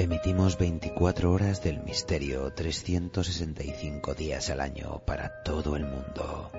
Emitimos 0.00 0.56
24 0.56 1.30
horas 1.30 1.62
del 1.62 1.82
misterio, 1.82 2.50
365 2.54 4.14
días 4.14 4.48
al 4.48 4.62
año 4.62 5.02
para 5.04 5.42
todo 5.42 5.76
el 5.76 5.84
mundo. 5.84 6.50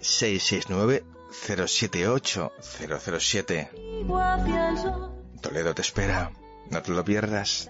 669 0.00 1.04
078 1.32 2.52
007 3.10 3.70
Toledo 5.40 5.74
te 5.74 5.82
espera, 5.82 6.30
no 6.70 6.82
te 6.82 6.92
lo 6.92 7.04
pierdas. 7.04 7.68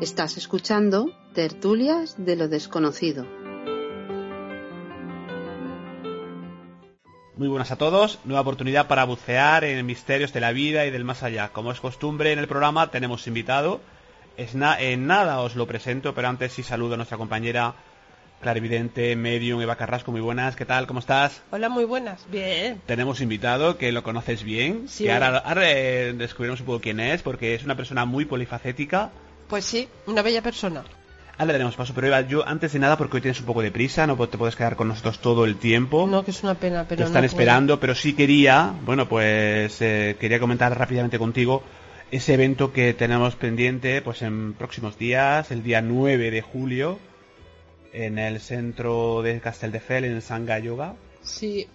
Estás 0.00 0.36
escuchando 0.36 1.10
Tertulias 1.34 2.14
de 2.18 2.36
lo 2.36 2.48
Desconocido. 2.48 3.24
Muy 7.36 7.48
buenas 7.48 7.70
a 7.70 7.76
todos, 7.76 8.18
nueva 8.24 8.40
oportunidad 8.42 8.88
para 8.88 9.04
bucear 9.04 9.64
en 9.64 9.84
misterios 9.84 10.32
de 10.32 10.40
la 10.40 10.52
vida 10.52 10.86
y 10.86 10.90
del 10.90 11.04
más 11.04 11.22
allá. 11.22 11.50
Como 11.52 11.70
es 11.72 11.80
costumbre 11.80 12.32
en 12.32 12.38
el 12.38 12.48
programa, 12.48 12.90
tenemos 12.90 13.26
invitado. 13.26 13.80
Es 14.38 14.54
na- 14.54 14.80
en 14.80 15.06
nada 15.06 15.40
os 15.40 15.56
lo 15.56 15.66
presento, 15.66 16.14
pero 16.14 16.28
antes 16.28 16.52
sí 16.52 16.62
saludo 16.62 16.94
a 16.94 16.96
nuestra 16.96 17.18
compañera 17.18 17.74
clarividente, 18.40 19.16
medium, 19.16 19.60
Eva 19.60 19.76
Carrasco. 19.76 20.12
Muy 20.12 20.20
buenas, 20.20 20.56
¿qué 20.56 20.64
tal? 20.64 20.86
¿Cómo 20.86 21.00
estás? 21.00 21.42
Hola, 21.50 21.68
muy 21.68 21.84
buenas. 21.84 22.26
Bien. 22.30 22.80
Tenemos 22.86 23.20
invitado 23.20 23.78
que 23.78 23.92
lo 23.92 24.02
conoces 24.02 24.42
bien, 24.42 24.88
Sí. 24.88 25.04
que 25.04 25.12
ahora, 25.12 25.38
ahora, 25.38 25.62
eh, 25.70 26.12
descubriremos 26.16 26.60
un 26.60 26.66
poco 26.66 26.80
quién 26.80 27.00
es, 27.00 27.22
porque 27.22 27.54
es 27.54 27.64
una 27.64 27.76
persona 27.76 28.04
muy 28.04 28.24
polifacética. 28.24 29.10
Pues 29.48 29.64
sí, 29.64 29.88
una 30.06 30.22
bella 30.22 30.42
persona. 30.42 30.84
Ahora 31.38 31.46
le 31.46 31.52
daremos 31.52 31.76
paso, 31.76 31.92
pero 31.94 32.06
Eva, 32.06 32.22
yo 32.22 32.48
antes 32.48 32.72
de 32.72 32.78
nada, 32.78 32.96
porque 32.96 33.16
hoy 33.16 33.20
tienes 33.20 33.40
un 33.40 33.46
poco 33.46 33.60
de 33.60 33.70
prisa, 33.70 34.06
no 34.06 34.16
te 34.26 34.38
puedes 34.38 34.56
quedar 34.56 34.74
con 34.76 34.88
nosotros 34.88 35.18
todo 35.18 35.44
el 35.44 35.56
tiempo. 35.56 36.06
No, 36.06 36.24
que 36.24 36.30
es 36.30 36.42
una 36.42 36.54
pena, 36.54 36.86
pero 36.88 37.00
Te 37.00 37.04
están 37.04 37.22
no 37.22 37.26
esperando, 37.26 37.78
pero 37.78 37.94
sí 37.94 38.14
quería, 38.14 38.72
bueno, 38.86 39.06
pues 39.06 39.80
eh, 39.82 40.16
quería 40.18 40.40
comentar 40.40 40.76
rápidamente 40.78 41.18
contigo 41.18 41.62
ese 42.10 42.34
evento 42.34 42.72
que 42.72 42.94
tenemos 42.94 43.36
pendiente, 43.36 44.00
pues 44.00 44.22
en 44.22 44.54
próximos 44.54 44.96
días, 44.96 45.50
el 45.50 45.62
día 45.62 45.82
9 45.82 46.30
de 46.30 46.40
julio, 46.40 46.98
en 48.04 48.18
el 48.18 48.40
centro 48.40 49.22
de 49.22 49.40
Casteldefels, 49.40 50.06
en 50.06 50.20
Sangha 50.22 50.58
Yoga. 50.58 50.94
Sí. 51.22 51.66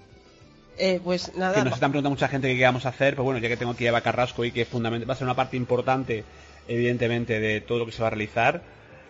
Eh, 0.78 1.00
pues 1.04 1.36
nada. 1.36 1.54
Que 1.56 1.64
nos 1.64 1.74
están 1.74 1.92
preguntando 1.92 2.12
mucha 2.16 2.28
gente 2.28 2.56
qué 2.56 2.64
vamos 2.64 2.86
a 2.86 2.90
hacer, 2.90 3.14
pero 3.14 3.24
bueno, 3.24 3.40
ya 3.40 3.50
que 3.50 3.58
tengo 3.58 3.72
aquí 3.74 3.86
a 3.86 3.90
Eva 3.90 4.02
Carrasco 4.02 4.46
y 4.46 4.52
que 4.52 4.66
fundament- 4.66 5.08
va 5.08 5.14
a 5.14 5.18
ser 5.18 5.26
una 5.26 5.36
parte 5.36 5.58
importante, 5.58 6.24
evidentemente, 6.68 7.40
de 7.40 7.62
todo 7.62 7.80
lo 7.80 7.86
que 7.86 7.92
se 7.92 8.02
va 8.02 8.08
a 8.08 8.12
realizar, 8.12 8.62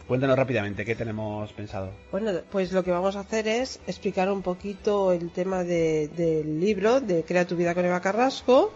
cuéntanos 0.07 0.35
rápidamente 0.37 0.83
qué 0.83 0.95
tenemos 0.95 1.51
pensado. 1.53 1.91
Bueno, 2.11 2.31
pues 2.51 2.71
lo 2.71 2.83
que 2.83 2.91
vamos 2.91 3.15
a 3.15 3.21
hacer 3.21 3.47
es 3.47 3.79
explicar 3.87 4.29
un 4.31 4.41
poquito 4.41 5.13
el 5.13 5.29
tema 5.31 5.63
de- 5.63 6.09
del 6.09 6.59
libro 6.59 6.99
de 6.99 7.23
Crea 7.23 7.45
tu 7.45 7.55
vida 7.55 7.73
con 7.75 7.85
Eva 7.85 8.01
Carrasco. 8.01 8.73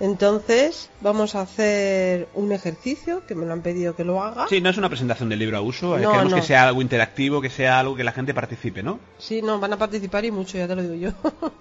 Entonces, 0.00 0.90
vamos 1.00 1.34
a 1.34 1.42
hacer 1.42 2.28
un 2.34 2.52
ejercicio 2.52 3.24
que 3.26 3.34
me 3.34 3.46
lo 3.46 3.52
han 3.52 3.62
pedido 3.62 3.94
que 3.94 4.04
lo 4.04 4.22
haga. 4.22 4.48
Sí, 4.48 4.60
no 4.60 4.70
es 4.70 4.76
una 4.76 4.88
presentación 4.88 5.28
del 5.28 5.38
libro 5.38 5.56
a 5.58 5.60
uso, 5.60 5.96
No, 5.98 6.10
queremos 6.10 6.30
no. 6.32 6.36
que 6.36 6.42
sea 6.42 6.68
algo 6.68 6.82
interactivo, 6.82 7.40
que 7.40 7.50
sea 7.50 7.78
algo 7.80 7.94
que 7.94 8.04
la 8.04 8.12
gente 8.12 8.34
participe, 8.34 8.82
¿no? 8.82 8.98
Sí, 9.18 9.42
no, 9.42 9.60
van 9.60 9.72
a 9.72 9.78
participar 9.78 10.24
y 10.24 10.30
mucho, 10.30 10.58
ya 10.58 10.66
te 10.66 10.74
lo 10.76 10.82
digo 10.82 10.94
yo. 10.94 11.12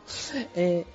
Eh, 0.55 0.85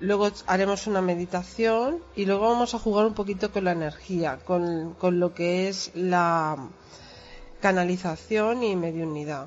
luego 0.00 0.28
haremos 0.46 0.86
una 0.86 1.00
meditación 1.00 1.98
y 2.16 2.26
luego 2.26 2.48
vamos 2.48 2.74
a 2.74 2.78
jugar 2.78 3.06
un 3.06 3.14
poquito 3.14 3.50
con 3.52 3.64
la 3.64 3.72
energía, 3.72 4.38
con, 4.44 4.94
con 4.94 5.20
lo 5.20 5.32
que 5.34 5.68
es 5.68 5.92
la 5.94 6.56
canalización 7.60 8.62
y 8.64 8.76
mediunidad. 8.76 9.46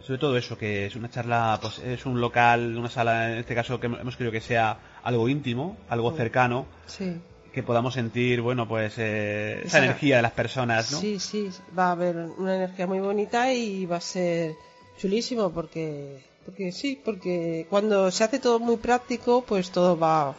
Sobre 0.00 0.18
todo 0.18 0.36
eso, 0.36 0.58
que 0.58 0.86
es 0.86 0.96
una 0.96 1.08
charla, 1.10 1.58
pues 1.62 1.78
es 1.78 2.04
un 2.04 2.20
local, 2.20 2.76
una 2.76 2.90
sala, 2.90 3.32
en 3.32 3.38
este 3.38 3.54
caso 3.54 3.80
que 3.80 3.86
hemos 3.86 4.16
querido 4.16 4.32
que 4.32 4.40
sea 4.40 4.78
algo 5.04 5.28
íntimo, 5.28 5.76
algo 5.88 6.10
Mm. 6.10 6.16
cercano, 6.16 6.66
Sí, 6.86 7.20
que 7.52 7.62
podamos 7.62 7.94
sentir, 7.94 8.40
bueno, 8.40 8.66
pues 8.66 8.94
eh, 8.98 9.58
esa 9.64 9.78
Esa- 9.78 9.84
energía 9.84 10.16
de 10.16 10.22
las 10.22 10.32
personas, 10.32 10.90
¿no? 10.90 10.98
sí, 10.98 11.20
sí, 11.20 11.50
va 11.78 11.88
a 11.88 11.92
haber 11.92 12.16
una 12.36 12.56
energía 12.56 12.86
muy 12.86 12.98
bonita 12.98 13.52
y 13.52 13.86
va 13.86 13.96
a 13.98 14.00
ser 14.00 14.56
chulísimo 15.00 15.50
porque, 15.52 16.24
porque 16.44 16.72
sí, 16.72 17.00
porque 17.04 17.66
cuando 17.70 18.10
se 18.10 18.24
hace 18.24 18.38
todo 18.40 18.58
muy 18.58 18.76
práctico, 18.76 19.44
pues 19.46 19.70
todo 19.70 19.96
va, 19.98 20.34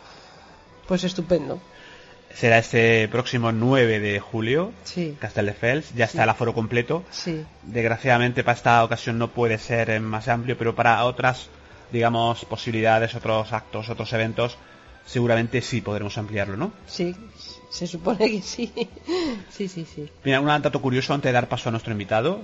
pues 0.88 1.04
estupendo. 1.04 1.59
Será 2.34 2.58
este 2.58 3.08
próximo 3.08 3.54
9 3.54 4.00
de 4.02 4.20
julio, 4.20 4.74
Sí, 4.84 5.16
Castelldefels, 5.20 5.94
ya 5.95 6.06
Sí. 6.07 6.12
está 6.12 6.24
el 6.24 6.30
aforo 6.30 6.54
completo. 6.54 7.04
sí. 7.12 7.45
Desgraciadamente 7.63 8.44
para 8.44 8.57
esta 8.57 8.84
ocasión 8.84 9.18
no 9.18 9.30
puede 9.30 9.57
ser 9.57 10.00
más 10.01 10.28
amplio, 10.28 10.57
pero 10.57 10.75
para 10.75 11.04
otras, 11.06 11.48
digamos, 11.95 12.45
posibilidades, 12.45 13.15
otros 13.15 13.51
actos, 13.53 13.89
otros 13.89 14.12
eventos, 14.13 14.57
seguramente 15.06 15.62
sí 15.62 15.81
podremos 15.81 16.18
ampliarlo, 16.18 16.57
¿no? 16.57 16.74
Sí, 16.86 17.15
se 17.69 17.88
supone 17.88 18.30
que 18.30 18.42
sí. 18.42 18.71
Sí, 19.50 19.69
sí, 19.69 19.86
sí. 19.86 20.09
Mira, 20.25 20.42
un 20.42 20.47
dato 20.47 20.81
curioso 20.81 21.13
antes 21.13 21.30
de 21.30 21.33
dar 21.33 21.47
paso 21.47 21.69
a 21.69 21.71
nuestro 21.71 21.94
invitado. 21.94 22.42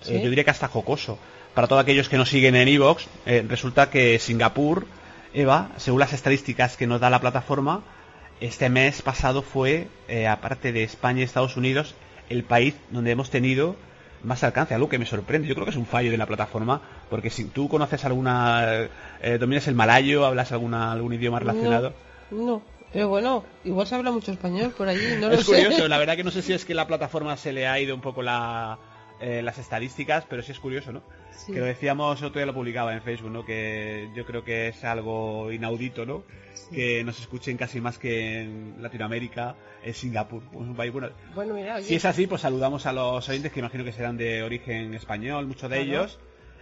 ¿Sí? 0.00 0.14
eh, 0.14 0.22
yo 0.22 0.30
diría 0.30 0.44
que 0.44 0.50
hasta 0.50 0.68
jocoso. 0.68 1.18
Para 1.54 1.68
todos 1.68 1.82
aquellos 1.82 2.08
que 2.08 2.16
nos 2.16 2.30
siguen 2.30 2.56
en 2.56 2.68
Evox, 2.68 3.06
resulta 3.46 3.90
que 3.90 4.18
Singapur, 4.18 4.86
Eva, 5.34 5.70
según 5.76 6.00
las 6.00 6.12
estadísticas 6.12 6.76
que 6.76 6.86
nos 6.86 7.00
da 7.00 7.10
la 7.10 7.20
plataforma, 7.20 7.82
este 8.40 8.68
mes 8.68 9.02
pasado 9.02 9.42
fue, 9.42 9.88
eh, 10.08 10.26
aparte 10.26 10.72
de 10.72 10.82
España 10.82 11.20
y 11.20 11.24
Estados 11.24 11.56
Unidos, 11.56 11.94
el 12.28 12.44
país 12.44 12.74
donde 12.90 13.12
hemos 13.12 13.30
tenido 13.30 13.76
más 14.24 14.42
alcance, 14.44 14.74
algo 14.74 14.88
que 14.88 14.98
me 14.98 15.06
sorprende. 15.06 15.46
Yo 15.48 15.54
creo 15.54 15.64
que 15.66 15.70
es 15.70 15.76
un 15.76 15.86
fallo 15.86 16.10
de 16.10 16.16
la 16.16 16.26
plataforma, 16.26 16.80
porque 17.10 17.30
si 17.30 17.44
tú 17.44 17.68
conoces 17.68 18.04
alguna, 18.04 18.88
eh, 19.22 19.38
dominas 19.38 19.68
el 19.68 19.74
malayo, 19.74 20.24
hablas 20.26 20.52
alguna, 20.52 20.92
algún 20.92 21.12
idioma 21.12 21.38
relacionado. 21.38 21.92
No, 22.30 22.62
Pero 22.92 23.08
bueno, 23.08 23.44
igual 23.64 23.86
se 23.86 23.94
habla 23.96 24.10
mucho 24.10 24.32
español 24.32 24.72
por 24.76 24.88
allí, 24.88 25.02
no 25.20 25.28
lo 25.28 25.34
es 25.34 25.44
sé. 25.46 25.52
curioso, 25.64 25.88
la 25.88 25.98
verdad 25.98 26.16
que 26.16 26.24
no 26.24 26.30
sé 26.30 26.42
si 26.42 26.52
es 26.54 26.64
que 26.64 26.74
la 26.74 26.86
plataforma 26.86 27.36
se 27.36 27.52
le 27.52 27.66
ha 27.66 27.78
ido 27.80 27.94
un 27.94 28.00
poco 28.00 28.22
la, 28.22 28.78
eh, 29.20 29.42
las 29.42 29.58
estadísticas, 29.58 30.24
pero 30.28 30.42
sí 30.42 30.52
es 30.52 30.58
curioso, 30.60 30.92
¿no? 30.92 31.02
Sí. 31.36 31.52
Que 31.52 31.58
lo 31.58 31.66
decíamos, 31.66 32.22
otro 32.22 32.38
día 32.38 32.46
lo 32.46 32.54
publicaba 32.54 32.94
en 32.94 33.02
Facebook, 33.02 33.30
¿no? 33.30 33.44
Que 33.44 34.08
yo 34.14 34.24
creo 34.24 34.44
que 34.44 34.68
es 34.68 34.84
algo 34.84 35.50
inaudito, 35.52 36.06
¿no? 36.06 36.22
Que 36.72 37.04
nos 37.04 37.18
escuchen 37.20 37.56
casi 37.56 37.80
más 37.80 37.98
que 37.98 38.42
en 38.42 38.76
Latinoamérica, 38.80 39.54
en 39.82 39.94
Singapur. 39.94 40.42
Pues 40.52 40.66
un 40.68 40.74
país, 40.76 40.92
bueno, 40.92 41.08
Bueno, 41.34 41.54
mira, 41.54 41.76
oye, 41.76 41.84
si 41.86 41.94
es 41.94 42.04
así, 42.04 42.26
pues 42.26 42.42
saludamos 42.42 42.86
a 42.86 42.92
los 42.92 43.28
oyentes 43.28 43.52
que 43.52 43.60
imagino 43.60 43.84
que 43.84 43.92
serán 43.92 44.16
de 44.16 44.42
origen 44.42 44.94
español, 44.94 45.46
muchos 45.46 45.70
de 45.70 45.84
Claro. 45.84 45.90
ellos. 46.04 46.18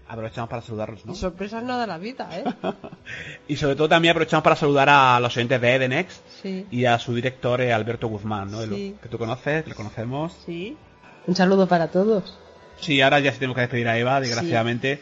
Aprovechamos 0.08 0.50
para 0.50 0.60
saludarlos, 0.62 1.06
¿no? 1.06 1.12
y 1.12 1.16
sorpresas 1.16 1.62
no 1.62 1.78
da 1.78 1.86
la 1.86 1.96
vida, 1.96 2.28
¿eh? 2.32 2.44
Y 3.48 3.56
sobre 3.56 3.76
todo 3.76 3.88
también 3.88 4.10
aprovechamos 4.10 4.42
para 4.42 4.56
saludar 4.56 4.88
a 4.90 5.18
los 5.20 5.34
oyentes 5.36 5.60
de 5.60 5.74
Edenex 5.76 6.20
Sí. 6.42 6.66
y 6.70 6.84
a 6.86 6.98
su 6.98 7.14
director 7.14 7.60
eh, 7.60 7.72
Alberto 7.72 8.08
Guzmán, 8.08 8.50
¿no? 8.50 8.62
Sí. 8.62 8.96
Que 9.00 9.08
tú 9.08 9.16
conoces, 9.16 9.66
le 9.66 9.74
conocemos. 9.74 10.36
Sí. 10.44 10.76
Un 11.26 11.36
saludo 11.36 11.68
para 11.68 11.88
todos. 11.88 12.36
Sí, 12.80 13.00
ahora 13.00 13.20
ya 13.20 13.30
sí 13.32 13.38
tenemos 13.38 13.54
que 13.54 13.60
despedir 13.62 13.86
a 13.88 13.96
Eva, 13.96 14.20
desgraciadamente. 14.20 15.00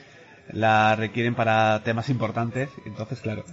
La 0.53 0.94
requieren 0.96 1.35
para 1.35 1.82
temas 1.82 2.08
importantes. 2.11 2.69
Entonces, 2.85 3.20
claro. 3.20 3.44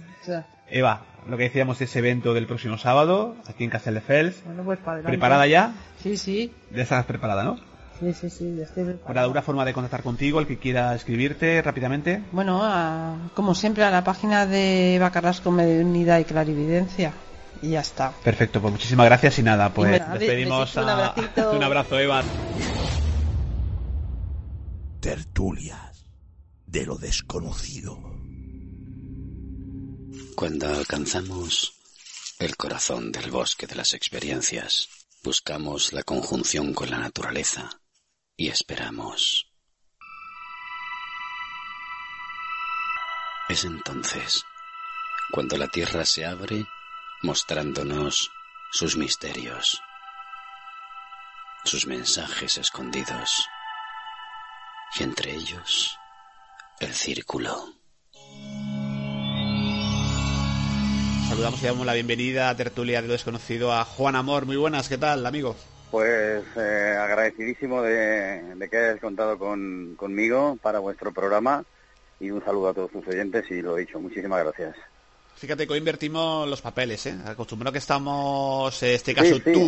Eva, 0.70 1.02
lo 1.26 1.36
que 1.36 1.44
decíamos 1.44 1.78
de 1.78 1.86
ese 1.86 1.98
evento 2.00 2.34
del 2.34 2.46
próximo 2.46 2.78
sábado, 2.78 3.36
aquí 3.46 3.64
en 3.64 3.70
Castelldefels. 3.70 4.42
bueno, 4.44 4.62
pues 4.64 4.78
para 4.78 4.92
adelante. 4.94 5.10
¿Preparada 5.16 5.46
ya? 5.46 5.72
Sí, 6.02 6.16
sí. 6.16 6.52
Ya 6.70 6.82
estás 6.82 7.04
preparada, 7.06 7.44
¿no? 7.44 7.56
Sí, 7.98 8.12
sí, 8.12 8.30
sí, 8.30 8.54
ya 8.56 8.62
estoy 8.64 8.84
preparada. 8.84 9.06
Para 9.06 9.28
una 9.28 9.42
forma 9.42 9.64
de 9.64 9.72
contactar 9.72 10.02
contigo, 10.02 10.38
el 10.40 10.46
que 10.46 10.58
quiera 10.58 10.94
escribirte 10.94 11.60
rápidamente. 11.62 12.22
Bueno, 12.32 12.60
a- 12.62 13.16
como 13.34 13.54
siempre 13.54 13.82
a 13.84 13.90
la 13.90 14.04
página 14.04 14.46
de 14.46 14.94
Eva 14.96 15.10
Carrasco 15.10 15.50
Medunidad 15.50 16.18
y 16.20 16.24
Clarividencia. 16.24 17.12
Y 17.60 17.70
ya 17.70 17.80
está. 17.80 18.12
Perfecto, 18.22 18.60
pues 18.60 18.72
muchísimas 18.72 19.06
gracias 19.06 19.38
y 19.40 19.42
nada, 19.42 19.70
pues 19.70 20.00
despedimos 20.12 20.76
un 20.76 20.88
a... 20.88 20.92
abracito. 20.92 21.52
un 21.56 21.62
abrazo, 21.64 21.98
Eva. 21.98 22.22
Tertulias 25.00 26.04
de 26.66 26.86
lo 26.86 26.96
desconocido. 26.98 28.17
Cuando 30.38 30.68
alcanzamos 30.68 31.74
el 32.38 32.56
corazón 32.56 33.10
del 33.10 33.28
bosque 33.28 33.66
de 33.66 33.74
las 33.74 33.92
experiencias, 33.92 34.88
buscamos 35.24 35.92
la 35.92 36.04
conjunción 36.04 36.74
con 36.74 36.88
la 36.92 36.98
naturaleza 36.98 37.68
y 38.36 38.46
esperamos. 38.46 39.50
Es 43.48 43.64
entonces 43.64 44.44
cuando 45.32 45.56
la 45.56 45.66
tierra 45.66 46.04
se 46.04 46.24
abre 46.24 46.68
mostrándonos 47.22 48.30
sus 48.70 48.96
misterios, 48.96 49.82
sus 51.64 51.84
mensajes 51.88 52.58
escondidos 52.58 53.44
y 55.00 55.02
entre 55.02 55.34
ellos 55.34 55.98
el 56.78 56.94
círculo. 56.94 57.77
Saludamos 61.28 61.62
y 61.62 61.66
damos 61.66 61.84
la 61.84 61.92
bienvenida 61.92 62.48
a 62.48 62.56
Tertulia 62.56 63.02
de 63.02 63.06
lo 63.06 63.12
Desconocido 63.12 63.70
a 63.70 63.84
Juan 63.84 64.16
Amor. 64.16 64.46
Muy 64.46 64.56
buenas, 64.56 64.88
¿qué 64.88 64.96
tal, 64.96 65.26
amigo? 65.26 65.56
Pues 65.90 66.42
eh, 66.56 66.96
agradecidísimo 66.98 67.82
de, 67.82 68.56
que 68.70 68.76
hayas 68.76 68.98
contado 68.98 69.38
con, 69.38 69.94
conmigo 69.96 70.56
para 70.62 70.78
vuestro 70.78 71.12
programa 71.12 71.64
y 72.18 72.30
un 72.30 72.42
saludo 72.42 72.70
a 72.70 72.74
todos 72.74 72.92
tus 72.92 73.06
oyentes 73.06 73.44
y 73.50 73.60
lo 73.60 73.76
he 73.76 73.82
dicho, 73.82 74.00
muchísimas 74.00 74.42
gracias. 74.42 74.74
Fíjate 75.40 75.66
que 75.66 75.72
hoy 75.72 75.78
invertimos 75.78 76.48
los 76.48 76.60
papeles, 76.60 77.06
¿eh? 77.06 77.16
Acostumbrado 77.24 77.72
que 77.72 77.78
estamos, 77.78 78.82
en 78.82 78.90
este 78.90 79.14
caso 79.14 79.36
Sí, 79.36 79.42
sí, 79.44 79.52
tú, 79.52 79.60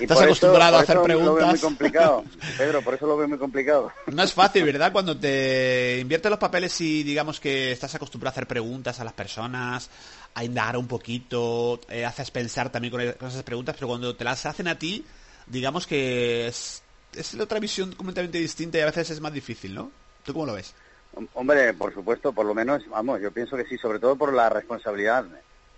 y 0.00 0.02
estás 0.04 0.16
eso- 0.16 0.24
acostumbrado 0.24 0.76
a 0.76 0.80
hacer 0.80 0.96
eso 0.96 1.08
Lo 1.08 1.18
veo 1.18 1.20
muy 1.20 1.38
preguntas. 1.58 1.60
complicado, 1.60 2.24
Pedro, 2.56 2.82
por 2.82 2.94
eso 2.94 3.06
lo 3.06 3.16
veo 3.18 3.28
muy 3.28 3.36
complicado. 3.38 3.92
No 4.06 4.22
es 4.22 4.32
fácil, 4.32 4.64
¿verdad? 4.64 4.92
Cuando 4.92 5.14
te 5.18 5.98
inviertes 6.00 6.30
los 6.30 6.38
papeles 6.40 6.80
y 6.80 7.02
digamos 7.02 7.38
que 7.38 7.70
estás 7.70 7.94
acostumbrado 7.94 8.30
a 8.30 8.32
hacer 8.32 8.46
preguntas 8.46 8.98
a 8.98 9.04
las 9.04 9.12
personas, 9.12 9.90
a 10.34 10.42
indagar 10.42 10.78
un 10.78 10.88
poquito, 10.88 11.80
eh, 11.90 12.06
haces 12.06 12.30
pensar 12.30 12.72
también 12.72 12.90
con, 12.92 13.12
con 13.18 13.28
esas 13.28 13.42
preguntas, 13.42 13.74
pero 13.74 13.88
cuando 13.88 14.16
te 14.16 14.24
las 14.24 14.46
hacen 14.46 14.68
a 14.68 14.78
ti, 14.78 15.04
digamos 15.46 15.86
que 15.86 16.46
es, 16.46 16.82
es 17.14 17.34
otra 17.34 17.60
visión 17.60 17.92
completamente 17.92 18.38
distinta 18.38 18.78
y 18.78 18.80
a 18.80 18.86
veces 18.86 19.10
es 19.10 19.20
más 19.20 19.34
difícil, 19.34 19.74
¿no? 19.74 19.90
¿Tú 20.24 20.32
cómo 20.32 20.46
lo 20.46 20.54
ves? 20.54 20.72
Hom- 21.12 21.28
Hombre, 21.34 21.74
por 21.74 21.92
supuesto, 21.94 22.32
por 22.32 22.46
lo 22.46 22.54
menos, 22.54 22.82
vamos, 22.88 23.20
yo 23.20 23.32
pienso 23.32 23.56
que 23.56 23.64
sí, 23.64 23.76
sobre 23.78 23.98
todo 23.98 24.16
por 24.16 24.32
la 24.32 24.48
responsabilidad, 24.48 25.24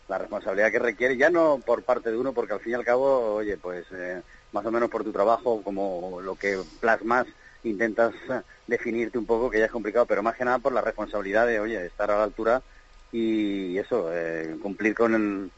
la 0.09 0.19
responsabilidad 0.19 0.71
que 0.71 0.79
requiere, 0.79 1.17
ya 1.17 1.31
no 1.31 1.61
por 1.65 1.85
parte 1.85 2.11
de 2.11 2.17
uno, 2.19 2.35
porque 2.35 2.53
al 2.55 2.61
fin 2.61 2.73
y 2.73 2.75
al 2.75 2.85
cabo, 2.85 3.35
oye, 3.35 3.57
pues 3.57 3.87
eh, 3.93 4.23
más 4.53 4.65
o 4.67 4.71
menos 4.71 4.91
por 4.91 5.05
tu 5.05 5.13
trabajo, 5.13 5.63
como 5.63 6.21
lo 6.21 6.37
que 6.37 6.63
plasmas, 6.81 7.27
intentas 7.63 8.13
eh, 8.29 8.43
definirte 8.67 9.17
un 9.19 9.27
poco, 9.27 9.49
que 9.51 9.59
ya 9.59 9.67
es 9.67 9.71
complicado, 9.73 10.07
pero 10.07 10.23
más 10.23 10.37
que 10.37 10.45
nada 10.45 10.59
por 10.59 10.73
la 10.73 10.81
responsabilidad 10.83 11.47
de, 11.47 11.61
oye, 11.61 11.87
estar 11.87 12.11
a 12.11 12.19
la 12.19 12.25
altura 12.25 12.63
y 13.11 13.79
eso, 13.79 14.11
eh, 14.13 14.57
cumplir 14.61 14.95
con, 14.95 15.15
el- 15.15 15.53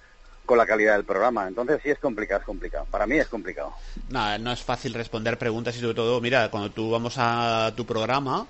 con 0.47 0.59
la 0.59 0.67
calidad 0.67 0.95
del 0.97 1.05
programa. 1.07 1.49
Entonces 1.49 1.81
sí 1.83 1.91
es 1.91 1.99
complicado, 1.99 2.41
es 2.41 2.47
complicado. 2.47 2.87
Para 2.91 3.07
mí 3.07 3.17
es 3.19 3.29
complicado. 3.29 3.75
No, 4.11 4.39
no 4.39 4.53
es 4.53 4.63
fácil 4.63 4.93
responder 4.95 5.39
preguntas 5.39 5.77
y 5.77 5.81
sobre 5.81 5.95
todo, 5.95 6.21
mira, 6.21 6.51
cuando 6.51 6.71
tú 6.71 6.91
vamos 6.91 7.15
a 7.17 7.73
tu 7.77 7.87
programa, 7.87 8.47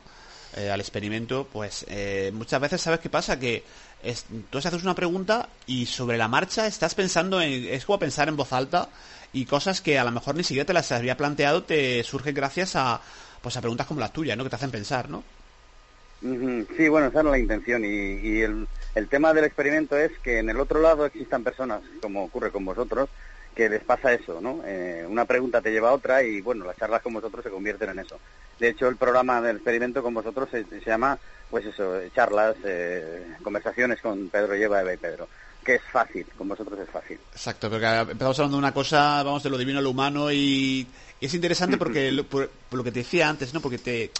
eh, 0.57 0.71
al 0.71 0.81
experimento, 0.81 1.49
pues 1.53 1.85
eh, 1.89 2.31
muchas 2.33 2.61
veces 2.61 2.81
sabes 2.81 3.01
qué 3.01 3.09
pasa, 3.09 3.39
que 3.39 3.65
es, 4.03 4.27
tú 4.51 4.59
haces 4.59 4.83
una 4.83 4.95
pregunta 4.95 5.49
y 5.67 5.87
sobre 5.87 6.17
la 6.17 6.29
marcha 6.29 6.67
estás 6.67 6.95
pensando 6.95 7.41
en, 7.41 7.65
es 7.65 7.85
como 7.85 7.99
pensar 7.99 8.29
en 8.29 8.37
voz 8.37 8.53
alta 8.53 8.89
y 9.33 9.47
cosas 9.47 9.81
que 9.81 9.99
a 9.99 10.05
lo 10.05 10.11
mejor 10.13 10.37
ni 10.37 10.45
siquiera 10.45 10.67
te 10.67 10.73
las 10.73 10.93
había 10.93 11.17
planteado 11.17 11.65
te 11.65 12.03
surgen 12.05 12.35
gracias 12.35 12.77
a, 12.77 13.01
pues 13.43 13.57
a 13.57 13.61
preguntas 13.61 13.87
como 13.87 14.01
las 14.01 14.13
tuyas, 14.13 14.37
¿no? 14.37 14.45
Que 14.45 14.51
te 14.51 14.57
hacen 14.57 14.71
pensar, 14.71 15.09
¿no? 15.09 15.25
Sí, 16.77 16.89
bueno, 16.89 17.09
esa 17.09 17.21
era 17.21 17.31
la 17.31 17.39
intención 17.39 17.85
y, 17.85 17.89
y 17.89 18.41
el, 18.41 18.67
el 18.95 19.09
tema 19.09 19.35
del 19.35 19.45
experimento 19.45 19.97
es 19.99 20.11
que 20.23 20.39
en 20.39 20.49
el 20.49 20.59
otro 20.59 20.81
lado 20.81 21.05
existan 21.05 21.43
personas, 21.43 21.83
como 22.01 22.25
ocurre 22.25 22.51
con 22.51 22.65
vosotros, 22.65 23.11
que 23.55 23.69
les 23.69 23.83
pasa 23.85 24.13
eso, 24.13 24.41
¿no? 24.41 24.61
Eh, 24.65 25.07
una 25.09 25.25
pregunta 25.25 25.61
te 25.61 25.71
lleva 25.71 25.91
a 25.91 25.95
otra 25.95 26.23
y, 26.23 26.41
bueno, 26.41 26.65
las 26.65 26.77
charlas 26.77 27.03
con 27.03 27.15
vosotros 27.15 27.43
se 27.45 27.51
convierten 27.51 27.91
en 27.91 28.01
eso. 28.01 28.19
De 28.59 28.69
hecho, 28.69 28.89
el 28.89 28.97
programa 28.97 29.41
del 29.41 29.57
experimento 29.57 30.03
con 30.03 30.15
vosotros 30.15 30.49
se, 30.51 30.65
se 30.65 30.81
llama, 30.81 31.19
pues 31.51 31.65
eso, 31.67 32.01
eh, 32.01 32.11
charlas, 32.15 32.57
eh, 32.65 33.37
conversaciones 33.43 34.01
con 34.01 34.29
Pedro 34.29 34.55
Lleva, 34.55 34.81
Eva 34.81 34.95
y 34.95 34.97
Pedro, 34.97 35.29
que 35.65 35.77
es 35.77 35.83
fácil, 35.93 36.27
con 36.37 36.49
vosotros 36.49 36.79
es 36.81 36.91
fácil. 36.91 37.19
Exacto, 37.33 37.71
porque 37.71 37.87
empezamos 37.87 38.39
hablando 38.39 38.57
de 38.57 38.63
una 38.63 38.75
cosa, 38.75 39.23
vamos, 39.23 39.43
de 39.43 39.51
lo 39.51 39.59
divino 39.59 39.79
a 39.79 39.83
lo 39.83 39.91
humano 39.91 40.33
y, 40.33 40.87
y 41.21 41.27
es 41.27 41.35
interesante 41.35 41.77
porque 41.77 42.13
lo, 42.13 42.25
por, 42.25 42.49
por 42.49 42.79
lo 42.79 42.85
que 42.85 42.93
te 42.93 43.01
decía 43.01 43.29
antes, 43.29 43.55
¿no? 43.55 43.61
Porque 43.61 43.79
te 43.79 44.11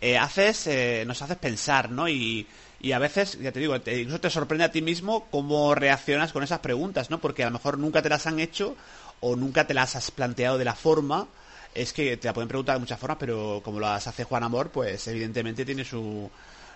eh, 0.00 0.16
haces, 0.16 0.66
eh, 0.66 1.04
nos 1.06 1.20
haces 1.22 1.36
pensar, 1.36 1.90
¿no? 1.90 2.08
Y, 2.08 2.46
y 2.80 2.92
a 2.92 2.98
veces, 2.98 3.38
ya 3.38 3.52
te 3.52 3.60
digo, 3.60 3.80
te, 3.80 3.98
incluso 3.98 4.20
te 4.20 4.30
sorprende 4.30 4.64
a 4.64 4.72
ti 4.72 4.80
mismo 4.82 5.26
cómo 5.30 5.74
reaccionas 5.74 6.32
con 6.32 6.42
esas 6.42 6.60
preguntas, 6.60 7.10
¿no? 7.10 7.18
Porque 7.20 7.42
a 7.42 7.46
lo 7.46 7.52
mejor 7.52 7.78
nunca 7.78 8.02
te 8.02 8.08
las 8.08 8.26
han 8.26 8.40
hecho 8.40 8.74
o 9.20 9.36
nunca 9.36 9.66
te 9.66 9.74
las 9.74 9.96
has 9.96 10.10
planteado 10.10 10.56
de 10.58 10.64
la 10.64 10.74
forma. 10.74 11.26
Es 11.74 11.92
que 11.92 12.16
te 12.16 12.26
la 12.26 12.34
pueden 12.34 12.48
preguntar 12.48 12.76
de 12.76 12.80
muchas 12.80 12.98
formas, 12.98 13.18
pero 13.20 13.60
como 13.64 13.78
las 13.80 14.06
hace 14.06 14.24
Juan 14.24 14.42
Amor, 14.42 14.70
pues 14.70 15.06
evidentemente 15.08 15.64
tiene 15.64 15.84
su 15.84 16.30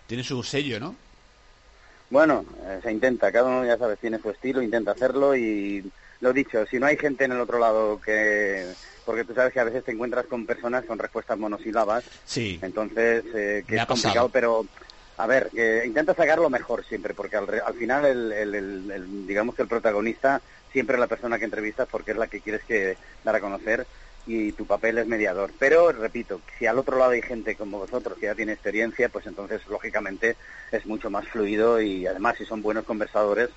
tiene 0.06 0.22
su 0.22 0.42
sello, 0.42 0.78
¿no? 0.78 0.94
Bueno, 2.10 2.44
eh, 2.66 2.80
se 2.82 2.92
intenta, 2.92 3.32
cada 3.32 3.48
uno 3.48 3.64
ya 3.64 3.78
sabes, 3.78 3.98
tiene 3.98 4.18
su 4.18 4.30
estilo, 4.30 4.62
intenta 4.62 4.92
hacerlo 4.92 5.34
y 5.34 5.90
lo 6.20 6.32
dicho, 6.32 6.64
si 6.66 6.78
no 6.78 6.86
hay 6.86 6.96
gente 6.96 7.24
en 7.24 7.32
el 7.32 7.40
otro 7.40 7.58
lado 7.58 8.00
que... 8.00 8.66
Porque 9.04 9.24
tú 9.24 9.34
sabes 9.34 9.52
que 9.52 9.60
a 9.60 9.64
veces 9.64 9.84
te 9.84 9.92
encuentras 9.92 10.24
con 10.26 10.46
personas 10.46 10.84
con 10.84 10.98
respuestas 10.98 11.38
monosílabas, 11.38 12.04
Sí. 12.24 12.58
entonces 12.62 13.24
eh, 13.34 13.64
que 13.66 13.76
es 13.76 13.86
complicado, 13.86 14.30
pero 14.30 14.64
a 15.16 15.26
ver, 15.26 15.50
que 15.50 15.82
intenta 15.86 16.14
sacar 16.14 16.38
lo 16.38 16.50
mejor 16.50 16.84
siempre, 16.84 17.14
porque 17.14 17.36
al, 17.36 17.48
al 17.64 17.74
final 17.74 18.04
el, 18.04 18.32
el- 18.32 18.54
el- 18.54 18.90
el- 18.90 19.26
digamos 19.26 19.54
que 19.54 19.62
el 19.62 19.68
protagonista 19.68 20.42
siempre 20.72 20.96
es 20.96 21.00
la 21.00 21.06
persona 21.06 21.38
que 21.38 21.44
entrevistas 21.44 21.88
porque 21.90 22.10
es 22.12 22.16
la 22.16 22.26
que 22.28 22.40
quieres 22.40 22.64
que 22.64 22.98
dar 23.22 23.36
a 23.36 23.40
conocer 23.40 23.86
y 24.26 24.52
tu 24.52 24.66
papel 24.66 24.98
es 24.98 25.06
mediador. 25.06 25.52
Pero 25.58 25.92
repito, 25.92 26.42
si 26.58 26.66
al 26.66 26.78
otro 26.78 26.98
lado 26.98 27.12
hay 27.12 27.22
gente 27.22 27.56
como 27.56 27.78
vosotros 27.78 28.18
que 28.18 28.26
ya 28.26 28.34
tiene 28.34 28.52
experiencia, 28.54 29.08
pues 29.08 29.26
entonces 29.26 29.64
lógicamente 29.66 30.36
es 30.72 30.84
mucho 30.86 31.10
más 31.10 31.28
fluido 31.28 31.80
y 31.80 32.06
además 32.06 32.36
si 32.38 32.44
son 32.46 32.62
buenos 32.62 32.84
conversadores, 32.84 33.50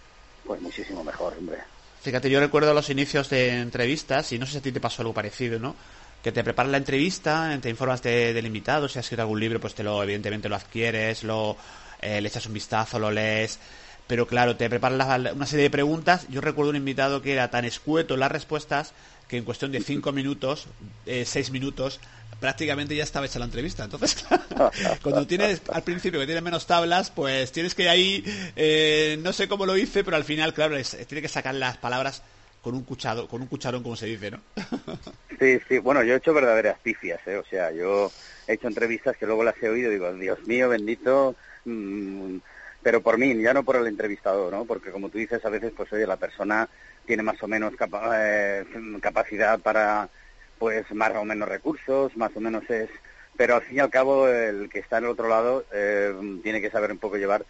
pues 0.44 0.62
muchísimo 0.62 1.04
mejor, 1.04 1.34
hombre. 1.38 1.58
Fíjate, 2.02 2.30
yo 2.30 2.40
recuerdo 2.40 2.74
los 2.74 2.90
inicios 2.90 3.30
de 3.30 3.50
entrevistas, 3.60 4.32
y 4.32 4.38
no 4.40 4.46
sé 4.46 4.54
si 4.54 4.58
a 4.60 4.62
ti 4.62 4.72
te 4.72 4.80
pasó 4.80 5.02
algo 5.02 5.14
parecido, 5.14 5.60
¿no? 5.60 5.76
Que 6.24 6.32
te 6.32 6.44
preparas 6.44 6.72
la 6.72 6.78
entrevista, 6.78 7.58
te 7.62 7.70
informas 7.70 8.02
de- 8.04 8.34
del 8.34 8.46
invitado, 8.46 8.88
si 8.90 9.00
has 9.00 9.06
escrito 9.06 9.22
algún 9.22 9.40
libro, 9.40 9.60
pues 9.62 9.76
te 9.76 9.84
lo, 9.84 10.02
evidentemente 10.04 10.50
lo 10.50 10.56
adquieres, 10.56 11.24
lo, 11.24 11.56
eh, 12.02 12.20
le 12.20 12.28
echas 12.28 12.46
un 12.48 12.54
vistazo, 12.54 13.00
lo 13.00 13.12
lees. 13.12 13.60
Pero 14.08 14.26
claro, 14.26 14.56
te 14.56 14.70
preparas 14.70 15.20
la- 15.22 15.34
una 15.34 15.46
serie 15.46 15.64
de 15.64 15.70
preguntas. 15.70 16.26
Yo 16.30 16.42
recuerdo 16.42 16.72
un 16.72 16.76
invitado 16.78 17.22
que 17.22 17.34
era 17.34 17.50
tan 17.50 17.66
escueto 17.66 18.14
en 18.16 18.22
las 18.22 18.32
respuestas 18.32 18.94
que 19.28 19.38
en 19.38 19.44
cuestión 19.44 19.72
de 19.74 19.82
cinco 19.82 20.12
minutos, 20.14 20.68
eh, 21.06 21.26
seis 21.26 21.52
minutos, 21.52 22.00
prácticamente 22.40 22.96
ya 22.96 23.04
estaba 23.04 23.26
hecha 23.26 23.40
la 23.40 23.46
entrevista. 23.46 23.84
Entonces, 23.84 24.26
cuando 25.04 25.28
tienes 25.28 25.62
al 25.72 25.84
principio 25.84 26.20
que 26.20 26.26
tienes 26.26 26.44
menos 26.44 26.66
tablas, 26.66 27.12
pues 27.12 27.52
tienes 27.52 27.76
que 27.76 27.90
ahí, 27.90 28.24
eh, 28.56 29.18
no 29.22 29.34
sé 29.34 29.48
cómo 29.50 29.66
lo 29.66 29.78
hice, 29.78 30.04
pero 30.06 30.16
al 30.18 30.24
final, 30.24 30.54
claro, 30.54 30.78
tiene 31.08 31.22
que 31.22 31.28
sacar 31.28 31.56
las 31.56 31.78
palabras 31.78 32.24
con 32.68 32.76
un 32.76 32.84
cuchado, 32.84 33.30
con 33.30 33.42
un 33.42 33.48
cucharón, 33.48 33.82
como 33.82 33.96
se 33.96 34.08
dice, 34.08 34.30
¿no? 34.30 34.42
sí, 35.40 35.58
sí, 35.70 35.78
bueno, 35.78 36.04
yo 36.04 36.14
he 36.14 36.18
hecho 36.18 36.34
verdaderas 36.34 36.78
pifias, 36.80 37.26
¿eh? 37.26 37.38
O 37.38 37.46
sea, 37.46 37.72
yo 37.72 38.12
he 38.46 38.56
hecho 38.56 38.68
entrevistas 38.68 39.16
que 39.16 39.26
luego 39.26 39.46
las 39.46 39.56
he 39.64 39.70
oído 39.70 39.90
y 39.90 39.94
digo, 39.94 40.12
Dios 40.16 40.46
mío, 40.46 40.68
bendito, 40.68 41.34
mm, 41.64 42.36
pero 42.84 43.02
por 43.02 43.18
mí, 43.18 43.42
ya 43.42 43.54
no 43.54 43.64
por 43.64 43.78
el 43.78 43.88
entrevistador, 43.88 44.52
¿no? 44.52 44.66
Porque 44.66 44.92
como 44.92 45.08
tú 45.08 45.18
dices, 45.18 45.46
a 45.46 45.50
veces, 45.50 45.72
pues 45.78 45.94
oye, 45.94 46.06
la 46.06 46.18
persona 46.18 46.68
tiene 47.06 47.24
más 47.24 47.42
o 47.42 47.48
menos 47.48 47.72
eh, 48.14 48.66
capacidad 49.00 49.60
para, 49.62 50.10
pues, 50.60 50.92
más 50.92 51.16
o 51.16 51.24
menos 51.24 51.48
recursos, 51.48 52.18
más 52.18 52.36
o 52.36 52.42
menos 52.42 52.70
es... 52.70 52.90
Pero 53.38 53.56
al 53.56 53.62
fin 53.62 53.78
y 53.78 53.80
al 53.80 53.90
cabo, 53.90 54.28
el 54.28 54.68
que 54.68 54.80
está 54.80 54.98
en 54.98 55.06
el 55.06 55.12
otro 55.12 55.30
lado 55.30 55.64
eh, 55.72 56.14
tiene 56.44 56.60
que 56.60 56.70
saber 56.70 56.92
un 56.92 56.98
poco 56.98 57.16
llevar 57.16 57.46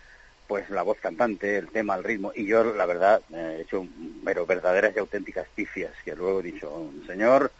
pues 0.47 0.69
la 0.69 0.83
voz 0.83 0.97
cantante, 0.99 1.57
el 1.57 1.69
tema, 1.69 1.95
el 1.95 2.03
ritmo, 2.03 2.31
y 2.35 2.45
yo 2.45 2.63
la 2.63 2.85
verdad 2.85 3.21
he 3.33 3.61
hecho 3.61 3.85
pero 4.23 4.45
verdaderas 4.45 4.93
y 4.95 4.99
auténticas 4.99 5.47
pifias, 5.53 5.91
que 6.03 6.15
luego 6.15 6.39
he 6.39 6.43
dicho, 6.43 6.91
señor, 7.05 7.51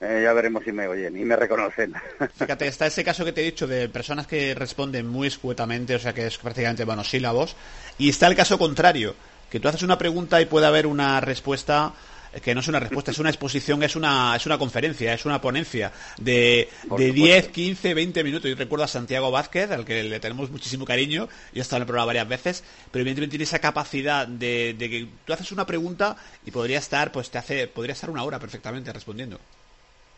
eh, 0.00 0.20
ya 0.22 0.32
veremos 0.32 0.64
si 0.64 0.72
me 0.72 0.88
oyen 0.88 1.16
y 1.16 1.24
me 1.24 1.36
reconocen. 1.36 1.94
Fíjate, 2.38 2.66
está 2.66 2.86
ese 2.86 3.04
caso 3.04 3.24
que 3.24 3.32
te 3.32 3.42
he 3.42 3.44
dicho 3.44 3.66
de 3.66 3.88
personas 3.88 4.26
que 4.26 4.54
responden 4.54 5.06
muy 5.06 5.28
escuetamente, 5.28 5.94
o 5.94 5.98
sea 5.98 6.12
que 6.12 6.26
es 6.26 6.38
prácticamente 6.38 6.84
monosílabos, 6.84 7.56
y 7.98 8.08
está 8.08 8.26
el 8.26 8.36
caso 8.36 8.58
contrario, 8.58 9.14
que 9.50 9.60
tú 9.60 9.68
haces 9.68 9.82
una 9.82 9.98
pregunta 9.98 10.40
y 10.40 10.46
puede 10.46 10.66
haber 10.66 10.86
una 10.86 11.20
respuesta 11.20 11.92
que 12.42 12.54
no 12.54 12.60
es 12.60 12.68
una 12.68 12.80
respuesta, 12.80 13.10
es 13.10 13.18
una 13.18 13.30
exposición, 13.30 13.82
es 13.82 13.96
una, 13.96 14.36
es 14.36 14.46
una 14.46 14.58
conferencia, 14.58 15.14
es 15.14 15.24
una 15.24 15.40
ponencia 15.40 15.92
de, 16.18 16.68
de 16.96 17.12
10, 17.12 17.48
15, 17.48 17.94
20 17.94 18.24
minutos. 18.24 18.50
Yo 18.50 18.56
recuerdo 18.56 18.84
a 18.84 18.88
Santiago 18.88 19.30
Vázquez, 19.30 19.70
al 19.70 19.84
que 19.84 20.02
le 20.02 20.20
tenemos 20.20 20.50
muchísimo 20.50 20.84
cariño, 20.84 21.28
y 21.52 21.58
ha 21.58 21.62
estado 21.62 21.78
en 21.78 21.82
el 21.82 21.86
programa 21.86 22.06
varias 22.06 22.28
veces, 22.28 22.64
pero 22.90 23.02
evidentemente 23.02 23.32
tiene 23.32 23.44
esa 23.44 23.58
capacidad 23.58 24.26
de, 24.26 24.74
de 24.78 24.90
que 24.90 25.08
tú 25.24 25.32
haces 25.32 25.52
una 25.52 25.66
pregunta 25.66 26.16
y 26.44 26.50
podría 26.50 26.78
estar, 26.78 27.12
pues 27.12 27.30
te 27.30 27.38
hace, 27.38 27.68
podría 27.68 27.92
estar 27.92 28.10
una 28.10 28.24
hora 28.24 28.38
perfectamente 28.38 28.92
respondiendo. 28.92 29.38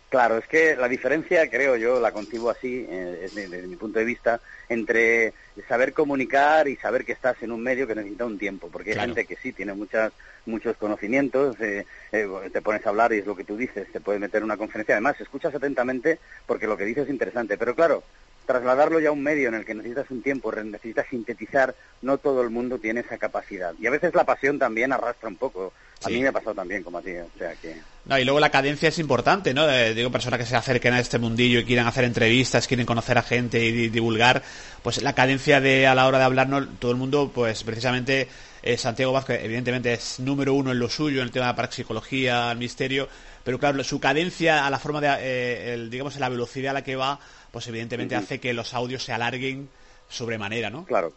Claro, 0.09 0.39
es 0.39 0.47
que 0.47 0.77
la 0.77 0.89
diferencia, 0.89 1.51
creo 1.51 1.75
yo, 1.75 1.99
la 1.99 2.13
concibo 2.13 2.49
así, 2.49 2.87
eh, 2.89 3.29
desde, 3.35 3.67
mi 3.67 3.75
punto 3.75 3.99
de 3.99 4.05
vista, 4.05 4.41
entre 4.69 5.35
saber 5.69 5.93
comunicar 5.93 6.69
y 6.69 6.77
saber 6.77 7.05
que 7.05 7.13
estás 7.13 7.43
en 7.43 7.51
un 7.51 7.61
medio 7.61 7.89
que 7.89 7.97
necesita 7.97 8.25
un 8.25 8.39
tiempo, 8.39 8.69
porque 8.71 8.93
hay 8.93 9.01
gente 9.01 9.25
que 9.25 9.35
sí 9.37 9.53
tiene 9.53 9.75
muchas, 9.75 10.13
muchos 10.47 10.77
conocimientos, 10.77 11.61
eh, 11.61 11.85
eh, 12.13 12.29
te 12.53 12.63
pones 12.63 12.87
a 12.87 12.91
hablar 12.91 13.13
y 13.13 13.19
es 13.19 13.27
lo 13.27 13.35
que 13.35 13.43
tú 13.43 13.57
dices, 13.57 13.91
te 13.91 14.01
puedes 14.01 14.21
meter 14.21 14.39
en 14.39 14.45
una 14.45 14.57
conferencia, 14.57 14.95
además 14.95 15.21
escuchas 15.21 15.53
atentamente 15.53 16.21
porque 16.47 16.69
lo 16.69 16.77
que 16.77 16.85
dices 16.85 17.05
es 17.05 17.11
interesante, 17.11 17.59
pero 17.59 17.75
claro, 17.75 18.05
trasladarlo 18.47 19.01
ya 19.01 19.09
a 19.09 19.13
un 19.13 19.23
medio 19.25 19.49
en 19.49 19.55
el 19.55 19.65
que 19.65 19.75
necesitas 19.75 20.11
un 20.11 20.23
tiempo, 20.23 20.53
necesitas 20.53 21.07
sintetizar, 21.11 21.75
no 22.01 22.17
todo 22.19 22.43
el 22.43 22.51
mundo 22.51 22.79
tiene 22.79 23.01
esa 23.01 23.19
capacidad. 23.19 23.75
Y 23.79 23.89
a 23.89 23.91
veces 23.91 24.15
la 24.15 24.25
pasión 24.25 24.59
también 24.59 24.93
arrastra 24.93 25.29
un 25.29 25.37
poco. 25.37 25.73
A 26.05 26.09
mí 26.09 26.21
me 26.21 26.29
ha 26.29 26.33
pasado 26.33 26.55
también 26.55 26.83
como 26.83 26.99
a 26.99 27.03
ti, 27.03 27.13
o 27.13 27.39
sea 27.39 27.55
que... 27.55 27.77
No, 28.05 28.19
y 28.19 28.25
luego 28.25 28.39
la 28.39 28.51
cadencia 28.51 28.91
es 28.91 28.99
importante, 28.99 29.53
¿no? 29.53 29.69
Eh, 29.69 29.95
digo, 29.95 30.13
personas 30.13 30.39
que 30.39 30.47
se 30.47 30.55
acerquen 30.55 30.95
a 30.95 31.01
este 31.01 31.19
mundillo 31.19 31.59
y 31.59 31.65
quieran 31.65 31.87
hacer 31.87 32.05
entrevistas, 32.05 32.69
quieren 32.69 32.87
conocer 32.87 33.19
a 33.19 33.23
gente 33.23 33.65
y 33.65 33.89
divulgar, 33.89 34.43
pues 34.83 35.03
la 35.03 35.15
cadencia 35.15 35.61
de 35.61 35.87
a 35.87 35.95
la 35.95 36.07
hora 36.07 36.19
de 36.19 36.25
hablar, 36.25 36.49
todo 36.79 36.93
el 36.93 36.97
mundo, 36.97 37.33
pues 37.35 37.65
precisamente 37.65 38.29
eh, 38.63 38.77
Santiago 38.77 39.13
Vázquez, 39.13 39.43
evidentemente 39.43 39.93
es 39.95 40.21
número 40.21 40.55
uno 40.55 40.71
en 40.71 40.79
lo 40.79 40.89
suyo, 40.89 41.21
en 41.21 41.27
el 41.27 41.33
tema 41.33 41.47
de 41.47 41.53
la 41.53 41.57
parapsicología, 41.57 42.53
el 42.53 42.59
misterio, 42.59 43.09
pero 43.43 43.59
claro, 43.59 43.83
su 43.83 43.99
cadencia 43.99 44.67
a 44.67 44.71
la 44.71 44.79
forma 44.79 45.01
de, 45.01 45.09
eh, 45.19 45.89
digamos, 45.91 46.17
la 46.19 46.29
velocidad 46.29 46.71
a 46.71 46.75
la 46.75 46.85
que 46.85 46.95
va, 46.95 47.19
pues 47.51 47.67
evidentemente 47.69 48.15
hace 48.15 48.39
que 48.39 48.53
los 48.53 48.75
audios 48.75 49.03
se 49.03 49.13
alarguen 49.13 49.69
sobremanera, 50.09 50.71
¿no? 50.71 50.85
Claro. 50.85 51.13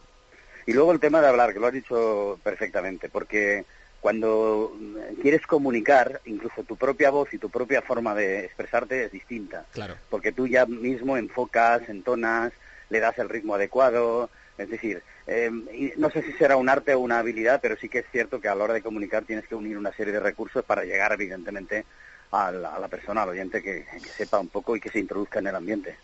Y 0.66 0.72
luego 0.72 0.92
el 0.92 1.00
tema 1.00 1.20
de 1.20 1.28
hablar, 1.28 1.52
que 1.52 1.60
lo 1.60 1.66
has 1.66 1.72
dicho 1.72 2.38
perfectamente, 2.42 3.08
porque 3.08 3.64
cuando 4.00 4.76
quieres 5.20 5.46
comunicar, 5.46 6.20
incluso 6.24 6.64
tu 6.64 6.76
propia 6.76 7.10
voz 7.10 7.32
y 7.34 7.38
tu 7.38 7.50
propia 7.50 7.82
forma 7.82 8.14
de 8.14 8.44
expresarte 8.44 9.04
es 9.04 9.12
distinta. 9.12 9.66
Claro. 9.72 9.96
Porque 10.08 10.32
tú 10.32 10.46
ya 10.46 10.66
mismo 10.66 11.16
enfocas, 11.16 11.88
entonas, 11.88 12.52
le 12.88 13.00
das 13.00 13.18
el 13.18 13.28
ritmo 13.28 13.54
adecuado. 13.54 14.30
Es 14.56 14.70
decir, 14.70 15.02
eh, 15.26 15.50
no 15.96 16.10
sé 16.10 16.22
si 16.22 16.32
será 16.32 16.56
un 16.56 16.68
arte 16.68 16.94
o 16.94 17.00
una 17.00 17.18
habilidad, 17.18 17.60
pero 17.60 17.76
sí 17.76 17.88
que 17.88 18.00
es 18.00 18.06
cierto 18.10 18.40
que 18.40 18.48
a 18.48 18.54
la 18.54 18.64
hora 18.64 18.74
de 18.74 18.82
comunicar 18.82 19.24
tienes 19.24 19.46
que 19.46 19.54
unir 19.54 19.76
una 19.76 19.92
serie 19.92 20.12
de 20.12 20.20
recursos 20.20 20.64
para 20.64 20.84
llegar, 20.84 21.12
evidentemente, 21.12 21.84
a 22.32 22.50
la, 22.52 22.88
persona, 22.88 23.22
al 23.22 23.30
oyente, 23.30 23.62
que 23.62 23.84
sepa 24.16 24.38
un 24.40 24.48
poco 24.48 24.76
y 24.76 24.80
que 24.80 24.90
se 24.90 24.98
introduzca 24.98 25.40
en 25.40 25.48
el 25.48 25.56
ambiente 25.56 25.96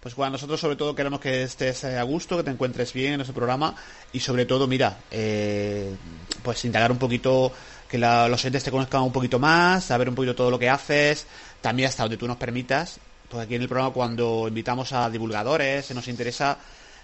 pues 0.00 0.14
bueno, 0.14 0.32
nosotros 0.32 0.58
sobre 0.58 0.76
todo 0.76 0.94
queremos 0.94 1.20
que 1.20 1.42
estés 1.42 1.84
a 1.84 2.02
gusto, 2.02 2.38
que 2.38 2.42
te 2.42 2.50
encuentres 2.50 2.92
bien 2.94 3.14
en 3.14 3.20
ese 3.20 3.34
programa 3.34 3.74
y 4.12 4.20
sobre 4.20 4.46
todo, 4.46 4.66
mira, 4.66 4.98
eh, 5.10 5.94
pues 6.42 6.64
indagar 6.64 6.90
un 6.90 6.98
poquito, 6.98 7.52
que 7.86 7.98
los 7.98 8.32
oyentes 8.32 8.64
te 8.64 8.70
conozcan 8.70 9.02
un 9.02 9.12
poquito 9.12 9.38
más, 9.38 9.84
saber 9.84 10.08
un 10.08 10.14
poquito 10.14 10.34
todo 10.34 10.50
lo 10.50 10.58
que 10.58 10.70
haces, 10.70 11.26
también 11.60 11.88
hasta 11.88 12.04
donde 12.04 12.16
tú 12.16 12.26
nos 12.26 12.38
permitas. 12.38 12.98
Pues 13.28 13.44
aquí 13.44 13.56
en 13.56 13.62
el 13.62 13.68
programa 13.68 13.92
cuando 13.92 14.48
invitamos 14.48 14.92
a 14.92 15.10
divulgadores, 15.10 15.86
se 15.86 15.94
nos 15.94 16.08
interesa 16.08 16.56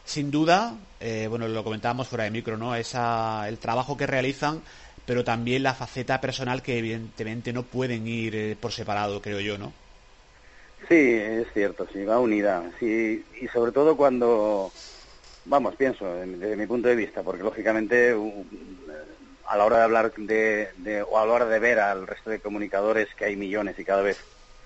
sin 0.05 0.31
duda, 0.31 0.75
eh, 1.00 1.26
bueno, 1.29 1.49
lo 1.49 1.65
comentábamos 1.65 2.09
fuera 2.09 2.25
de 2.25 2.31
micro, 2.31 2.57
¿no? 2.57 2.75
Esa, 2.75 3.47
el 3.49 3.59
trabajo 3.59 3.97
que 3.97 4.07
realizan, 4.07 4.62
pero 5.05 5.23
también 5.23 5.62
la 5.65 5.75
faceta 5.75 6.21
personal 6.21 6.62
que 6.62 6.79
evidentemente 6.79 7.53
no 7.53 7.62
pueden 7.65 8.07
ir 8.07 8.35
eh, 8.35 8.57
por 8.59 8.73
separado, 8.73 9.21
creo 9.21 9.41
yo, 9.41 9.59
¿no? 9.59 9.73
Sí, 10.88 10.95
es 10.95 11.49
cierto, 11.52 11.87
sí, 11.92 12.04
va 12.04 12.21
unida. 12.21 12.71
Sí, 12.78 13.25
y 13.40 13.49
sobre 13.49 13.73
todo 13.73 13.97
cuando, 13.97 14.75
vamos, 15.45 15.76
pienso, 15.76 16.06
desde 16.14 16.56
mi 16.56 16.66
punto 16.66 16.88
de 16.88 16.97
vista, 16.97 17.23
porque 17.25 17.42
lógicamente 17.45 18.14
a 19.45 19.56
la 19.56 19.64
hora 19.64 19.78
de 19.78 19.83
hablar 19.85 20.12
de, 20.16 21.04
o 21.09 21.18
a 21.18 21.26
la 21.26 21.33
hora 21.33 21.47
de 21.47 21.59
ver 21.59 21.78
al 21.78 22.06
resto 22.06 22.30
de 22.30 22.40
comunicadores 22.40 23.09
que 23.16 23.25
hay 23.26 23.37
millones 23.37 23.78
y 23.78 23.85
cada 23.85 24.02
vez, 24.02 24.18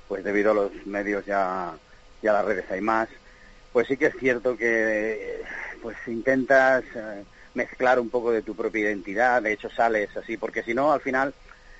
pues 0.06 0.24
debido 0.24 0.50
a 0.52 0.54
los 0.54 0.72
medios 0.86 1.24
ya, 1.26 1.78
ya 2.22 2.32
las 2.32 2.44
redes 2.44 2.70
hay 2.70 2.80
más, 2.80 3.08
pues 3.72 3.86
sí 3.88 3.96
que 3.96 4.06
es 4.06 4.14
cierto 4.18 4.56
que 4.56 5.42
pues 5.80 5.96
intentas 6.06 6.84
eh, 6.94 7.24
mezclar 7.54 8.00
un 8.00 8.10
poco 8.10 8.32
de 8.32 8.42
tu 8.42 8.56
propia 8.56 8.82
identidad, 8.82 9.42
de 9.42 9.52
hecho 9.52 9.70
sales 9.70 10.16
así, 10.16 10.36
porque 10.36 10.62
si 10.62 10.74
no, 10.74 10.92
al 10.92 11.00
final, 11.00 11.34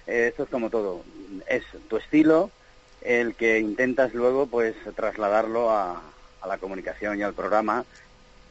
eh, 0.07 0.29
esto 0.29 0.45
es 0.45 0.51
como 0.51 0.71
todo, 0.71 1.05
es 1.49 1.65
tu 1.89 1.97
estilo, 1.97 2.53
el 3.03 3.35
que 3.35 3.59
intentas 3.59 4.15
luego 4.15 4.47
pues 4.47 4.75
trasladarlo 4.95 5.71
a, 5.71 6.03
la 6.47 6.59
comunicación 6.59 7.19
y 7.19 7.23
al 7.23 7.35
programa 7.35 7.85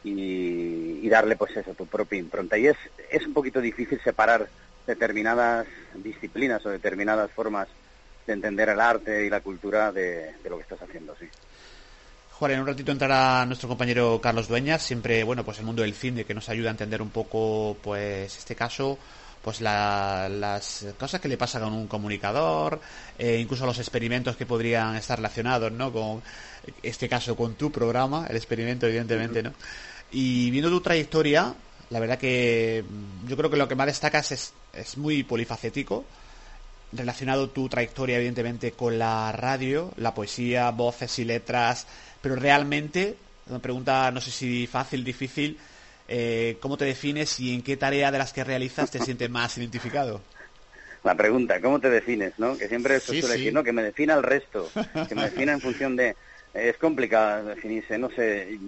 y, 0.04 1.08
darle 1.08 1.34
pues 1.34 1.56
eso, 1.56 1.74
tu 1.74 1.86
propia 1.86 2.20
impronta. 2.20 2.56
Y 2.56 2.68
es, 2.68 2.76
es 3.10 3.26
un 3.26 3.32
poquito 3.32 3.60
difícil 3.60 4.00
separar 4.02 4.48
determinadas 4.86 5.66
disciplinas 5.94 6.64
o 6.64 6.70
determinadas 6.70 7.32
formas 7.32 7.66
de 8.26 8.32
entender 8.32 8.68
el 8.68 8.80
arte 8.80 9.26
y 9.26 9.30
la 9.30 9.40
cultura 9.40 9.90
de, 9.90 10.34
de 10.40 10.50
lo 10.50 10.56
que 10.56 10.62
estás 10.62 10.82
haciendo, 10.82 11.16
sí. 11.18 11.28
Juan, 12.40 12.52
en 12.52 12.60
un 12.60 12.66
ratito 12.68 12.90
entrará 12.90 13.44
nuestro 13.44 13.68
compañero 13.68 14.18
Carlos 14.22 14.48
Dueñas, 14.48 14.80
siempre, 14.80 15.24
bueno, 15.24 15.44
pues 15.44 15.58
el 15.58 15.66
mundo 15.66 15.82
del 15.82 15.92
cine 15.92 16.24
que 16.24 16.32
nos 16.32 16.48
ayuda 16.48 16.70
a 16.70 16.72
entender 16.72 17.02
un 17.02 17.10
poco, 17.10 17.76
pues, 17.82 18.38
este 18.38 18.54
caso, 18.54 18.98
pues 19.42 19.60
las 19.60 20.86
cosas 20.98 21.20
que 21.20 21.28
le 21.28 21.38
pasan 21.38 21.62
a 21.62 21.66
un 21.66 21.86
comunicador, 21.86 22.80
eh, 23.18 23.38
incluso 23.40 23.64
los 23.64 23.78
experimentos 23.78 24.36
que 24.36 24.46
podrían 24.46 24.96
estar 24.96 25.18
relacionados, 25.18 25.72
¿no? 25.72 25.92
Con 25.92 26.22
este 26.82 27.08
caso 27.08 27.34
con 27.36 27.54
tu 27.54 27.72
programa, 27.72 28.26
el 28.28 28.36
experimento 28.36 28.86
evidentemente, 28.86 29.42
¿no? 29.42 29.52
Y 30.12 30.50
viendo 30.50 30.70
tu 30.70 30.80
trayectoria, 30.80 31.54
la 31.88 32.00
verdad 32.00 32.18
que 32.18 32.84
mm, 32.86 33.28
yo 33.28 33.36
creo 33.36 33.50
que 33.50 33.56
lo 33.56 33.68
que 33.68 33.74
más 33.74 33.86
destacas 33.86 34.32
es, 34.32 34.52
es 34.74 34.98
muy 34.98 35.22
polifacético, 35.22 36.04
relacionado 36.92 37.48
tu 37.50 37.68
trayectoria 37.68 38.16
evidentemente 38.16 38.72
con 38.72 38.98
la 38.98 39.32
radio, 39.32 39.92
la 39.96 40.12
poesía, 40.14 40.70
voces 40.70 41.18
y 41.18 41.24
letras, 41.24 41.86
pero 42.20 42.36
realmente, 42.36 43.16
una 43.48 43.60
pregunta 43.60 44.10
no 44.10 44.20
sé 44.20 44.30
si 44.30 44.66
fácil, 44.66 45.02
difícil, 45.02 45.58
eh, 46.12 46.58
¿cómo 46.60 46.76
te 46.76 46.84
defines 46.84 47.38
y 47.38 47.54
en 47.54 47.62
qué 47.62 47.76
tarea 47.76 48.10
de 48.10 48.18
las 48.18 48.32
que 48.32 48.42
realizas 48.42 48.90
te 48.90 48.98
sientes 48.98 49.30
más 49.30 49.56
identificado? 49.56 50.20
La 51.04 51.14
pregunta, 51.14 51.60
¿cómo 51.60 51.78
te 51.78 51.88
defines? 51.88 52.36
¿no? 52.36 52.58
Que 52.58 52.66
siempre 52.66 52.98
se 52.98 53.20
suele 53.20 53.36
decir, 53.36 53.54
no, 53.54 53.62
que 53.62 53.72
me 53.72 53.84
defina 53.84 54.14
el 54.14 54.24
resto, 54.24 54.68
que 55.08 55.14
me 55.14 55.22
defina 55.22 55.52
en 55.52 55.60
función 55.60 55.94
de... 55.94 56.16
es 56.52 56.76
complicado 56.78 57.46
definirse, 57.46 57.96
no 57.96 58.10
sé... 58.10 58.58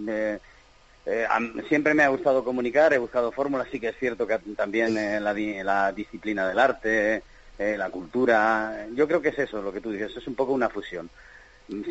Eh, 1.04 1.26
siempre 1.68 1.94
me 1.94 2.04
ha 2.04 2.08
gustado 2.08 2.44
comunicar, 2.44 2.92
he 2.92 2.98
buscado 2.98 3.32
fórmulas, 3.32 3.66
sí 3.72 3.80
que 3.80 3.88
es 3.88 3.98
cierto 3.98 4.24
que 4.24 4.38
también 4.56 4.94
la, 4.94 5.34
la, 5.34 5.92
disciplina 5.92 6.46
del 6.46 6.60
arte, 6.60 7.24
eh, 7.58 7.76
la 7.76 7.90
cultura, 7.90 8.86
yo 8.94 9.08
creo 9.08 9.20
que 9.20 9.30
es 9.30 9.38
eso 9.40 9.60
lo 9.60 9.72
que 9.72 9.80
tú 9.80 9.90
dices, 9.90 10.16
es 10.16 10.26
un 10.28 10.36
poco 10.36 10.52
una 10.52 10.68
fusión. 10.68 11.10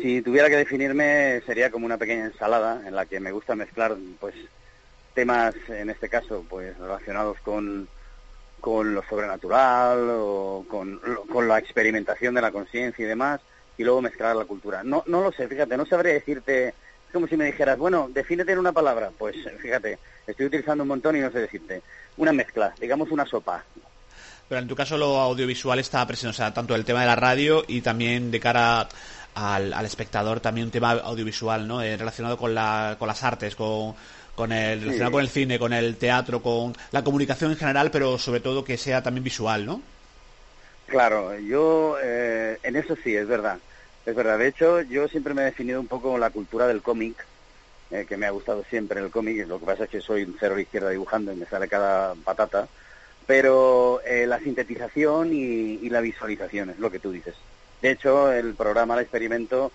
Si 0.00 0.22
tuviera 0.22 0.48
que 0.48 0.56
definirme 0.56 1.42
sería 1.44 1.70
como 1.70 1.84
una 1.84 1.98
pequeña 1.98 2.24
ensalada 2.24 2.82
en 2.86 2.96
la 2.96 3.04
que 3.04 3.20
me 3.20 3.32
gusta 3.32 3.54
mezclar 3.54 3.96
pues 4.18 4.34
temas, 5.14 5.54
en 5.68 5.90
este 5.90 6.08
caso, 6.08 6.44
pues 6.48 6.76
relacionados 6.78 7.38
con, 7.40 7.88
con 8.60 8.94
lo 8.94 9.02
sobrenatural 9.08 10.08
o 10.10 10.64
con, 10.68 11.00
con 11.30 11.48
la 11.48 11.58
experimentación 11.58 12.34
de 12.34 12.42
la 12.42 12.52
conciencia 12.52 13.04
y 13.04 13.08
demás, 13.08 13.40
y 13.76 13.84
luego 13.84 14.02
mezclar 14.02 14.36
la 14.36 14.44
cultura. 14.44 14.82
No, 14.82 15.02
no 15.06 15.22
lo 15.22 15.32
sé, 15.32 15.48
fíjate, 15.48 15.76
no 15.76 15.86
sabré 15.86 16.14
decirte, 16.14 16.68
es 16.68 16.74
como 17.12 17.26
si 17.26 17.36
me 17.36 17.46
dijeras, 17.46 17.78
bueno, 17.78 18.08
defínete 18.10 18.52
en 18.52 18.58
una 18.58 18.72
palabra. 18.72 19.10
Pues 19.16 19.36
fíjate, 19.60 19.98
estoy 20.26 20.46
utilizando 20.46 20.82
un 20.82 20.88
montón 20.88 21.16
y 21.16 21.20
no 21.20 21.30
sé 21.30 21.40
decirte. 21.40 21.82
Una 22.16 22.32
mezcla, 22.32 22.74
digamos 22.80 23.10
una 23.10 23.26
sopa. 23.26 23.64
Pero 24.48 24.60
en 24.60 24.68
tu 24.68 24.76
caso 24.76 24.96
lo 24.96 25.18
audiovisual 25.18 25.78
está 25.78 26.06
presente, 26.06 26.30
o 26.30 26.36
sea, 26.36 26.52
tanto 26.52 26.74
el 26.74 26.84
tema 26.84 27.00
de 27.00 27.06
la 27.06 27.16
radio 27.16 27.64
y 27.66 27.80
también 27.80 28.30
de 28.30 28.40
cara 28.40 28.88
al, 29.34 29.84
espectador 29.84 30.40
también 30.40 30.66
un 30.66 30.70
tema 30.70 30.92
audiovisual, 30.92 31.66
¿no? 31.66 31.82
Eh, 31.82 31.96
relacionado 31.96 32.36
con, 32.36 32.54
la, 32.54 32.96
con 32.98 33.08
las 33.08 33.22
artes, 33.22 33.56
con, 33.56 33.94
con 34.42 34.50
el, 34.50 34.80
relacionado 34.80 35.12
con 35.12 35.20
el 35.20 35.28
cine, 35.28 35.56
con 35.56 35.72
el 35.72 35.96
teatro, 35.96 36.42
con 36.42 36.74
la 36.90 37.04
comunicación 37.04 37.52
en 37.52 37.56
general, 37.56 37.92
pero 37.92 38.18
sobre 38.18 38.40
todo 38.40 38.64
que 38.64 38.76
sea 38.76 39.00
también 39.00 39.22
visual, 39.22 39.64
¿no? 39.64 39.80
Claro, 40.86 41.38
yo 41.38 41.96
eh, 42.02 42.58
en 42.64 42.74
eso 42.74 42.96
sí, 43.04 43.14
es 43.14 43.28
verdad. 43.28 43.58
Es 44.04 44.16
verdad. 44.16 44.38
De 44.38 44.48
hecho, 44.48 44.80
yo 44.80 45.06
siempre 45.06 45.32
me 45.32 45.42
he 45.42 45.44
definido 45.44 45.78
un 45.78 45.86
poco 45.86 46.18
la 46.18 46.30
cultura 46.30 46.66
del 46.66 46.82
cómic, 46.82 47.24
eh, 47.92 48.04
que 48.08 48.16
me 48.16 48.26
ha 48.26 48.30
gustado 48.30 48.64
siempre 48.68 48.98
el 48.98 49.12
cómic. 49.12 49.46
Lo 49.46 49.60
que 49.60 49.66
pasa 49.66 49.84
es 49.84 49.90
que 49.90 50.00
soy 50.00 50.24
un 50.24 50.36
cero 50.40 50.54
a 50.54 50.56
la 50.56 50.62
izquierda 50.62 50.90
dibujando 50.90 51.32
y 51.32 51.36
me 51.36 51.46
sale 51.46 51.68
cada 51.68 52.16
patata. 52.16 52.66
Pero 53.24 54.00
eh, 54.04 54.26
la 54.26 54.40
sintetización 54.40 55.32
y, 55.32 55.88
la 55.88 56.00
visualización 56.00 56.70
es 56.70 56.80
lo 56.80 56.90
que 56.90 56.98
tú 56.98 57.12
dices. 57.12 57.36
De 57.80 57.92
hecho, 57.92 58.32
el 58.32 58.54
programa, 58.54 58.94
el 58.94 59.02
experimento, 59.02 59.70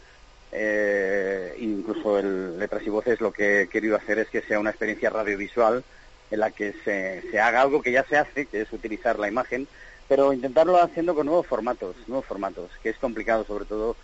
incluso 1.60 2.20
el 2.20 2.60
Letras 2.60 2.84
y 2.86 2.90
Voces, 2.90 3.22
lo 3.22 3.32
que 3.32 3.62
he 3.62 3.68
querido 3.68 3.96
hacer 3.96 4.20
es 4.20 4.30
que 4.30 4.42
sea 4.42 4.60
una 4.60 4.70
experiencia 4.70 5.10
radiovisual 5.10 5.84
en 6.32 6.40
la 6.40 6.52
que 6.52 6.74
se, 6.84 7.24
se 7.30 7.40
haga 7.40 7.62
algo 7.62 7.82
que 7.82 7.92
ya 7.92 8.04
se 8.04 8.18
hace, 8.18 8.46
que 8.46 8.62
es 8.62 8.74
utilizar 8.74 9.20
la 9.20 9.28
imagen, 9.28 9.68
pero 10.08 10.34
intentarlo 10.34 10.82
haciendo 10.82 11.16
con 11.16 11.26
nuevos 11.26 11.48
formatos, 11.48 11.96
nuevos 12.08 12.26
formatos, 12.26 12.72
que 12.82 12.90
es 12.90 12.98
complicado 12.98 13.46
sobre 13.46 13.66
todo 13.66 13.96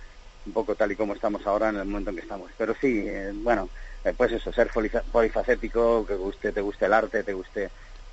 un 0.46 0.54
poco 0.54 0.76
tal 0.76 0.92
y 0.92 0.96
como 0.96 1.14
estamos 1.14 1.46
ahora 1.48 1.70
en 1.70 1.78
el 1.78 1.86
momento 1.86 2.10
en 2.10 2.18
que 2.18 2.22
estamos. 2.22 2.52
Pero 2.58 2.76
sí, 2.80 3.06
eh, 3.08 3.32
bueno, 3.34 3.70
eh, 4.04 4.14
pues 4.16 4.32
eso, 4.34 4.52
ser 4.52 4.70
polifacético, 5.12 6.06
que 6.06 6.16
guste, 6.16 6.52
te 6.52 6.62
guste 6.62 6.86
el 6.86 6.94
arte, 6.94 7.24
te 7.24 7.34
guste... 7.34 7.70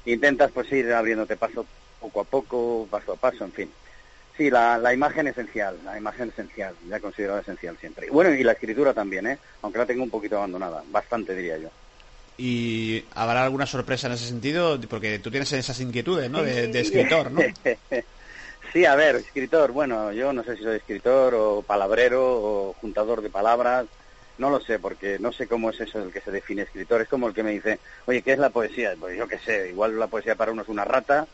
Intentas 0.06 0.50
pues 0.52 0.72
ir 0.72 0.90
abriéndote 0.94 1.36
paso 1.36 1.66
poco 2.00 2.20
a 2.22 2.24
poco, 2.24 2.88
paso 2.90 3.12
a 3.12 3.16
paso, 3.16 3.44
en 3.44 3.52
fin. 3.52 3.70
Sí, 4.40 4.48
la, 4.48 4.78
la 4.78 4.94
imagen 4.94 5.26
esencial, 5.26 5.76
la 5.84 5.98
imagen 5.98 6.30
esencial, 6.30 6.74
ya 6.88 6.96
he 6.96 7.00
considerado 7.00 7.40
esencial 7.40 7.76
siempre. 7.76 8.06
Y 8.06 8.08
bueno, 8.08 8.30
y 8.30 8.42
la 8.42 8.52
escritura 8.52 8.94
también, 8.94 9.26
¿eh? 9.26 9.38
Aunque 9.60 9.78
la 9.78 9.84
tengo 9.84 10.02
un 10.02 10.08
poquito 10.08 10.38
abandonada, 10.38 10.82
bastante 10.90 11.34
diría 11.36 11.58
yo. 11.58 11.68
¿Y 12.38 13.04
habrá 13.14 13.44
alguna 13.44 13.66
sorpresa 13.66 14.06
en 14.06 14.14
ese 14.14 14.28
sentido? 14.28 14.80
Porque 14.88 15.18
tú 15.18 15.30
tienes 15.30 15.52
esas 15.52 15.78
inquietudes, 15.80 16.30
¿no? 16.30 16.42
De, 16.42 16.70
escritor, 16.80 17.30
¿no? 17.30 17.42
Sí, 18.72 18.86
a 18.86 18.94
ver, 18.94 19.16
escritor, 19.16 19.72
bueno, 19.72 20.10
yo 20.10 20.32
no 20.32 20.42
sé 20.42 20.56
si 20.56 20.62
soy 20.62 20.76
escritor 20.76 21.34
o 21.34 21.60
palabrero 21.60 22.22
o 22.22 22.72
juntador 22.80 23.20
de 23.20 23.28
palabras, 23.28 23.88
no 24.38 24.48
lo 24.48 24.60
sé, 24.60 24.78
porque 24.78 25.18
no 25.18 25.32
sé 25.32 25.48
cómo 25.48 25.68
es 25.68 25.80
eso 25.80 26.02
el 26.02 26.12
que 26.12 26.22
se 26.22 26.30
define 26.30 26.62
escritor. 26.62 27.02
Es 27.02 27.08
como 27.08 27.28
el 27.28 27.34
que 27.34 27.42
me 27.42 27.50
dice, 27.50 27.78
oye, 28.06 28.22
¿qué 28.22 28.32
es 28.32 28.38
la 28.38 28.48
poesía? 28.48 28.94
Pues 28.98 29.18
yo 29.18 29.28
qué 29.28 29.38
sé, 29.38 29.68
igual 29.68 29.98
la 29.98 30.06
poesía 30.06 30.34
para 30.34 30.52
uno 30.52 30.62
es 30.62 30.68
una 30.68 30.86
rata, 30.86 31.26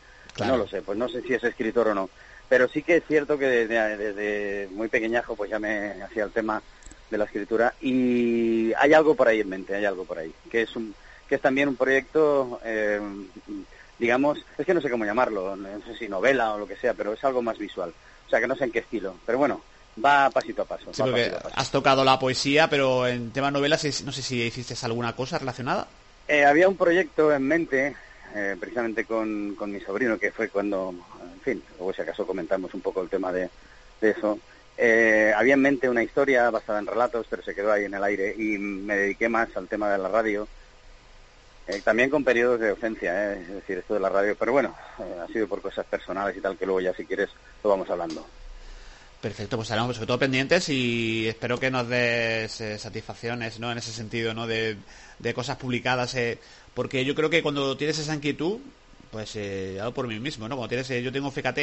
no 0.45 0.57
lo 0.57 0.67
sé, 0.67 0.81
pues 0.81 0.97
no 0.97 1.07
sé 1.07 1.21
si 1.21 1.33
es 1.33 1.43
escritor 1.45 1.87
o 1.87 1.93
no. 1.93 2.09
Pero 2.49 2.67
sí 2.67 2.81
que 2.81 2.97
es 2.97 3.03
cierto 3.07 3.37
que 3.37 3.45
desde, 3.45 3.97
desde 3.97 4.67
muy 4.71 4.87
pequeñajo 4.87 5.35
pues 5.35 5.49
ya 5.49 5.59
me 5.59 6.01
hacía 6.03 6.23
el 6.23 6.31
tema 6.31 6.61
de 7.09 7.17
la 7.17 7.25
escritura 7.25 7.73
y 7.81 8.73
hay 8.73 8.93
algo 8.93 9.15
por 9.15 9.27
ahí 9.27 9.39
en 9.41 9.49
mente, 9.49 9.75
hay 9.75 9.85
algo 9.85 10.05
por 10.05 10.19
ahí, 10.19 10.33
que 10.49 10.61
es 10.61 10.75
un 10.75 10.93
que 11.27 11.35
es 11.35 11.41
también 11.41 11.67
un 11.67 11.75
proyecto, 11.75 12.61
eh, 12.63 13.01
digamos, 13.99 14.39
es 14.57 14.65
que 14.65 14.73
no 14.73 14.79
sé 14.79 14.89
cómo 14.89 15.03
llamarlo, 15.03 15.57
no 15.57 15.67
sé 15.85 15.97
si 15.97 16.07
novela 16.07 16.53
o 16.53 16.57
lo 16.57 16.67
que 16.67 16.77
sea, 16.77 16.93
pero 16.93 17.13
es 17.13 17.23
algo 17.23 17.41
más 17.41 17.57
visual, 17.57 17.93
o 18.25 18.29
sea 18.29 18.39
que 18.39 18.47
no 18.47 18.55
sé 18.55 18.63
en 18.63 18.71
qué 18.71 18.79
estilo, 18.79 19.15
pero 19.25 19.37
bueno, 19.37 19.61
va 20.03 20.29
pasito 20.29 20.61
a 20.61 20.65
paso. 20.65 20.91
has 21.53 21.71
tocado 21.71 22.03
la 22.03 22.19
poesía, 22.19 22.69
pero 22.69 23.07
en 23.07 23.31
tema 23.31 23.51
novelas 23.51 23.83
no 24.03 24.11
sé 24.11 24.21
si 24.21 24.41
hiciste 24.41 24.75
alguna 24.85 25.13
cosa 25.13 25.37
relacionada. 25.37 25.87
Eh, 26.27 26.45
había 26.45 26.67
un 26.67 26.77
proyecto 26.77 27.33
en 27.33 27.43
mente, 27.43 27.95
eh, 28.35 28.55
precisamente 28.59 29.05
con, 29.05 29.55
con 29.55 29.71
mi 29.71 29.79
sobrino, 29.79 30.17
que 30.17 30.31
fue 30.31 30.49
cuando, 30.49 30.93
en 31.47 31.61
fin, 31.61 31.63
luego 31.77 31.93
si 31.93 32.01
acaso 32.01 32.27
comentamos 32.27 32.73
un 32.73 32.81
poco 32.81 33.01
el 33.01 33.09
tema 33.09 33.31
de, 33.31 33.49
eso, 34.01 34.37
eh, 34.77 35.33
había 35.35 35.53
en 35.53 35.61
mente 35.61 35.89
una 35.89 36.03
historia 36.03 36.49
basada 36.49 36.79
en 36.79 36.87
relatos, 36.87 37.25
pero 37.29 37.41
se 37.41 37.55
quedó 37.55 37.71
ahí 37.71 37.85
en 37.85 37.93
el 37.93 38.03
aire 38.03 38.35
y 38.37 38.57
me 38.57 38.97
dediqué 38.97 39.29
más 39.29 39.55
al 39.55 39.67
tema 39.67 39.89
de 39.89 39.97
la 39.97 40.09
radio. 40.09 40.47
Eh, 41.67 41.81
también 41.83 42.09
con 42.09 42.23
periodos 42.23 42.59
de 42.59 42.69
ausencia, 42.69 43.33
eh, 43.33 43.41
es 43.41 43.47
decir, 43.47 43.77
esto 43.77 43.93
de 43.93 43.99
la 43.99 44.09
radio, 44.09 44.35
pero 44.37 44.51
bueno, 44.53 44.75
ha 45.21 45.27
sido 45.31 45.47
por 45.47 45.61
cosas 45.61 45.85
personales 45.85 46.35
y 46.37 46.41
tal, 46.41 46.57
que 46.57 46.65
luego 46.65 46.81
ya 46.81 46.93
si 46.93 47.05
quieres 47.05 47.29
lo 47.63 47.69
vamos 47.69 47.89
hablando. 47.89 48.25
Perfecto, 49.21 49.57
pues 49.57 49.67
estaremos 49.67 49.95
sobre 49.95 50.07
todo 50.07 50.19
pendientes 50.19 50.69
y 50.69 51.27
espero 51.27 51.59
que 51.59 51.71
nos 51.71 51.87
des 51.89 52.63
satisfacciones, 52.77 53.59
¿no? 53.59 53.71
En 53.71 53.79
ese 53.79 53.91
sentido, 53.91 54.33
¿no? 54.33 54.47
De 54.47 54.77
cosas 55.33 55.57
publicadas, 55.57 56.15
porque 56.73 57.03
yo 57.03 57.15
creo 57.15 57.29
que 57.29 57.41
cuando 57.41 57.75
tienes 57.75 57.97
esa 57.97 58.13
inquietud, 58.13 58.59
pues 59.11 59.35
eh, 59.35 59.79
hago 59.81 59.93
por 59.93 60.07
mí 60.07 60.19
mismo, 60.19 60.47
¿no? 60.47 60.55
Cuando 60.55 60.69
tienes, 60.69 61.03
yo 61.03 61.11
tengo 61.11 61.31
FKT, 61.31 61.59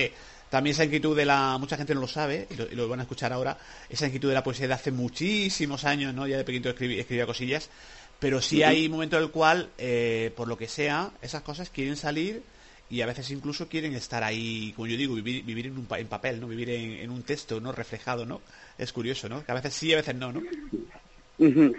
también 0.50 0.74
esa 0.74 0.84
inquietud 0.84 1.16
de 1.16 1.24
la, 1.24 1.56
mucha 1.58 1.76
gente 1.76 1.94
no 1.94 2.00
lo 2.00 2.08
sabe, 2.08 2.46
y 2.50 2.74
lo, 2.74 2.88
van 2.88 3.00
a 3.00 3.02
escuchar 3.02 3.32
ahora, 3.32 3.58
esa 3.88 4.06
inquietud 4.06 4.28
de 4.28 4.34
la 4.34 4.44
poesía 4.44 4.68
de 4.68 4.74
hace 4.74 4.90
muchísimos 4.90 5.84
años, 5.84 6.14
¿no? 6.14 6.26
Ya 6.26 6.36
de 6.36 6.44
pequeñito 6.44 6.70
escribía, 6.70 7.26
cosillas, 7.26 7.70
pero 8.18 8.40
sí 8.40 8.62
hay 8.62 8.86
un 8.86 8.92
momento 8.92 9.16
en 9.16 9.24
el 9.24 9.30
cual, 9.30 9.70
eh, 9.78 10.32
por 10.36 10.48
lo 10.48 10.56
que 10.56 10.68
sea, 10.68 11.10
esas 11.22 11.42
cosas 11.42 11.70
quieren 11.70 11.96
salir 11.96 12.42
y 12.90 13.00
a 13.00 13.06
veces 13.06 13.30
incluso 13.30 13.68
quieren 13.68 13.94
estar 13.94 14.22
ahí, 14.22 14.72
como 14.76 14.86
yo 14.86 14.96
digo, 14.96 15.14
vivir, 15.14 15.44
vivir 15.44 15.66
en, 15.66 15.78
un, 15.78 15.86
en 15.90 16.06
papel, 16.06 16.40
¿no? 16.40 16.46
Vivir 16.46 16.70
en, 16.70 17.10
un 17.10 17.22
texto, 17.22 17.60
¿no? 17.60 17.72
Reflejado, 17.72 18.24
¿no? 18.26 18.40
Es 18.78 18.92
curioso, 18.92 19.28
¿no? 19.28 19.44
Que 19.44 19.52
a 19.52 19.54
veces 19.56 19.74
sí, 19.74 19.92
a 19.92 19.96
veces 19.96 20.14
no, 20.14 20.32
¿no? 20.32 20.42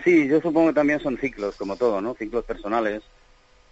Sí, 0.04 0.28
yo 0.28 0.42
supongo 0.42 0.68
que 0.68 0.74
también 0.74 1.00
son 1.00 1.18
ciclos, 1.18 1.56
como 1.56 1.78
todo, 1.78 2.02
¿no? 2.02 2.14
Ciclos 2.16 2.44
personales 2.44 3.04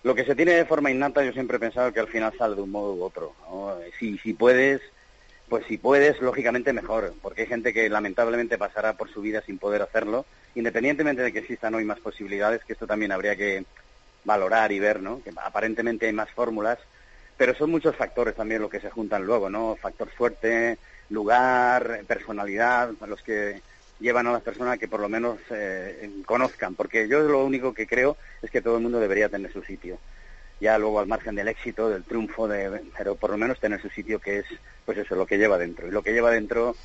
lo 0.03 0.13
que 0.13 0.25
se 0.25 0.35
tiene 0.35 0.53
de 0.53 0.65
forma 0.65 0.91
innata, 0.91 1.23
yo 1.23 1.31
siempre 1.31 1.57
he 1.57 1.59
pensado 1.61 1.93
que 1.93 1.99
al 1.99 2.09
final 2.09 2.33
sale 2.37 2.55
de 2.55 2.61
un 2.61 2.71
modo 2.71 2.93
u 2.93 3.03
otro. 3.03 3.33
Si, 3.97 4.17
si 4.17 4.33
puedes, 4.33 4.81
pues 5.47 5.65
si 5.67 5.77
puedes, 5.77 6.21
lógicamente 6.21 6.73
mejor, 6.73 7.13
porque 7.21 7.41
hay 7.41 7.47
gente 7.47 7.73
que 7.73 7.89
lamentablemente 7.89 8.57
pasará 8.57 8.93
por 8.93 9.09
su 9.09 9.21
vida 9.21 9.41
sin 9.45 9.57
poder 9.57 9.81
hacerlo, 9.81 10.25
independientemente 10.55 11.21
de 11.21 11.31
que 11.31 11.39
existan 11.39 11.73
hoy 11.75 11.85
más 11.85 11.99
posibilidades, 11.99 12.63
que 12.65 12.73
esto 12.73 12.85
también 12.85 13.13
habría 13.13 13.35
que 13.35 13.65
valorar 14.25 14.71
y 14.71 14.79
ver, 14.79 15.01
¿no? 15.01 15.21
Que 15.23 15.31
aparentemente 15.41 16.05
hay 16.05 16.13
más 16.13 16.29
fórmulas, 16.31 16.79
pero 17.37 17.55
son 17.55 17.71
muchos 17.71 17.95
factores 17.95 18.35
también 18.35 18.61
los 18.61 18.69
que 18.69 18.81
se 18.81 18.89
juntan 18.89 19.25
luego, 19.25 19.49
¿no? 19.49 19.77
Factor 19.81 20.09
suerte, 20.15 20.77
lugar, 21.09 22.01
personalidad, 22.07 22.91
los 23.07 23.21
que 23.23 23.61
llevan 24.03 24.27
a 24.27 24.33
las 24.33 24.41
personas 24.41 24.77
que 24.77 24.89
por 24.89 24.99
lo 24.99 25.07
menos 25.07 25.39
eh, 25.49 26.11
conozcan, 26.25 26.75
porque 26.75 27.07
yo 27.07 27.21
lo 27.21 27.43
único 27.45 27.73
que 27.73 27.87
creo 27.87 28.17
es 28.41 28.51
que 28.51 28.61
todo 28.61 28.75
el 28.75 28.83
mundo 28.83 28.99
debería 28.99 29.29
tener 29.29 29.51
su 29.51 29.63
sitio. 29.63 29.97
Ya 30.59 30.77
luego 30.77 30.99
al 30.99 31.07
margen 31.07 31.35
del 31.35 31.47
éxito, 31.47 31.89
del 31.89 32.03
triunfo, 32.03 32.47
de, 32.47 32.81
pero 32.97 33.15
por 33.15 33.31
lo 33.31 33.37
menos 33.37 33.59
tener 33.59 33.81
su 33.81 33.89
sitio 33.89 34.19
que 34.19 34.39
es, 34.39 34.45
pues 34.85 34.97
eso, 34.97 35.15
lo 35.15 35.25
que 35.25 35.37
lleva 35.37 35.57
dentro. 35.57 35.87
Y 35.87 35.91
lo 35.91 36.03
que 36.03 36.11
lleva 36.11 36.31
dentro, 36.31 36.75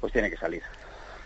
pues 0.00 0.12
tiene 0.12 0.30
que 0.30 0.38
salir. 0.38 0.62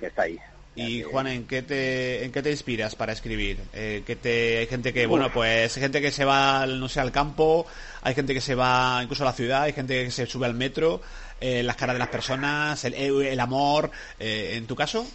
Está 0.00 0.22
ahí. 0.22 0.38
Y 0.76 1.02
Juan, 1.02 1.28
¿en 1.28 1.46
qué 1.46 1.62
te, 1.62 2.24
en 2.24 2.32
qué 2.32 2.42
te 2.42 2.50
inspiras 2.50 2.96
para 2.96 3.12
escribir? 3.12 3.58
Eh, 3.72 4.02
que 4.04 4.16
te, 4.16 4.58
hay 4.58 4.66
gente 4.66 4.92
que, 4.92 5.06
bueno, 5.06 5.32
pues 5.32 5.76
hay 5.76 5.82
gente 5.82 6.00
que 6.00 6.10
se 6.10 6.24
va, 6.24 6.66
no 6.66 6.88
sé, 6.88 6.98
al 6.98 7.12
campo, 7.12 7.64
hay 8.02 8.14
gente 8.14 8.34
que 8.34 8.40
se 8.40 8.56
va 8.56 9.00
incluso 9.02 9.22
a 9.22 9.26
la 9.26 9.32
ciudad, 9.32 9.62
hay 9.62 9.72
gente 9.72 10.04
que 10.04 10.10
se 10.10 10.26
sube 10.26 10.46
al 10.46 10.54
metro, 10.54 11.00
eh, 11.40 11.62
las 11.62 11.76
caras 11.76 11.94
de 11.94 12.00
las 12.00 12.08
personas, 12.08 12.84
el, 12.84 12.94
el 12.94 13.40
amor. 13.40 13.90
Eh, 14.18 14.54
¿En 14.56 14.66
tu 14.66 14.74
caso? 14.74 15.06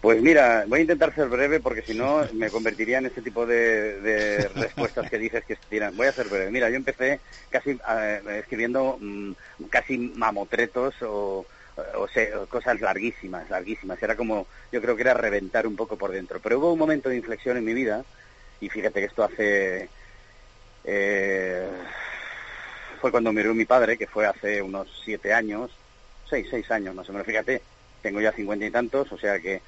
Pues 0.00 0.22
mira, 0.22 0.64
voy 0.68 0.78
a 0.78 0.82
intentar 0.82 1.12
ser 1.12 1.28
breve 1.28 1.58
porque 1.58 1.82
si 1.82 1.92
no 1.92 2.24
me 2.32 2.48
convertiría 2.48 2.98
en 2.98 3.06
ese 3.06 3.22
tipo 3.22 3.44
de, 3.44 4.48
respuestas 4.54 5.10
que 5.10 5.18
dices 5.18 5.44
que 5.44 5.56
tiran. 5.68 5.96
Voy 5.96 6.06
a 6.06 6.12
ser 6.12 6.28
breve. 6.28 6.52
Mira, 6.52 6.70
yo 6.70 6.76
empecé 6.76 7.18
casi 7.50 7.76
escribiendo 8.38 8.98
mm, 9.00 9.32
casi 9.68 9.98
mamotretos 9.98 10.94
o 11.02 11.44
o 11.96 12.08
sea, 12.08 12.46
cosas 12.48 12.80
larguísimas, 12.80 13.48
larguísimas. 13.50 14.02
Era 14.02 14.16
como, 14.16 14.46
yo 14.72 14.80
creo 14.80 14.96
que 14.96 15.02
era 15.02 15.14
reventar 15.14 15.66
un 15.66 15.76
poco 15.76 15.96
por 15.96 16.10
dentro. 16.10 16.40
Pero 16.40 16.58
hubo 16.58 16.72
un 16.72 16.78
momento 16.78 17.08
de 17.08 17.16
inflexión 17.16 17.56
en 17.56 17.64
mi 17.64 17.74
vida, 17.74 18.04
y 18.60 18.68
fíjate 18.68 19.00
que 19.00 19.06
esto 19.06 19.24
hace... 19.24 19.88
Eh, 20.84 21.68
fue 23.00 23.10
cuando 23.10 23.32
murió 23.32 23.52
mi 23.54 23.66
padre, 23.66 23.98
que 23.98 24.06
fue 24.06 24.26
hace 24.26 24.62
unos 24.62 24.88
siete 25.04 25.32
años, 25.32 25.70
seis, 26.28 26.46
seis 26.50 26.70
años 26.70 26.94
más 26.94 27.08
o 27.08 27.12
menos, 27.12 27.26
fíjate, 27.26 27.60
tengo 28.00 28.20
ya 28.20 28.32
cincuenta 28.32 28.64
y 28.64 28.70
tantos, 28.70 29.12
o 29.12 29.18
sea 29.18 29.38
que... 29.38 29.60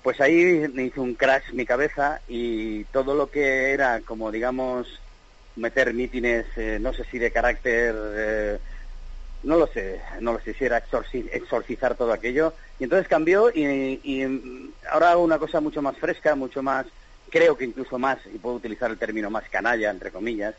Pues 0.00 0.20
ahí 0.20 0.68
me 0.72 0.84
hizo 0.84 1.02
un 1.02 1.16
crash 1.16 1.52
mi 1.52 1.66
cabeza 1.66 2.20
y 2.28 2.84
todo 2.84 3.16
lo 3.16 3.30
que 3.30 3.72
era 3.72 4.00
como, 4.02 4.30
digamos, 4.30 5.00
meter 5.56 5.92
mítines, 5.92 6.46
eh, 6.56 6.78
no 6.80 6.92
sé 6.92 7.04
si 7.10 7.18
de 7.18 7.32
carácter... 7.32 7.94
Eh, 7.96 8.58
no 9.42 9.56
lo 9.56 9.66
sé, 9.68 10.00
no 10.20 10.32
lo 10.32 10.40
sé 10.40 10.54
si 10.54 10.64
era 10.64 10.78
exorcizar 10.78 11.96
todo 11.96 12.12
aquello. 12.12 12.54
Y 12.78 12.84
entonces 12.84 13.08
cambió 13.08 13.50
y, 13.50 14.22
ahora 14.90 15.12
hago 15.12 15.22
una 15.22 15.38
cosa 15.38 15.60
mucho 15.60 15.82
más 15.82 15.96
fresca, 15.96 16.34
mucho 16.34 16.62
más, 16.62 16.86
creo 17.30 17.56
que 17.56 17.64
incluso 17.64 17.98
más, 17.98 18.18
y 18.32 18.38
puedo 18.38 18.56
utilizar 18.56 18.90
el 18.90 18.98
término 18.98 19.30
más 19.30 19.48
canalla, 19.48 19.90
entre 19.90 20.10
comillas, 20.10 20.54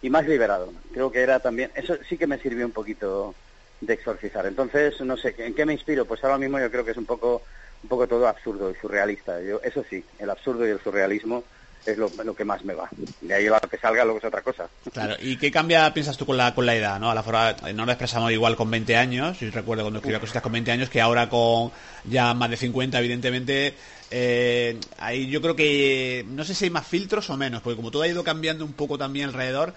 y 0.00 0.10
más 0.10 0.26
liberado. 0.26 0.72
Creo 0.92 1.10
que 1.10 1.20
era 1.20 1.40
también, 1.40 1.70
eso 1.74 1.96
sí 2.08 2.16
que 2.16 2.26
me 2.26 2.38
sirvió 2.38 2.66
un 2.66 2.72
poquito 2.72 3.34
de 3.80 3.94
exorcizar. 3.94 4.46
Entonces, 4.46 5.00
no 5.00 5.16
sé, 5.16 5.34
¿en 5.38 5.54
qué 5.54 5.66
me 5.66 5.72
inspiro? 5.72 6.04
Pues 6.04 6.22
ahora 6.22 6.38
mismo 6.38 6.58
yo 6.58 6.70
creo 6.70 6.84
que 6.84 6.92
es 6.92 6.96
un 6.96 7.06
poco, 7.06 7.42
un 7.82 7.88
poco 7.88 8.06
todo 8.06 8.28
absurdo 8.28 8.70
y 8.70 8.74
surrealista. 8.74 9.40
Yo, 9.40 9.60
eso 9.62 9.84
sí, 9.88 10.04
el 10.18 10.30
absurdo 10.30 10.66
y 10.66 10.70
el 10.70 10.80
surrealismo 10.80 11.44
es 11.86 11.98
lo, 11.98 12.34
que 12.34 12.44
más 12.44 12.64
me 12.64 12.74
va. 12.74 12.88
De 13.20 13.34
ahí 13.34 13.46
lo 13.46 13.58
que 13.60 13.78
salga 13.78 14.04
luego 14.04 14.18
es 14.18 14.24
otra 14.24 14.42
cosa. 14.42 14.68
Claro, 14.92 15.16
¿y 15.20 15.36
qué 15.36 15.50
cambia, 15.50 15.92
piensas 15.92 16.16
tú, 16.16 16.26
con 16.26 16.36
la, 16.36 16.54
con 16.54 16.66
la 16.66 16.74
edad? 16.74 17.00
¿no? 17.00 17.10
A 17.10 17.14
la 17.14 17.22
forma, 17.22 17.54
no 17.74 17.86
lo 17.86 17.92
expresamos 17.92 18.30
igual 18.32 18.56
con 18.56 18.70
20 18.70 18.96
años, 18.96 19.40
yo 19.40 19.50
recuerdo 19.50 19.84
cuando 19.84 19.98
escribía 19.98 20.20
cositas 20.20 20.42
con 20.42 20.52
20 20.52 20.72
años, 20.72 20.90
que 20.90 21.00
ahora 21.00 21.28
con 21.28 21.72
ya 22.04 22.34
más 22.34 22.50
de 22.50 22.56
50, 22.56 22.98
evidentemente, 22.98 23.74
eh, 24.10 24.78
ahí 24.98 25.28
yo 25.28 25.40
creo 25.40 25.56
que, 25.56 26.24
no 26.28 26.44
sé 26.44 26.54
si 26.54 26.66
hay 26.66 26.70
más 26.70 26.86
filtros 26.86 27.30
o 27.30 27.36
menos, 27.36 27.62
porque 27.62 27.76
como 27.76 27.90
todo 27.90 28.02
ha 28.02 28.08
ido 28.08 28.24
cambiando 28.24 28.64
un 28.64 28.72
poco 28.72 28.98
también 28.98 29.28
alrededor, 29.28 29.74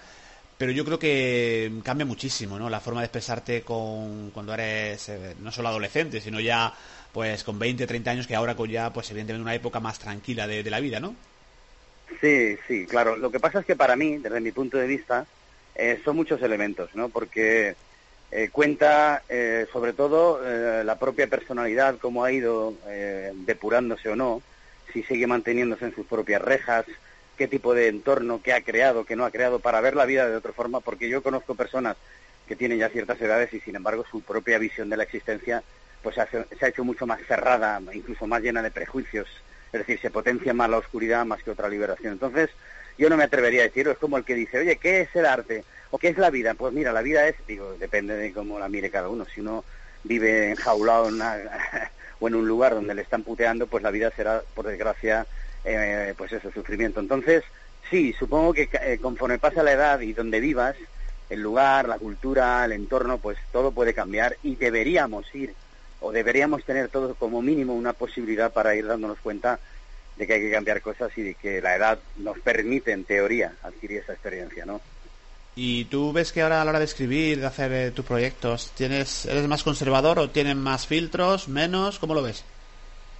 pero 0.58 0.72
yo 0.72 0.84
creo 0.84 0.98
que 0.98 1.70
cambia 1.82 2.06
muchísimo, 2.06 2.58
¿no? 2.58 2.70
La 2.70 2.80
forma 2.80 3.00
de 3.00 3.06
expresarte 3.06 3.62
con, 3.62 4.30
cuando 4.30 4.54
eres 4.54 5.08
eh, 5.10 5.36
no 5.40 5.52
solo 5.52 5.68
adolescente, 5.68 6.20
sino 6.20 6.40
ya 6.40 6.72
pues 7.12 7.44
con 7.44 7.58
20, 7.58 7.86
30 7.86 8.10
años, 8.10 8.26
que 8.26 8.36
ahora 8.36 8.54
con 8.54 8.68
ya, 8.68 8.92
pues 8.92 9.10
evidentemente 9.10 9.42
una 9.42 9.54
época 9.54 9.80
más 9.80 9.98
tranquila 9.98 10.46
de, 10.46 10.62
la 10.70 10.80
vida, 10.80 11.00
¿no? 11.00 11.14
Sí, 12.20 12.56
sí, 12.66 12.86
claro. 12.86 13.16
Lo 13.16 13.30
que 13.30 13.40
pasa 13.40 13.60
es 13.60 13.66
que 13.66 13.76
para 13.76 13.96
mí, 13.96 14.18
desde 14.18 14.40
mi 14.40 14.52
punto 14.52 14.78
de 14.78 14.86
vista, 14.86 15.26
eh, 15.74 16.00
son 16.04 16.16
muchos 16.16 16.40
elementos, 16.42 16.94
¿no? 16.94 17.08
Porque 17.08 17.76
eh, 18.30 18.48
cuenta 18.50 19.22
sobre 19.72 19.92
todo 19.92 20.40
la 20.84 20.98
propia 20.98 21.26
personalidad, 21.26 21.98
cómo 21.98 22.24
ha 22.24 22.32
ido 22.32 22.74
depurándose 23.46 24.08
o 24.08 24.16
no, 24.16 24.42
si 24.92 25.02
sigue 25.02 25.26
manteniéndose 25.26 25.84
en 25.84 25.94
sus 25.94 26.06
propias 26.06 26.42
rejas, 26.42 26.86
qué 27.36 27.48
tipo 27.48 27.74
de 27.74 27.88
entorno, 27.88 28.40
qué 28.42 28.52
ha 28.52 28.62
creado, 28.62 29.04
qué 29.04 29.14
no 29.14 29.24
ha 29.24 29.30
creado, 29.30 29.58
para 29.60 29.80
ver 29.80 29.94
la 29.94 30.06
vida 30.06 30.28
de 30.28 30.36
otra 30.36 30.52
forma, 30.52 30.80
porque 30.80 31.08
yo 31.08 31.22
conozco 31.22 31.54
personas 31.54 31.96
que 32.46 32.56
tienen 32.56 32.78
ya 32.78 32.88
ciertas 32.88 33.20
edades 33.20 33.52
y 33.52 33.60
sin 33.60 33.76
embargo 33.76 34.04
su 34.10 34.22
propia 34.22 34.58
visión 34.58 34.88
de 34.88 34.96
la 34.96 35.02
existencia 35.02 35.62
pues 36.02 36.14
se 36.14 36.20
ha, 36.64 36.68
hecho 36.68 36.84
mucho 36.84 37.06
más 37.06 37.20
cerrada, 37.26 37.80
incluso 37.92 38.26
más 38.26 38.40
llena 38.40 38.62
de 38.62 38.70
prejuicios, 38.70 39.26
es 39.72 39.80
decir, 39.80 40.00
se 40.00 40.10
potencia 40.10 40.54
más 40.54 40.70
la 40.70 40.78
oscuridad 40.78 41.24
más 41.24 41.42
que 41.42 41.50
otra 41.50 41.68
liberación. 41.68 42.12
Entonces, 42.12 42.50
yo 42.98 43.10
no 43.10 43.16
me 43.16 43.24
atrevería 43.24 43.62
a 43.62 43.64
decirlo, 43.64 43.92
es 43.92 43.98
como 43.98 44.16
el 44.16 44.24
que 44.24 44.34
dice, 44.34 44.58
oye, 44.58 44.76
¿qué 44.76 45.02
es 45.02 45.14
el 45.14 45.26
arte? 45.26 45.64
¿O 45.90 45.98
qué 45.98 46.08
es 46.08 46.18
la 46.18 46.30
vida? 46.30 46.54
Pues 46.54 46.72
mira, 46.72 46.92
la 46.92 47.02
vida 47.02 47.28
es, 47.28 47.36
digo, 47.46 47.76
depende 47.78 48.16
de 48.16 48.32
cómo 48.32 48.58
la 48.58 48.68
mire 48.68 48.90
cada 48.90 49.08
uno. 49.08 49.26
Si 49.26 49.40
uno 49.40 49.64
vive 50.04 50.50
enjaulado 50.50 51.08
en 51.08 51.20
o 52.20 52.28
en 52.28 52.34
un 52.34 52.48
lugar 52.48 52.74
donde 52.74 52.94
le 52.94 53.02
están 53.02 53.22
puteando, 53.22 53.66
pues 53.66 53.82
la 53.82 53.90
vida 53.90 54.10
será, 54.16 54.42
por 54.54 54.66
desgracia, 54.66 55.26
eh, 55.64 56.14
pues 56.16 56.32
ese 56.32 56.50
sufrimiento. 56.50 57.00
Entonces, 57.00 57.44
sí, 57.90 58.14
supongo 58.18 58.54
que 58.54 58.68
eh, 58.72 58.98
conforme 59.00 59.38
pasa 59.38 59.62
la 59.62 59.72
edad 59.72 60.00
y 60.00 60.12
donde 60.12 60.40
vivas, 60.40 60.76
el 61.28 61.40
lugar, 61.40 61.88
la 61.88 61.98
cultura, 61.98 62.64
el 62.64 62.72
entorno, 62.72 63.18
pues 63.18 63.36
todo 63.52 63.72
puede 63.72 63.92
cambiar 63.92 64.36
y 64.42 64.56
deberíamos 64.56 65.32
ir 65.34 65.54
o 66.06 66.12
deberíamos 66.12 66.64
tener 66.64 66.88
todos 66.88 67.16
como 67.16 67.42
mínimo 67.42 67.74
una 67.74 67.92
posibilidad 67.92 68.52
para 68.52 68.74
ir 68.74 68.86
dándonos 68.86 69.18
cuenta 69.18 69.58
de 70.16 70.26
que 70.26 70.34
hay 70.34 70.40
que 70.40 70.50
cambiar 70.50 70.80
cosas 70.80 71.10
y 71.16 71.22
de 71.22 71.34
que 71.34 71.60
la 71.60 71.76
edad 71.76 71.98
nos 72.18 72.38
permite, 72.38 72.92
en 72.92 73.04
teoría, 73.04 73.52
adquirir 73.62 73.98
esa 73.98 74.12
experiencia, 74.12 74.64
¿no? 74.64 74.80
¿Y 75.54 75.86
tú 75.86 76.12
ves 76.12 76.32
que 76.32 76.42
ahora 76.42 76.60
a 76.60 76.64
la 76.64 76.70
hora 76.70 76.78
de 76.78 76.84
escribir, 76.84 77.40
de 77.40 77.46
hacer 77.46 77.72
eh, 77.72 77.90
tus 77.90 78.04
proyectos, 78.04 78.72
tienes, 78.74 79.26
eres 79.26 79.48
más 79.48 79.62
conservador 79.62 80.18
o 80.18 80.30
tienen 80.30 80.58
más 80.58 80.86
filtros, 80.86 81.48
menos? 81.48 81.98
¿Cómo 81.98 82.14
lo 82.14 82.22
ves? 82.22 82.44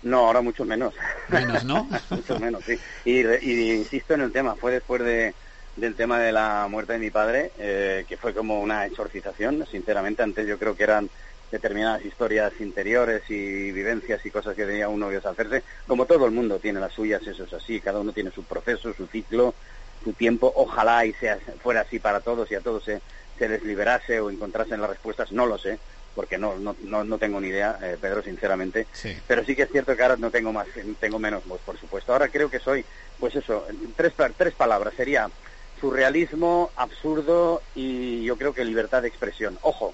No, 0.03 0.27
ahora 0.27 0.41
mucho 0.43 0.65
menos. 0.65 0.95
Menos, 1.29 1.65
¿no? 1.65 1.89
mucho 2.11 2.39
menos, 2.39 2.63
sí. 2.65 2.79
Y, 3.05 3.21
insisto 3.73 4.15
en 4.15 4.21
el 4.21 4.33
tema, 4.33 4.55
fue 4.55 4.73
después 4.73 5.03
de, 5.03 5.35
del 5.77 5.95
tema 5.95 6.21
de 6.21 6.31
la 6.31 6.67
muerte 6.71 6.93
de 6.95 6.99
mi 6.99 7.11
padre, 7.11 7.53
eh, 7.59 8.05
que 8.09 8.17
fue 8.17 8.35
como 8.35 8.61
una 8.61 8.87
exorcización, 8.87 9.67
sinceramente. 9.71 10.23
Antes 10.23 10.47
yo 10.47 10.59
creo 10.59 10.77
que 10.77 10.85
eran 10.85 11.09
determinadas 11.51 12.05
historias 12.05 12.53
interiores 12.61 13.23
y 13.29 13.73
vivencias 13.73 14.25
y 14.25 14.31
cosas 14.31 14.55
que 14.57 14.67
tenía 14.67 14.89
uno 14.89 15.09
que 15.09 15.17
hacerse. 15.17 15.63
Como 15.87 16.07
todo 16.07 16.27
el 16.27 16.33
mundo 16.33 16.59
tiene 16.59 16.81
las 16.81 16.93
suyas, 16.93 17.27
eso 17.27 17.45
es 17.45 17.53
así. 17.53 17.81
Cada 17.81 18.01
uno 18.01 18.13
tiene 18.13 18.31
su 18.31 18.45
proceso, 18.45 18.93
su 18.95 19.07
ciclo, 19.07 19.55
su 20.03 20.13
tiempo. 20.13 20.53
Ojalá 20.57 21.05
y 21.05 21.13
sea, 21.15 21.39
fuera 21.63 21.83
así 21.83 21.99
para 21.99 22.21
todos 22.21 22.51
y 22.51 22.55
a 22.55 22.61
todos 22.61 22.85
se, 22.85 23.01
se 23.39 23.49
les 23.49 23.63
liberase 23.63 24.21
o 24.21 24.31
encontrasen 24.31 24.81
las 24.81 24.91
respuestas, 24.91 25.33
no 25.33 25.47
lo 25.47 25.59
sé 25.59 25.79
porque 26.17 26.39
no, 26.39 26.57
no, 26.57 27.05
no, 27.05 27.19
tengo 27.19 27.39
ni 27.43 27.49
idea, 27.49 27.79
eh, 27.83 27.99
Pedro, 28.01 28.23
sinceramente. 28.23 28.87
Pero 29.29 29.45
sí 29.45 29.55
que 29.55 29.65
es 29.65 29.71
cierto 29.71 29.95
que 29.95 30.03
ahora 30.03 30.17
no 30.17 30.31
tengo 30.31 30.51
más, 30.51 30.67
tengo 30.99 31.19
menos 31.19 31.45
voz, 31.45 31.61
por 31.61 31.79
supuesto. 31.79 32.11
Ahora 32.11 32.29
creo 32.29 32.51
que 32.51 32.59
soy, 32.59 32.87
pues 33.21 33.37
eso, 33.37 33.67
tres, 33.97 34.15
tres 34.35 34.55
palabras. 34.55 34.95
Sería 34.97 35.29
surrealismo, 35.79 36.71
absurdo 36.75 37.61
y 37.75 38.25
yo 38.25 38.39
creo 38.39 38.55
que 38.55 38.65
libertad 38.65 39.03
de 39.03 39.09
expresión. 39.09 39.59
Ojo, 39.61 39.93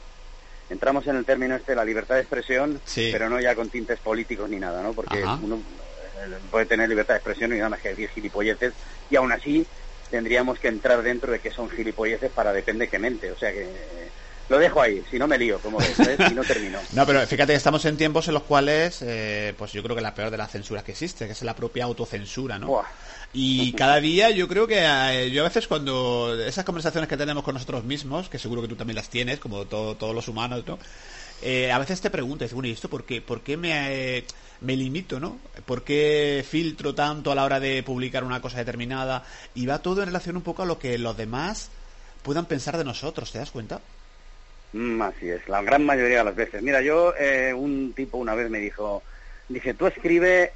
entramos 0.71 1.07
en 1.07 1.17
el 1.17 1.25
término 1.25 1.55
este 1.55 1.73
de 1.73 1.77
la 1.77 1.85
libertad 1.85 2.15
de 2.17 2.23
expresión, 2.23 2.81
pero 2.95 3.29
no 3.29 3.41
ya 3.41 3.55
con 3.55 3.69
tintes 3.69 3.99
políticos 4.01 4.49
ni 4.49 4.59
nada, 4.59 4.83
¿no? 4.83 4.93
Porque 4.93 5.23
uno 5.43 5.57
eh, 5.57 6.39
puede 6.51 6.67
tener 6.67 6.89
libertad 6.89 7.15
de 7.15 7.19
expresión 7.19 7.53
y 7.53 7.57
nada 7.57 7.71
más 7.71 7.81
que 7.81 7.91
decir 7.91 8.09
gilipolleces 8.11 8.73
y 9.11 9.17
aún 9.17 9.33
así 9.33 9.67
tendríamos 10.11 10.59
que 10.59 10.69
entrar 10.69 11.03
dentro 11.03 11.33
de 11.33 11.41
que 11.41 11.51
son 11.51 11.71
gilipolleces 11.71 12.31
para 12.31 12.53
depende 12.53 12.89
que 12.89 12.99
mente. 12.99 13.31
O 13.33 13.39
sea 13.39 13.53
que 13.53 13.67
lo 14.49 14.59
dejo 14.59 14.83
ahí, 14.83 15.03
si 15.11 15.19
no 15.19 15.27
me 15.27 15.39
lío, 15.39 15.59
como 15.61 15.79
ves, 15.79 15.99
¿eh? 16.01 16.17
si 16.29 16.35
no 16.35 16.45
termino. 16.45 16.79
no, 16.93 17.07
pero 17.07 17.27
fíjate 17.27 17.53
que 17.53 17.57
estamos 17.57 17.85
en 17.87 17.97
tiempos 17.97 18.29
en 18.29 18.35
los 18.35 18.43
cuales, 18.43 19.01
eh, 19.01 19.55
pues 19.57 19.73
yo 19.73 19.83
creo 19.83 19.97
que 19.97 20.03
la 20.03 20.15
peor 20.15 20.31
de 20.31 20.37
las 20.37 20.51
censuras 20.51 20.85
que 20.85 20.93
existe, 20.93 21.27
que 21.27 21.33
es 21.33 21.43
la 21.43 21.57
propia 21.57 21.85
autocensura, 21.85 22.59
¿no? 22.59 22.85
Y 23.35 23.73
cada 23.73 23.99
día 24.01 24.31
yo 24.31 24.47
creo 24.47 24.67
que 24.67 24.81
eh, 24.85 25.31
yo 25.31 25.43
a 25.43 25.49
veces 25.49 25.67
cuando 25.67 26.39
esas 26.45 26.65
conversaciones 26.65 27.09
que 27.09 27.17
tenemos 27.17 27.43
con 27.43 27.55
nosotros 27.55 27.83
mismos, 27.85 28.29
que 28.29 28.39
seguro 28.39 28.61
que 28.61 28.69
tú 28.69 28.77
también 28.77 28.97
las 28.97 29.09
tienes, 29.09 29.39
como 29.39 29.65
todos 29.65 30.15
los 30.15 30.29
humanos, 30.29 30.65
¿no? 30.67 30.79
a 31.73 31.79
veces 31.79 32.01
te 32.01 32.11
preguntas, 32.11 32.53
bueno, 32.53 32.69
¿y 32.69 32.73
esto 32.73 32.89
por 32.89 33.05
qué? 33.05 33.21
¿Por 33.21 33.41
qué 33.41 33.57
me, 33.57 34.23
me 34.61 34.77
limito, 34.77 35.19
no? 35.19 35.39
¿Por 35.67 35.83
qué 35.83 36.45
filtro 36.49 36.95
tanto 36.95 37.33
a 37.33 37.35
la 37.35 37.45
hora 37.45 37.61
de 37.61 37.83
publicar 37.83 38.25
una 38.25 38.41
cosa 38.41 38.59
determinada? 38.59 39.25
Y 39.55 39.67
va 39.67 39.81
todo 39.81 40.03
en 40.03 40.07
relación 40.07 40.37
un 40.37 40.43
poco 40.43 40.63
a 40.63 40.67
lo 40.67 40.79
que 40.79 40.99
los 40.99 41.17
demás 41.17 41.71
puedan 42.23 42.47
pensar 42.47 42.79
de 42.79 42.85
nosotros, 42.85 43.33
¿te 43.33 43.39
das 43.39 43.51
cuenta? 43.51 43.81
Mm, 44.73 45.03
así 45.03 45.29
es, 45.29 45.47
la 45.49 45.63
gran 45.63 45.85
mayoría 45.85 46.19
de 46.19 46.25
las 46.25 46.37
veces. 46.37 46.63
Mira, 46.63 46.81
yo, 46.81 47.15
eh, 47.17 47.53
un 47.53 47.93
tipo 47.95 48.19
una 48.19 48.35
vez 48.35 48.49
me 48.49 48.61
dijo, 48.61 49.03
dice, 49.49 49.75
tú 49.75 49.87
escribe, 49.87 50.53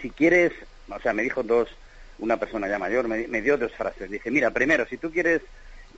si 0.00 0.10
quieres, 0.10 0.52
o 0.96 1.00
sea, 1.00 1.12
me 1.12 1.22
dijo 1.22 1.42
dos, 1.42 1.68
una 2.18 2.36
persona 2.36 2.68
ya 2.68 2.78
mayor, 2.78 3.08
me, 3.08 3.42
dio 3.42 3.56
dos 3.56 3.72
frases. 3.72 4.10
Dice, 4.10 4.30
mira, 4.30 4.50
primero, 4.50 4.86
si 4.86 4.96
tú 4.96 5.10
quieres 5.10 5.42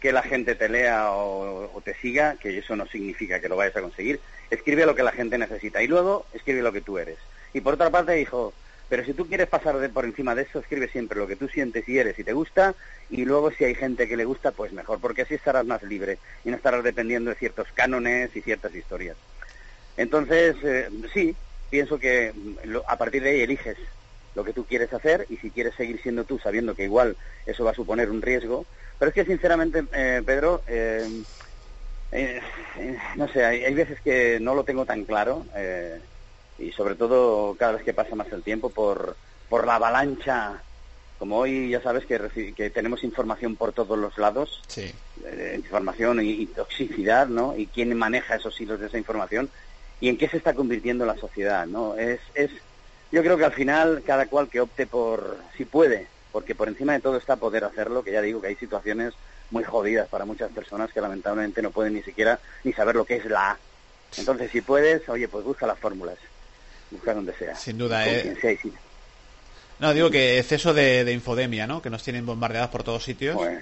que 0.00 0.12
la 0.12 0.22
gente 0.22 0.54
te 0.54 0.68
lea 0.68 1.10
o, 1.12 1.80
te 1.84 1.94
siga, 1.94 2.36
que 2.36 2.58
eso 2.58 2.76
no 2.76 2.86
significa 2.86 3.40
que 3.40 3.48
lo 3.48 3.56
vayas 3.56 3.76
a 3.76 3.82
conseguir, 3.82 4.20
escribe 4.50 4.86
lo 4.86 4.94
que 4.94 5.02
la 5.02 5.12
gente 5.12 5.38
necesita 5.38 5.82
y 5.82 5.86
luego 5.86 6.26
escribe 6.32 6.62
lo 6.62 6.72
que 6.72 6.80
tú 6.80 6.98
eres. 6.98 7.18
Y 7.52 7.60
por 7.60 7.74
otra 7.74 7.90
parte 7.90 8.12
dijo, 8.12 8.52
pero 8.88 9.04
si 9.04 9.14
tú 9.14 9.26
quieres 9.26 9.48
pasar 9.48 9.78
de, 9.78 9.88
por 9.88 10.04
encima 10.04 10.34
de 10.34 10.42
eso, 10.42 10.58
escribe 10.58 10.88
siempre 10.88 11.18
lo 11.18 11.26
que 11.26 11.36
tú 11.36 11.48
sientes 11.48 11.88
y 11.88 11.98
eres 11.98 12.18
y 12.18 12.24
te 12.24 12.32
gusta, 12.32 12.74
y 13.10 13.24
luego 13.24 13.50
si 13.50 13.64
hay 13.64 13.74
gente 13.74 14.08
que 14.08 14.16
le 14.16 14.24
gusta, 14.24 14.52
pues 14.52 14.72
mejor, 14.72 15.00
porque 15.00 15.22
así 15.22 15.34
estarás 15.34 15.66
más 15.66 15.82
libre 15.82 16.18
y 16.44 16.50
no 16.50 16.56
estarás 16.56 16.82
dependiendo 16.82 17.30
de 17.30 17.36
ciertos 17.36 17.68
cánones 17.74 18.34
y 18.36 18.40
ciertas 18.42 18.74
historias. 18.74 19.16
Entonces, 19.96 20.56
eh, 20.62 20.88
sí, 21.12 21.36
pienso 21.70 21.98
que 21.98 22.32
mm, 22.34 22.76
a 22.86 22.96
partir 22.96 23.22
de 23.22 23.30
ahí 23.30 23.40
eliges 23.42 23.78
lo 24.34 24.44
que 24.44 24.52
tú 24.52 24.64
quieres 24.64 24.92
hacer 24.92 25.26
y 25.28 25.36
si 25.36 25.50
quieres 25.50 25.74
seguir 25.74 26.00
siendo 26.02 26.24
tú 26.24 26.38
sabiendo 26.38 26.74
que 26.74 26.84
igual 26.84 27.16
eso 27.46 27.64
va 27.64 27.70
a 27.70 27.74
suponer 27.74 28.10
un 28.10 28.22
riesgo. 28.22 28.66
Pero 28.98 29.08
es 29.08 29.14
que 29.14 29.24
sinceramente, 29.24 29.84
eh, 29.92 30.22
Pedro, 30.24 30.62
eh, 30.66 31.22
no 33.16 33.28
sé, 33.28 33.44
hay, 33.44 33.64
hay, 33.64 33.74
veces 33.74 34.00
que 34.00 34.38
no 34.40 34.54
lo 34.54 34.62
tengo 34.62 34.86
tan 34.86 35.04
claro 35.04 35.44
y 36.58 36.70
sobre 36.72 36.94
todo 36.94 37.56
cada 37.56 37.72
vez 37.72 37.82
que 37.82 37.92
pasa 37.92 38.14
más 38.14 38.30
el 38.32 38.42
tiempo 38.42 38.70
por, 38.70 39.16
por 39.48 39.66
la 39.66 39.76
avalancha. 39.76 40.62
Como 41.18 41.38
hoy 41.38 41.70
ya 41.70 41.80
sabes 41.80 42.04
que, 42.06 42.52
que 42.54 42.70
tenemos 42.70 43.04
información 43.04 43.56
por 43.56 43.72
todos 43.72 43.98
los 43.98 44.18
lados, 44.18 44.62
sí. 44.66 44.92
Eh, 45.24 45.54
información 45.56 46.20
y, 46.22 46.44
toxicidad, 46.46 47.28
¿no? 47.28 47.56
Y 47.56 47.66
quién 47.66 47.96
maneja 47.96 48.34
esos 48.34 48.60
hilos 48.60 48.80
de 48.80 48.88
esa 48.88 48.98
información 48.98 49.48
y 50.00 50.08
en 50.08 50.18
qué 50.18 50.28
se 50.28 50.36
está 50.36 50.54
convirtiendo 50.54 51.06
la 51.06 51.16
sociedad, 51.16 51.66
¿no? 51.66 51.96
Es, 51.96 52.20
es, 52.34 52.50
yo 53.14 53.22
creo 53.22 53.38
que 53.38 53.44
al 53.44 53.52
final 53.52 54.02
cada 54.04 54.26
cual 54.26 54.48
que 54.48 54.60
opte 54.60 54.86
por, 54.86 55.38
si 55.56 55.64
puede, 55.64 56.08
porque 56.32 56.56
por 56.56 56.66
encima 56.66 56.94
de 56.94 57.00
todo 57.00 57.16
está 57.16 57.36
poder 57.36 57.62
hacerlo, 57.62 58.02
que 58.02 58.10
ya 58.10 58.20
digo 58.20 58.40
que 58.40 58.48
hay 58.48 58.56
situaciones 58.56 59.14
muy 59.52 59.62
jodidas 59.62 60.08
para 60.08 60.24
muchas 60.24 60.50
personas 60.50 60.92
que 60.92 61.00
lamentablemente 61.00 61.62
no 61.62 61.70
pueden 61.70 61.94
ni 61.94 62.02
siquiera 62.02 62.40
ni 62.64 62.72
saber 62.72 62.96
lo 62.96 63.04
que 63.04 63.16
es 63.16 63.24
la 63.26 63.52
A. 63.52 63.58
Entonces, 64.18 64.50
si 64.50 64.60
puedes, 64.62 65.08
oye, 65.08 65.28
pues 65.28 65.44
busca 65.44 65.64
las 65.64 65.78
fórmulas 65.78 66.18
buscar 66.90 67.14
donde 67.14 67.34
sea. 67.34 67.54
Sin 67.54 67.78
duda, 67.78 68.04
eh. 68.08 68.36
No, 69.78 69.94
digo 69.94 70.10
que 70.10 70.38
exceso 70.38 70.74
de, 70.74 71.10
infodemia, 71.12 71.66
¿no? 71.68 71.82
Que 71.82 71.90
nos 71.90 72.02
tienen 72.02 72.26
bombardeados 72.26 72.70
por 72.70 72.82
todos 72.82 73.04
sitios. 73.04 73.36
Pues, 73.36 73.60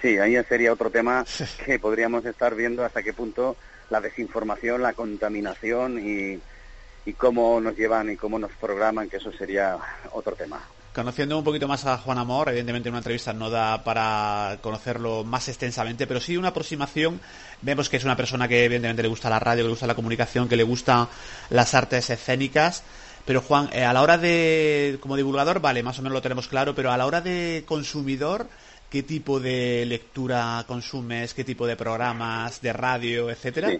sí, 0.00 0.16
ahí 0.18 0.36
sería 0.48 0.72
otro 0.72 0.90
tema 0.90 1.24
que 1.64 1.78
podríamos 1.80 2.24
estar 2.24 2.54
viendo 2.54 2.84
hasta 2.84 3.02
qué 3.02 3.12
punto 3.12 3.56
la 3.90 4.00
desinformación, 4.00 4.82
la 4.82 4.92
contaminación 4.92 5.98
y, 5.98 6.40
y 7.04 7.12
cómo 7.14 7.60
nos 7.60 7.76
llevan 7.76 8.10
y 8.10 8.16
cómo 8.16 8.38
nos 8.38 8.52
programan, 8.52 9.08
que 9.08 9.16
eso 9.16 9.32
sería 9.32 9.76
otro 10.12 10.34
tema. 10.34 10.60
Conociendo 10.94 11.38
un 11.38 11.44
poquito 11.44 11.68
más 11.68 11.86
a 11.86 11.98
Juan 11.98 12.18
Amor, 12.18 12.48
evidentemente 12.48 12.88
una 12.88 12.98
entrevista 12.98 13.32
no 13.32 13.48
da 13.48 13.84
para 13.84 14.58
conocerlo 14.60 15.22
más 15.22 15.48
extensamente, 15.48 16.06
pero 16.06 16.18
sí 16.18 16.36
una 16.36 16.48
aproximación. 16.48 17.20
Vemos 17.62 17.88
que 17.88 17.96
es 17.96 18.04
una 18.04 18.16
persona 18.16 18.48
que 18.48 18.64
evidentemente 18.64 19.02
le 19.02 19.08
gusta 19.08 19.30
la 19.30 19.38
radio, 19.38 19.62
que 19.62 19.68
le 19.68 19.70
gusta 19.70 19.86
la 19.86 19.94
comunicación, 19.94 20.48
que 20.48 20.56
le 20.56 20.64
gustan 20.64 21.06
las 21.50 21.74
artes 21.74 22.10
escénicas. 22.10 22.82
Pero 23.24 23.40
Juan, 23.40 23.68
eh, 23.72 23.84
a 23.84 23.92
la 23.92 24.02
hora 24.02 24.18
de, 24.18 24.98
como 25.00 25.16
divulgador, 25.16 25.60
vale, 25.60 25.84
más 25.84 25.98
o 26.00 26.02
menos 26.02 26.14
lo 26.14 26.22
tenemos 26.22 26.48
claro, 26.48 26.74
pero 26.74 26.90
a 26.90 26.96
la 26.96 27.06
hora 27.06 27.20
de 27.20 27.62
consumidor, 27.66 28.48
¿qué 28.90 29.04
tipo 29.04 29.38
de 29.38 29.84
lectura 29.86 30.64
consumes? 30.66 31.34
¿Qué 31.34 31.44
tipo 31.44 31.68
de 31.68 31.76
programas, 31.76 32.60
de 32.60 32.72
radio, 32.72 33.30
etcétera? 33.30 33.70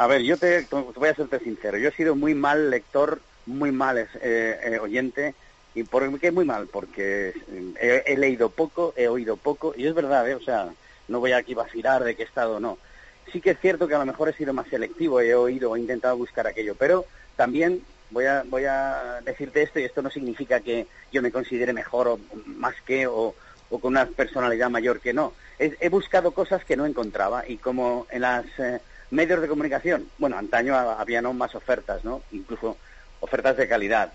A 0.00 0.06
ver, 0.06 0.22
yo 0.22 0.38
te, 0.38 0.66
voy 0.70 1.08
a 1.10 1.14
serte 1.14 1.40
sincero. 1.40 1.76
Yo 1.76 1.90
he 1.90 1.92
sido 1.92 2.16
muy 2.16 2.34
mal 2.34 2.70
lector, 2.70 3.20
muy 3.44 3.70
mal 3.70 3.98
eh, 3.98 4.08
eh, 4.22 4.78
oyente. 4.80 5.34
¿Y 5.74 5.82
por 5.82 6.18
qué 6.18 6.30
muy 6.30 6.46
mal? 6.46 6.68
Porque 6.68 7.34
he, 7.78 8.16
leído 8.16 8.48
poco, 8.48 8.94
he 8.96 9.08
oído 9.08 9.36
poco, 9.36 9.74
y 9.76 9.86
es 9.86 9.92
verdad, 9.92 10.26
¿eh? 10.26 10.34
o 10.34 10.40
sea, 10.40 10.70
no 11.08 11.20
voy 11.20 11.32
aquí 11.32 11.52
vacilar 11.52 12.02
de 12.02 12.16
qué 12.16 12.22
estado 12.22 12.60
no. 12.60 12.78
Sí 13.30 13.42
que 13.42 13.50
es 13.50 13.60
cierto 13.60 13.86
que 13.86 13.94
a 13.94 13.98
lo 13.98 14.06
mejor 14.06 14.30
he 14.30 14.32
sido 14.32 14.54
más 14.54 14.68
selectivo, 14.68 15.20
he 15.20 15.34
oído, 15.34 15.76
he 15.76 15.80
intentado 15.80 16.16
buscar 16.16 16.46
aquello, 16.46 16.74
pero 16.74 17.04
también 17.36 17.82
voy 18.08 18.24
a, 18.24 18.42
voy 18.46 18.64
a 18.64 19.20
decirte 19.22 19.60
esto 19.60 19.80
y 19.80 19.84
esto 19.84 20.00
no 20.00 20.10
significa 20.10 20.60
que 20.60 20.86
yo 21.12 21.20
me 21.20 21.30
considere 21.30 21.74
mejor 21.74 22.08
o 22.08 22.20
más 22.46 22.74
que 22.86 23.06
o, 23.06 23.34
con 23.68 23.92
una 23.92 24.06
personalidad 24.06 24.70
mayor 24.70 24.98
que 24.98 25.12
no. 25.12 25.34
He, 25.58 25.90
buscado 25.90 26.32
cosas 26.32 26.64
que 26.64 26.74
no 26.74 26.86
encontraba 26.86 27.46
y 27.46 27.58
como 27.58 28.06
en 28.10 28.22
los 28.22 28.46
eh, 28.58 28.80
medios 29.10 29.40
de 29.40 29.48
comunicación, 29.48 30.08
bueno, 30.18 30.36
antaño 30.36 30.76
había 30.76 31.22
no 31.22 31.32
más 31.32 31.54
ofertas, 31.54 32.04
¿no? 32.04 32.22
Incluso 32.32 32.76
ofertas 33.20 33.56
de 33.56 33.68
calidad. 33.68 34.12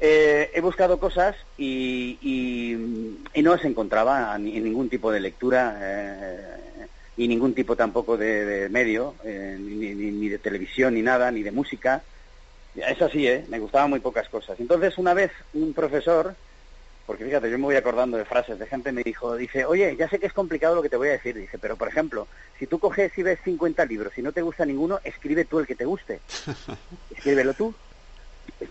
Eh, 0.00 0.50
he 0.54 0.60
buscado 0.60 0.98
cosas 0.98 1.34
y, 1.56 2.18
y, 2.22 3.42
no 3.42 3.54
las 3.54 3.64
encontraba 3.64 4.34
en 4.36 4.44
ningún 4.64 4.88
tipo 4.88 5.10
de 5.10 5.20
lectura 5.20 5.76
eh, 5.80 6.86
y 7.16 7.26
ningún 7.26 7.54
tipo 7.54 7.74
tampoco 7.74 8.16
de, 8.16 8.68
medio, 8.70 9.14
ni, 9.24 9.94
ni 9.94 10.28
de 10.28 10.38
televisión, 10.38 10.94
ni 10.94 11.02
nada, 11.02 11.30
ni 11.30 11.42
de 11.42 11.50
música. 11.50 12.02
Es 12.74 13.02
así, 13.02 13.26
¿eh? 13.26 13.44
Me 13.48 13.58
gustaban 13.58 13.90
muy 13.90 14.00
pocas 14.00 14.28
cosas. 14.28 14.60
Entonces, 14.60 14.98
una 14.98 15.14
vez 15.14 15.32
un 15.54 15.72
profesor, 15.72 16.34
porque 17.08 17.24
fíjate, 17.24 17.50
yo 17.50 17.56
me 17.56 17.64
voy 17.64 17.76
acordando 17.76 18.18
de 18.18 18.26
frases 18.26 18.58
de 18.58 18.66
gente, 18.66 18.92
me 18.92 19.02
dijo, 19.02 19.34
dice, 19.34 19.64
oye, 19.64 19.96
ya 19.96 20.10
sé 20.10 20.18
que 20.18 20.26
es 20.26 20.32
complicado 20.34 20.74
lo 20.74 20.82
que 20.82 20.90
te 20.90 20.98
voy 20.98 21.08
a 21.08 21.12
decir, 21.12 21.34
dice, 21.34 21.58
pero 21.58 21.74
por 21.74 21.88
ejemplo, 21.88 22.28
si 22.58 22.66
tú 22.66 22.78
coges 22.78 23.16
y 23.16 23.22
ves 23.22 23.38
50 23.44 23.82
libros 23.86 24.12
y 24.18 24.20
no 24.20 24.30
te 24.30 24.42
gusta 24.42 24.66
ninguno, 24.66 25.00
escribe 25.02 25.46
tú 25.46 25.58
el 25.58 25.66
que 25.66 25.74
te 25.74 25.86
guste. 25.86 26.20
Escríbelo 27.10 27.54
tú. 27.54 27.74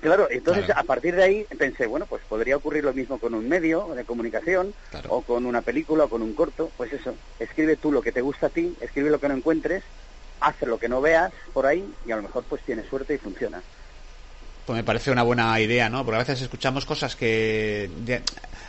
Claro, 0.01 0.27
entonces 0.29 0.69
a 0.69 0.83
partir 0.83 1.15
de 1.15 1.23
ahí 1.23 1.47
pensé, 1.57 1.87
bueno, 1.87 2.05
pues 2.05 2.21
podría 2.29 2.57
ocurrir 2.57 2.83
lo 2.83 2.93
mismo 2.93 3.17
con 3.17 3.33
un 3.33 3.49
medio 3.49 3.87
de 3.95 4.05
comunicación 4.05 4.71
o 5.09 5.23
con 5.23 5.47
una 5.47 5.63
película 5.63 6.03
o 6.03 6.09
con 6.09 6.21
un 6.21 6.35
corto, 6.35 6.71
pues 6.77 6.93
eso, 6.93 7.15
escribe 7.39 7.75
tú 7.77 7.91
lo 7.91 8.03
que 8.03 8.11
te 8.11 8.21
gusta 8.21 8.47
a 8.47 8.49
ti, 8.51 8.71
escribe 8.81 9.09
lo 9.09 9.19
que 9.19 9.29
no 9.29 9.35
encuentres, 9.35 9.83
haz 10.41 10.61
lo 10.61 10.77
que 10.77 10.89
no 10.89 11.01
veas 11.01 11.33
por 11.53 11.65
ahí 11.65 11.91
y 12.05 12.11
a 12.11 12.17
lo 12.17 12.21
mejor 12.21 12.43
pues 12.47 12.63
tienes 12.63 12.87
suerte 12.87 13.15
y 13.15 13.17
funciona 13.17 13.63
pues 14.67 14.75
me 14.75 14.83
parece 14.83 15.11
una 15.11 15.23
buena 15.23 15.57
idea, 15.61 15.87
¿no? 15.87 16.03
Porque 16.03 16.17
a 16.17 16.19
veces 16.19 16.41
escuchamos 16.41 16.85
cosas 16.85 17.15
que 17.15 17.89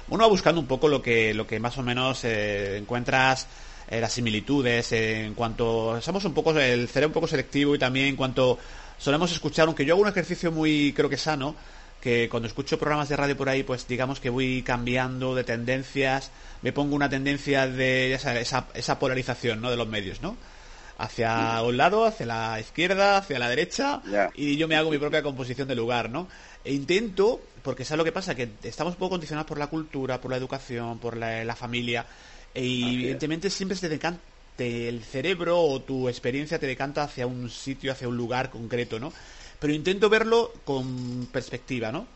uno 0.08 0.22
va 0.22 0.30
buscando 0.30 0.60
un 0.60 0.68
poco 0.68 0.86
lo 0.86 1.02
que 1.02 1.34
lo 1.34 1.44
que 1.44 1.58
más 1.58 1.76
o 1.76 1.82
menos 1.82 2.22
eh, 2.22 2.76
encuentras 2.76 3.48
eh, 3.88 4.00
las 4.00 4.12
similitudes 4.12 4.92
en 4.92 5.34
cuanto 5.34 6.00
somos 6.00 6.24
un 6.24 6.34
poco 6.34 6.52
el 6.52 6.86
cerebro 6.86 7.08
un 7.08 7.14
poco 7.14 7.26
selectivo 7.26 7.74
y 7.74 7.80
también 7.80 8.06
en 8.06 8.14
cuanto 8.14 8.60
solemos 8.96 9.32
escuchar, 9.32 9.66
aunque 9.66 9.84
yo 9.84 9.94
hago 9.94 10.02
un 10.02 10.08
ejercicio 10.08 10.52
muy 10.52 10.92
creo 10.94 11.08
que 11.08 11.16
sano, 11.16 11.56
que 12.00 12.28
cuando 12.28 12.46
escucho 12.46 12.78
programas 12.78 13.08
de 13.08 13.16
radio 13.16 13.36
por 13.36 13.48
ahí, 13.48 13.64
pues 13.64 13.88
digamos 13.88 14.20
que 14.20 14.30
voy 14.30 14.62
cambiando 14.62 15.34
de 15.34 15.42
tendencias, 15.42 16.30
me 16.62 16.72
pongo 16.72 16.94
una 16.94 17.08
tendencia 17.08 17.66
de 17.66 18.14
esa, 18.14 18.68
esa 18.72 18.98
polarización, 19.00 19.60
¿no? 19.60 19.68
De 19.68 19.76
los 19.76 19.88
medios, 19.88 20.22
¿no? 20.22 20.36
Hacia 20.98 21.62
un 21.62 21.76
lado, 21.76 22.04
hacia 22.04 22.26
la 22.26 22.60
izquierda, 22.60 23.16
hacia 23.16 23.38
la 23.38 23.48
derecha, 23.48 24.02
y 24.34 24.56
yo 24.56 24.66
me 24.66 24.76
hago 24.76 24.90
mi 24.90 24.98
propia 24.98 25.22
composición 25.22 25.68
de 25.68 25.76
lugar, 25.76 26.10
¿no? 26.10 26.28
E 26.64 26.74
intento, 26.74 27.40
porque 27.62 27.84
¿sabes 27.84 27.98
lo 27.98 28.04
que 28.04 28.12
pasa? 28.12 28.34
Que 28.34 28.48
estamos 28.64 28.94
un 28.94 28.98
poco 28.98 29.10
condicionados 29.10 29.48
por 29.48 29.58
la 29.58 29.68
cultura, 29.68 30.20
por 30.20 30.32
la 30.32 30.36
educación, 30.36 30.98
por 30.98 31.16
la, 31.16 31.54
familia, 31.54 32.04
e 32.52 32.64
evidentemente 32.64 33.48
siempre 33.48 33.76
se 33.76 33.88
te 33.88 33.94
decanta 33.94 34.20
el 34.58 35.04
cerebro 35.04 35.62
o 35.62 35.80
tu 35.80 36.08
experiencia 36.08 36.58
te 36.58 36.66
decanta 36.66 37.04
hacia 37.04 37.28
un 37.28 37.48
sitio, 37.48 37.92
hacia 37.92 38.08
un 38.08 38.16
lugar 38.16 38.50
concreto, 38.50 38.98
¿no? 38.98 39.12
Pero 39.60 39.72
intento 39.72 40.08
verlo 40.08 40.52
con 40.64 41.28
perspectiva, 41.30 41.92
¿no? 41.92 42.06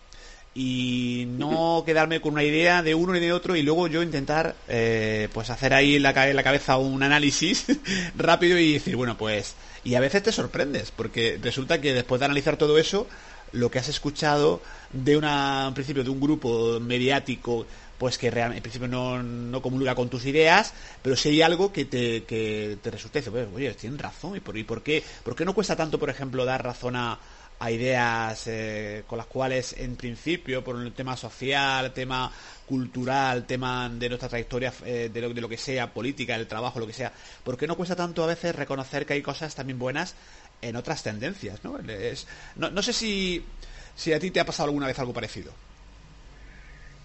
Y 0.54 1.24
no 1.38 1.82
quedarme 1.86 2.20
con 2.20 2.34
una 2.34 2.44
idea 2.44 2.82
de 2.82 2.94
uno 2.94 3.16
y 3.16 3.20
de 3.20 3.32
otro 3.32 3.56
y 3.56 3.62
luego 3.62 3.86
yo 3.86 4.02
intentar 4.02 4.54
eh, 4.68 5.28
pues 5.32 5.48
hacer 5.48 5.72
ahí 5.72 5.96
en 5.96 6.02
la, 6.02 6.12
la 6.12 6.42
cabeza 6.42 6.76
un 6.76 7.02
análisis 7.02 7.66
rápido 8.16 8.58
y 8.58 8.74
decir 8.74 8.96
bueno 8.96 9.16
pues 9.16 9.54
y 9.82 9.94
a 9.94 10.00
veces 10.00 10.22
te 10.22 10.32
sorprendes 10.32 10.90
porque 10.90 11.38
resulta 11.42 11.80
que 11.80 11.94
después 11.94 12.18
de 12.18 12.26
analizar 12.26 12.58
todo 12.58 12.76
eso 12.76 13.06
lo 13.52 13.70
que 13.70 13.78
has 13.78 13.88
escuchado 13.88 14.60
de 14.92 15.16
una 15.16 15.68
un 15.68 15.74
principio 15.74 16.04
de 16.04 16.10
un 16.10 16.20
grupo 16.20 16.78
mediático 16.80 17.66
pues 18.02 18.18
que 18.18 18.32
realmente 18.32 18.58
en 18.58 18.62
principio 18.64 18.88
no, 18.88 19.22
no 19.22 19.62
comulga 19.62 19.94
con 19.94 20.08
tus 20.08 20.26
ideas, 20.26 20.74
pero 21.02 21.14
si 21.14 21.28
hay 21.28 21.42
algo 21.42 21.72
que 21.72 21.84
te, 21.84 22.24
que 22.24 22.76
te 22.82 22.90
resulte, 22.90 23.22
oye, 23.54 23.72
tienen 23.74 23.96
razón, 23.96 24.36
¿y 24.36 24.40
por, 24.40 24.56
y 24.56 24.64
por 24.64 24.82
qué, 24.82 25.04
por 25.22 25.36
qué 25.36 25.44
no 25.44 25.54
cuesta 25.54 25.76
tanto, 25.76 26.00
por 26.00 26.10
ejemplo, 26.10 26.44
dar 26.44 26.64
razón 26.64 26.96
a, 26.96 27.20
a 27.62 27.70
ideas 27.70 28.48
eh, 28.48 29.04
con 29.06 29.16
las 29.16 29.28
cuales 29.28 29.76
en 29.78 29.94
principio 29.94 30.64
por 30.64 30.82
el 30.82 30.92
tema 30.92 31.16
social, 31.16 31.92
tema 31.92 32.32
cultural, 32.66 33.46
tema 33.46 33.88
de 33.88 34.08
nuestra 34.08 34.28
trayectoria, 34.28 34.72
eh, 34.84 35.10
de, 35.12 35.20
lo, 35.20 35.32
de, 35.32 35.40
lo, 35.40 35.48
que 35.48 35.56
sea, 35.56 35.92
política, 35.92 36.34
el 36.34 36.48
trabajo, 36.48 36.80
lo 36.80 36.88
que 36.88 36.92
sea, 36.92 37.12
¿por 37.44 37.56
qué 37.56 37.68
no 37.68 37.76
cuesta 37.76 37.94
tanto 37.94 38.24
a 38.24 38.26
veces 38.26 38.56
reconocer 38.56 39.06
que 39.06 39.12
hay 39.12 39.22
cosas 39.22 39.54
también 39.54 39.78
buenas 39.78 40.16
en 40.60 40.74
otras 40.74 41.04
tendencias? 41.04 41.62
No, 41.62 41.78
no, 42.56 42.82
sé 42.82 42.92
si, 42.92 43.44
si 43.94 44.12
a 44.12 44.18
ti 44.18 44.32
te 44.32 44.40
ha 44.40 44.44
pasado 44.44 44.66
alguna 44.66 44.88
vez 44.88 44.98
algo 44.98 45.12
parecido. 45.12 45.52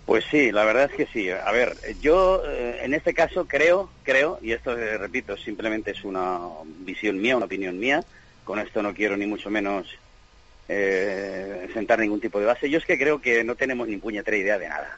Pues 0.08 0.26
sí, 0.32 0.52
la 0.52 0.66
verdad 0.66 0.90
es 0.90 0.98
que 0.98 1.06
sí. 1.06 1.30
A 1.30 1.52
ver, 1.52 1.78
yo 2.02 2.42
eh, 2.48 2.80
en 2.82 2.96
este 2.96 3.14
caso 3.14 3.46
creo, 3.46 3.92
creo, 4.02 4.40
y 4.42 4.54
esto 4.54 4.76
repito, 4.76 5.38
simplemente 5.38 5.92
es 5.92 6.04
una 6.04 6.40
visión 6.80 7.22
mía, 7.22 7.38
una 7.38 7.46
opinión 7.46 7.78
mía, 7.78 8.04
con 8.44 8.58
esto 8.58 8.82
no 8.82 8.96
quiero 8.96 9.16
ni 9.18 9.28
mucho 9.28 9.52
menos 9.52 9.86
eh, 10.70 11.70
sentar 11.74 12.00
ningún 12.00 12.20
tipo 12.20 12.40
de 12.40 12.46
base. 12.46 12.70
Yo 12.70 12.78
es 12.78 12.86
que 12.86 12.98
creo 12.98 13.22
que 13.22 13.44
no 13.44 13.56
tenemos 13.56 13.88
ni 13.88 13.98
puñetera 13.98 14.38
idea 14.38 14.58
de 14.58 14.70
nada. 14.70 14.98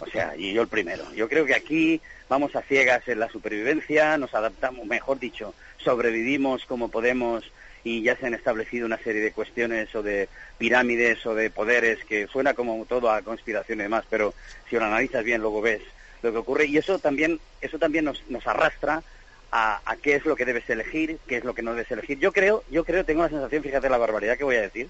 O 0.00 0.06
sea, 0.06 0.34
y 0.36 0.52
yo 0.52 0.62
el 0.62 0.68
primero. 0.68 1.04
Yo 1.14 1.28
creo 1.28 1.44
que 1.44 1.54
aquí 1.54 2.00
vamos 2.28 2.54
a 2.56 2.62
ciegas 2.62 3.06
en 3.08 3.18
la 3.18 3.28
supervivencia, 3.28 4.16
nos 4.16 4.34
adaptamos, 4.34 4.86
mejor 4.86 5.18
dicho, 5.18 5.54
sobrevivimos 5.78 6.64
como 6.64 6.88
podemos 6.88 7.44
y 7.82 8.02
ya 8.02 8.16
se 8.16 8.26
han 8.26 8.34
establecido 8.34 8.86
una 8.86 8.98
serie 8.98 9.22
de 9.22 9.32
cuestiones 9.32 9.94
o 9.94 10.02
de 10.02 10.28
pirámides 10.58 11.24
o 11.26 11.34
de 11.34 11.50
poderes 11.50 12.04
que 12.04 12.26
suena 12.26 12.54
como 12.54 12.84
todo 12.84 13.10
a 13.10 13.22
conspiración 13.22 13.80
y 13.80 13.84
demás, 13.84 14.04
pero 14.08 14.34
si 14.68 14.76
lo 14.76 14.84
analizas 14.84 15.24
bien 15.24 15.40
luego 15.40 15.60
ves 15.60 15.80
lo 16.22 16.30
que 16.30 16.38
ocurre 16.38 16.66
y 16.66 16.76
eso 16.76 16.98
también 16.98 17.40
eso 17.62 17.78
también 17.78 18.04
nos, 18.04 18.22
nos 18.28 18.46
arrastra 18.46 19.02
a, 19.50 19.80
a, 19.84 19.96
qué 19.96 20.14
es 20.14 20.24
lo 20.26 20.36
que 20.36 20.44
debes 20.44 20.68
elegir, 20.68 21.18
qué 21.26 21.38
es 21.38 21.44
lo 21.44 21.54
que 21.54 21.62
no 21.62 21.72
debes 21.72 21.90
elegir. 21.90 22.20
Yo 22.20 22.30
creo, 22.30 22.62
yo 22.70 22.84
creo, 22.84 23.04
tengo 23.04 23.22
la 23.22 23.30
sensación, 23.30 23.64
fíjate 23.64 23.88
la 23.88 23.98
barbaridad 23.98 24.38
que 24.38 24.44
voy 24.44 24.54
a 24.54 24.60
decir, 24.60 24.88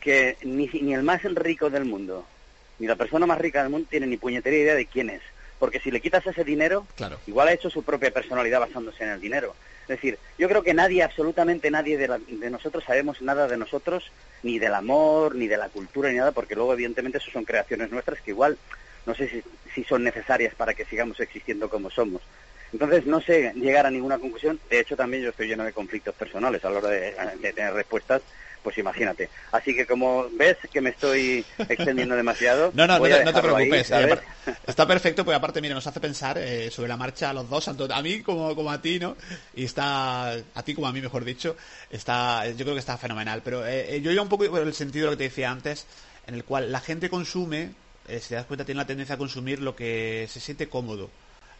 que 0.00 0.36
ni, 0.42 0.66
ni 0.66 0.94
el 0.94 1.02
más 1.02 1.22
rico 1.22 1.70
del 1.70 1.84
mundo, 1.84 2.26
ni 2.78 2.86
la 2.86 2.96
persona 2.96 3.26
más 3.26 3.38
rica 3.38 3.62
del 3.62 3.70
mundo 3.70 3.88
tiene 3.90 4.06
ni 4.06 4.16
puñetera 4.16 4.56
idea 4.56 4.74
de 4.74 4.86
quién 4.86 5.10
es. 5.10 5.22
Porque 5.58 5.80
si 5.80 5.90
le 5.90 6.00
quitas 6.00 6.26
ese 6.26 6.44
dinero, 6.44 6.86
igual 7.26 7.48
ha 7.48 7.52
hecho 7.52 7.68
su 7.68 7.82
propia 7.82 8.12
personalidad 8.12 8.60
basándose 8.60 9.02
en 9.02 9.10
el 9.10 9.20
dinero. 9.20 9.54
Es 9.82 9.88
decir, 9.88 10.18
yo 10.38 10.48
creo 10.48 10.62
que 10.62 10.74
nadie, 10.74 11.02
absolutamente 11.02 11.70
nadie 11.70 11.96
de, 11.96 12.20
de, 12.28 12.50
nosotros 12.50 12.84
sabemos 12.84 13.22
nada 13.22 13.48
de 13.48 13.56
nosotros, 13.56 14.12
ni 14.42 14.58
del 14.58 14.74
amor, 14.74 15.34
ni 15.34 15.48
de 15.48 15.56
la 15.56 15.68
cultura, 15.70 16.10
ni 16.10 16.18
nada, 16.18 16.32
porque 16.32 16.54
luego 16.54 16.74
evidentemente 16.74 17.18
eso 17.18 17.30
son 17.30 17.44
creaciones 17.44 17.90
nuestras 17.90 18.20
que 18.20 18.30
igual 18.30 18.58
no 19.06 19.14
sé 19.14 19.28
si, 19.28 19.42
si 19.74 19.84
son 19.84 20.04
necesarias 20.04 20.54
para 20.54 20.74
que 20.74 20.84
sigamos 20.84 21.18
existiendo 21.18 21.70
como 21.70 21.90
somos. 21.90 22.22
Entonces 22.72 23.06
no 23.06 23.20
sé 23.22 23.52
llegar 23.56 23.86
a 23.86 23.90
ninguna 23.90 24.18
conclusión. 24.18 24.60
De 24.68 24.78
hecho, 24.78 24.94
también 24.94 25.22
yo 25.22 25.30
estoy 25.30 25.48
lleno 25.48 25.64
de 25.64 25.72
conflictos 25.72 26.14
personales 26.14 26.62
a 26.64 26.70
la 26.70 26.78
hora 26.78 26.90
de 26.90 27.52
tener 27.54 27.72
respuestas 27.72 28.20
pues 28.62 28.78
imagínate. 28.78 29.28
Así 29.52 29.74
que 29.74 29.86
como 29.86 30.26
ves 30.32 30.56
que 30.70 30.80
me 30.80 30.90
estoy 30.90 31.44
extendiendo 31.58 32.16
demasiado. 32.16 32.70
no, 32.74 32.86
no, 32.86 32.98
no 32.98 33.32
te, 33.32 33.40
preocupes. 33.40 33.92
está 34.66 34.86
perfecto, 34.86 35.24
porque 35.24 35.36
aparte, 35.36 35.60
mira, 35.60 35.74
nos 35.74 35.86
hace 35.86 36.00
pensar 36.00 36.38
eh, 36.38 36.70
sobre 36.70 36.88
la 36.88 36.96
marcha 36.96 37.30
a 37.30 37.32
los 37.32 37.48
dos, 37.48 37.64
tanto 37.64 37.92
a 37.92 38.02
mí 38.02 38.22
como, 38.22 38.54
como 38.54 38.70
a 38.70 38.80
ti, 38.80 38.98
¿no? 38.98 39.16
Y 39.54 39.64
está, 39.64 40.32
a 40.32 40.62
ti 40.64 40.74
como 40.74 40.86
a 40.86 40.92
mí, 40.92 41.00
mejor 41.00 41.24
dicho, 41.24 41.56
está, 41.90 42.46
yo 42.48 42.64
creo 42.64 42.74
que 42.74 42.80
está 42.80 42.98
fenomenal. 42.98 43.42
Pero 43.44 43.66
eh, 43.66 43.96
eh, 43.96 44.00
yo 44.00 44.10
iba 44.10 44.22
un 44.22 44.28
poco 44.28 44.46
por 44.50 44.62
el 44.62 44.74
sentido 44.74 45.06
de 45.06 45.12
lo 45.12 45.16
que 45.16 45.24
te 45.24 45.28
decía 45.30 45.50
antes, 45.50 45.86
en 46.26 46.34
el 46.34 46.44
cual 46.44 46.70
la 46.72 46.80
gente 46.80 47.08
consume, 47.08 47.72
si 48.06 48.28
te 48.28 48.34
das 48.34 48.46
cuenta, 48.46 48.64
tiene 48.64 48.80
la 48.80 48.86
tendencia 48.86 49.14
a 49.14 49.18
consumir 49.18 49.60
lo 49.60 49.76
que 49.76 50.26
se 50.30 50.40
siente 50.40 50.68
cómodo, 50.68 51.10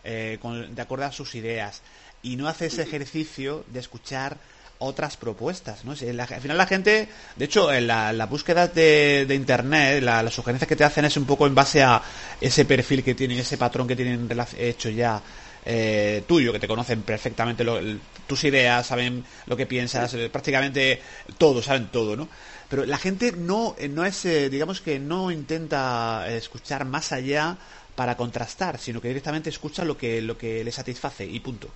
de 0.05 0.83
acuerdo 0.83 1.05
a 1.05 1.13
sus 1.13 1.35
ideas, 1.35 1.83
y 2.23 2.37
no 2.37 2.49
hace 2.49 2.67
ese 2.67 2.83
ejercicio 2.83 3.65
de 3.69 3.81
escuchar 3.81 4.39
otras 4.81 5.17
propuestas, 5.17 5.85
¿no? 5.85 5.93
al 5.93 6.41
final 6.41 6.57
la 6.57 6.67
gente, 6.67 7.09
de 7.37 7.45
hecho, 7.45 7.73
en 7.73 7.87
la, 7.87 8.27
búsqueda 8.27 8.69
de, 8.69 9.27
internet, 9.35 10.03
las 10.03 10.33
sugerencias 10.33 10.69
que 10.69 10.77
te 10.77 10.85
hacen 10.85 11.05
es 11.05 11.17
un 11.17 11.25
poco 11.25 11.47
en 11.47 11.55
base 11.55 11.83
a 11.83 12.01
ese 12.41 12.65
perfil 12.65 13.03
que 13.03 13.15
tienen, 13.15 13.39
ese 13.39 13.59
patrón 13.59 13.89
que 13.89 13.97
tienen 13.97 14.29
hecho 14.57 14.89
ya 14.91 15.21
eh, 15.65 16.23
tuyo, 16.27 16.53
que 16.53 16.61
te 16.61 16.69
conocen 16.69 17.03
perfectamente 17.03 17.65
tus 18.27 18.45
ideas, 18.45 18.87
saben 18.87 19.25
lo 19.47 19.57
que 19.57 19.67
piensas, 19.67 20.15
eh, 20.15 20.29
prácticamente 20.31 21.03
todo, 21.37 21.61
saben 21.61 21.89
todo, 21.89 22.17
¿no? 22.17 22.29
Pero 22.69 22.85
la 22.85 22.99
gente 22.99 23.33
no, 23.33 23.75
eh, 23.79 23.89
no 23.89 24.05
es, 24.05 24.25
eh, 24.25 24.51
digamos 24.51 24.81
que 24.81 24.99
no 24.99 25.31
intenta 25.31 26.27
eh, 26.29 26.37
escuchar 26.37 26.85
más 26.85 27.13
allá 27.13 27.57
para 27.95 28.17
contrastar, 28.17 28.79
sino 28.79 29.01
que 29.01 29.09
directamente 29.09 29.49
escucha 29.49 29.85
lo 29.85 29.97
que, 29.97 30.21
lo 30.21 30.37
que 30.37 30.63
le 30.63 30.71
satisface 30.71 31.25
y 31.25 31.41
punto. 31.41 31.69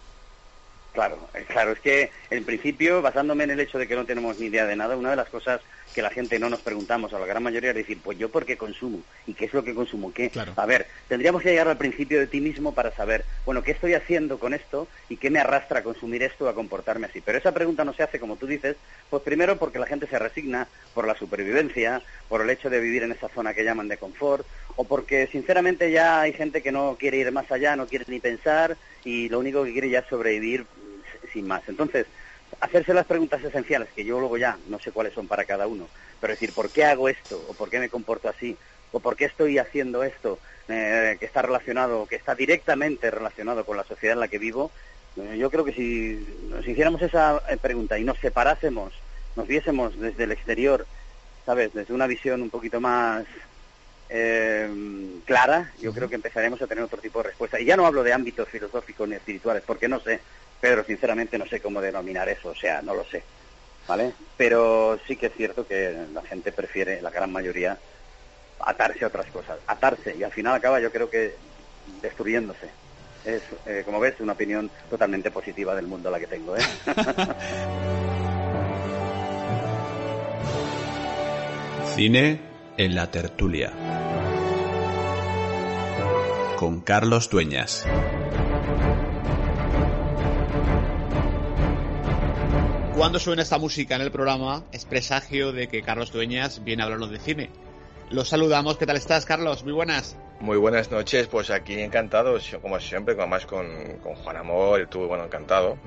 Claro, 0.92 1.28
eh, 1.34 1.44
claro, 1.48 1.72
es 1.72 1.80
que 1.80 2.10
en 2.30 2.44
principio, 2.44 3.00
basándome 3.00 3.44
en 3.44 3.50
el 3.50 3.60
hecho 3.60 3.78
de 3.78 3.88
que 3.88 3.96
no 3.96 4.04
tenemos 4.04 4.38
ni 4.38 4.46
idea 4.46 4.66
de 4.66 4.76
nada, 4.76 4.96
una 4.96 5.10
de 5.10 5.16
las 5.16 5.28
cosas 5.28 5.60
que 5.92 6.02
la 6.02 6.10
gente 6.10 6.38
no 6.38 6.48
nos 6.48 6.60
preguntamos 6.60 7.12
a 7.12 7.18
la 7.18 7.26
gran 7.26 7.42
mayoría 7.42 7.70
es 7.70 7.76
decir, 7.76 8.00
pues 8.02 8.18
yo 8.18 8.30
por 8.30 8.44
qué 8.44 8.56
consumo 8.56 9.00
y 9.26 9.34
qué 9.34 9.44
es 9.44 9.52
lo 9.52 9.62
que 9.62 9.74
consumo, 9.74 10.12
qué. 10.12 10.30
Claro. 10.30 10.52
A 10.56 10.66
ver, 10.66 10.86
tendríamos 11.08 11.42
que 11.42 11.50
llegar 11.50 11.68
al 11.68 11.76
principio 11.76 12.18
de 12.18 12.26
ti 12.26 12.40
mismo 12.40 12.74
para 12.74 12.90
saber, 12.92 13.24
bueno, 13.44 13.62
qué 13.62 13.72
estoy 13.72 13.94
haciendo 13.94 14.38
con 14.38 14.54
esto 14.54 14.88
y 15.08 15.16
qué 15.16 15.30
me 15.30 15.38
arrastra 15.38 15.80
a 15.80 15.82
consumir 15.82 16.22
esto, 16.22 16.48
a 16.48 16.54
comportarme 16.54 17.06
así. 17.06 17.20
Pero 17.20 17.38
esa 17.38 17.52
pregunta 17.52 17.84
no 17.84 17.92
se 17.92 18.02
hace, 18.02 18.18
como 18.18 18.36
tú 18.36 18.46
dices, 18.46 18.76
pues 19.10 19.22
primero 19.22 19.58
porque 19.58 19.78
la 19.78 19.86
gente 19.86 20.06
se 20.06 20.18
resigna 20.18 20.66
por 20.94 21.06
la 21.06 21.14
supervivencia, 21.14 22.02
por 22.28 22.40
el 22.40 22.50
hecho 22.50 22.70
de 22.70 22.80
vivir 22.80 23.02
en 23.02 23.12
esa 23.12 23.28
zona 23.28 23.54
que 23.54 23.64
llaman 23.64 23.88
de 23.88 23.98
confort, 23.98 24.46
o 24.76 24.84
porque 24.84 25.26
sinceramente 25.26 25.90
ya 25.90 26.22
hay 26.22 26.32
gente 26.32 26.62
que 26.62 26.72
no 26.72 26.96
quiere 26.98 27.18
ir 27.18 27.30
más 27.32 27.50
allá, 27.52 27.76
no 27.76 27.86
quiere 27.86 28.06
ni 28.08 28.20
pensar 28.20 28.76
y 29.04 29.28
lo 29.28 29.38
único 29.38 29.64
que 29.64 29.72
quiere 29.72 29.90
ya 29.90 30.00
es 30.00 30.06
sobrevivir 30.06 30.64
sin 31.32 31.46
más. 31.46 31.62
Entonces, 31.68 32.06
hacerse 32.60 32.94
las 32.94 33.06
preguntas 33.06 33.42
esenciales, 33.42 33.88
que 33.94 34.04
yo 34.04 34.20
luego 34.20 34.36
ya 34.36 34.58
no 34.68 34.78
sé 34.78 34.92
cuáles 34.92 35.14
son 35.14 35.26
para 35.26 35.44
cada 35.44 35.66
uno, 35.66 35.88
pero 36.20 36.32
decir, 36.32 36.52
¿por 36.52 36.70
qué 36.70 36.84
hago 36.84 37.08
esto? 37.08 37.44
¿O 37.48 37.54
por 37.54 37.70
qué 37.70 37.78
me 37.78 37.88
comporto 37.88 38.28
así? 38.28 38.56
¿O 38.92 39.00
por 39.00 39.16
qué 39.16 39.24
estoy 39.24 39.58
haciendo 39.58 40.02
esto 40.02 40.38
eh, 40.68 41.16
que 41.18 41.26
está 41.26 41.42
relacionado, 41.42 42.06
que 42.06 42.16
está 42.16 42.34
directamente 42.34 43.10
relacionado 43.10 43.64
con 43.64 43.76
la 43.76 43.84
sociedad 43.84 44.14
en 44.14 44.20
la 44.20 44.28
que 44.28 44.38
vivo? 44.38 44.70
Eh, 45.16 45.36
yo 45.38 45.50
creo 45.50 45.64
que 45.64 45.72
si 45.72 46.26
nos 46.48 46.66
hiciéramos 46.66 47.02
esa 47.02 47.42
eh, 47.48 47.56
pregunta 47.56 47.98
y 47.98 48.04
nos 48.04 48.18
separásemos, 48.18 48.92
nos 49.36 49.46
viésemos 49.46 49.98
desde 49.98 50.24
el 50.24 50.32
exterior, 50.32 50.86
¿sabes? 51.44 51.72
Desde 51.74 51.94
una 51.94 52.06
visión 52.06 52.42
un 52.42 52.50
poquito 52.50 52.80
más 52.80 53.24
eh, 54.08 54.68
clara, 55.24 55.72
yo 55.80 55.92
creo 55.92 56.08
que 56.08 56.14
empezaremos 56.16 56.60
a 56.60 56.66
tener 56.66 56.84
otro 56.84 57.00
tipo 57.00 57.20
de 57.22 57.28
respuesta. 57.30 57.60
Y 57.60 57.64
ya 57.64 57.76
no 57.76 57.86
hablo 57.86 58.02
de 58.02 58.12
ámbitos 58.12 58.48
filosóficos 58.48 59.08
ni 59.08 59.14
espirituales, 59.14 59.62
porque 59.66 59.88
no 59.88 60.00
sé, 60.00 60.20
Pedro, 60.62 60.82
sinceramente 60.84 61.36
no 61.38 61.46
sé 61.46 61.60
cómo 61.60 61.80
denominar 61.80 62.28
eso, 62.28 62.50
o 62.50 62.54
sea, 62.54 62.82
no 62.82 62.94
lo 62.94 63.04
sé, 63.04 63.24
¿vale? 63.88 64.12
Pero 64.36 64.96
sí 65.08 65.16
que 65.16 65.26
es 65.26 65.32
cierto 65.34 65.66
que 65.66 65.92
la 66.14 66.22
gente 66.22 66.52
prefiere, 66.52 67.02
la 67.02 67.10
gran 67.10 67.32
mayoría, 67.32 67.76
atarse 68.60 69.04
a 69.04 69.08
otras 69.08 69.26
cosas, 69.32 69.58
atarse, 69.66 70.14
y 70.16 70.22
al 70.22 70.30
final 70.30 70.54
acaba 70.54 70.78
yo 70.78 70.92
creo 70.92 71.10
que 71.10 71.34
destruyéndose. 72.00 72.68
Es, 73.24 73.42
eh, 73.66 73.82
como 73.84 73.98
ves, 73.98 74.20
una 74.20 74.34
opinión 74.34 74.70
totalmente 74.88 75.32
positiva 75.32 75.74
del 75.74 75.88
mundo 75.88 76.12
la 76.12 76.20
que 76.20 76.28
tengo, 76.28 76.56
¿eh? 76.56 76.60
Cine 81.96 82.40
en 82.76 82.94
la 82.94 83.10
tertulia. 83.10 83.72
Con 86.56 86.82
Carlos 86.82 87.30
Dueñas. 87.30 87.84
Cuando 92.94 93.18
suena 93.18 93.40
esta 93.40 93.56
música 93.56 93.96
en 93.96 94.02
el 94.02 94.10
programa, 94.10 94.64
es 94.70 94.84
presagio 94.84 95.52
de 95.52 95.66
que 95.66 95.80
Carlos 95.80 96.12
Dueñas 96.12 96.62
viene 96.62 96.82
a 96.82 96.84
hablarnos 96.84 97.10
de 97.10 97.18
cine. 97.18 97.50
Los 98.10 98.28
saludamos, 98.28 98.76
¿qué 98.76 98.84
tal 98.84 98.98
estás, 98.98 99.24
Carlos? 99.24 99.64
Muy 99.64 99.72
buenas. 99.72 100.14
Muy 100.40 100.58
buenas 100.58 100.90
noches, 100.90 101.26
pues 101.26 101.48
aquí 101.50 101.80
encantado, 101.80 102.38
como 102.60 102.78
siempre, 102.80 103.14
más 103.26 103.46
con, 103.46 103.66
con 104.02 104.14
Juan 104.16 104.36
Amor, 104.36 104.86
tú, 104.90 105.06
bueno, 105.06 105.24
encantado. 105.24 105.78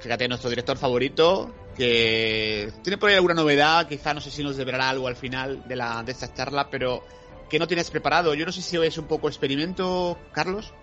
Fíjate, 0.00 0.28
nuestro 0.28 0.50
director 0.50 0.76
favorito, 0.76 1.50
que 1.74 2.70
tiene 2.82 2.98
por 2.98 3.08
ahí 3.08 3.14
alguna 3.16 3.32
novedad, 3.32 3.88
quizá 3.88 4.12
no 4.12 4.20
sé 4.20 4.30
si 4.30 4.44
nos 4.44 4.58
deberá 4.58 4.90
algo 4.90 5.08
al 5.08 5.16
final 5.16 5.66
de, 5.66 5.76
la, 5.76 6.02
de 6.02 6.12
esta 6.12 6.34
charla, 6.34 6.68
pero 6.70 7.04
que 7.48 7.58
no 7.58 7.66
tienes 7.66 7.90
preparado. 7.90 8.34
Yo 8.34 8.44
no 8.44 8.52
sé 8.52 8.60
si 8.60 8.76
es 8.76 8.98
un 8.98 9.06
poco 9.06 9.28
experimento, 9.28 10.18
Carlos. 10.32 10.74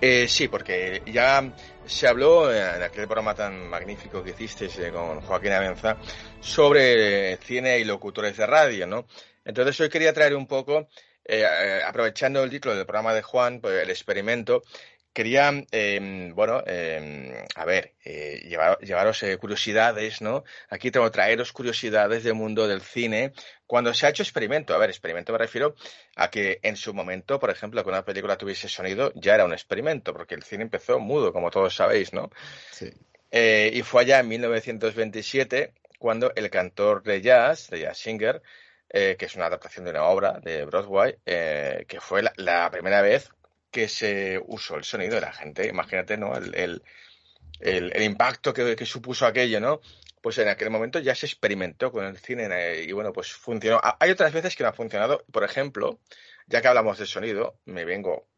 Eh, 0.00 0.26
sí, 0.28 0.48
porque 0.48 1.02
ya 1.06 1.54
se 1.86 2.08
habló 2.08 2.52
en 2.52 2.82
aquel 2.82 3.06
programa 3.06 3.34
tan 3.34 3.68
magnífico 3.68 4.22
que 4.22 4.30
hiciste 4.30 4.66
eh, 4.66 4.90
con 4.90 5.20
Joaquín 5.20 5.52
Avenza 5.52 5.96
sobre 6.40 7.36
cine 7.38 7.78
y 7.78 7.84
locutores 7.84 8.36
de 8.36 8.46
radio, 8.46 8.86
¿no? 8.86 9.06
Entonces 9.44 9.78
hoy 9.80 9.88
quería 9.88 10.12
traer 10.12 10.34
un 10.34 10.46
poco, 10.46 10.88
eh, 11.24 11.44
eh, 11.44 11.80
aprovechando 11.86 12.42
el 12.42 12.50
título 12.50 12.74
del 12.74 12.86
programa 12.86 13.14
de 13.14 13.22
Juan, 13.22 13.60
pues 13.60 13.82
el 13.82 13.90
experimento, 13.90 14.62
quería, 15.14 15.50
eh, 15.70 16.32
bueno, 16.34 16.62
eh, 16.66 17.46
a 17.54 17.64
ver, 17.64 17.94
eh, 18.04 18.42
llevar, 18.46 18.78
llevaros 18.80 19.22
eh, 19.22 19.38
curiosidades, 19.38 20.20
¿no? 20.20 20.44
Aquí 20.68 20.90
tengo 20.90 21.06
que 21.06 21.12
traeros 21.12 21.52
curiosidades 21.52 22.24
del 22.24 22.34
mundo 22.34 22.66
del 22.66 22.82
cine 22.82 23.32
cuando 23.66 23.94
se 23.94 24.06
ha 24.06 24.10
hecho 24.10 24.24
experimento. 24.24 24.74
A 24.74 24.78
ver, 24.78 24.90
experimento 24.90 25.32
me 25.32 25.38
refiero 25.38 25.76
a 26.16 26.30
que 26.30 26.58
en 26.62 26.76
su 26.76 26.92
momento, 26.92 27.38
por 27.38 27.50
ejemplo, 27.50 27.82
que 27.82 27.88
una 27.88 28.04
película 28.04 28.36
tuviese 28.36 28.68
sonido 28.68 29.12
ya 29.14 29.36
era 29.36 29.44
un 29.44 29.52
experimento, 29.52 30.12
porque 30.12 30.34
el 30.34 30.42
cine 30.42 30.64
empezó 30.64 30.98
mudo, 30.98 31.32
como 31.32 31.50
todos 31.50 31.74
sabéis, 31.74 32.12
¿no? 32.12 32.30
Sí. 32.72 32.90
Eh, 33.30 33.70
y 33.72 33.82
fue 33.82 34.02
allá 34.02 34.18
en 34.18 34.28
1927 34.28 35.72
cuando 35.98 36.32
el 36.34 36.50
cantor 36.50 37.04
de 37.04 37.22
jazz, 37.22 37.70
de 37.70 37.80
Jazz 37.80 37.98
Singer, 37.98 38.42
que 38.90 39.16
es 39.18 39.34
una 39.34 39.46
adaptación 39.46 39.84
de 39.84 39.90
una 39.90 40.04
obra 40.04 40.38
de 40.40 40.64
Broadway, 40.66 41.16
eh, 41.26 41.84
que 41.88 42.00
fue 42.00 42.22
la, 42.22 42.32
la, 42.36 42.70
primera 42.70 43.02
vez 43.02 43.28
que 43.74 43.88
se 43.88 44.40
usó 44.46 44.76
el 44.76 44.84
sonido 44.84 45.16
de 45.16 45.22
la 45.22 45.32
gente. 45.32 45.66
Imagínate, 45.66 46.16
¿no? 46.16 46.36
El, 46.36 46.80
el, 47.58 48.02
impacto 48.02 48.54
que, 48.54 48.86
supuso 48.86 49.26
aquello, 49.26 49.58
¿no? 49.58 49.80
Pues 50.22 50.38
en 50.38 50.46
aquel 50.46 50.70
momento 50.70 51.00
ya 51.00 51.16
se 51.16 51.26
experimentó 51.26 51.90
con 51.90 52.04
el 52.04 52.16
cine 52.16 52.46
eh, 52.52 52.84
y 52.84 52.92
bueno, 52.92 53.12
pues 53.12 53.32
funcionó. 53.32 53.80
Hay 53.98 54.12
otras 54.12 54.32
veces 54.32 54.54
que 54.54 54.62
no 54.62 54.68
ha 54.68 54.74
funcionado. 54.74 55.24
Por 55.32 55.42
ejemplo, 55.42 55.98
ya 56.46 56.62
que 56.62 56.68
hablamos 56.68 56.98
de 56.98 57.06
sonido, 57.06 57.58
me 57.64 57.84
vengo 57.84 58.28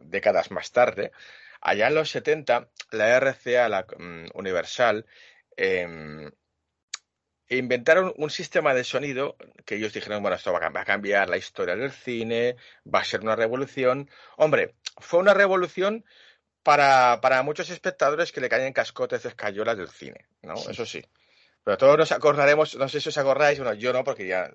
décadas 0.00 0.50
más 0.50 0.72
tarde. 0.72 1.12
Allá 1.60 1.86
en 1.86 1.94
los 1.94 2.10
70, 2.10 2.68
la 2.90 3.20
RCA, 3.20 3.68
la 3.68 3.86
um, 3.96 4.26
Universal, 4.34 5.06
eh, 5.56 6.28
inventaron 7.48 8.12
un 8.16 8.30
sistema 8.30 8.74
de 8.74 8.84
sonido 8.84 9.36
que 9.64 9.76
ellos 9.76 9.92
dijeron, 9.92 10.22
bueno, 10.22 10.36
esto 10.36 10.52
va 10.52 10.70
a 10.74 10.84
cambiar 10.84 11.28
la 11.28 11.36
historia 11.36 11.76
del 11.76 11.92
cine, 11.92 12.56
va 12.92 13.00
a 13.00 13.04
ser 13.04 13.20
una 13.20 13.36
revolución. 13.36 14.10
Hombre, 14.36 14.74
fue 14.98 15.20
una 15.20 15.34
revolución 15.34 16.04
para, 16.62 17.20
para 17.20 17.42
muchos 17.42 17.70
espectadores 17.70 18.32
que 18.32 18.40
le 18.40 18.48
caen 18.48 18.72
cascotes 18.72 19.22
de 19.22 19.28
escayolas 19.28 19.76
del 19.76 19.88
cine, 19.88 20.26
¿no? 20.42 20.56
Sí. 20.56 20.70
Eso 20.72 20.84
sí. 20.86 21.04
Pero 21.62 21.78
todos 21.78 21.98
nos 21.98 22.12
acordaremos, 22.12 22.76
no 22.76 22.88
sé 22.88 23.00
si 23.00 23.08
os 23.08 23.18
acordáis, 23.18 23.58
bueno, 23.58 23.74
yo 23.74 23.92
no, 23.92 24.04
porque 24.04 24.26
ya 24.26 24.52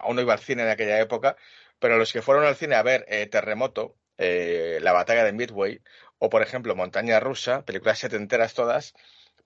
aún 0.00 0.16
no 0.16 0.22
iba 0.22 0.32
al 0.32 0.40
cine 0.40 0.62
en 0.62 0.68
aquella 0.68 0.98
época, 0.98 1.36
pero 1.78 1.98
los 1.98 2.12
que 2.12 2.22
fueron 2.22 2.44
al 2.44 2.56
cine 2.56 2.74
a 2.74 2.82
ver 2.82 3.04
eh, 3.08 3.26
Terremoto, 3.26 3.96
eh, 4.16 4.78
La 4.82 4.92
batalla 4.92 5.22
de 5.22 5.32
Midway, 5.32 5.80
o 6.18 6.28
por 6.28 6.42
ejemplo 6.42 6.74
Montaña 6.74 7.20
Rusa, 7.20 7.64
películas 7.64 8.00
setenteras 8.00 8.54
todas, 8.54 8.94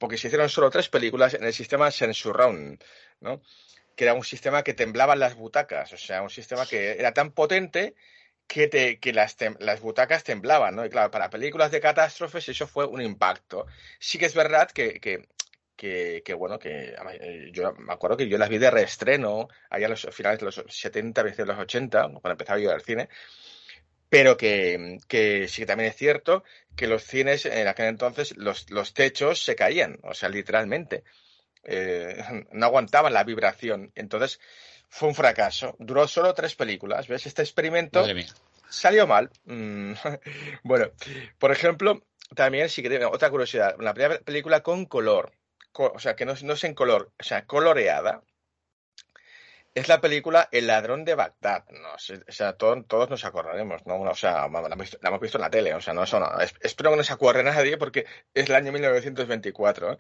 porque 0.03 0.19
se 0.19 0.27
hicieron 0.27 0.49
solo 0.49 0.69
tres 0.69 0.89
películas 0.89 1.35
en 1.35 1.45
el 1.45 1.53
sistema 1.53 1.89
Sensurround, 1.93 2.83
¿no? 3.21 3.41
Que 3.95 4.03
era 4.03 4.15
un 4.15 4.25
sistema 4.25 4.65
que 4.65 4.75
temblaban 4.75 5.21
las 5.21 5.37
butacas, 5.37 5.93
o 5.93 5.97
sea, 5.97 6.23
un 6.23 6.29
sistema 6.29 6.67
que 6.67 6.99
era 6.99 7.15
tan 7.15 7.31
potente 7.31 7.95
que, 8.49 8.67
te, 8.67 8.99
que 8.99 9.13
las, 9.13 9.37
las, 9.61 9.81
butacas 9.81 10.25
temblaban, 10.25 10.75
¿no? 10.75 10.85
Y 10.85 10.91
claro, 10.91 11.13
para 11.13 11.31
películas 11.31 11.71
de 11.71 11.81
catástrofes 11.81 12.49
eso 12.49 12.67
fue 12.67 12.85
un 12.85 13.01
impacto. 13.01 13.67
Sí 14.01 14.19
que 14.19 14.27
es 14.27 14.35
verdad 14.35 14.69
que, 14.73 14.99
que, 14.99 15.29
que, 15.77 16.35
bueno, 16.35 16.59
que 16.59 16.97
yo 17.53 17.73
me 17.75 17.93
acuerdo 17.93 18.17
que 18.17 18.29
yo 18.29 18.39
las 18.39 18.49
vi 18.49 18.59
de 18.59 18.73
reestreno 18.73 19.47
allá 19.71 19.87
a 19.87 19.91
los 19.91 20.09
finales 20.11 20.41
de 20.41 20.47
los 20.47 20.65
70, 20.67 21.23
de 21.23 21.47
los 21.47 21.59
80, 21.59 22.01
cuando 22.09 22.31
empezaba 22.33 22.59
yo 22.59 22.73
al 22.73 22.83
cine, 22.83 23.09
pero 24.13 24.37
que, 24.37 24.99
que, 25.09 25.49
sí 25.49 25.63
que 25.63 25.67
también 25.67 25.89
es 25.89 25.97
cierto 25.97 26.45
que 26.77 26.87
los 26.87 27.03
cines 27.03 27.47
en 27.47 27.67
aquel 27.67 27.87
entonces 27.87 28.37
los, 28.37 28.71
los 28.71 28.93
techos 28.93 29.43
se 29.43 29.57
caían, 29.57 30.01
o 30.03 30.13
sea, 30.13 30.29
literalmente. 30.29 31.03
Eh, 31.65 32.23
no 32.53 32.67
aguantaban 32.67 33.15
la 33.15 33.25
vibración. 33.25 33.91
Entonces 33.95 34.39
fue 34.91 35.09
un 35.09 35.15
fracaso. 35.15 35.77
Duró 35.79 36.07
solo 36.07 36.35
tres 36.35 36.55
películas. 36.55 37.09
¿Ves? 37.09 37.25
Este 37.25 37.41
experimento 37.41 38.05
salió 38.69 39.07
mal. 39.07 39.31
Mm. 39.47 39.95
bueno, 40.63 40.91
por 41.39 41.51
ejemplo, 41.51 42.05
también 42.35 42.69
sí 42.69 42.83
que 42.83 43.03
otra 43.07 43.31
curiosidad. 43.31 43.77
La 43.81 43.95
primera 43.95 44.21
película 44.21 44.63
con 44.63 44.85
color. 44.85 45.33
O 45.73 45.99
sea, 45.99 46.17
que 46.17 46.27
no, 46.27 46.35
no 46.43 46.53
es 46.53 46.65
en 46.65 46.75
color, 46.75 47.13
o 47.19 47.25
sea, 47.25 47.47
coloreada 47.47 48.23
es 49.75 49.89
la 49.89 50.01
película 50.01 50.49
El 50.53 50.67
ladrón 50.67 51.05
de 51.05 51.15
Bagdad. 51.15 51.65
¿no? 51.71 51.95
O 51.95 52.33
sea, 52.33 52.53
todo, 52.55 52.83
todos 52.85 53.11
nos 53.11 53.25
acordaremos, 53.25 53.87
¿no? 53.87 54.01
O 54.01 54.15
sea, 54.15 54.49
la 54.49 54.61
la 54.61 54.69
hemos, 54.75 55.21
visto, 55.21 55.39
en 55.39 55.43
la 55.43 55.51
tele, 55.51 55.75
o 55.75 55.81
sea, 55.81 55.95
no, 55.95 56.05
eso 56.05 56.21
no. 56.21 56.29
Espero 56.61 56.91
que 56.91 56.97
no 56.97 57.05
se 57.05 57.13
acuerde 57.13 57.43
nadie 57.43 57.77
porque 57.79 58.07
es 58.35 58.49
el 58.49 58.55
año 58.55 58.73
1924. 58.73 59.93
¿eh? 59.93 59.97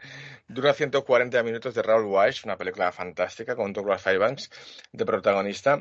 Dura 0.48 0.74
140 0.74 1.42
minutos 1.42 1.74
de 1.74 1.82
Raúl 1.82 2.04
Weiss, 2.06 2.44
una 2.44 2.56
película 2.56 2.92
fantástica 2.92 3.56
con 3.56 3.72
Douglas 3.72 4.02
Fairbanks 4.02 4.50
de 4.92 5.06
protagonista. 5.06 5.80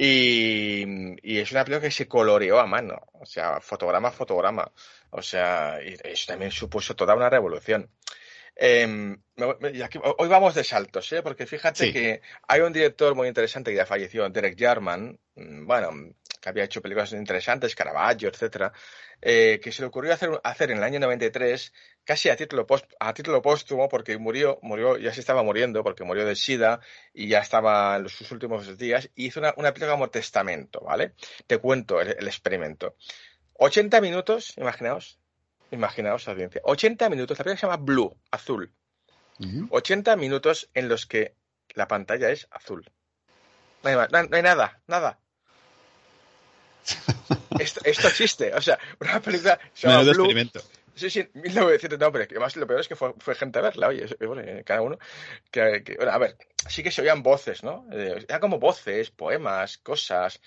Y, 0.00 0.84
y, 1.22 1.38
es 1.38 1.50
una 1.50 1.64
película 1.64 1.88
que 1.88 1.90
se 1.90 2.06
coloreó 2.06 2.60
a 2.60 2.66
mano, 2.66 3.00
o 3.14 3.26
sea, 3.26 3.60
fotograma 3.60 4.08
a 4.08 4.12
fotograma. 4.12 4.70
O 5.10 5.22
sea, 5.22 5.80
y 5.82 5.96
eso 6.04 6.26
también 6.28 6.52
supuso 6.52 6.94
toda 6.94 7.16
una 7.16 7.28
revolución. 7.28 7.90
Em, 8.60 9.16
hoy 9.36 10.28
vamos 10.28 10.52
de 10.56 10.64
saltos, 10.64 11.12
¿eh? 11.12 11.22
porque 11.22 11.46
fíjate 11.46 11.92
que 11.92 12.20
hay 12.48 12.60
un 12.60 12.72
director 12.72 13.14
muy 13.14 13.28
interesante 13.28 13.70
que 13.70 13.76
ya 13.76 13.86
falleció, 13.86 14.28
Derek 14.28 14.58
Jarman, 14.58 15.16
mm, 15.36 15.64
bueno, 15.64 15.90
que 16.40 16.48
había 16.48 16.64
hecho 16.64 16.82
películas 16.82 17.12
interesantes, 17.12 17.76
Caravaggio, 17.76 18.28
etcétera, 18.28 18.72
eh, 19.22 19.60
que 19.62 19.70
se 19.70 19.82
le 19.82 19.86
ocurrió 19.86 20.12
hacer, 20.12 20.30
hacer 20.42 20.72
en 20.72 20.78
el 20.78 20.82
año 20.82 20.98
93, 20.98 21.72
casi 22.02 22.30
a 22.30 22.36
título, 22.36 22.66
a 22.98 23.14
título 23.14 23.40
póstumo, 23.40 23.88
porque 23.88 24.18
murió, 24.18 24.58
murió, 24.62 24.96
ya 24.98 25.14
se 25.14 25.20
estaba 25.20 25.44
muriendo, 25.44 25.84
porque 25.84 26.02
murió 26.02 26.26
de 26.26 26.34
SIDA 26.34 26.80
y 27.14 27.28
ya 27.28 27.38
estaba 27.38 27.96
en 27.96 28.08
sus 28.08 28.32
últimos 28.32 28.76
días, 28.76 29.08
y 29.14 29.26
hizo 29.26 29.38
una, 29.38 29.54
una 29.56 29.72
película 29.72 29.92
como 29.92 30.10
testamento, 30.10 30.80
¿vale? 30.80 31.12
Te 31.46 31.58
cuento 31.58 32.00
el, 32.00 32.26
experimento. 32.26 32.96
80 33.54 34.00
minutos, 34.00 34.54
imaginaos, 34.56 35.20
imaginaos, 35.70 36.28
audiencia, 36.28 36.60
80 36.64 37.08
minutos, 37.10 37.38
la 37.38 37.44
película 37.44 37.60
se 37.60 37.66
llama 37.66 37.82
Blue, 37.82 38.16
azul. 38.30 38.72
80 39.70 40.16
minutos 40.16 40.68
en 40.74 40.88
los 40.88 41.06
que 41.06 41.36
la 41.74 41.86
pantalla 41.86 42.30
es 42.30 42.48
azul. 42.50 42.90
no 43.84 43.88
hay 43.88 44.42
nada, 44.42 44.80
nada. 44.88 45.20
esto, 47.58 48.08
existe. 48.08 48.54
O 48.54 48.60
sea, 48.60 48.78
una 49.00 49.20
película 49.20 49.58
se 49.74 49.88
llama 49.88 50.02
Blue. 50.02 50.10
experimento. 50.10 50.60
Sí, 50.94 51.10
sí, 51.10 51.28
1900, 51.32 51.96
no, 51.96 52.10
pero 52.10 52.24
además 52.28 52.56
lo 52.56 52.66
peor 52.66 52.80
es 52.80 52.88
que 52.88 52.96
fue, 52.96 53.14
gente 53.36 53.60
a 53.60 53.62
verla, 53.62 53.86
oye, 53.86 54.04
bueno, 54.26 54.42
cada 54.64 54.82
uno. 54.82 54.98
Que, 55.48 55.96
a 56.10 56.18
ver, 56.18 56.36
sí 56.68 56.82
que 56.82 56.90
se 56.90 57.02
oían 57.02 57.22
voces, 57.22 57.62
¿no? 57.62 57.86
Eh, 57.92 58.24
era 58.28 58.40
como 58.40 58.58
voces, 58.58 59.12
poemas, 59.12 59.78
cosas, 59.78 60.40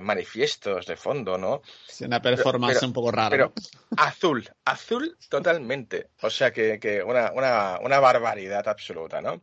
manifiestos 0.00 0.86
de 0.86 0.96
fondo, 0.96 1.38
¿no? 1.38 1.62
Es 1.88 2.00
una 2.00 2.20
performance 2.20 2.82
un 2.82 2.92
poco 2.92 3.10
rara. 3.10 3.30
Pero 3.30 3.52
azul, 3.96 4.48
azul 4.64 5.16
totalmente. 5.28 6.10
O 6.22 6.30
sea 6.30 6.52
que, 6.52 6.78
que 6.78 7.02
una, 7.02 7.32
una, 7.32 7.78
una 7.80 8.00
barbaridad 8.00 8.66
absoluta, 8.68 9.20
¿no? 9.20 9.42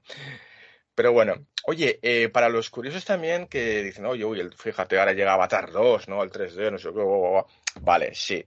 Pero 0.95 1.11
bueno, 1.11 1.47
oye, 1.63 1.99
eh, 2.01 2.29
para 2.29 2.49
los 2.49 2.69
curiosos 2.69 3.03
también 3.03 3.47
que 3.47 3.81
dicen, 3.81 4.05
oye, 4.05 4.25
uy, 4.25 4.49
fíjate, 4.55 4.99
ahora 4.99 5.13
llega 5.13 5.33
Avatar 5.33 5.71
2, 5.71 6.07
¿no? 6.07 6.21
El 6.21 6.31
3D, 6.31 6.71
no 6.71 6.77
sé 6.77 6.89
qué. 6.93 7.81
Vale, 7.81 8.13
sí. 8.13 8.45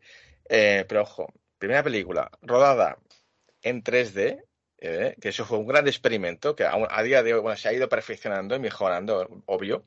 Eh, 0.49 0.84
pero 0.88 1.03
ojo, 1.03 1.32
primera 1.59 1.82
película 1.82 2.30
rodada 2.42 2.99
en 3.62 3.82
3D, 3.82 4.44
eh, 4.78 5.16
que 5.20 5.30
eso 5.30 5.44
fue 5.44 5.59
un 5.59 5.66
gran 5.66 5.88
experimento 5.88 6.55
que 6.55 6.64
a, 6.64 7.03
día 7.03 7.22
de 7.22 7.34
hoy 7.34 7.40
bueno, 7.40 7.57
se 7.57 7.68
ha 7.68 7.72
ido 7.72 7.88
perfeccionando 7.88 8.55
y 8.55 8.61
mejorando, 8.61 9.42
obvio, 9.47 9.86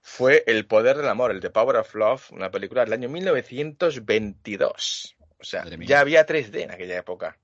fue 0.00 0.44
El 0.46 0.66
Poder 0.66 0.96
del 0.96 1.08
Amor, 1.08 1.30
el 1.30 1.40
The 1.40 1.50
Power 1.50 1.76
of 1.76 1.94
Love, 1.94 2.32
una 2.32 2.50
película 2.50 2.84
del 2.84 2.92
año 2.92 3.08
1922. 3.08 5.16
O 5.38 5.44
sea, 5.44 5.64
ya 5.64 6.00
había 6.00 6.26
3D 6.26 6.62
en 6.62 6.72
aquella 6.72 6.98
época. 6.98 7.38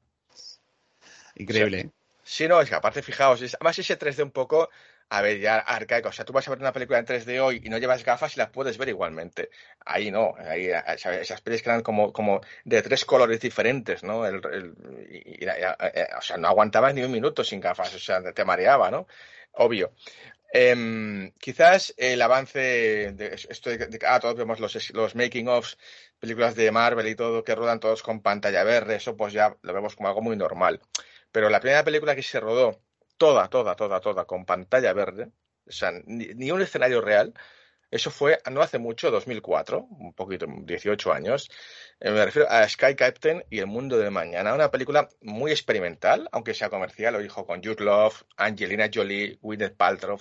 Increíble. 1.36 1.90
Sí, 2.22 2.48
no, 2.48 2.60
es 2.60 2.68
que 2.68 2.74
aparte, 2.74 3.02
fijaos, 3.02 3.42
es, 3.42 3.54
además 3.54 3.78
ese 3.78 3.98
3D 3.98 4.22
un 4.22 4.30
poco, 4.30 4.70
a 5.10 5.20
ver, 5.20 5.38
ya 5.38 5.58
arcaico. 5.58 6.08
O 6.08 6.12
sea, 6.12 6.24
tú 6.24 6.32
vas 6.32 6.46
a 6.48 6.50
ver 6.50 6.60
una 6.60 6.72
película 6.72 6.98
en 6.98 7.06
3D 7.06 7.40
hoy 7.40 7.60
y 7.62 7.68
no 7.68 7.78
llevas 7.78 8.02
gafas 8.02 8.34
y 8.34 8.38
las 8.38 8.50
puedes 8.50 8.78
ver 8.78 8.88
igualmente. 8.88 9.50
Ahí 9.84 10.10
no, 10.10 10.34
ahí 10.38 10.68
esas 10.68 11.42
películas 11.42 11.62
que 11.62 11.70
eran 11.70 11.82
como, 11.82 12.12
como 12.12 12.40
de 12.64 12.82
tres 12.82 13.04
colores 13.04 13.40
diferentes, 13.40 14.02
¿no? 14.02 14.26
El, 14.26 14.38
o 16.16 16.22
sea, 16.22 16.36
no 16.38 16.48
aguantabas 16.48 16.94
ni 16.94 17.02
un 17.02 17.12
minuto 17.12 17.44
sin 17.44 17.60
gafas, 17.60 17.94
o 17.94 17.98
sea, 17.98 18.32
te 18.32 18.44
mareaba, 18.44 18.90
¿no? 18.90 19.06
Obvio. 19.52 19.92
Em, 20.56 21.32
quizás 21.40 21.92
el 21.96 22.22
avance 22.22 22.60
de 23.12 23.34
esto 23.34 23.70
de, 23.70 23.76
que 23.98 24.06
ah, 24.06 24.20
todos 24.20 24.36
vemos 24.36 24.60
los, 24.60 24.90
los 24.94 25.16
making 25.16 25.48
ofs, 25.48 25.76
películas 26.20 26.54
de 26.54 26.70
Marvel 26.70 27.08
y 27.08 27.16
todo 27.16 27.42
que 27.42 27.56
rodan 27.56 27.80
todos 27.80 28.04
con 28.04 28.22
pantalla 28.22 28.62
verde, 28.62 28.94
eso 28.94 29.16
pues 29.16 29.32
ya 29.32 29.56
lo 29.62 29.74
vemos 29.74 29.96
como 29.96 30.08
algo 30.08 30.22
muy 30.22 30.36
normal. 30.36 30.80
Pero 31.32 31.50
la 31.50 31.58
primera 31.58 31.82
película 31.82 32.14
que 32.14 32.22
se 32.22 32.38
rodó, 32.38 32.80
toda, 33.16 33.48
toda, 33.48 33.74
toda, 33.74 34.00
toda, 34.00 34.26
con 34.26 34.44
pantalla 34.46 34.92
verde, 34.92 35.32
o 35.66 35.72
sea, 35.72 35.90
ni, 36.06 36.50
un 36.52 36.62
escenario 36.62 37.00
real, 37.00 37.34
eso 37.94 38.10
fue 38.10 38.40
no 38.50 38.60
hace 38.60 38.78
mucho, 38.78 39.12
2004, 39.12 39.86
un 39.88 40.12
poquito, 40.14 40.46
18 40.48 41.12
años. 41.12 41.48
Eh, 42.00 42.10
me 42.10 42.24
refiero 42.24 42.50
a 42.50 42.68
Sky 42.68 42.96
Captain 42.96 43.44
y 43.50 43.60
El 43.60 43.68
Mundo 43.68 43.96
de 43.96 44.10
Mañana, 44.10 44.52
una 44.52 44.72
película 44.72 45.08
muy 45.20 45.52
experimental, 45.52 46.28
aunque 46.32 46.54
sea 46.54 46.70
comercial, 46.70 47.14
lo 47.14 47.20
dijo 47.20 47.46
con 47.46 47.62
Jude 47.62 47.84
Love, 47.84 48.24
Angelina 48.36 48.90
Jolie, 48.92 49.38
Gwyneth 49.40 49.76
Paltrow. 49.76 50.20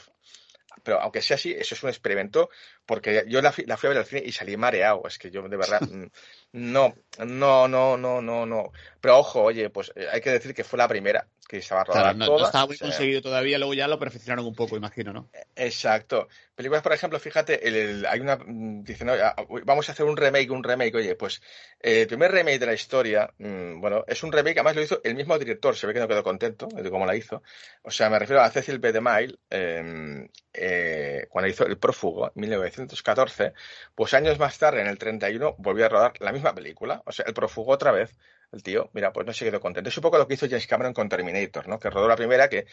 Pero 0.84 1.01
aunque 1.01 1.24
sea 1.24 1.34
así, 1.36 1.51
eso 1.51 1.74
es 1.74 1.82
un 1.82 1.89
experimento, 1.89 2.51
porque 2.86 3.26
yo 3.28 3.41
la, 3.41 3.51
la 3.65 3.78
fui 3.78 3.88
a 3.88 3.89
ver 3.89 3.97
al 3.97 4.05
cine 4.05 4.21
y 4.24 4.32
salí 4.32 4.55
mareado. 4.55 5.01
Es 5.07 5.17
que 5.17 5.32
yo 5.32 5.41
de 5.41 5.57
verdad 5.57 5.82
no, 6.54 6.93
no, 7.26 7.68
no, 7.68 7.97
no, 7.97 8.22
no, 8.22 8.45
no. 8.45 8.72
Pero 9.01 9.18
ojo, 9.18 9.41
oye, 9.41 9.70
pues 9.70 9.91
eh, 9.95 10.08
hay 10.12 10.22
que 10.22 10.30
decir 10.30 10.54
que 10.54 10.64
fue 10.64 10.78
la 10.78 10.88
primera 10.88 11.28
que 11.47 11.58
estaba 11.58 11.84
rodada 11.84 12.14
no, 12.14 12.26
no, 12.26 12.45
estaba 12.45 12.66
muy 12.66 12.78
conseguido 12.78 13.22
todavía, 13.22 13.58
luego 13.58 13.74
ya 13.74 13.88
lo 13.88 13.99
perfeccionaron 13.99 14.45
un 14.45 14.56
poco, 14.56 14.78
imagino, 14.78 15.14
¿no? 15.14 15.30
Exacto. 15.56 16.28
Películas, 16.56 16.84
por 16.84 16.93
ejemplo, 16.93 17.20
fíjate, 17.20 17.68
el, 17.68 18.06
hay 18.06 18.20
una. 18.20 18.38
Mm, 18.38 18.84
Dicen, 18.84 19.10
ah, 19.10 19.36
vamos 19.66 19.89
a 19.89 19.91
hacer 19.91 20.06
un 20.06 20.16
remake, 20.16 20.51
un 20.51 20.64
remake. 20.64 20.95
Oye, 20.95 21.16
pues 21.16 21.41
el 21.80 22.08
primer 22.08 22.32
remake 22.32 22.60
de 22.60 22.66
la 22.66 22.74
historia, 22.74 23.34
mm, 23.38 23.82
bueno, 23.82 24.04
es 24.08 24.24
un 24.24 24.32
remake, 24.32 24.58
además 24.58 24.76
lo 24.76 24.82
hizo 24.84 25.01
el 25.04 25.16
mismo 25.16 25.38
director, 25.38 25.76
se 25.76 25.88
ve 25.88 25.93
que 25.93 25.99
no 25.99 26.08
quedó 26.08 26.24
contento 26.24 26.68
de 26.68 26.89
cómo 26.89 27.06
la 27.06 27.16
hizo. 27.16 27.41
O 27.82 27.91
sea, 27.91 28.10
me 28.10 28.20
refiero 28.20 28.41
a 28.41 28.49
Cecil 28.49 28.80
B. 28.80 28.91
DeMille, 28.91 29.39
em, 29.49 30.28
eh, 30.54 31.26
cuando 31.30 31.49
hizo 31.49 31.66
El 31.66 31.78
Prófugo, 31.78 32.28
en 32.28 32.41
1914, 32.41 33.54
pues 33.95 34.14
años 34.14 34.38
más 34.39 34.58
tarde, 34.58 34.82
en 34.82 34.88
el 34.88 34.97
31, 34.97 35.56
volvió 35.58 35.86
a 35.86 35.89
rodar 35.89 36.14
la 36.20 36.32
misma 36.32 36.43
película. 36.52 37.04
O 37.06 37.12
sea, 37.12 37.26
el 37.28 37.34
prófugo 37.34 37.74
otra 37.74 37.91
vez. 37.91 38.12
El 38.52 38.62
tío, 38.62 38.89
mira, 38.94 39.12
pues 39.12 39.26
no 39.26 39.34
se 39.34 39.46
quedó 39.46 39.60
contento. 39.60 39.89
Es 39.89 39.98
un 39.98 40.04
poco 40.04 40.18
lo 40.18 40.28
que 40.28 40.36
hizo 40.36 40.48
James 40.48 40.68
Cameron 40.68 40.94
con 40.94 41.10
Terminator, 41.10 41.68
¿no? 41.68 41.80
Que 41.80 41.89
rodó 41.89 42.08
la 42.08 42.16
primera, 42.16 42.50
que 42.50 42.68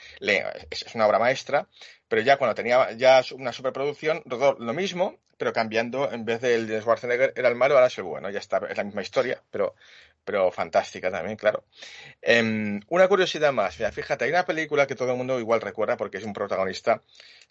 es 0.70 0.94
una 0.94 1.06
obra 1.06 1.18
maestra, 1.18 1.68
pero 2.06 2.20
ya 2.20 2.36
cuando 2.36 2.54
tenía 2.54 2.92
ya 2.92 3.22
una 3.32 3.52
superproducción, 3.52 4.22
rodó 4.26 4.56
lo 4.58 4.74
mismo, 4.74 5.16
pero 5.38 5.54
cambiando, 5.54 6.12
en 6.12 6.26
vez 6.26 6.42
del 6.42 6.66
de 6.66 6.82
Schwarzenegger 6.82 7.32
era 7.34 7.48
el 7.48 7.54
malo, 7.54 7.76
ahora 7.76 7.86
es 7.86 7.96
el 7.96 8.04
bueno. 8.04 8.28
Ya 8.28 8.40
está, 8.40 8.60
es 8.68 8.76
la 8.76 8.84
misma 8.84 9.00
historia, 9.00 9.42
pero, 9.50 9.74
pero 10.24 10.50
fantástica 10.50 11.10
también, 11.10 11.36
claro. 11.36 11.64
Em, 12.20 12.80
una 12.88 13.08
curiosidad 13.08 13.52
más, 13.52 13.78
mira, 13.78 13.92
fíjate, 13.92 14.24
hay 14.24 14.30
una 14.30 14.46
película 14.46 14.86
que 14.86 14.94
todo 14.94 15.10
el 15.10 15.16
mundo 15.16 15.40
igual 15.40 15.60
recuerda 15.60 15.96
porque 15.96 16.18
es 16.18 16.24
un 16.24 16.32
protagonista 16.32 17.02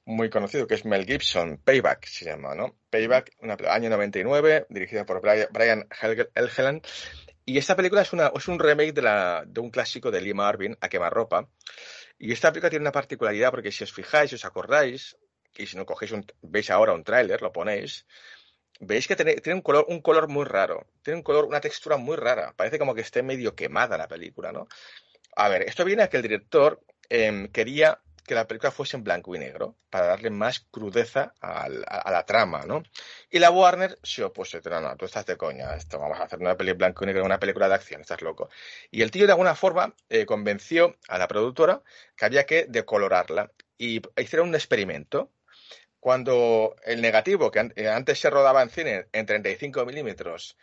muy 0.06 0.30
conocido, 0.30 0.68
que 0.68 0.76
es 0.76 0.86
Mel 0.86 1.06
Gibson, 1.06 1.58
Payback 1.64 2.06
se 2.06 2.26
llama, 2.26 2.56
¿no? 2.56 2.76
Payback, 2.90 3.36
una, 3.40 3.58
año 3.70 3.90
99, 3.90 4.66
dirigida 4.70 5.06
por 5.06 5.22
Brian 5.22 5.88
Helgeland. 6.36 6.86
Y 7.46 7.58
esta 7.58 7.76
película 7.76 8.02
es, 8.02 8.14
una, 8.14 8.32
es 8.36 8.48
un 8.48 8.60
remake 8.60 8.94
de, 8.94 9.02
la, 9.02 9.44
de 9.46 9.60
un 9.60 9.72
clásico 9.72 10.12
de 10.12 10.22
Lee 10.22 10.34
Marvin, 10.34 10.78
A 10.82 10.90
quemarropa. 10.90 11.50
Y 12.18 12.32
esta 12.32 12.52
película 12.52 12.70
tiene 12.70 12.84
una 12.84 12.92
particularidad 12.92 13.52
porque 13.52 13.72
si 13.72 13.84
os 13.84 13.94
fijáis, 13.94 14.30
si 14.30 14.36
os 14.36 14.46
acordáis, 14.46 15.18
y 15.58 15.66
si 15.66 15.78
no 15.78 15.86
cogéis 15.86 16.12
un, 16.12 16.26
veis 16.42 16.70
ahora 16.70 16.94
un 16.94 17.04
tráiler, 17.04 17.42
lo 17.42 17.52
ponéis, 17.52 18.06
veis 18.80 19.08
que 19.08 19.16
tiene, 19.16 19.36
un 19.54 19.62
color, 19.62 19.86
un 19.90 20.02
color 20.02 20.28
muy 20.28 20.46
raro, 20.46 20.88
tiene 21.04 21.18
un 21.18 21.24
color, 21.24 21.46
una 21.46 21.62
textura 21.62 21.98
muy 21.98 22.16
rara, 22.16 22.54
parece 22.56 22.80
como 22.80 22.96
que 22.96 23.02
esté 23.02 23.24
medio 23.24 23.56
quemada 23.56 23.98
la 23.98 24.08
película, 24.08 24.52
¿no? 24.52 24.68
A 25.36 25.50
ver, 25.50 25.64
esto 25.64 25.86
viene 25.86 26.04
a 26.04 26.10
que 26.10 26.18
el 26.18 26.24
director 26.24 26.82
em, 27.10 27.48
quería 27.50 28.02
que 28.30 28.36
la 28.36 28.46
película 28.46 28.70
fuese 28.70 28.96
en 28.96 29.04
blanco 29.04 29.36
y 29.36 29.40
negro, 29.40 29.76
para 29.90 30.06
darle 30.06 30.30
más 30.30 30.60
crudeza 30.60 31.34
a, 31.42 31.68
la 31.68 32.26
trama, 32.28 32.64
¿no? 32.64 32.84
Y 33.32 33.40
la 33.40 33.50
Warner 33.50 33.98
se 34.04 34.24
opuso, 34.24 34.60
no, 34.70 34.80
no, 34.82 34.96
tú 34.98 35.06
estás 35.06 35.26
de 35.26 35.36
coña, 35.36 35.74
esto 35.74 35.98
vamos 35.98 36.20
a 36.20 36.26
hacer 36.26 36.38
una 36.38 36.56
película 36.56 36.74
en 36.74 36.78
blanco 36.78 37.04
y 37.04 37.08
negro, 37.08 37.26
una 37.26 37.40
película 37.40 37.68
de 37.68 37.74
acción, 37.74 38.02
estás 38.02 38.22
loco. 38.22 38.50
Y 38.92 39.02
el 39.02 39.10
tío 39.10 39.26
de 39.26 39.32
alguna 39.32 39.56
forma 39.56 39.96
eh, 40.10 40.28
convenció 40.28 40.96
a 41.08 41.18
la 41.18 41.28
productora 41.28 41.82
que 42.16 42.26
había 42.26 42.46
que 42.46 42.66
decolorarla 42.70 43.52
y 43.80 44.00
hicieron 44.22 44.50
un 44.50 44.56
experimento. 44.56 45.32
Cuando 46.00 46.76
el 46.86 47.02
negativo, 47.02 47.52
que 47.52 47.72
eh, 47.76 47.89
antes 47.89 48.20
se 48.20 48.30
rodaba 48.30 48.62
en 48.62 48.70
cine 48.70 49.08
en 49.12 49.26
35 49.26 49.86
milímetros, 49.86 50.58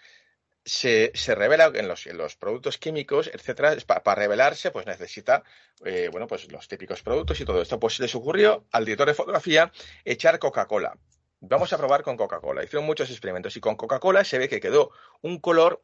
se, 0.66 1.12
se 1.14 1.34
revela 1.34 1.70
en 1.74 1.86
los, 1.86 2.36
productos 2.36 2.76
químicos, 2.76 3.30
etcétera, 3.32 3.76
para 3.86 4.14
revelarse, 4.14 4.72
pues 4.72 4.84
necesita, 4.84 5.44
eh, 5.84 6.08
bueno, 6.10 6.26
pues 6.26 6.50
los 6.50 6.66
típicos 6.66 7.02
productos 7.02 7.40
y 7.40 7.44
todo 7.44 7.62
esto. 7.62 7.78
Pues 7.78 8.00
les 8.00 8.14
ocurrió 8.14 8.66
al 8.72 8.84
director 8.84 9.06
de 9.06 9.14
fotografía 9.14 9.72
echar 10.04 10.38
Coca-Cola. 10.40 10.98
Vamos 11.40 11.72
a 11.72 11.78
probar 11.78 12.02
con 12.02 12.16
Coca-Cola. 12.16 12.64
Hicieron 12.64 12.84
muchos 12.84 13.10
experimentos 13.10 13.56
y 13.56 13.60
con 13.60 13.76
Coca-Cola 13.76 14.24
se 14.24 14.38
ve 14.38 14.48
que 14.48 14.60
quedó 14.60 14.90
un 15.22 15.38
color 15.38 15.82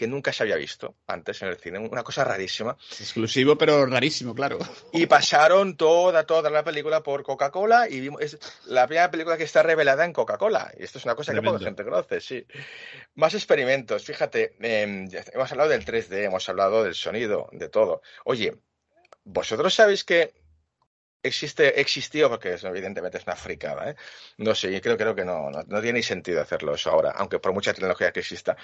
que 0.00 0.06
nunca 0.06 0.32
se 0.32 0.44
había 0.44 0.56
visto 0.56 0.94
antes 1.06 1.42
en 1.42 1.48
el 1.48 1.58
cine, 1.58 1.78
una 1.78 2.02
cosa 2.02 2.24
rarísima. 2.24 2.74
Exclusivo, 2.98 3.58
pero 3.58 3.84
rarísimo, 3.84 4.34
claro. 4.34 4.58
Y 4.94 5.04
pasaron 5.04 5.76
toda, 5.76 6.24
toda 6.24 6.48
la 6.48 6.64
película 6.64 7.02
por 7.02 7.22
Coca-Cola 7.22 7.86
y 7.86 8.00
vimos, 8.00 8.22
es 8.22 8.38
la 8.64 8.86
primera 8.86 9.10
película 9.10 9.36
que 9.36 9.44
está 9.44 9.62
revelada 9.62 10.06
en 10.06 10.14
Coca-Cola. 10.14 10.72
Y 10.78 10.84
esto 10.84 10.96
es 10.96 11.04
una 11.04 11.14
cosa 11.14 11.34
que 11.34 11.42
poca 11.42 11.58
gente 11.58 11.84
conoce, 11.84 12.22
sí. 12.22 12.46
Más 13.16 13.34
experimentos, 13.34 14.02
fíjate, 14.02 14.56
em, 14.60 15.06
hemos 15.34 15.52
hablado 15.52 15.68
del 15.68 15.84
3D, 15.84 16.24
hemos 16.24 16.48
hablado 16.48 16.82
del 16.82 16.94
sonido, 16.94 17.50
de 17.52 17.68
todo. 17.68 18.00
Oye, 18.24 18.54
vosotros 19.24 19.74
sabéis 19.74 20.02
que 20.02 20.32
existe, 21.22 21.80
existió, 21.80 22.28
porque 22.28 22.56
evidentemente 22.62 23.18
es 23.18 23.24
una 23.26 23.36
fricada, 23.36 23.90
¿eh? 23.90 23.96
No 24.38 24.54
sé, 24.54 24.80
creo, 24.80 24.96
creo 24.96 25.14
que 25.14 25.24
no, 25.24 25.50
no, 25.50 25.64
tiene 25.82 25.98
ni 25.98 26.02
sentido 26.02 26.40
hacerlo 26.40 26.74
eso 26.74 26.90
ahora, 26.90 27.10
aunque 27.12 27.38
por 27.38 27.52
mucha 27.52 27.72
tecnología 27.74 28.12
que 28.12 28.20
exista. 28.20 28.56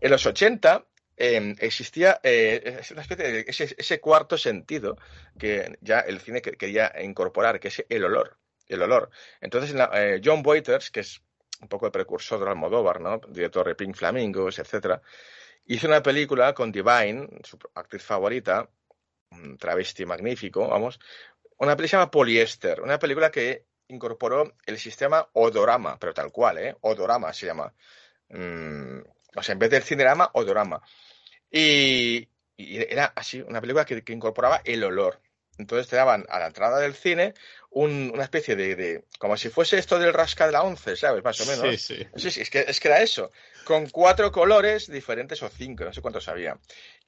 En 0.00 0.10
los 0.10 0.24
80 0.26 0.86
eh, 1.16 1.54
existía 1.60 2.20
eh, 2.22 2.78
es 2.80 2.90
una 2.90 3.02
especie 3.02 3.24
de 3.32 3.44
ese, 3.48 4.00
cuarto 4.00 4.36
sentido 4.38 4.96
que 5.38 5.76
ya 5.80 6.00
el 6.00 6.20
cine 6.20 6.42
que- 6.42 6.52
quería 6.52 6.92
incorporar, 7.02 7.60
que 7.60 7.68
es 7.68 7.84
el 7.88 8.04
olor. 8.04 8.38
El 8.66 8.82
olor. 8.82 9.10
Entonces, 9.40 9.74
eh, 9.92 10.20
John 10.24 10.42
Waiters, 10.44 10.90
que 10.90 11.00
es 11.00 11.20
un 11.60 11.68
poco 11.68 11.86
el 11.86 11.92
precursor 11.92 12.42
de 12.44 12.50
Almodóvar, 12.50 13.00
¿no? 13.00 13.20
Director 13.28 13.66
de 13.68 13.74
Pink 13.74 13.94
Flamingos, 13.96 14.58
etcétera, 14.58 15.00
hizo 15.66 15.86
una 15.86 16.02
película 16.02 16.54
con 16.54 16.72
Divine, 16.72 17.28
su 17.44 17.58
actriz 17.74 18.02
favorita, 18.02 18.68
un 19.30 19.58
travesti 19.58 20.06
magnífico, 20.06 20.68
vamos, 20.68 21.00
una 21.58 21.76
película 21.76 21.82
que 21.84 21.88
se 21.88 21.96
llama 21.96 22.10
Polyester, 22.10 22.80
una 22.80 22.98
película 22.98 23.30
que 23.30 23.64
incorporó 23.88 24.54
el 24.66 24.78
sistema 24.78 25.28
odorama, 25.34 25.98
pero 25.98 26.14
tal 26.14 26.32
cual, 26.32 26.58
¿eh? 26.58 26.76
Odorama 26.80 27.32
se 27.32 27.46
llama. 27.46 27.72
Mm, 28.28 28.98
o 29.36 29.42
sea, 29.42 29.52
en 29.52 29.58
vez 29.58 29.70
del 29.70 29.82
cinerama, 29.82 30.30
odorama. 30.34 30.80
Y, 31.50 32.28
y 32.56 32.78
era 32.82 33.06
así, 33.16 33.40
una 33.42 33.60
película 33.60 33.84
que, 33.84 34.02
que 34.02 34.12
incorporaba 34.12 34.60
el 34.64 34.82
olor. 34.84 35.20
Entonces 35.56 35.86
te 35.86 35.94
daban 35.96 36.24
a 36.28 36.40
la 36.40 36.46
entrada 36.48 36.80
del 36.80 36.94
cine 36.94 37.34
un- 37.70 38.10
una 38.12 38.24
especie 38.24 38.56
de, 38.56 38.74
de- 38.74 39.04
como 39.20 39.36
si 39.36 39.50
fuese 39.50 39.78
esto 39.78 39.98
del 40.00 40.12
rasca 40.12 40.46
de 40.46 40.52
la 40.52 40.62
once, 40.62 40.96
¿sabes? 40.96 41.22
Más 41.22 41.40
o 41.40 41.46
menos. 41.46 41.80
Sí, 41.80 41.96
sí. 41.96 42.08
Sí, 42.16 42.30
sí, 42.32 42.40
es 42.40 42.50
que, 42.50 42.64
es 42.66 42.80
que 42.80 42.88
era 42.88 43.00
eso, 43.02 43.30
con 43.64 43.88
cuatro 43.90 44.30
colores 44.30 44.86
diferentes 44.90 45.42
o 45.42 45.48
cinco, 45.48 45.84
no 45.84 45.92
sé 45.92 46.00
cuántos 46.00 46.28
había. 46.28 46.58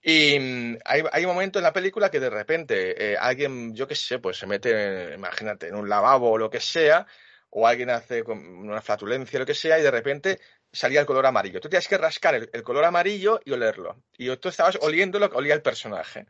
Y 0.02 0.38
mm, 0.38 0.78
hay, 0.84 1.02
hay 1.12 1.24
un 1.24 1.32
momento 1.32 1.58
en 1.58 1.62
la 1.64 1.72
película 1.72 2.10
que 2.10 2.20
de 2.20 2.30
repente 2.30 3.12
eh, 3.12 3.16
alguien, 3.18 3.74
yo 3.74 3.86
qué 3.86 3.94
sé, 3.94 4.18
pues 4.18 4.38
se 4.38 4.46
mete, 4.46 5.14
imagínate, 5.14 5.68
en 5.68 5.74
un 5.74 5.88
lavabo 5.88 6.30
o 6.30 6.38
lo 6.38 6.50
que 6.50 6.60
sea, 6.60 7.06
o 7.50 7.66
alguien 7.66 7.90
hace 7.90 8.22
una 8.22 8.82
flatulencia, 8.82 9.38
lo 9.38 9.46
que 9.46 9.54
sea, 9.54 9.78
y 9.78 9.82
de 9.82 9.90
repente 9.90 10.40
salía 10.72 11.00
el 11.00 11.06
color 11.06 11.26
amarillo. 11.26 11.60
Tú 11.60 11.68
tenías 11.68 11.88
que 11.88 11.96
rascar 11.96 12.34
el, 12.34 12.50
el 12.52 12.62
color 12.62 12.84
amarillo 12.84 13.40
y 13.44 13.52
olerlo. 13.52 14.02
Y 14.18 14.34
tú 14.36 14.48
estabas 14.48 14.78
oliendo 14.82 15.18
lo 15.18 15.30
que 15.30 15.36
olía 15.36 15.54
el 15.54 15.62
personaje. 15.62 16.26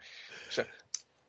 O 0.48 0.52
sea, 0.52 0.68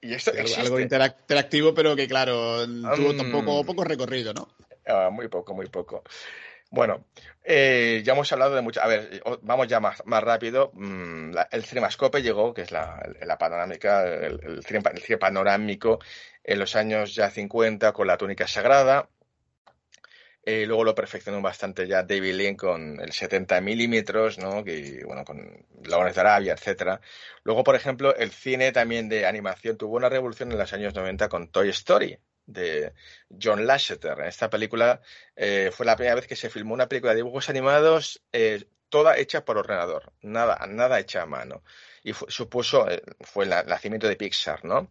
y 0.02 0.14
esto 0.14 0.32
Algo, 0.32 0.42
existe. 0.42 0.62
algo 0.62 0.80
interac- 0.80 1.20
interactivo, 1.22 1.74
pero 1.74 1.96
que 1.96 2.08
claro, 2.08 2.66
tuvo 2.66 3.14
Mm. 3.14 3.18
tampoco 3.18 3.66
poco 3.66 3.84
recorrido, 3.84 4.34
¿no? 4.34 4.48
Ah, 4.86 5.10
muy 5.12 5.28
poco, 5.28 5.54
muy 5.54 5.68
poco. 5.68 6.04
Bueno, 6.70 7.06
eh, 7.44 8.02
ya 8.04 8.14
hemos 8.14 8.32
hablado 8.32 8.56
de 8.56 8.62
mucho. 8.62 8.82
A 8.82 8.88
ver, 8.88 9.22
vamos 9.42 9.68
ya 9.68 9.80
más, 9.80 10.04
más 10.06 10.24
rápido. 10.24 10.72
Mm, 10.74 11.32
la- 11.32 11.48
el 11.52 11.64
Cinemascope 11.64 12.22
llegó, 12.22 12.54
que 12.54 12.64
es 12.64 12.72
la, 12.72 13.00
panorámica, 13.40 14.04
el, 14.06 14.62
cine, 14.64 14.82
panorámico 15.18 16.00
en 16.44 16.60
los 16.60 16.76
años 16.76 17.16
ya 17.16 17.30
50 17.30 17.94
con 17.94 18.08
la 18.08 18.18
túnica 18.18 18.48
sagrada. 18.48 19.10
Eh, 20.44 20.66
luego 20.66 20.86
lo 20.86 20.96
perfeccionó 20.96 21.42
bastante 21.42 21.88
ya 21.88 22.04
David 22.04 22.34
Lean 22.36 22.56
con 22.56 23.00
el 23.02 23.12
70 23.12 23.60
milímetros, 23.60 24.38
¿no? 24.38 24.64
Que, 24.64 25.04
bueno, 25.06 25.26
con 25.26 25.66
Lawrence 25.84 26.16
de 26.16 26.22
Arabia, 26.22 26.54
etcétera. 26.54 27.02
Luego, 27.44 27.64
por 27.66 27.76
ejemplo, 27.76 28.16
el 28.16 28.32
cine 28.32 28.72
también 28.72 29.10
de 29.10 29.26
animación 29.26 29.78
tuvo 29.78 29.98
una 29.98 30.08
revolución 30.10 30.52
en 30.52 30.58
los 30.58 30.72
años 30.72 30.94
90 30.96 31.28
con 31.28 31.50
Toy 31.50 31.70
Story, 31.70 32.18
de 32.48 32.94
John 33.42 33.68
Lasseter. 33.68 34.20
Esta 34.22 34.50
película 34.50 35.02
eh, 35.36 35.70
fue 35.72 35.86
la 35.86 35.96
primera 35.96 36.16
vez 36.16 36.26
que 36.28 36.36
se 36.36 36.50
filmó 36.50 36.74
una 36.74 36.88
película 36.90 37.12
de 37.14 37.18
dibujos 37.18 37.50
animados 37.50 38.24
eh, 38.34 38.66
toda 38.90 39.18
hecha 39.18 39.46
por 39.46 39.58
ordenador, 39.58 40.14
nada, 40.22 40.66
nada 40.68 41.00
hecha 41.00 41.22
a 41.22 41.26
mano. 41.28 41.64
Y 42.04 42.14
fu- 42.14 42.26
supuso, 42.30 42.90
eh, 42.90 43.04
fue 43.22 43.44
el 43.44 43.52
na- 43.52 43.64
nacimiento 43.64 44.08
de 44.08 44.16
Pixar, 44.16 44.64
¿no? 44.66 44.90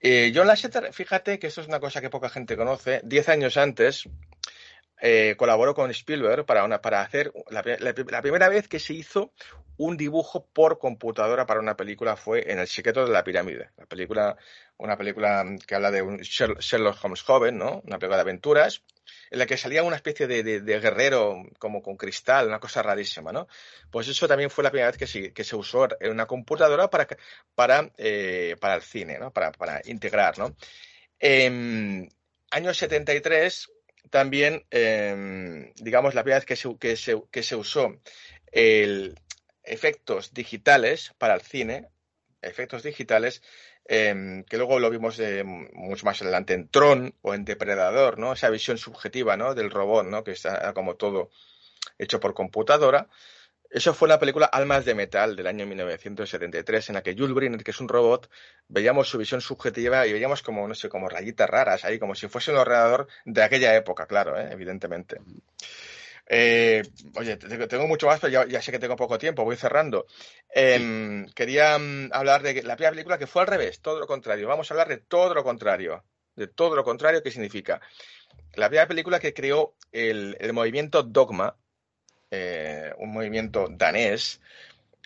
Eh, 0.00 0.32
John 0.34 0.46
Lasseter, 0.46 0.92
fíjate 0.92 1.38
que 1.38 1.48
esto 1.48 1.60
es 1.60 1.68
una 1.68 1.80
cosa 1.80 2.00
que 2.00 2.10
poca 2.10 2.28
gente 2.28 2.56
conoce, 2.56 3.00
diez 3.04 3.28
años 3.28 3.56
antes 3.56 4.08
eh, 5.02 5.34
colaboró 5.36 5.74
con 5.74 5.90
Spielberg 5.90 6.46
para, 6.46 6.80
para 6.80 7.00
hacer 7.02 7.32
la, 7.50 7.62
pri- 7.62 7.76
la 7.80 7.92
pri- 7.92 8.04
la 8.08 8.22
primera 8.22 8.48
vez 8.48 8.68
que 8.68 8.78
se 8.78 8.94
hizo 8.94 9.32
un 9.76 9.96
dibujo 9.96 10.46
por 10.46 10.78
computadora 10.78 11.44
para 11.44 11.58
una 11.58 11.76
película 11.76 12.16
fue 12.16 12.50
en 12.52 12.60
El 12.60 12.68
secreto 12.68 13.04
de 13.04 13.10
la 13.10 13.24
pirámide. 13.24 13.70
La 13.76 13.86
película, 13.86 14.36
una 14.76 14.96
película 14.96 15.44
que 15.66 15.74
habla 15.74 15.90
de 15.90 16.02
un 16.02 16.18
Sher- 16.18 16.56
Sherlock 16.60 17.04
Holmes 17.04 17.22
joven, 17.22 17.58
¿no? 17.58 17.82
Una 17.84 17.98
película 17.98 18.16
de 18.18 18.22
aventuras, 18.22 18.84
en 19.30 19.40
la 19.40 19.46
que 19.46 19.56
salía 19.56 19.82
una 19.82 19.96
especie 19.96 20.28
de, 20.28 20.60
guerrero 20.60 21.42
como 21.58 21.82
con 21.82 21.96
cristal, 21.96 22.46
una 22.46 22.60
cosa 22.60 22.80
rarísima, 22.82 23.32
¿no? 23.32 23.48
Pues 23.90 24.06
eso 24.06 24.28
también 24.28 24.50
fue 24.50 24.62
la 24.62 24.70
primera 24.70 24.90
vez 24.90 24.98
que 24.98 25.08
se, 25.08 25.32
que 25.32 25.42
se 25.42 25.56
usó 25.56 25.88
en 26.00 26.12
una 26.12 26.26
computadora 26.26 26.88
para, 26.88 27.08
para, 27.56 27.90
eh, 27.96 28.56
para 28.60 28.76
el 28.76 28.82
cine, 28.82 29.18
¿no? 29.18 29.32
Para, 29.32 29.50
para 29.50 29.80
integrar, 29.84 30.38
¿no? 30.38 30.54
En 31.18 32.08
año 32.50 32.74
73 32.74 33.68
también, 34.10 34.64
eh, 34.70 35.72
digamos, 35.76 36.14
la 36.14 36.22
primera 36.22 36.38
vez 36.38 36.46
que 36.46 36.56
se, 36.56 36.76
que 36.78 36.96
se, 36.96 37.22
que 37.30 37.42
se 37.42 37.56
usó 37.56 37.96
el 38.52 39.14
efectos 39.64 40.34
digitales 40.34 41.14
para 41.18 41.34
el 41.34 41.40
cine, 41.40 41.88
efectos 42.42 42.82
digitales, 42.82 43.42
eh, 43.86 44.44
que 44.48 44.56
luego 44.56 44.78
lo 44.78 44.90
vimos 44.90 45.18
eh, 45.18 45.42
mucho 45.44 46.04
más 46.04 46.20
adelante 46.22 46.54
en 46.54 46.68
Tron 46.68 47.14
o 47.22 47.34
en 47.34 47.44
Depredador, 47.44 48.18
¿no? 48.18 48.32
Esa 48.32 48.50
visión 48.50 48.78
subjetiva, 48.78 49.36
¿no? 49.36 49.54
Del 49.54 49.70
robot, 49.70 50.06
¿no? 50.06 50.24
Que 50.24 50.32
está 50.32 50.72
como 50.72 50.96
todo 50.96 51.30
hecho 51.98 52.20
por 52.20 52.34
computadora. 52.34 53.08
Eso 53.72 53.94
fue 53.94 54.08
la 54.08 54.18
película 54.20 54.46
Almas 54.46 54.84
de 54.84 54.94
Metal 54.94 55.34
del 55.34 55.46
año 55.46 55.66
1973, 55.66 56.90
en 56.90 56.94
la 56.94 57.02
que 57.02 57.14
Jules 57.16 57.34
Briner, 57.34 57.64
que 57.64 57.70
es 57.72 57.80
un 57.80 57.88
robot, 57.88 58.30
veíamos 58.68 59.08
su 59.08 59.18
visión 59.18 59.40
subjetiva 59.40 60.06
y 60.06 60.12
veíamos 60.12 60.42
como, 60.42 60.68
no 60.68 60.74
sé, 60.74 60.88
como 60.88 61.08
rayitas 61.08 61.48
raras 61.50 61.84
ahí, 61.84 61.98
como 61.98 62.14
si 62.14 62.28
fuese 62.28 62.52
un 62.52 62.58
ordenador 62.58 63.08
de 63.24 63.42
aquella 63.42 63.74
época, 63.74 64.06
claro, 64.06 64.38
¿eh? 64.38 64.48
evidentemente. 64.52 65.18
Eh, 66.26 66.82
oye, 67.16 67.36
te- 67.36 67.66
tengo 67.66 67.86
mucho 67.88 68.06
más, 68.06 68.20
pero 68.20 68.32
ya, 68.32 68.46
ya 68.46 68.62
sé 68.62 68.72
que 68.72 68.78
tengo 68.78 68.96
poco 68.96 69.18
tiempo, 69.18 69.44
voy 69.44 69.56
cerrando. 69.56 70.06
Em, 70.54 71.26
Quería 71.34 71.78
mm, 71.78 72.10
hablar 72.12 72.42
de 72.42 72.62
la 72.62 72.76
primera 72.76 72.92
película 72.92 73.18
que 73.18 73.26
fue 73.26 73.42
al 73.42 73.48
revés, 73.48 73.80
todo 73.80 73.98
lo 74.00 74.06
contrario. 74.06 74.48
Vamos 74.48 74.70
a 74.70 74.74
hablar 74.74 74.88
de 74.88 74.98
todo 74.98 75.34
lo 75.34 75.44
contrario. 75.44 76.04
De 76.34 76.46
todo 76.48 76.74
lo 76.76 76.84
contrario, 76.84 77.22
¿qué 77.22 77.30
significa? 77.30 77.80
La 78.54 78.68
primera 78.68 78.88
película 78.88 79.20
que 79.20 79.34
creó 79.34 79.76
el, 79.92 80.36
el 80.40 80.52
movimiento 80.52 81.02
Dogma, 81.02 81.56
eh, 82.34 82.94
un 82.96 83.12
movimiento 83.12 83.68
danés, 83.70 84.40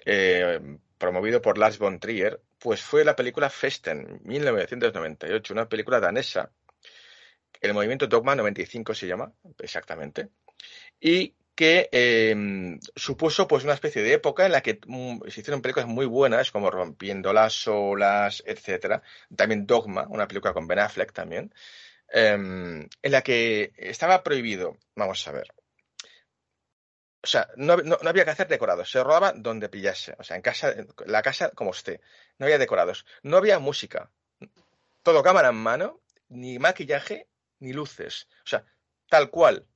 eh, 0.04 0.60
promovido 0.96 1.42
por 1.42 1.58
Lars 1.58 1.76
von 1.76 1.98
Trier, 1.98 2.40
pues 2.60 2.80
fue 2.80 3.04
la 3.04 3.16
película 3.16 3.50
Festen, 3.50 4.20
1998, 4.24 5.52
una 5.52 5.68
película 5.68 5.98
danesa. 5.98 6.52
El 7.60 7.74
movimiento 7.74 8.06
Dogma 8.06 8.36
95 8.36 8.94
se 8.94 9.08
llama, 9.08 9.32
exactamente. 9.58 10.28
Y 11.00 11.34
que 11.56 11.88
eh, 11.90 12.78
supuso 12.94 13.48
pues 13.48 13.64
una 13.64 13.72
especie 13.72 14.02
de 14.02 14.12
época 14.12 14.46
en 14.46 14.52
la 14.52 14.60
que 14.60 14.78
mm, 14.86 15.22
se 15.28 15.40
hicieron 15.40 15.62
películas 15.62 15.88
muy 15.88 16.06
buenas, 16.06 16.52
como 16.52 16.70
Rompiendo 16.70 17.32
las 17.32 17.66
olas, 17.66 18.40
etcétera. 18.46 19.02
También 19.34 19.66
Dogma, 19.66 20.06
una 20.08 20.28
película 20.28 20.54
con 20.54 20.68
Ben 20.68 20.78
Affleck 20.78 21.12
también, 21.12 21.52
eh, 22.12 22.30
en 22.34 22.88
la 23.02 23.22
que 23.22 23.72
estaba 23.76 24.22
prohibido, 24.22 24.76
vamos 24.94 25.26
a 25.26 25.32
ver, 25.32 25.48
o 27.26 27.28
sea, 27.32 27.48
no, 27.56 27.76
no- 27.78 27.98
no 28.02 28.08
había 28.10 28.24
que 28.24 28.30
hacer 28.30 28.48
decorados, 28.48 28.90
se 28.90 29.02
rodaba 29.02 29.32
donde 29.32 29.68
pillase, 29.68 30.14
o 30.18 30.24
sea, 30.24 30.36
en 30.36 30.42
casa, 30.42 30.70
en 30.70 30.88
la 31.06 31.22
casa 31.22 31.50
como 31.50 31.72
esté, 31.72 32.00
no 32.38 32.46
había 32.46 32.58
decorados, 32.58 33.04
no 33.22 33.36
había 33.36 33.58
música, 33.58 34.10
todo 35.02 35.22
cámara 35.22 35.50
en 35.50 35.56
mano, 35.56 36.00
ni 36.28 36.58
maquillaje, 36.58 37.28
ni 37.60 37.72
luces, 37.72 38.28
o 38.44 38.48
sea, 38.48 38.64
tal 39.08 39.30
cual. 39.30 39.66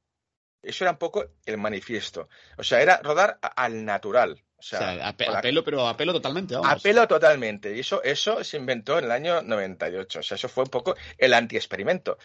Eso 0.63 0.85
era 0.85 0.93
un 0.93 0.99
poco 0.99 1.25
el 1.47 1.59
manifiesto. 1.59 2.29
O 2.59 2.65
sea, 2.65 2.83
era 2.83 3.01
rodar 3.03 3.39
al 3.43 3.85
natural. 3.85 4.45
O 4.61 4.63
O 4.63 4.79
sea, 4.79 5.09
a, 5.09 5.17
pe- 5.17 5.25
con 5.25 5.35
a 5.35 5.39
la- 5.39 5.43
pelo, 5.43 5.65
pero 5.65 5.89
a 5.89 5.97
pelo 5.97 6.13
totalmente, 6.13 6.55
vamos. 6.55 6.71
a 6.71 6.77
pelo 6.77 7.09
totalmente. 7.09 7.75
Y 7.75 7.81
eso, 7.81 8.03
eso 8.03 8.45
se 8.45 8.59
inventó 8.59 8.99
en 8.99 9.07
el 9.07 9.11
año 9.11 9.41
98. 9.43 10.19
O 10.21 10.23
sea, 10.23 10.35
eso 10.35 10.49
fue 10.51 10.65
un 10.65 10.71
poco 10.71 10.95
el 11.19 11.33
anti-experimento. 11.33 12.19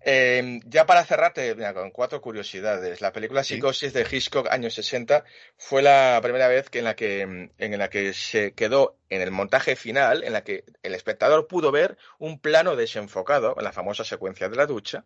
Eh, 0.00 0.60
ya 0.66 0.86
para 0.86 1.04
cerrarte, 1.04 1.54
mira, 1.54 1.74
con 1.74 1.90
cuatro 1.90 2.20
curiosidades. 2.20 3.00
La 3.00 3.12
película 3.12 3.42
Sí. 3.42 3.54
Psicosis 3.54 3.92
de 3.92 4.06
Hitchcock, 4.10 4.48
años 4.50 4.74
60, 4.74 5.24
fue 5.56 5.82
la 5.82 6.20
primera 6.22 6.46
vez 6.48 6.70
que 6.70 6.78
en 6.78 6.84
la 6.84 6.94
que, 6.94 7.22
en 7.58 7.78
la 7.78 7.88
que 7.90 8.12
se 8.12 8.52
quedó 8.52 8.96
en 9.08 9.22
el 9.22 9.30
montaje 9.30 9.74
final, 9.74 10.22
en 10.24 10.34
la 10.34 10.44
que 10.44 10.64
el 10.82 10.94
espectador 10.94 11.46
pudo 11.48 11.72
ver 11.72 11.96
un 12.18 12.38
plano 12.38 12.76
desenfocado 12.76 13.54
en 13.58 13.64
la 13.64 13.72
famosa 13.72 14.04
secuencia 14.04 14.48
de 14.48 14.56
la 14.56 14.66
ducha. 14.66 15.04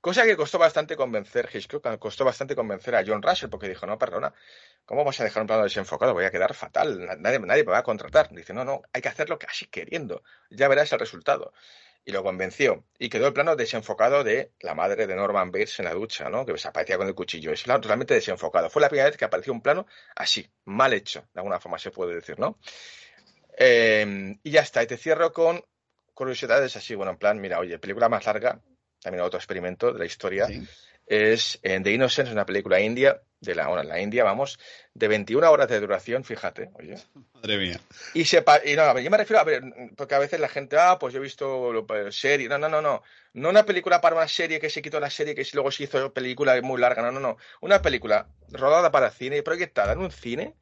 Cosa 0.00 0.24
que 0.24 0.36
costó 0.36 0.58
bastante 0.58 0.94
convencer 0.96 1.48
Hitchcock, 1.52 1.98
costó 1.98 2.24
bastante 2.24 2.54
convencer 2.54 2.94
a 2.94 3.02
John 3.04 3.22
Russell, 3.22 3.48
porque 3.48 3.68
dijo, 3.68 3.86
no, 3.86 3.98
perdona, 3.98 4.32
¿cómo 4.84 5.02
vas 5.04 5.18
a 5.20 5.24
dejar 5.24 5.42
un 5.42 5.46
plano 5.48 5.64
desenfocado? 5.64 6.14
Voy 6.18 6.24
a 6.24 6.30
quedar 6.32 6.52
fatal, 6.52 6.98
na- 7.06 7.14
nadie, 7.14 7.38
nadie 7.38 7.62
me 7.62 7.70
va 7.70 7.78
a 7.78 7.82
contratar. 7.84 8.28
Dice, 8.32 8.52
no, 8.52 8.64
no, 8.64 8.82
hay 8.92 9.00
que 9.00 9.08
hacerlo 9.08 9.38
casi 9.38 9.66
queriendo, 9.66 10.24
ya 10.50 10.66
verás 10.66 10.92
el 10.92 10.98
resultado. 10.98 11.52
Y 12.04 12.10
lo 12.10 12.24
convenció. 12.24 12.84
Y 12.98 13.08
quedó 13.08 13.28
el 13.28 13.32
plano 13.34 13.54
desenfocado 13.54 14.24
de 14.24 14.50
la 14.60 14.74
madre 14.74 15.06
de 15.06 15.14
Norman 15.14 15.52
Bates 15.52 15.78
en 15.78 15.84
la 15.84 15.92
ducha, 15.94 16.28
¿no? 16.28 16.44
Que 16.44 16.52
desaparecía 16.52 16.96
con 16.96 17.06
el 17.06 17.14
cuchillo. 17.14 17.52
Es 17.52 17.62
totalmente 17.62 18.14
desenfocado. 18.14 18.68
Fue 18.70 18.80
la 18.82 18.88
primera 18.88 19.08
vez 19.10 19.16
que 19.18 19.24
apareció 19.26 19.52
un 19.52 19.60
plano 19.60 19.86
así, 20.16 20.50
mal 20.64 20.92
hecho, 20.94 21.20
de 21.34 21.40
alguna 21.40 21.60
forma 21.60 21.78
se 21.78 21.90
puede 21.90 22.14
decir, 22.14 22.38
¿no? 22.38 22.58
Eh, 23.58 24.36
y 24.42 24.50
ya 24.50 24.60
está, 24.62 24.82
y 24.82 24.86
te 24.86 24.96
cierro 24.96 25.32
con 25.32 25.62
curiosidades 26.14 26.74
así, 26.76 26.94
bueno, 26.94 27.12
en 27.12 27.18
plan, 27.18 27.40
mira, 27.40 27.58
oye, 27.58 27.78
película 27.78 28.08
más 28.08 28.24
larga, 28.26 28.60
también 29.00 29.22
otro 29.24 29.38
experimento 29.38 29.92
de 29.92 29.98
la 29.98 30.04
historia, 30.04 30.46
Sí. 30.46 30.66
es 31.06 31.58
en 31.62 31.82
The 31.82 31.92
Innocents, 31.92 32.32
una 32.32 32.44
película 32.46 32.80
india, 32.80 33.20
de 33.40 33.54
la, 33.54 33.66
bueno, 33.68 33.82
en 33.82 33.88
la 33.88 34.00
India, 34.00 34.24
vamos, 34.24 34.58
de 34.94 35.06
21 35.06 35.48
horas 35.50 35.68
de 35.68 35.78
duración, 35.78 36.24
fíjate, 36.24 36.70
oye. 36.74 36.96
Madre 37.34 37.56
mía. 37.58 37.80
Y 38.14 38.24
se 38.24 38.44
y 38.64 38.74
no, 38.74 38.98
yo 38.98 39.10
me 39.10 39.16
refiero 39.16 39.40
a 39.40 39.44
ver, 39.44 39.62
porque 39.96 40.14
a 40.16 40.18
veces 40.18 40.40
la 40.40 40.48
gente, 40.48 40.76
ah, 40.78 40.98
pues 40.98 41.14
yo 41.14 41.20
he 41.20 41.22
visto 41.22 41.72
lo- 41.72 41.86
pues, 41.86 42.18
serie, 42.18 42.48
no, 42.48 42.58
no, 42.58 42.68
no, 42.68 42.82
no, 42.82 43.02
no 43.34 43.48
una 43.48 43.64
película 43.64 44.00
para 44.00 44.16
una 44.16 44.26
serie 44.28 44.58
que 44.58 44.70
se 44.70 44.82
quitó 44.82 44.98
la 44.98 45.10
serie 45.10 45.34
que 45.36 45.46
luego 45.54 45.70
se 45.70 45.84
hizo 45.84 46.12
película 46.12 46.60
muy 46.62 46.80
larga, 46.80 47.02
no, 47.02 47.12
no, 47.12 47.20
no, 47.20 47.36
una 47.60 47.80
película 47.80 48.28
rodada 48.50 48.90
para 48.90 49.10
cine 49.10 49.36
y 49.36 49.42
proyectada 49.42 49.92
en 49.92 49.98
un 50.00 50.10
cine, 50.10 50.56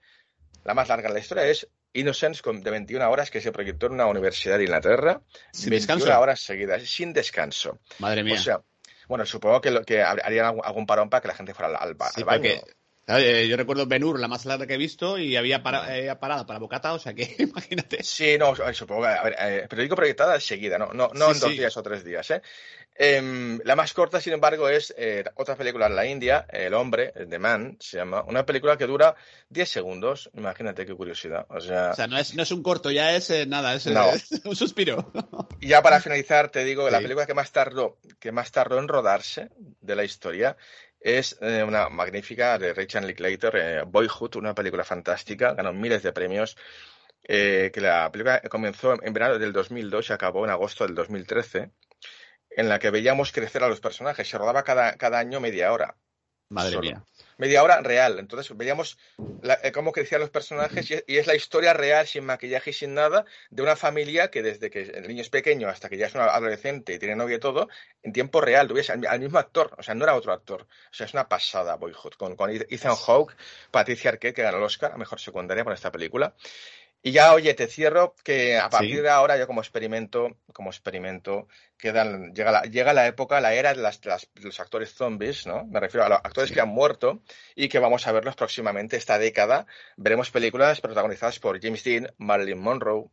la 0.65 0.75
más 0.75 0.89
larga 0.89 1.09
de 1.09 1.15
la 1.15 1.21
historia 1.21 1.47
es 1.47 1.69
Innocence 1.95 2.43
con, 2.43 2.63
de 2.63 2.71
21 2.71 3.09
horas 3.09 3.31
que 3.31 3.41
se 3.41 3.53
proyectó 3.53 3.87
en 3.87 3.93
una 3.93 4.05
universidad 4.05 4.59
de 4.59 4.65
Inglaterra, 4.65 5.23
Sin 5.51 5.71
21 5.71 5.95
descanso. 5.97 6.21
horas 6.21 6.41
seguidas, 6.41 6.83
sin 6.83 7.15
descanso. 7.15 7.79
Madre 8.01 8.23
mía. 8.23 8.35
O 8.35 8.37
sea, 8.39 8.61
bueno, 9.09 9.27
supongo 9.27 9.61
que, 9.61 9.71
lo, 9.71 9.85
que 9.85 10.03
harían 10.03 10.47
algún, 10.47 10.63
algún 10.65 10.87
parón 10.87 11.11
para 11.11 11.21
que 11.21 11.29
la 11.29 11.35
gente 11.35 11.55
fuera 11.55 11.69
al, 11.69 11.77
al 11.77 11.97
Sí, 12.11 12.21
al 12.21 12.25
baño. 12.25 12.43
porque, 12.43 12.61
claro, 12.61 12.77
eh, 13.09 13.47
yo 13.49 13.57
recuerdo 13.57 13.87
Ben 13.87 14.03
Hur, 14.05 14.19
la 14.19 14.29
más 14.29 14.45
larga 14.47 14.67
que 14.67 14.75
he 14.75 14.79
visto, 14.79 15.19
y 15.19 15.37
había 15.37 15.63
para- 15.63 15.97
eh, 15.97 16.15
parada 16.17 16.45
para 16.47 16.59
bocata, 16.59 16.93
o 16.93 16.99
sea 16.99 17.15
que 17.15 17.35
imagínate. 17.39 18.03
Sí, 18.03 18.37
no, 18.39 18.55
supongo 18.75 19.03
que, 19.03 19.09
a 19.09 19.23
ver, 19.23 19.37
eh, 19.39 19.67
pero 19.69 19.83
digo 19.83 19.97
proyectada 19.97 20.35
enseguida, 20.35 20.79
no, 20.79 20.93
no, 20.93 21.11
no 21.15 21.27
Sí, 21.27 21.33
en 21.35 21.41
dos 21.41 21.51
sí. 21.53 21.59
días 21.59 21.77
o 21.77 21.83
tres 21.83 22.05
días, 22.05 22.31
¿eh? 22.31 22.43
Em, 22.99 23.61
la 23.65 23.77
más 23.77 23.93
corta, 23.93 24.23
sin 24.23 24.33
embargo, 24.33 24.71
es 24.71 24.95
eh, 24.97 25.23
otra 25.35 25.55
película 25.55 25.87
en 25.87 25.97
la 25.97 26.07
India, 26.07 26.47
El 26.49 26.73
Hombre, 26.73 27.13
The 27.29 27.39
Man, 27.39 27.77
se 27.79 27.99
llama, 27.99 28.23
una 28.23 28.47
película 28.47 28.79
que 28.79 28.87
dura 28.87 29.15
10 29.51 29.69
segundos, 29.69 30.31
imagínate 30.33 30.87
qué 30.87 30.95
curiosidad, 30.95 31.45
o 31.51 31.61
sea, 31.61 31.91
O 31.91 31.95
sea, 31.95 32.07
no 32.07 32.17
es, 32.17 32.35
no 32.35 32.43
es 32.43 32.51
un 32.53 32.63
corto, 32.63 32.91
ya 32.91 33.15
es 33.15 33.31
nada, 33.47 33.75
es, 33.75 33.87
No. 33.87 34.09
es 34.15 34.41
un 34.45 34.57
suspiro. 34.57 35.13
ya 35.61 35.83
para 35.83 36.01
finalizar 36.01 36.49
te 36.51 36.65
digo 36.65 36.87
que 36.87 36.91
la 36.91 36.99
Sí. 36.99 37.03
película 37.03 37.27
que 37.27 37.35
más 37.35 37.53
tardó, 37.53 37.99
que 38.19 38.33
más 38.33 38.51
tardó 38.51 38.79
en 38.79 38.89
rodarse 38.89 39.51
de 39.83 39.95
la 39.95 40.05
historia 40.05 40.57
es 41.01 41.37
eh, 41.41 41.63
una 41.63 41.89
magnífica 41.89 42.59
de 42.59 42.75
Rachel 42.75 43.07
Linklater, 43.07 43.57
eh, 43.57 43.83
Boyhood, 43.87 44.37
una 44.37 44.55
película 44.55 44.85
fantástica, 44.85 45.55
ganó 45.55 45.73
miles 45.73 46.03
de 46.03 46.13
premios, 46.13 46.57
eh, 47.23 47.71
que 47.73 47.81
la 47.81 48.11
película 48.11 48.41
comenzó 48.49 49.01
en 49.03 49.13
verano 49.13 49.39
del 49.39 49.53
2002 49.53 50.11
y 50.11 50.13
acabó 50.13 50.45
en 50.45 50.51
agosto 50.51 50.87
del 50.87 50.95
2013, 50.95 51.71
en 52.51 52.69
la 52.69 52.79
que 52.79 52.91
veíamos 52.91 53.33
crecer 53.33 53.63
a 53.63 53.69
los 53.69 53.81
personajes. 53.81 54.29
Se 54.29 54.39
rodaba 54.39 54.63
cada, 54.63 54.97
cada 54.97 55.19
año 55.19 55.41
media 55.41 55.73
hora. 55.73 55.97
Madre 56.49 56.73
Solo. 56.73 56.83
mía. 56.83 57.05
Media 57.39 57.63
hora 57.63 57.81
real. 57.83 58.19
Entonces 58.19 58.57
veíamos 58.57 58.99
la- 59.43 59.59
eh, 59.63 59.73
cómo 59.73 59.93
crecían 59.93 60.21
los 60.21 60.31
personajes 60.31 60.91
y, 60.91 61.03
y 61.07 61.19
es 61.19 61.27
la 61.27 61.35
historia 61.35 61.73
real, 61.75 62.07
sin 62.07 62.25
maquillaje 62.25 62.71
y 62.71 62.73
sin 62.73 62.95
nada, 62.95 63.25
de 63.51 63.63
una 63.63 63.77
familia 63.77 64.31
que 64.31 64.43
desde 64.43 64.71
que 64.71 64.83
el 64.83 65.07
niño 65.07 65.21
es 65.23 65.29
pequeño 65.29 65.69
hasta 65.69 65.89
que 65.89 65.97
ya 65.99 66.07
es 66.07 66.15
un 66.15 66.23
adolescente 66.23 66.95
y 66.95 66.99
tiene 66.99 67.17
novia 67.17 67.37
y 67.37 67.41
todo, 67.41 67.69
en 68.03 68.13
tiempo 68.13 68.41
real, 68.41 68.69
tuviese 68.69 68.93
al, 68.93 69.07
al 69.07 69.21
mismo 69.21 69.39
actor. 69.39 69.75
O 69.79 69.83
sea, 69.83 69.95
no 69.95 70.05
era 70.05 70.15
otro 70.15 70.33
actor. 70.33 70.63
O 70.63 70.95
sea, 70.95 71.07
es 71.07 71.13
una 71.13 71.29
pasada 71.29 71.77
Boyhood. 71.77 72.15
Con, 72.15 72.37
con 72.37 72.51
Ethan 72.51 72.97
Hawke, 72.97 73.37
Patricia 73.71 74.11
Arquette, 74.11 74.35
que 74.37 74.43
ganó 74.43 74.57
el 74.59 74.65
Oscar 74.65 74.93
a 74.93 74.97
Mejor 74.97 75.21
Secundaria 75.21 75.65
por 75.65 75.73
esta 75.75 75.93
película. 75.93 76.35
Y 77.07 77.13
ya, 77.13 77.35
oye, 77.35 77.55
te 77.55 77.69
cierro 77.69 78.17
que 78.25 78.59
a 78.59 78.69
partir 78.69 78.97
Sí. 78.97 79.01
de 79.03 79.11
ahora, 79.11 79.39
yo 79.39 79.47
como 79.47 79.61
experimento, 79.61 80.39
como 80.53 80.71
experimento, 80.71 81.47
quedan, 81.79 82.35
llega, 82.35 82.51
la, 82.51 82.63
llega 82.63 82.93
la 82.93 83.07
época, 83.07 83.41
la 83.41 83.55
era 83.55 83.73
de, 83.75 83.81
las, 83.81 84.01
los 84.35 84.59
actores 84.59 84.93
zombies, 84.93 85.47
¿no? 85.47 85.65
Me 85.67 85.79
refiero 85.79 86.05
a 86.05 86.09
los 86.09 86.19
actores 86.19 86.51
que 86.51 86.61
han 86.61 86.69
muerto 86.69 87.23
y 87.55 87.69
que 87.69 87.79
vamos 87.79 88.09
a 88.09 88.11
verlos 88.11 88.35
próximamente 88.35 88.97
esta 88.97 89.21
década. 89.21 89.69
Veremos 89.97 90.33
películas 90.33 90.81
protagonizadas 90.81 91.39
por 91.39 91.63
James 91.63 91.85
Dean, 91.85 92.13
Marilyn 92.19 92.59
Monroe, 92.59 93.05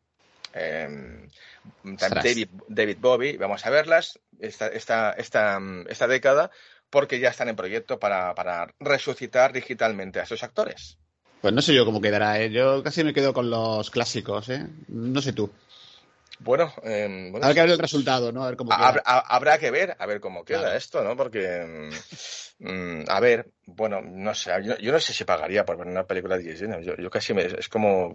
eh, 0.55 1.27
Ostras. 1.85 2.23
David, 2.23 2.49
David 2.67 2.97
Bowie. 2.99 3.37
Vamos 3.37 3.63
a 3.63 3.69
verlas 3.69 4.19
esta, 4.39 4.69
esta, 4.69 5.11
esta, 5.11 5.59
esta 5.87 6.07
década 6.07 6.49
porque 6.89 7.19
ya 7.19 7.29
están 7.29 7.49
en 7.49 7.55
proyecto 7.55 7.99
para, 7.99 8.33
para 8.33 8.73
resucitar 8.79 9.53
digitalmente 9.53 10.19
a 10.19 10.23
esos 10.23 10.41
actores. 10.41 10.97
Pues 11.43 11.53
no 11.53 11.61
sé 11.61 11.75
yo 11.75 11.83
cómo 11.83 11.99
quedará, 11.99 12.39
¿eh? 12.39 12.49
Yo 12.51 12.81
casi 12.81 13.03
me 13.03 13.13
quedo 13.13 13.33
con 13.33 13.49
los 13.49 13.91
clásicos, 13.91 14.47
¿eh? 14.47 14.65
No 14.87 15.21
sé 15.21 15.33
tú. 15.33 15.51
Bueno, 16.39 16.71
eh, 16.83 17.27
bueno, 17.31 17.45
Habrá 17.45 17.53
que 17.53 17.61
ver 17.63 17.69
el 17.71 17.79
resultado, 17.79 18.31
¿no? 18.31 18.43
A 18.43 18.47
ver 18.47 18.55
cómo 18.55 18.69
queda. 18.73 18.87
Habrá, 18.87 19.03
ha- 19.05 19.35
habrá 19.35 19.57
que 19.57 19.69
ver, 19.69 19.93
a 19.99 20.05
ver 20.05 20.21
cómo 20.21 20.45
queda 20.45 20.61
Claro. 20.61 20.77
esto, 20.77 21.03
¿no? 21.03 21.17
Porque, 21.17 21.91
mm, 22.61 22.65
mm, 22.69 23.03
a 23.09 23.19
ver, 23.19 23.49
bueno, 23.65 23.99
no 24.01 24.33
sé, 24.33 24.51
yo, 24.63 24.77
yo 24.77 24.93
no 24.93 25.01
sé 25.01 25.11
si 25.11 25.25
pagaría 25.25 25.65
por 25.65 25.75
ver 25.75 25.87
una 25.87 26.05
película 26.05 26.37
de 26.37 26.43
Disney. 26.43 26.81
Yo, 26.81 26.95
yo 26.95 27.09
casi 27.09 27.33
me, 27.33 27.43
es 27.43 27.67
como, 27.67 28.13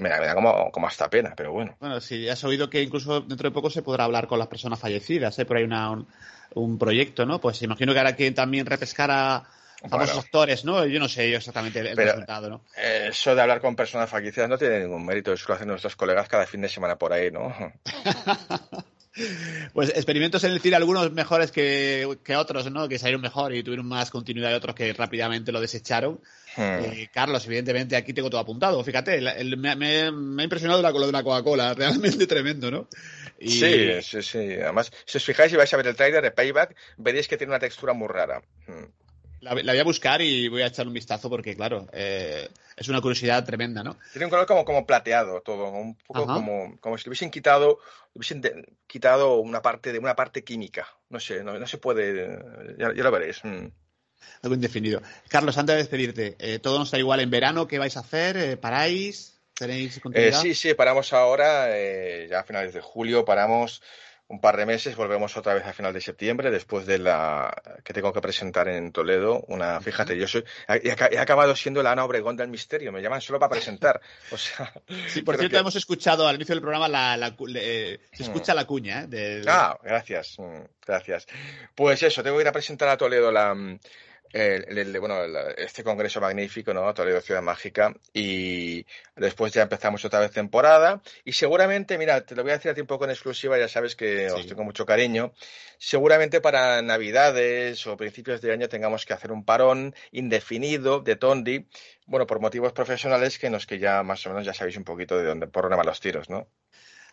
me, 0.00 0.08
da 0.08 0.18
me 0.18 0.26
da 0.26 0.34
como, 0.34 0.70
como 0.72 0.86
hasta 0.86 1.10
pena, 1.10 1.34
pero 1.36 1.52
bueno. 1.52 1.76
Bueno, 1.78 2.00
sí, 2.00 2.26
has 2.26 2.42
oído 2.42 2.70
que 2.70 2.80
incluso 2.80 3.20
dentro 3.20 3.50
de 3.50 3.54
poco 3.54 3.68
se 3.68 3.82
podrá 3.82 4.04
hablar 4.04 4.26
con 4.28 4.38
las 4.38 4.48
personas 4.48 4.80
fallecidas, 4.80 5.38
¿eh? 5.38 5.44
Por 5.44 5.58
ahí 5.58 5.64
una, 5.64 5.90
un, 5.90 6.08
un 6.54 6.78
proyecto, 6.78 7.26
¿no? 7.26 7.38
Pues 7.38 7.60
imagino 7.60 7.92
que 7.92 8.00
hará 8.00 8.16
que 8.16 8.30
también 8.30 8.64
repescar 8.64 9.10
a 9.10 9.44
famosos 9.88 10.14
Bueno. 10.14 10.24
actores, 10.26 10.64
¿no? 10.64 10.84
Yo 10.86 10.98
no 10.98 11.08
sé 11.08 11.30
yo 11.30 11.36
exactamente 11.38 11.80
el, 11.80 11.94
Pero- 11.94 12.12
resultado, 12.12 12.48
¿no? 12.50 12.64
Eh, 12.76 13.08
Eso 13.10 13.34
de 13.34 13.42
hablar 13.42 13.60
con 13.60 13.74
personas 13.76 14.08
fallecidas 14.10 14.48
no 14.48 14.58
tiene 14.58 14.80
ningún 14.80 15.04
mérito, 15.06 15.32
eso 15.32 15.44
lo 15.48 15.54
hacen 15.54 15.68
nuestros 15.68 15.96
colegas 15.96 16.28
cada 16.28 16.46
fin 16.46 16.60
de 16.60 16.68
semana 16.68 16.96
por 16.96 17.12
ahí, 17.12 17.30
¿no? 17.30 17.54
Pues 19.72 19.88
experimentos 19.90 20.44
en 20.44 20.52
el 20.52 20.60
cine, 20.60 20.76
algunos 20.76 21.10
mejores 21.10 21.50
que, 21.50 22.18
que 22.22 22.36
otros, 22.36 22.70
¿no? 22.70 22.86
Que 22.86 22.98
salieron 22.98 23.22
mejor 23.22 23.54
y 23.54 23.62
tuvieron 23.62 23.86
más 23.86 24.10
continuidad 24.10 24.50
y 24.50 24.54
otros 24.54 24.74
que 24.74 24.92
rápidamente 24.92 25.52
lo 25.52 25.60
desecharon. 25.62 26.20
Hmm. 26.54 26.60
Eh, 26.84 27.08
Carlos, 27.14 27.46
evidentemente, 27.46 27.96
aquí 27.96 28.12
tengo 28.12 28.28
todo 28.28 28.42
apuntado. 28.42 28.84
Fíjate, 28.84 29.16
el- 29.16 29.26
el- 29.28 29.56
me, 29.56 29.74
me- 29.74 30.10
me 30.12 30.42
ha 30.42 30.44
impresionado 30.44 30.82
la, 30.82 30.90
lo 30.90 31.06
de 31.06 31.12
la 31.12 31.22
Coca-Cola, 31.22 31.72
realmente 32.18 32.26
tremendo, 32.26 32.70
¿no? 32.70 32.88
Y- 33.38 33.52
Sí, 33.58 34.02
sí, 34.02 34.22
sí. 34.22 34.52
Además, 34.60 34.92
si 35.06 35.16
os 35.16 35.24
fijáis 35.24 35.50
y 35.50 35.56
vais 35.56 35.72
a 35.72 35.76
ver 35.78 35.86
el 35.86 35.96
trailer 35.96 36.22
de 36.22 36.30
Payback, 36.30 36.76
veréis 36.98 37.26
que 37.26 37.38
tiene 37.38 37.52
una 37.52 37.58
textura 37.58 37.94
muy 37.94 38.08
rara. 38.08 38.42
Hmm. 38.66 38.84
La, 39.46 39.54
la 39.62 39.72
voy 39.72 39.78
a 39.80 39.84
buscar 39.84 40.20
y 40.22 40.48
voy 40.48 40.62
a 40.62 40.66
echar 40.66 40.86
un 40.88 40.92
vistazo 40.92 41.30
porque, 41.30 41.54
claro, 41.54 41.86
eh, 41.92 42.48
es 42.76 42.88
una 42.88 43.00
curiosidad 43.00 43.44
tremenda, 43.44 43.84
¿no? 43.84 43.96
Tiene 44.12 44.24
un 44.26 44.30
color 44.30 44.44
como, 44.46 44.64
como 44.64 44.84
plateado 44.86 45.40
todo, 45.40 45.70
un 45.70 45.96
poco 45.96 46.24
Ajá. 46.24 46.34
como, 46.34 46.76
como 46.80 46.98
si 46.98 47.04
le 47.04 47.10
hubiesen 47.10 47.30
quitado, 47.30 47.78
le 48.14 48.18
hubiesen 48.18 48.40
de- 48.40 48.66
quitado 48.88 49.36
una 49.36 49.62
parte 49.62 49.92
de 49.92 50.00
una 50.00 50.16
parte 50.16 50.42
química. 50.42 50.88
No 51.10 51.20
sé, 51.20 51.44
no, 51.44 51.56
no 51.58 51.66
se 51.68 51.78
puede, 51.78 52.38
ya, 52.76 52.92
ya 52.92 53.02
lo 53.04 53.10
veréis. 53.12 53.44
Mm. 53.44 53.66
Algo 54.42 54.54
indefinido. 54.56 55.00
Carlos, 55.28 55.56
antes 55.58 55.74
de 55.74 55.82
despedirte, 55.82 56.36
eh, 56.40 56.58
todo 56.58 56.78
no 56.78 56.84
está 56.84 56.98
igual 56.98 57.20
en 57.20 57.30
verano. 57.30 57.68
¿Qué 57.68 57.78
vais 57.78 57.96
a 57.96 58.00
hacer? 58.00 58.36
Eh, 58.36 58.56
¿Paráis? 58.56 59.40
¿Tenéis 59.54 59.96
Eh, 59.98 60.00
continuidad? 60.00 60.40
sí, 60.42 60.54
sí, 60.54 60.74
paramos 60.74 61.12
ahora, 61.12 61.66
eh, 61.78 62.26
ya 62.28 62.40
a 62.40 62.44
finales 62.44 62.74
de 62.74 62.80
julio, 62.80 63.24
paramos 63.24 63.80
un 64.28 64.40
par 64.40 64.56
de 64.56 64.66
meses, 64.66 64.96
volvemos 64.96 65.36
otra 65.36 65.54
vez 65.54 65.64
a 65.64 65.72
final 65.72 65.92
de 65.92 66.00
septiembre, 66.00 66.50
después 66.50 66.84
de 66.84 66.98
la 66.98 67.54
que 67.84 67.92
tengo 67.92 68.12
que 68.12 68.20
presentar 68.20 68.66
en 68.68 68.90
Toledo. 68.90 69.44
Una, 69.48 69.80
fíjate, 69.80 70.18
yo 70.18 70.26
soy, 70.26 70.44
he, 70.68 70.90
aca- 70.90 71.08
he 71.12 71.18
acabado 71.18 71.54
siendo 71.54 71.80
la 71.82 71.92
Ana 71.92 72.04
Obregón 72.04 72.36
del 72.36 72.48
misterio, 72.48 72.90
me 72.90 73.00
llaman 73.00 73.20
solo 73.20 73.38
para 73.38 73.50
presentar. 73.50 74.00
O 74.32 74.36
sea, 74.36 74.72
Sí, 75.08 75.22
por 75.22 75.36
cierto, 75.36 75.54
que- 75.54 75.60
hemos 75.60 75.76
escuchado 75.76 76.26
al 76.26 76.34
inicio 76.36 76.54
del 76.56 76.62
programa 76.62 76.88
la, 76.88 77.16
la 77.16 77.36
eh, 77.54 78.00
se 78.12 78.22
escucha 78.24 78.52
la 78.54 78.64
cuña, 78.64 79.06
¿eh? 79.12 79.42
Ah, 79.46 79.78
gracias, 79.82 80.34
mm, 80.38 80.60
gracias. 80.84 81.26
Pues 81.74 82.02
eso, 82.02 82.22
tengo 82.24 82.36
que 82.38 82.42
ir 82.42 82.48
a 82.48 82.52
presentar 82.52 82.88
a 82.88 82.96
Toledo 82.96 83.30
la, 83.30 83.54
mm, 83.54 83.78
el- 84.32 84.78
el- 84.78 85.00
bueno, 85.00 85.22
el- 85.24 85.36
este 85.58 85.82
congreso 85.84 86.20
magnífico, 86.20 86.72
¿no? 86.74 86.92
Toledo 86.94 87.20
Ciudad 87.20 87.42
Mágica. 87.42 87.94
Y 88.12 88.84
después 89.14 89.52
ya 89.52 89.62
empezamos 89.62 90.04
otra 90.04 90.20
vez 90.20 90.30
temporada. 90.32 91.02
Y 91.24 91.32
seguramente, 91.32 91.98
mira, 91.98 92.20
te 92.24 92.34
lo 92.34 92.42
voy 92.42 92.52
a 92.52 92.56
decir 92.56 92.70
a 92.70 92.74
ti 92.74 92.80
un 92.80 92.86
poco 92.86 93.04
en 93.04 93.10
exclusiva, 93.10 93.58
ya 93.58 93.68
sabes 93.68 93.96
que 93.96 94.30
os 94.30 94.46
tengo 94.46 94.64
mucho 94.64 94.86
cariño. 94.86 95.32
Seguramente 95.78 96.40
para 96.40 96.82
Navidades 96.82 97.86
o 97.86 97.96
principios 97.96 98.40
de 98.40 98.52
año 98.52 98.68
tengamos 98.68 99.04
que 99.06 99.12
hacer 99.12 99.32
un 99.32 99.44
parón 99.44 99.94
indefinido 100.10 101.00
de 101.00 101.16
Tondi. 101.16 101.66
Bueno, 102.06 102.26
por 102.26 102.40
motivos 102.40 102.72
profesionales 102.72 103.38
que 103.38 103.46
en 103.48 103.52
los 103.52 103.66
que 103.66 103.78
ya 103.78 104.02
más 104.02 104.24
o 104.26 104.30
menos 104.30 104.44
ya 104.44 104.54
sabéis 104.54 104.76
un 104.76 104.84
poquito 104.84 105.18
de 105.18 105.24
dónde, 105.24 105.46
por 105.48 105.64
dónde 105.64 105.76
van 105.76 105.86
los 105.86 106.00
tiros, 106.00 106.30
¿no? 106.30 106.48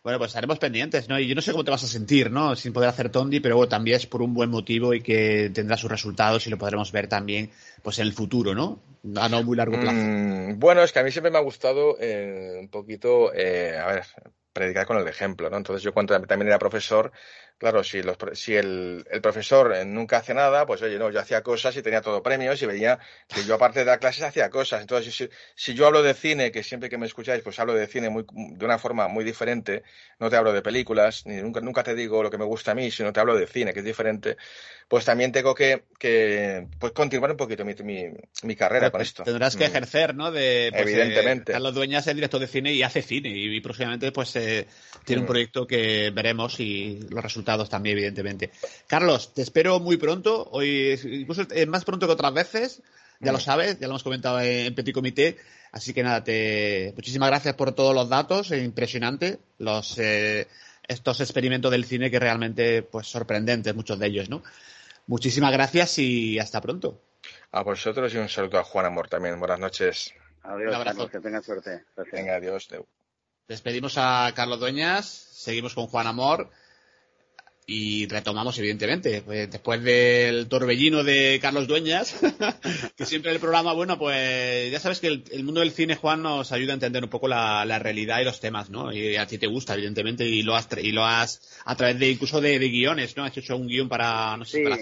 Bueno, 0.04 0.20
pues 0.20 0.32
estaremos 0.32 0.60
pendientes, 0.60 1.08
¿no? 1.08 1.18
Y 1.18 1.28
yo 1.28 1.36
no 1.36 1.42
sé 1.42 1.54
cómo 1.54 1.64
te 1.64 1.72
vas 1.72 1.84
a 1.86 1.88
sentir, 1.88 2.30
¿no? 2.30 2.58
Sin 2.58 2.74
poder 2.74 2.90
hacer 2.90 3.10
Tondi, 3.10 3.40
pero 3.40 3.68
también 3.70 3.96
es 3.96 4.06
por 4.06 4.22
un 4.22 4.34
buen 4.34 4.50
motivo 4.50 4.94
y 4.94 5.02
que 5.02 5.50
tendrá 5.54 5.78
sus 5.78 5.90
resultados 5.90 6.46
y 6.46 6.50
lo 6.50 6.58
podremos 6.58 6.92
ver 6.92 7.08
también, 7.08 7.50
pues 7.82 8.00
en 8.00 8.08
el 8.08 8.14
futuro, 8.14 8.54
¿no? 8.54 8.80
A 9.16 9.30
no 9.30 9.44
muy 9.44 9.56
largo 9.56 9.80
plazo. 9.80 9.96
Mm, 9.96 10.60
bueno, 10.60 10.84
es 10.84 10.92
que 10.92 11.00
a 11.00 11.04
mí 11.04 11.12
siempre 11.12 11.32
me 11.32 11.38
ha 11.38 11.42
gustado 11.42 11.96
eh, 12.02 12.58
un 12.60 12.68
poquito, 12.68 13.34
eh, 13.34 13.78
a 13.78 13.88
ver, 13.88 14.04
predicar 14.52 14.86
con 14.86 14.98
el 14.98 15.08
ejemplo, 15.08 15.50
¿no? 15.50 15.56
Entonces 15.56 15.82
yo 15.82 15.94
cuando 15.94 16.20
también 16.22 16.50
era 16.50 16.60
profesor, 16.60 17.14
claro, 17.58 17.84
si, 17.84 18.02
los, 18.04 18.18
pro- 18.18 18.36
si 18.36 18.56
el, 18.56 19.06
el 19.10 19.22
profesor 19.22 19.74
eh, 19.74 19.86
nunca 19.86 20.18
hace 20.18 20.34
nada, 20.34 20.66
pues 20.66 20.82
oye, 20.82 20.98
no, 21.00 21.10
yo 21.12 21.20
hacía 21.20 21.42
cosas 21.44 21.76
y 21.78 21.82
tenía 21.82 22.02
todo 22.02 22.22
premios 22.22 22.62
y 22.62 22.66
veía 22.66 23.00
que 23.28 23.44
yo 23.46 23.56
aparte 23.56 23.80
de 23.80 23.86
dar 23.86 24.00
clases 24.00 24.24
hacía 24.24 24.50
cosas. 24.50 24.82
Entonces, 24.82 25.16
si, 25.16 25.30
si 25.56 25.74
yo 25.74 25.88
hablo 25.88 26.04
de 26.04 26.14
cine, 26.14 26.52
que 26.52 26.64
siempre 26.64 26.90
que 26.90 26.98
me 26.98 27.06
escucháis, 27.06 27.42
pues 27.44 27.60
hablo 27.60 27.74
de 27.74 27.88
cine 27.88 28.10
muy, 28.10 28.26
de 28.32 28.66
una 28.66 28.78
forma 28.80 29.08
muy 29.08 29.24
diferente, 29.24 29.84
no 30.20 30.30
te 30.30 30.36
hablo 30.36 30.52
de 30.54 30.62
películas, 30.62 31.26
ni 31.26 31.38
nunca, 31.42 31.62
nunca 31.62 31.84
te 31.84 31.96
digo 31.96 32.22
lo 32.24 32.30
que 32.30 32.38
me 32.38 32.46
gusta 32.46 32.72
a 32.72 32.76
mí, 32.76 32.92
sino 32.92 33.14
te 33.14 33.20
hablo 33.20 33.36
de 33.38 33.48
cine, 33.48 33.74
que 33.74 33.80
es 33.80 33.86
diferente, 33.86 34.38
pues 34.88 35.06
también 35.06 35.32
tengo 35.32 35.56
que, 35.56 35.86
que 35.98 36.68
pues 36.80 36.92
continuar 36.94 37.32
un 37.32 37.38
poquito 37.38 37.66
mi, 37.66 37.74
mi, 37.84 38.06
mi 38.44 38.56
carrera 38.56 38.92
con 38.92 39.02
esto. 39.02 39.24
Tendrás 39.24 39.56
que 39.56 39.64
Mm. 39.64 39.68
ejercer, 39.68 40.16
¿no? 40.16 40.32
De, 40.32 40.72
pues, 40.76 40.90
Evidentemente. 40.90 41.52
eh, 41.52 41.54
Carlos 41.54 41.74
Dueñas 41.74 42.06
es 42.08 42.16
director 42.16 42.40
de 42.40 42.48
cine 42.48 42.74
y 42.74 42.84
hace 42.84 43.02
cine 43.02 43.30
y, 43.30 43.56
y 43.56 43.62
próximamente 43.62 44.12
pues 44.12 44.36
eh, 44.36 44.68
tiene 45.06 45.22
un 45.22 45.26
Mm. 45.26 45.30
proyecto 45.32 45.68
que 45.68 46.12
veremos 46.12 46.60
y 46.60 47.00
los 47.10 47.24
resultados 47.24 47.43
resultados 47.44 47.70
también, 47.70 47.98
evidentemente. 47.98 48.52
Carlos, 48.88 49.34
te 49.34 49.42
espero 49.42 49.80
muy 49.80 49.98
pronto, 49.98 50.48
hoy 50.52 51.00
incluso 51.04 51.46
eh, 51.52 51.66
más 51.66 51.84
pronto 51.84 52.08
que 52.08 52.14
otras 52.14 52.34
veces, 52.34 52.82
ya 53.20 53.32
lo 53.32 53.40
sabes, 53.40 53.80
ya 53.80 53.88
lo 53.88 53.94
hemos 53.94 54.04
comentado 54.04 54.40
en 54.42 54.74
Petit 54.76 54.94
Comité, 54.94 55.38
así 55.72 55.94
que 55.94 56.04
nada, 56.04 56.24
te 56.24 56.94
muchísimas 56.96 57.30
gracias 57.30 57.56
por 57.56 57.74
todos 57.74 57.94
los 57.94 58.10
datos, 58.10 58.52
es 58.52 58.64
impresionante 58.64 59.40
los 59.60 59.98
eh, 59.98 60.48
estos 60.88 61.22
experimentos 61.22 61.72
del 61.72 61.86
cine 61.86 62.12
que 62.12 62.20
realmente 62.20 62.84
pues 62.84 63.08
sorprendentes 63.08 63.76
muchos 63.76 64.00
de 64.00 64.08
ellos, 64.08 64.30
¿no? 64.30 64.44
Muchísimas 65.08 65.52
gracias 65.52 66.00
y 66.00 66.40
hasta 66.40 66.62
pronto. 66.62 67.02
A 67.52 67.64
vosotros 67.64 68.14
y 68.14 68.18
un 68.18 68.30
saludo 68.30 68.60
a 68.60 68.64
Juan 68.64 68.86
Amor 68.86 69.08
también. 69.10 69.40
Buenas 69.40 69.60
noches. 69.60 70.14
Adiós, 70.44 70.70
Un 70.70 70.76
abrazo. 70.76 70.98
Carlos, 70.98 71.12
que 71.12 71.20
tengas 71.20 71.46
suerte. 71.46 71.84
Gracias. 71.96 72.14
Venga, 72.14 72.36
adiós. 72.36 72.68
Deu. 72.70 72.86
Despedimos 73.48 73.98
a 73.98 74.32
Carlos 74.36 74.60
Dueñas, 74.60 75.06
seguimos 75.06 75.74
con 75.74 75.88
Juan 75.88 76.08
Amor 76.08 76.50
y 77.66 78.08
retomamos, 78.08 78.58
evidentemente, 78.60 79.22
pues, 79.22 79.50
después 79.50 79.84
del 79.84 80.48
torbellino 80.50 81.04
de 81.04 81.40
Carlos 81.42 81.68
Dueñas, 81.68 82.20
que 82.98 83.06
siempre 83.06 83.32
el 83.32 83.40
programa, 83.40 83.74
bueno, 83.74 83.98
pues 83.98 84.72
ya 84.72 84.80
sabes 84.80 85.00
que 85.00 85.08
el, 85.08 85.24
el 85.32 85.44
mundo 85.44 85.62
del 85.62 85.72
cine, 85.72 85.96
Juan, 85.96 86.22
nos 86.22 86.52
ayuda 86.52 86.74
a 86.74 86.76
entender 86.76 87.04
un 87.04 87.10
poco 87.10 87.28
la, 87.28 87.64
la 87.66 87.80
realidad 87.80 88.20
y 88.20 88.26
los 88.26 88.40
temas, 88.40 88.70
¿no? 88.70 88.92
Y 88.92 89.16
a 89.16 89.26
ti 89.28 89.38
te 89.38 89.48
gusta, 89.48 89.74
evidentemente, 89.76 90.26
y 90.26 90.44
lo 90.44 90.56
has, 90.56 90.68
y 90.82 90.92
lo 90.92 91.06
has 91.06 91.62
a 91.66 91.76
través 91.76 92.00
de 92.00 92.10
incluso 92.12 92.42
de, 92.42 92.60
de 92.60 92.70
guiones, 92.70 93.16
¿no? 93.16 93.24
Has 93.24 93.38
hecho 93.38 93.56
un 93.56 93.68
guion 93.68 93.88
para, 93.90 94.36
no 94.38 94.46
sé, 94.46 94.58
Sí. 94.58 94.64
para 94.64 94.78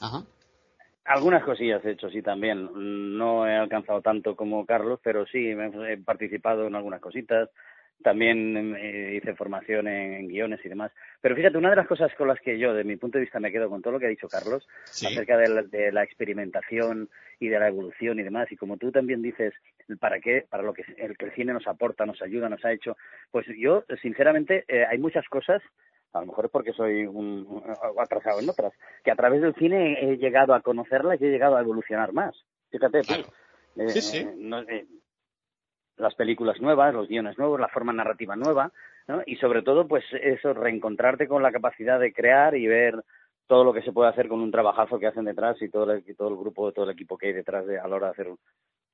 Ajá. 0.00 0.24
Algunas 1.04 1.42
cosillas 1.42 1.82
he 1.86 1.92
hecho, 1.92 2.10
sí, 2.10 2.20
también. 2.20 2.68
No 3.16 3.46
he 3.46 3.56
alcanzado 3.56 4.02
tanto 4.02 4.36
como 4.36 4.66
Carlos, 4.66 5.00
pero 5.02 5.26
sí, 5.26 5.38
he 5.38 5.96
participado 6.04 6.66
en 6.66 6.74
algunas 6.74 7.00
cositas. 7.00 7.48
También 8.02 8.76
eh, 8.76 9.14
hice 9.16 9.34
formación 9.34 9.88
en, 9.88 10.14
en 10.14 10.28
guiones 10.28 10.60
y 10.64 10.68
demás. 10.68 10.92
Pero 11.20 11.34
fíjate, 11.34 11.58
una 11.58 11.70
de 11.70 11.76
las 11.76 11.86
cosas 11.88 12.14
con 12.14 12.28
las 12.28 12.40
que 12.40 12.58
yo, 12.58 12.72
de 12.72 12.84
mi 12.84 12.96
punto 12.96 13.18
de 13.18 13.24
vista, 13.24 13.40
me 13.40 13.50
quedo 13.50 13.68
con 13.68 13.82
todo 13.82 13.94
lo 13.94 13.98
que 13.98 14.06
ha 14.06 14.10
dicho 14.10 14.28
Carlos 14.28 14.66
Sí. 14.84 15.06
acerca 15.06 15.36
de 15.36 15.48
la, 15.48 15.62
de 15.62 15.90
la 15.92 16.04
experimentación 16.04 17.08
y 17.40 17.48
de 17.48 17.58
la 17.58 17.68
evolución 17.68 18.18
y 18.18 18.22
demás. 18.22 18.50
Y 18.52 18.56
como 18.56 18.76
tú 18.76 18.92
también 18.92 19.20
dices, 19.20 19.52
¿para 19.98 20.20
qué? 20.20 20.44
Para 20.48 20.62
lo 20.62 20.72
que 20.74 20.84
el, 20.96 21.16
que 21.16 21.26
el 21.26 21.32
cine 21.34 21.52
nos 21.52 21.66
aporta, 21.66 22.06
nos 22.06 22.22
ayuda, 22.22 22.48
nos 22.48 22.64
ha 22.64 22.72
hecho. 22.72 22.96
Pues 23.32 23.46
yo, 23.58 23.84
sinceramente, 24.00 24.64
eh, 24.68 24.84
hay 24.88 24.98
muchas 24.98 25.26
cosas 25.28 25.62
a 26.14 26.20
lo 26.20 26.26
mejor 26.26 26.46
es 26.46 26.50
porque 26.50 26.72
soy 26.72 27.04
un, 27.04 27.62
atrasado 27.98 28.40
en 28.40 28.48
otras, 28.48 28.72
que 29.04 29.10
a 29.10 29.14
través 29.14 29.42
del 29.42 29.54
cine 29.56 29.98
he 30.00 30.16
llegado 30.16 30.54
a 30.54 30.62
conocerlas 30.62 31.20
y 31.20 31.26
he 31.26 31.30
llegado 31.30 31.56
a 31.56 31.60
evolucionar 31.60 32.12
más. 32.14 32.34
Fíjate, 32.70 33.02
pues, 33.06 33.20
eh, 33.76 33.88
Sí, 33.90 34.00
sí. 34.00 34.26
no- 34.38 34.62
eh, 34.62 34.86
las 35.98 36.14
películas 36.14 36.60
nuevas, 36.60 36.94
los 36.94 37.08
guiones 37.08 37.36
nuevos, 37.38 37.60
la 37.60 37.68
forma 37.68 37.92
narrativa 37.92 38.36
nueva, 38.36 38.72
¿no? 39.06 39.22
Y 39.26 39.36
sobre 39.36 39.62
todo, 39.62 39.86
pues 39.86 40.04
eso, 40.22 40.52
reencontrarte 40.54 41.26
con 41.28 41.42
la 41.42 41.52
capacidad 41.52 41.98
de 41.98 42.12
crear 42.12 42.54
y 42.56 42.66
ver 42.66 43.02
todo 43.46 43.64
lo 43.64 43.72
que 43.72 43.82
se 43.82 43.92
puede 43.92 44.10
hacer 44.10 44.28
con 44.28 44.40
un 44.40 44.50
trabajazo 44.50 44.98
que 44.98 45.06
hacen 45.06 45.24
detrás 45.24 45.56
y 45.62 45.68
todo 45.70 45.90
el, 45.92 46.04
y 46.06 46.14
todo 46.14 46.28
el 46.28 46.36
grupo, 46.36 46.70
todo 46.72 46.84
el 46.84 46.90
equipo 46.92 47.16
que 47.16 47.28
hay 47.28 47.32
detrás 47.32 47.66
de, 47.66 47.78
a 47.78 47.88
la 47.88 47.96
hora 47.96 48.06
de 48.08 48.12
hacer 48.12 48.28
un- 48.28 48.38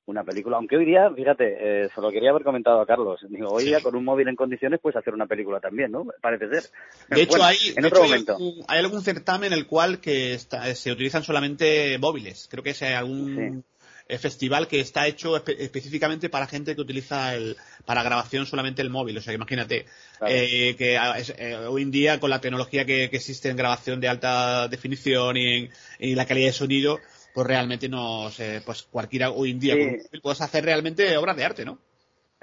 una 0.07 0.23
película. 0.23 0.57
Aunque 0.57 0.77
hoy 0.77 0.85
día, 0.85 1.09
fíjate, 1.15 1.85
eh, 1.85 1.89
se 1.93 1.99
lo 1.99 2.11
quería 2.11 2.29
haber 2.29 2.43
comentado 2.43 2.79
a 2.79 2.85
Carlos. 2.85 3.25
Digo, 3.27 3.49
hoy 3.49 3.63
día 3.65 3.81
con 3.81 3.95
un 3.95 4.05
móvil 4.05 4.27
en 4.27 4.35
condiciones 4.35 4.79
puedes 4.79 4.95
hacer 4.97 5.15
una 5.15 5.25
película 5.25 5.59
también, 5.59 5.91
¿no? 5.91 6.05
Parece 6.21 6.47
ser. 6.47 6.63
De 7.09 7.21
hecho, 7.23 7.31
Bueno, 7.31 7.45
hay, 7.45 7.57
en 7.75 7.81
de 7.81 7.87
otro 7.87 8.03
hecho, 8.03 8.13
hay 8.13 8.23
algún, 8.27 8.53
hay 8.67 8.79
algún 8.79 9.01
certamen 9.01 9.51
en 9.51 9.57
el 9.57 9.65
cual 9.65 9.99
que 9.99 10.35
está- 10.35 10.63
se 10.75 10.91
utilizan 10.91 11.23
solamente 11.23 11.97
móviles. 11.97 12.47
Creo 12.51 12.63
que 12.63 12.69
es 12.69 12.83
algún 12.83 13.39
eh, 13.39 13.61
festival 14.07 14.67
que 14.67 14.79
está 14.79 15.07
hecho 15.07 15.35
espe- 15.35 15.55
específicamente 15.59 16.29
para 16.29 16.47
gente 16.47 16.75
que 16.75 16.81
utiliza 16.81 17.33
el, 17.35 17.57
para 17.85 18.03
grabación 18.03 18.45
solamente 18.45 18.81
el 18.81 18.89
móvil. 18.89 19.17
O 19.17 19.21
sea, 19.21 19.31
que 19.31 19.35
imagínate 19.35 19.85
Claro. 20.19 20.33
eh, 20.33 20.75
que 20.77 20.97
ah, 20.97 21.15
eh, 21.19 21.55
hoy 21.67 21.81
en 21.81 21.91
día 21.91 22.19
con 22.19 22.29
la 22.29 22.39
tecnología 22.41 22.85
que, 22.85 23.09
que 23.09 23.17
existe 23.17 23.49
en 23.49 23.57
grabación 23.57 23.99
de 23.99 24.07
alta 24.07 24.67
definición 24.67 25.37
y 25.37 25.55
en, 25.55 25.69
y 25.99 26.15
la 26.15 26.25
calidad 26.25 26.47
de 26.47 26.53
sonido, 26.53 26.99
pues 27.33 27.47
realmente 27.47 27.89
nos, 27.89 28.39
eh, 28.39 28.61
pues 28.65 28.83
cualquiera 28.83 29.31
hoy 29.31 29.51
en 29.51 29.59
día 29.59 29.73
Sí. 29.73 29.79
con 29.79 29.89
un 29.89 29.97
móvil 29.97 30.21
puedes 30.21 30.41
hacer 30.41 30.63
realmente 30.63 31.17
obras 31.17 31.35
de 31.35 31.43
arte, 31.43 31.65
¿no? 31.65 31.79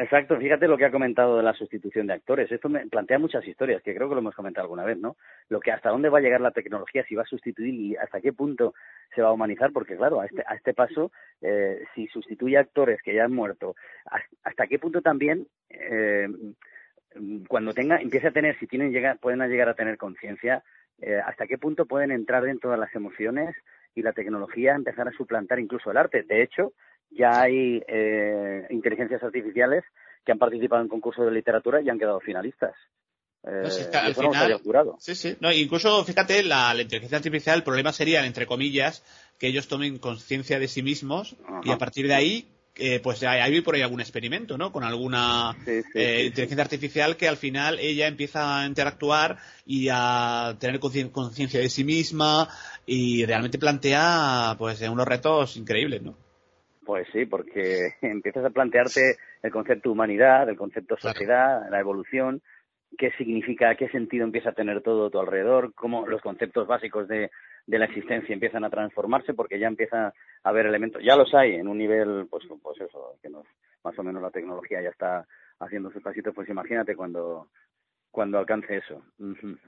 Exacto, 0.02 0.36
fíjate 0.36 0.66
lo 0.66 0.76
que 0.76 0.86
ha 0.86 0.90
comentado 0.90 1.36
de 1.36 1.42
la 1.44 1.52
sustitución 1.52 2.06
de 2.08 2.14
actores. 2.14 2.50
Esto 2.50 2.68
me 2.68 2.84
plantea 2.88 3.20
muchas 3.20 3.46
historias, 3.46 3.82
que 3.82 3.94
creo 3.94 4.08
que 4.08 4.14
lo 4.16 4.20
hemos 4.20 4.34
comentado 4.34 4.64
alguna 4.64 4.84
vez, 4.84 4.98
¿no? 4.98 5.16
Lo 5.48 5.60
que 5.60 5.70
hasta 5.70 5.90
dónde 5.90 6.08
va 6.08 6.18
a 6.18 6.20
llegar 6.20 6.40
la 6.40 6.50
tecnología, 6.50 7.04
si 7.04 7.14
va 7.14 7.22
a 7.22 7.26
sustituir 7.26 7.72
y 7.74 7.96
hasta 7.96 8.20
qué 8.20 8.32
punto 8.32 8.74
se 9.14 9.22
va 9.22 9.28
a 9.28 9.32
humanizar, 9.32 9.70
porque 9.72 9.96
claro, 9.96 10.20
a 10.20 10.26
este, 10.26 10.42
a 10.46 10.54
este 10.56 10.74
paso, 10.74 11.12
eh, 11.40 11.84
si 11.94 12.08
sustituye 12.08 12.58
actores 12.58 13.00
que 13.02 13.14
ya 13.14 13.24
han 13.24 13.32
muerto, 13.32 13.76
¿has- 14.06 14.24
hasta 14.42 14.66
qué 14.66 14.78
punto 14.80 15.02
también, 15.02 15.46
eh, 15.70 16.26
cuando 17.48 17.74
tenga, 17.74 17.98
empiece 17.98 18.28
a 18.28 18.32
tener, 18.32 18.58
si 18.58 18.66
tienen 18.66 18.92
llegar, 18.92 19.18
pueden 19.18 19.40
llegar 19.48 19.68
a 19.68 19.74
tener 19.74 19.98
conciencia, 19.98 20.62
eh, 21.00 21.20
hasta 21.24 21.46
qué 21.46 21.58
punto 21.58 21.86
pueden 21.86 22.10
entrar 22.10 22.42
dentro 22.42 22.70
de 22.70 22.78
las 22.78 22.94
emociones 22.94 23.54
y 23.94 24.02
la 24.02 24.12
tecnología 24.12 24.74
empezar 24.74 25.06
a 25.08 25.12
suplantar 25.12 25.60
incluso 25.60 25.90
el 25.90 25.98
arte. 25.98 26.22
De 26.22 26.42
hecho, 26.42 26.72
ya 27.16 27.42
hay 27.42 27.82
eh, 27.86 28.66
inteligencias 28.70 29.22
artificiales 29.22 29.84
que 30.24 30.32
han 30.32 30.38
participado 30.38 30.82
en 30.82 30.88
concursos 30.88 31.24
de 31.26 31.32
literatura 31.32 31.80
y 31.82 31.88
han 31.88 31.98
quedado 31.98 32.20
finalistas. 32.20 32.74
Eh, 33.44 33.60
No, 33.64 33.70
si 33.70 33.82
es 33.82 33.88
que 33.88 33.96
y 33.96 34.00
al 34.00 34.06
no 34.08 34.14
final- 34.32 34.60
jurado. 34.62 34.96
Sí, 35.00 35.14
sí. 35.16 35.36
No, 35.40 35.50
incluso, 35.52 36.04
fíjate, 36.04 36.42
la, 36.44 36.72
la 36.74 36.82
inteligencia 36.82 37.18
artificial, 37.18 37.56
el 37.58 37.64
problema 37.64 37.92
sería, 37.92 38.24
entre 38.24 38.46
comillas, 38.46 39.04
que 39.38 39.48
ellos 39.48 39.66
tomen 39.66 39.98
conciencia 39.98 40.58
de 40.60 40.68
sí 40.68 40.82
mismos 40.82 41.36
y 41.64 41.70
a 41.72 41.78
partir 41.78 42.06
de 42.06 42.14
ahí, 42.14 42.48
eh, 42.76 43.00
pues 43.00 43.22
hay, 43.24 43.40
hay 43.40 43.60
por 43.60 43.74
ahí 43.74 43.82
algún 43.82 44.00
experimento, 44.00 44.56
¿no? 44.56 44.70
Con 44.72 44.84
alguna 44.84 45.56
eh, 45.94 46.24
inteligencia 46.28 46.62
artificial 46.62 47.16
que 47.16 47.26
al 47.28 47.36
final 47.36 47.78
ella 47.80 48.06
empieza 48.06 48.60
a 48.60 48.66
interactuar 48.66 49.38
y 49.66 49.88
a 49.90 50.56
tener 50.60 50.78
concien- 50.80 51.10
conciencia 51.10 51.58
de 51.60 51.68
sí 51.68 51.82
misma 51.84 52.48
y 52.86 53.26
realmente 53.26 53.58
plantea, 53.58 54.54
pues, 54.56 54.80
unos 54.82 55.06
retos 55.06 55.56
increíbles, 55.56 56.00
¿no? 56.02 56.16
Pues 56.84 57.06
sí, 57.12 57.26
porque 57.26 57.94
empiezas 58.02 58.44
a 58.44 58.50
plantearte 58.50 59.16
el 59.42 59.50
concepto 59.50 59.92
humanidad, 59.92 60.48
el 60.48 60.56
concepto 60.56 60.96
sociedad, 60.96 61.68
la 61.70 61.80
evolución, 61.80 62.42
qué 62.98 63.10
significa, 63.12 63.74
qué 63.76 63.88
sentido 63.88 64.24
empieza 64.24 64.50
a 64.50 64.54
tener 64.54 64.82
todo 64.82 65.06
a 65.06 65.10
tu 65.10 65.18
alrededor, 65.18 65.72
cómo 65.74 66.06
los 66.06 66.20
conceptos 66.20 66.66
básicos 66.66 67.08
de, 67.08 67.30
de 67.66 67.78
la 67.78 67.86
existencia 67.86 68.32
empiezan 68.32 68.64
a 68.64 68.70
transformarse 68.70 69.34
porque 69.34 69.58
ya 69.58 69.68
empieza 69.68 70.08
a 70.08 70.12
haber 70.42 70.66
elementos, 70.66 71.02
ya 71.02 71.16
los 71.16 71.32
hay 71.34 71.54
en 71.54 71.68
un 71.68 71.78
nivel, 71.78 72.26
pues, 72.28 72.44
pues 72.62 72.80
eso, 72.80 73.16
que 73.22 73.28
nos, 73.28 73.46
más 73.84 73.98
o 73.98 74.02
menos 74.02 74.22
la 74.22 74.30
tecnología 74.30 74.82
ya 74.82 74.90
está 74.90 75.26
haciendo 75.60 75.90
sus 75.90 76.02
pasitos, 76.02 76.34
pues 76.34 76.48
imagínate 76.48 76.96
cuando, 76.96 77.48
cuando 78.12 78.38
alcance 78.38 78.76
eso. 78.76 79.02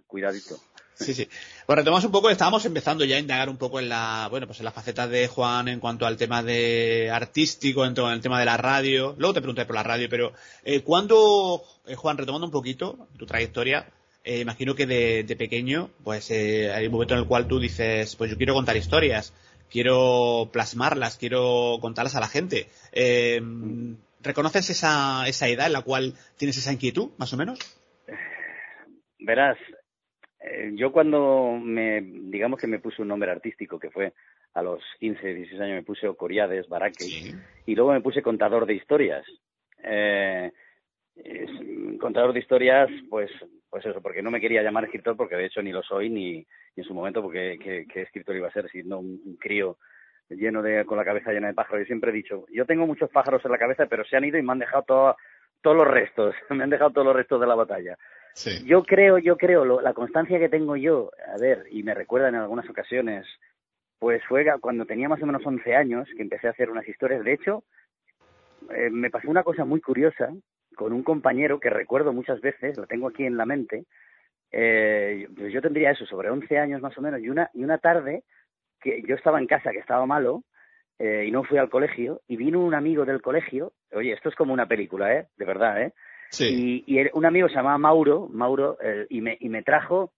Cuidadito. 0.06 0.60
Sí, 0.94 1.12
sí. 1.12 1.28
Bueno, 1.66 1.80
retomamos 1.80 2.04
un 2.04 2.12
poco, 2.12 2.30
estábamos 2.30 2.64
empezando 2.66 3.04
ya 3.04 3.16
a 3.16 3.18
indagar 3.18 3.48
un 3.48 3.56
poco 3.56 3.80
en 3.80 3.88
la, 3.88 4.28
bueno, 4.30 4.46
pues 4.46 4.60
en 4.60 4.64
la 4.64 4.70
faceta 4.70 5.08
de 5.08 5.26
Juan 5.26 5.66
en 5.66 5.80
cuanto 5.80 6.06
al 6.06 6.16
tema 6.16 6.42
de 6.42 7.10
artístico, 7.10 7.84
en 7.84 7.96
el 7.96 8.20
tema 8.20 8.38
de 8.38 8.44
la 8.44 8.56
radio. 8.56 9.16
Luego 9.18 9.34
te 9.34 9.40
pregunté 9.40 9.64
por 9.64 9.74
la 9.74 9.82
radio, 9.82 10.08
pero 10.08 10.32
eh, 10.62 10.82
¿cuándo, 10.82 11.62
eh, 11.86 11.96
Juan, 11.96 12.16
retomando 12.16 12.46
un 12.46 12.52
poquito 12.52 13.08
tu 13.18 13.26
trayectoria, 13.26 13.88
eh, 14.22 14.40
imagino 14.40 14.76
que 14.76 14.86
de, 14.86 15.36
pequeño, 15.36 15.90
pues 16.04 16.30
eh, 16.30 16.72
hay 16.72 16.86
un 16.86 16.92
momento 16.92 17.14
en 17.14 17.20
el 17.20 17.26
cual 17.26 17.48
tú 17.48 17.58
dices, 17.58 18.14
pues 18.14 18.30
yo 18.30 18.36
quiero 18.36 18.54
contar 18.54 18.76
historias, 18.76 19.32
quiero 19.68 20.50
plasmarlas, 20.52 21.16
quiero 21.16 21.78
contarlas 21.80 22.14
a 22.14 22.20
la 22.20 22.28
gente. 22.28 22.68
¿Reconoces 24.22 24.70
esa, 24.70 25.26
esa 25.26 25.48
edad 25.48 25.66
en 25.66 25.72
la 25.72 25.82
cual 25.82 26.14
tienes 26.36 26.56
esa 26.56 26.72
inquietud, 26.72 27.10
más 27.18 27.32
o 27.32 27.36
menos? 27.36 27.58
Verás, 29.24 29.58
eh, 30.40 30.70
yo 30.74 30.92
cuando 30.92 31.58
me, 31.62 32.00
digamos 32.02 32.60
que 32.60 32.66
me 32.66 32.78
puse 32.78 33.02
un 33.02 33.08
nombre 33.08 33.30
artístico, 33.30 33.78
que 33.78 33.90
fue 33.90 34.12
a 34.54 34.62
los 34.62 34.82
15, 35.00 35.34
16 35.34 35.60
años, 35.60 35.76
me 35.76 35.82
puse 35.82 36.06
Ocoriades, 36.06 36.68
Baraque, 36.68 37.12
y 37.66 37.74
luego 37.74 37.92
me 37.92 38.00
puse 38.00 38.22
contador 38.22 38.66
de 38.66 38.74
historias. 38.74 39.24
Eh, 39.82 40.52
es- 41.16 41.98
contador 42.00 42.32
de 42.32 42.40
historias, 42.40 42.90
pues, 43.08 43.30
pues 43.70 43.84
eso, 43.86 44.00
porque 44.02 44.22
no 44.22 44.30
me 44.30 44.40
quería 44.40 44.62
llamar 44.62 44.84
escritor, 44.84 45.16
porque 45.16 45.36
de 45.36 45.46
hecho 45.46 45.62
ni 45.62 45.72
lo 45.72 45.82
soy, 45.82 46.10
ni, 46.10 46.32
ni 46.38 46.46
en 46.76 46.84
su 46.84 46.94
momento, 46.94 47.22
porque 47.22 47.58
¿qué, 47.62 47.86
qué 47.92 48.02
escritor 48.02 48.36
iba 48.36 48.48
a 48.48 48.52
ser, 48.52 48.68
siendo 48.70 48.98
un, 48.98 49.20
un 49.24 49.36
crío 49.36 49.78
lleno 50.28 50.62
de, 50.62 50.84
con 50.84 50.96
la 50.98 51.04
cabeza 51.04 51.32
llena 51.32 51.48
de 51.48 51.54
pájaros. 51.54 51.80
Yo 51.82 51.86
siempre 51.86 52.10
he 52.10 52.14
dicho, 52.14 52.46
yo 52.50 52.66
tengo 52.66 52.86
muchos 52.86 53.10
pájaros 53.10 53.44
en 53.44 53.50
la 53.52 53.58
cabeza, 53.58 53.86
pero 53.86 54.04
se 54.04 54.16
han 54.16 54.24
ido 54.24 54.38
y 54.38 54.42
me 54.42 54.52
han 54.52 54.58
dejado 54.58 54.82
todo- 54.84 55.16
todos 55.62 55.76
los 55.76 55.86
restos, 55.88 56.34
me 56.50 56.64
han 56.64 56.70
dejado 56.70 56.90
todos 56.90 57.06
los 57.06 57.16
restos 57.16 57.40
de 57.40 57.46
la 57.46 57.54
batalla. 57.54 57.96
Yo 58.66 58.82
creo, 58.84 59.18
yo 59.18 59.36
creo, 59.36 59.64
lo- 59.64 59.80
la 59.80 59.94
constancia 59.94 60.38
que 60.38 60.48
tengo 60.48 60.76
yo, 60.76 61.10
a 61.32 61.38
ver, 61.38 61.66
y 61.70 61.82
me 61.82 61.94
recuerda 61.94 62.28
en 62.28 62.34
algunas 62.34 62.68
ocasiones, 62.68 63.26
pues 63.98 64.22
fue 64.26 64.44
cuando 64.60 64.84
tenía 64.86 65.08
más 65.08 65.22
o 65.22 65.26
menos 65.26 65.44
11 65.46 65.74
años 65.74 66.08
que 66.16 66.22
empecé 66.22 66.48
a 66.48 66.50
hacer 66.50 66.70
unas 66.70 66.86
historias. 66.88 67.22
De 67.24 67.32
hecho, 67.32 67.64
eh, 68.70 68.90
me 68.90 69.10
pasó 69.10 69.30
una 69.30 69.42
cosa 69.42 69.64
muy 69.64 69.80
curiosa 69.80 70.30
con 70.76 70.92
un 70.92 71.02
compañero 71.02 71.60
que 71.60 71.70
recuerdo 71.70 72.12
muchas 72.12 72.40
veces, 72.40 72.76
lo 72.76 72.86
tengo 72.86 73.08
aquí 73.08 73.24
en 73.24 73.36
la 73.36 73.46
mente. 73.46 73.84
Eh, 74.50 75.28
pues 75.36 75.52
yo 75.52 75.60
tendría 75.62 75.90
eso, 75.90 76.06
sobre 76.06 76.30
11 76.30 76.58
años 76.58 76.80
más 76.80 76.96
o 76.98 77.00
menos, 77.00 77.20
y 77.20 77.28
una, 77.28 77.50
y 77.54 77.64
una 77.64 77.78
tarde 77.78 78.22
que 78.80 79.02
yo 79.06 79.14
estaba 79.14 79.38
en 79.38 79.46
casa, 79.46 79.70
que 79.72 79.78
estaba 79.78 80.06
malo, 80.06 80.42
eh, 80.98 81.24
y 81.26 81.30
no 81.30 81.42
fui 81.44 81.58
al 81.58 81.70
colegio, 81.70 82.20
y 82.28 82.36
vino 82.36 82.60
un 82.60 82.74
amigo 82.74 83.04
del 83.04 83.22
colegio, 83.22 83.72
oye, 83.92 84.12
esto 84.12 84.28
es 84.28 84.34
como 84.36 84.52
una 84.52 84.66
película, 84.66 85.14
¿eh? 85.14 85.28
De 85.36 85.44
verdad, 85.44 85.82
¿eh? 85.82 85.92
Y, 86.40 86.84
y 86.86 86.98
él- 86.98 87.10
un 87.14 87.26
amigo 87.26 87.48
se 87.48 87.54
llamaba 87.54 87.78
Mauro, 87.78 88.28
Mauro, 88.32 88.76
eh, 88.82 89.06
y, 89.08 89.20
me, 89.20 89.36
y 89.40 89.48
me 89.48 89.62
trajo 89.62 90.12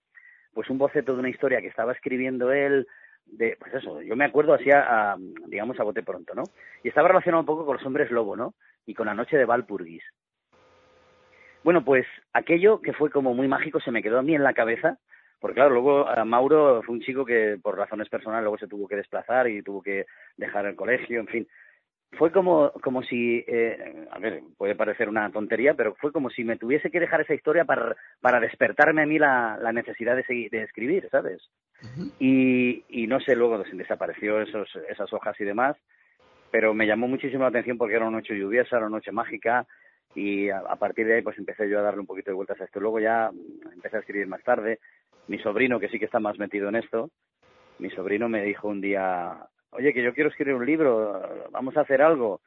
pues 0.55 0.71
un 0.71 0.79
boceto 0.79 1.13
de 1.13 1.21
una 1.21 1.29
historia 1.29 1.61
que 1.61 1.67
estaba 1.67 1.93
escribiendo 1.93 2.51
él, 2.51 2.87
de, 3.27 3.57
pues 3.61 3.75
eso, 3.75 4.01
yo 4.01 4.17
me 4.17 4.25
acuerdo 4.25 4.55
así, 4.55 4.71
a, 4.71 5.17
digamos, 5.49 5.79
a 5.79 5.83
bote 5.83 6.03
pronto, 6.03 6.35
¿no? 6.35 6.45
Y 6.83 6.89
estaba 6.89 7.09
relacionado 7.09 7.41
un 7.41 7.47
poco 7.47 7.67
con 7.67 7.77
los 7.77 7.85
hombres 7.85 8.11
lobo, 8.11 8.37
¿no? 8.37 8.55
Y 8.87 8.95
con 8.95 9.07
la 9.07 9.15
noche 9.15 9.37
de 9.37 9.45
Valpurgis. 9.45 10.03
Bueno, 11.63 11.85
pues 11.85 12.07
aquello 12.33 12.81
que 12.81 12.93
fue 12.93 13.11
como 13.11 13.35
muy 13.35 13.49
mágico 13.49 13.81
se 13.81 13.91
me 13.91 14.03
quedó 14.03 14.19
a 14.21 14.23
mí 14.23 14.35
en 14.35 14.45
la 14.45 14.55
cabeza, 14.55 14.99
porque 15.41 15.57
claro, 15.57 15.71
luego 15.71 16.07
Mauro 16.25 16.83
fue 16.85 16.95
un 16.95 17.01
chico 17.03 17.25
que 17.25 17.59
por 17.61 17.77
razones 17.77 18.09
personales 18.09 18.45
luego 18.45 18.59
se 18.59 18.69
tuvo 18.69 18.87
que 18.89 18.97
desplazar 18.97 19.49
y 19.49 19.63
tuvo 19.63 19.83
que 19.83 20.07
dejar 20.37 20.67
el 20.67 20.77
colegio, 20.77 21.21
en 21.21 21.27
fin. 21.27 21.49
Fue 22.17 22.33
como, 22.33 22.73
como 22.83 23.03
si, 23.03 23.45
eh, 23.47 24.07
a 24.11 24.19
ver, 24.19 24.43
puede 24.57 24.75
parecer 24.75 25.09
una 25.09 25.31
tontería, 25.31 25.75
pero 25.75 25.95
fue 25.95 26.13
como 26.13 26.31
si 26.31 26.45
me 26.45 26.57
tuviese 26.57 26.91
que 26.91 27.01
dejar 27.01 27.21
esa 27.21 27.35
historia 27.35 27.65
para, 27.65 27.97
para 28.21 28.41
despertarme 28.41 29.03
a 29.03 29.07
mí 29.07 29.19
la, 29.19 29.59
la 29.61 29.73
necesidad 29.73 30.17
de, 30.17 30.25
seguir, 30.25 30.51
de 30.51 30.63
escribir, 30.63 31.09
¿sabes? 31.11 31.43
y, 32.19 32.85
y 32.89 33.07
no 33.07 33.21
sé, 33.21 33.37
luego 33.37 33.59
desapareció 33.59 34.41
esos, 34.41 34.69
esas 34.89 35.13
hojas 35.13 35.39
y 35.41 35.45
demás, 35.45 35.77
pero 36.51 36.73
me 36.75 36.87
llamó 36.87 37.07
muchísimo 37.07 37.43
la 37.43 37.49
atención 37.49 37.77
porque 37.77 37.97
era 37.97 38.07
una 38.07 38.19
noche 38.19 38.39
lluviosa, 38.39 38.77
era 38.77 38.87
una 38.87 38.97
noche 38.97 39.13
mágica, 39.13 39.67
y 40.17 40.49
a, 40.49 40.63
partir 40.77 41.07
de 41.07 41.17
ahí 41.17 41.23
pues 41.23 41.39
empecé 41.39 41.69
yo 41.69 41.79
a 41.79 41.83
darle 41.83 42.01
un 42.01 42.07
poquito 42.07 42.31
de 42.31 42.37
vueltas 42.37 42.61
a 42.61 42.65
esto. 42.65 42.81
Luego 42.81 42.99
ya 42.99 43.31
empecé 43.75 43.99
a 43.99 44.01
escribir 44.01 44.27
más 44.27 44.43
tarde. 44.43 44.81
Mi 45.29 45.39
sobrino, 45.39 45.79
que 45.79 45.89
sí 45.89 45.99
que 45.99 46.07
está 46.07 46.19
más 46.21 46.39
metido 46.39 46.71
en 46.71 46.77
esto, 46.77 47.11
mi 47.79 47.91
sobrino 47.91 48.29
me 48.29 48.43
dijo 48.43 48.69
un 48.69 48.81
día, 48.81 49.47
oye, 49.71 49.93
que 49.93 50.03
yo 50.03 50.15
quiero 50.15 50.31
escribir 50.31 50.55
un 50.55 50.67
libro, 50.67 51.49
vamos 51.51 51.77
a 51.77 51.83
hacer 51.83 52.03
algo. 52.03 52.41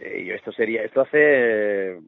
Eh, 0.00 0.24
y 0.26 0.30
esto 0.30 0.52
sería, 0.52 0.82
esto 0.82 1.00
hace 1.00 1.98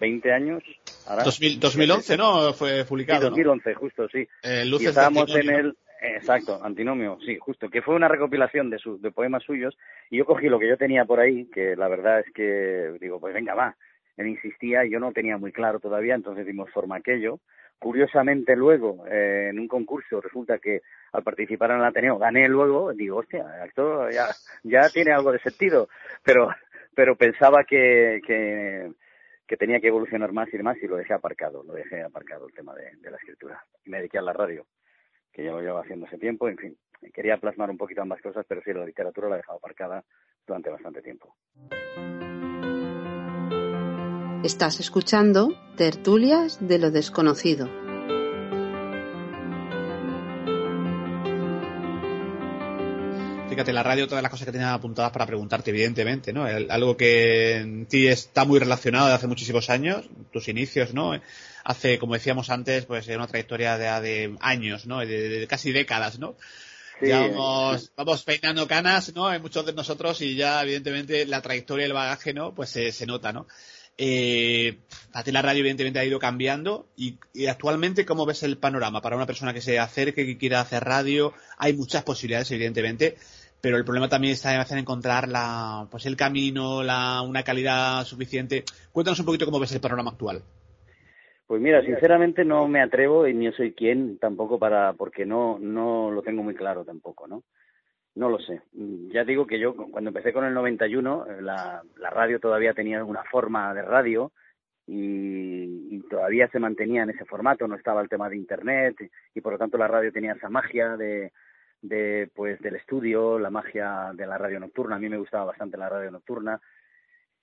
20 0.00 0.32
años. 0.32 0.62
Ahora, 1.06 1.24
2011, 1.24 2.16
¿no? 2.16 2.52
Fue 2.52 2.84
publicado. 2.84 3.20
Sí, 3.20 3.42
2011, 3.42 3.74
justo, 3.74 4.08
sí. 4.08 4.26
Eh, 4.42 4.64
y 4.66 4.86
estábamos 4.86 5.34
en 5.34 5.50
el, 5.50 5.76
Exacto, 6.00 6.60
Antinomio, 6.62 7.18
sí, 7.24 7.38
justo, 7.38 7.70
que 7.70 7.82
fue 7.82 7.94
una 7.94 8.08
recopilación 8.08 8.70
de, 8.70 8.78
de 9.00 9.10
poemas 9.10 9.42
suyos 9.42 9.76
y 10.10 10.18
yo 10.18 10.24
cogí 10.24 10.48
lo 10.48 10.58
que 10.58 10.68
yo 10.68 10.76
tenía 10.76 11.04
por 11.04 11.20
ahí, 11.20 11.46
que 11.46 11.74
la 11.74 11.88
verdad 11.88 12.20
es 12.20 12.32
que 12.34 12.96
digo, 13.00 13.18
pues 13.18 13.34
venga, 13.34 13.54
va. 13.54 13.76
Él 14.16 14.28
insistía 14.28 14.84
y 14.84 14.90
yo 14.90 15.00
no 15.00 15.12
tenía 15.12 15.36
muy 15.36 15.52
claro 15.52 15.80
todavía, 15.80 16.14
entonces 16.14 16.46
dimos 16.46 16.70
forma 16.70 16.96
a 16.96 16.98
aquello. 16.98 17.40
Curiosamente 17.78 18.56
luego, 18.56 19.06
eh, 19.06 19.48
en 19.50 19.58
un 19.58 19.68
concurso, 19.68 20.20
resulta 20.20 20.58
que 20.58 20.80
al 21.12 21.22
participar 21.22 21.72
en 21.72 21.78
el 21.78 21.84
Ateneo 21.84 22.18
gané 22.18 22.48
luego, 22.48 22.92
digo, 22.92 23.18
hostia, 23.18 23.64
esto 23.66 24.10
ya, 24.10 24.28
ya 24.62 24.88
tiene 24.88 25.12
algo 25.12 25.30
de 25.30 25.38
sentido, 25.40 25.88
pero, 26.24 26.48
pero 26.94 27.16
pensaba 27.16 27.64
que, 27.64 28.20
que, 28.26 29.56
tenía 29.56 29.80
que 29.80 29.88
evolucionar 29.88 30.32
más 30.32 30.48
y 30.52 30.56
demás 30.56 30.78
y 30.82 30.86
lo 30.86 30.96
dejé 30.96 31.12
aparcado, 31.12 31.62
lo 31.62 31.74
dejé 31.74 32.02
aparcado 32.02 32.46
el 32.46 32.54
tema 32.54 32.74
de, 32.74 33.10
la 33.10 33.16
escritura. 33.18 33.62
Y 33.84 33.90
me 33.90 33.98
dediqué 33.98 34.18
a 34.18 34.22
la 34.22 34.32
radio 34.32 34.66
que 35.32 35.44
ya 35.44 35.50
lo 35.50 35.60
llevo 35.60 35.78
haciendo 35.78 36.06
ese 36.06 36.16
tiempo, 36.16 36.48
en 36.48 36.56
fin, 36.56 36.78
quería 37.12 37.36
plasmar 37.36 37.68
un 37.68 37.76
poquito 37.76 38.00
ambas 38.00 38.22
cosas, 38.22 38.46
pero 38.48 38.62
sí, 38.62 38.72
la 38.72 38.86
literatura 38.86 39.28
la 39.28 39.34
he 39.34 39.38
dejado 39.38 39.58
aparcada 39.58 40.02
durante 40.46 40.70
bastante 40.70 41.02
tiempo. 41.02 41.34
Estás 44.44 44.80
escuchando 44.80 45.54
Tertulias 45.76 46.58
de 46.60 46.78
lo 46.78 46.90
Desconocido. 46.90 47.68
Fíjate, 53.48 53.72
la 53.72 53.82
radio, 53.82 54.06
todas 54.06 54.22
las 54.22 54.30
cosas 54.30 54.46
que 54.46 54.52
tenía 54.52 54.74
apuntadas 54.74 55.12
para 55.12 55.26
preguntarte, 55.26 55.70
evidentemente, 55.70 56.32
¿no? 56.32 56.44
Algo 56.44 56.96
que 56.96 57.56
en 57.56 57.86
ti 57.86 58.06
está 58.06 58.44
muy 58.44 58.58
relacionado 58.58 59.08
de 59.08 59.14
hace 59.14 59.26
muchísimos 59.26 59.70
años, 59.70 60.08
tus 60.32 60.48
inicios, 60.48 60.92
¿no? 60.92 61.14
hace, 61.66 61.98
como 61.98 62.14
decíamos 62.14 62.48
antes, 62.50 62.86
pues 62.86 63.08
una 63.08 63.26
trayectoria 63.26 63.76
de, 63.76 64.36
años, 64.40 64.86
¿no? 64.86 65.00
De, 65.00 65.46
casi 65.48 65.72
décadas, 65.72 66.18
¿no? 66.18 66.36
Ya 67.02 67.26
vamos, 67.26 67.92
vamos, 67.96 68.22
peinando 68.22 68.66
canas, 68.68 69.12
¿no? 69.14 69.32
En 69.32 69.42
muchos 69.42 69.66
de 69.66 69.72
nosotros 69.72 70.22
y 70.22 70.36
ya, 70.36 70.62
evidentemente, 70.62 71.26
la 71.26 71.42
trayectoria 71.42 71.84
y 71.84 71.86
el 71.88 71.92
bagaje, 71.92 72.32
¿no? 72.32 72.54
Pues 72.54 72.70
se, 72.70 73.06
nota, 73.06 73.32
¿no? 73.32 73.46
Eh, 73.98 74.76
la 75.32 75.42
radio 75.42 75.60
evidentemente 75.60 75.98
ha 75.98 76.04
ido 76.04 76.18
cambiando 76.18 76.86
y, 76.96 77.18
actualmente 77.48 78.04
cómo 78.04 78.26
ves 78.26 78.42
el 78.42 78.58
panorama 78.58 79.00
para 79.00 79.16
una 79.16 79.26
persona 79.26 79.54
que 79.54 79.62
se 79.62 79.78
acerque, 79.78 80.26
que 80.26 80.36
quiera 80.36 80.60
hacer 80.60 80.84
radio, 80.84 81.32
hay 81.58 81.72
muchas 81.72 82.04
posibilidades 82.04 82.50
evidentemente, 82.50 83.16
pero 83.60 83.78
el 83.78 83.84
problema 83.84 84.08
también 84.08 84.34
está 84.34 84.54
en 84.54 84.78
encontrar 84.78 85.28
la, 85.28 85.88
pues 85.90 86.04
el 86.04 86.16
camino, 86.16 86.82
la, 86.82 87.22
una 87.22 87.42
calidad 87.42 88.04
suficiente. 88.04 88.64
Cuéntanos 88.92 89.20
un 89.20 89.26
poquito 89.26 89.46
cómo 89.46 89.60
ves 89.60 89.72
el 89.72 89.80
panorama 89.80 90.10
actual. 90.10 90.42
Pues 91.46 91.62
mira, 91.62 91.80
sinceramente 91.82 92.44
no 92.44 92.66
me 92.66 92.82
atrevo 92.82 93.26
y 93.26 93.32
ni 93.32 93.50
soy 93.52 93.72
quien 93.72 94.18
tampoco 94.18 94.58
para, 94.58 94.92
porque 94.94 95.24
no, 95.24 95.58
no 95.60 96.10
lo 96.10 96.22
tengo 96.22 96.42
muy 96.42 96.54
claro 96.54 96.84
tampoco, 96.84 97.28
¿no? 97.28 97.44
No 98.16 98.28
lo 98.28 98.38
sé. 98.38 98.62
Ya 98.72 99.24
digo 99.24 99.46
que 99.46 99.58
yo 99.58 99.74
cuando 99.76 100.10
empecé 100.10 100.32
con 100.32 100.44
el 100.44 100.54
91, 100.54 101.26
eh, 101.26 101.42
la, 101.42 101.82
la 101.96 102.10
radio 102.10 102.40
todavía 102.40 102.74
tenía 102.74 103.04
una 103.04 103.22
forma 103.24 103.72
de 103.74 103.82
radio 103.82 104.32
y, 104.86 105.94
y, 105.94 106.00
todavía 106.08 106.48
se 106.48 106.58
mantenía 106.58 107.02
en 107.02 107.10
ese 107.10 107.24
formato, 107.24 107.68
no 107.68 107.74
estaba 107.74 108.00
el 108.00 108.08
tema 108.08 108.28
de 108.28 108.36
internet 108.36 108.96
y, 109.34 109.40
por 109.40 109.52
lo 109.52 109.58
tanto 109.58 109.76
la 109.78 109.88
radio 109.88 110.12
tenía 110.12 110.32
esa 110.32 110.48
magia 110.48 110.96
de, 110.96 111.32
de 111.82 112.30
pues 112.34 112.60
del 112.60 112.76
estudio, 112.76 113.38
la 113.38 113.50
magia 113.50 114.10
de 114.14 114.26
la 114.26 114.38
radio 114.38 114.60
nocturna. 114.60 114.96
A 114.96 114.98
mí 114.98 115.08
me 115.08 115.18
gustaba 115.18 115.44
bastante 115.44 115.76
la 115.76 115.88
radio 115.88 116.10
nocturna 116.10 116.60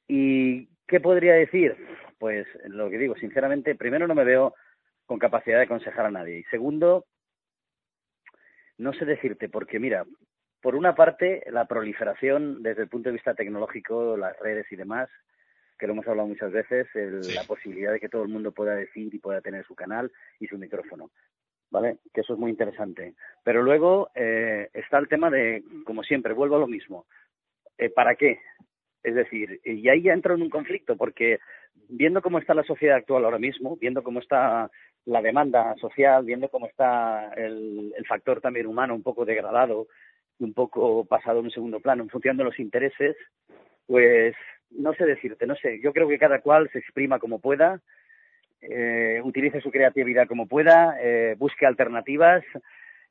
y 0.07 0.67
¿Qué 0.87 0.99
podría 0.99 1.33
decir? 1.33 1.75
Pues 2.19 2.45
lo 2.65 2.89
que 2.89 2.97
digo, 2.97 3.15
sinceramente, 3.15 3.75
primero 3.75 4.07
no 4.07 4.15
me 4.15 4.23
veo 4.23 4.53
con 5.05 5.19
capacidad 5.19 5.57
de 5.57 5.63
aconsejar 5.63 6.05
a 6.05 6.11
nadie. 6.11 6.39
Y 6.39 6.43
segundo, 6.45 7.05
no 8.77 8.93
sé 8.93 9.05
decirte, 9.05 9.49
porque 9.49 9.79
mira, 9.79 10.05
por 10.63 10.75
una 10.75 10.95
parte, 10.95 11.43
la 11.51 11.65
proliferación 11.65 12.63
desde 12.63 12.83
el 12.83 12.87
punto 12.87 13.09
de 13.09 13.13
vista 13.13 13.35
tecnológico, 13.35 14.15
las 14.15 14.39
redes 14.39 14.65
y 14.71 14.77
demás, 14.77 15.09
que 15.77 15.85
lo 15.85 15.91
hemos 15.93 16.07
hablado 16.07 16.29
muchas 16.29 16.53
veces, 16.53 16.87
la 17.35 17.43
posibilidad 17.43 17.91
de 17.91 17.99
que 17.99 18.07
todo 18.07 18.23
el 18.23 18.29
mundo 18.29 18.53
pueda 18.53 18.73
decir 18.73 19.13
y 19.13 19.19
pueda 19.19 19.41
tener 19.41 19.65
su 19.65 19.75
canal 19.75 20.09
y 20.39 20.47
su 20.47 20.57
micrófono. 20.57 21.11
¿Vale? 21.69 21.97
Que 22.13 22.21
eso 22.21 22.33
es 22.33 22.39
muy 22.39 22.49
interesante. 22.49 23.13
Pero 23.43 23.61
luego 23.61 24.09
eh, 24.15 24.69
está 24.73 24.99
el 24.99 25.09
tema 25.09 25.29
de, 25.29 25.63
como 25.85 26.01
siempre, 26.01 26.33
vuelvo 26.33 26.55
a 26.55 26.59
lo 26.59 26.67
mismo. 26.67 27.07
Eh, 27.77 27.89
¿Para 27.89 28.15
qué? 28.15 28.39
Es 29.03 29.15
decir, 29.15 29.59
y 29.65 29.89
ahí 29.89 30.03
ya 30.03 30.13
entro 30.13 30.35
en 30.35 30.43
un 30.43 30.49
conflicto, 30.49 30.95
porque 30.95 31.39
viendo 31.89 32.21
cómo 32.21 32.39
está 32.39 32.53
la 32.53 32.63
sociedad 32.63 32.95
actual 32.95 33.25
ahora 33.25 33.39
mismo, 33.39 33.75
viendo 33.75 34.01
cómo 34.01 34.19
está 34.19 34.71
la 35.05 35.21
demanda 35.21 35.75
social, 35.75 36.23
viendo 36.23 36.49
cómo 36.49 36.67
está 36.67 37.33
el, 37.35 37.93
factor 38.07 38.41
también 38.41 38.67
humano 38.67 38.95
un 38.95 39.03
poco 39.03 39.25
degradado, 39.25 39.87
un 40.39 40.53
poco 40.53 41.05
pasado 41.05 41.39
en 41.39 41.45
un 41.45 41.51
segundo 41.51 41.79
plano, 41.79 42.03
en 42.03 42.09
función 42.09 42.37
de 42.37 42.43
los 42.43 42.59
intereses, 42.59 43.15
pues 43.85 44.35
no 44.71 44.93
sé 44.93 45.05
decirte, 45.05 45.45
no 45.45 45.55
sé. 45.55 45.79
Yo 45.81 45.93
creo 45.93 46.07
que 46.07 46.19
cada 46.19 46.41
cual 46.41 46.69
se 46.71 46.79
exprima 46.79 47.19
como 47.19 47.39
pueda, 47.39 47.81
eh, 48.61 49.21
utilice 49.23 49.61
su 49.61 49.71
creatividad 49.71 50.27
como 50.27 50.47
pueda, 50.47 50.97
eh, 51.01 51.35
busque 51.37 51.65
alternativas 51.65 52.43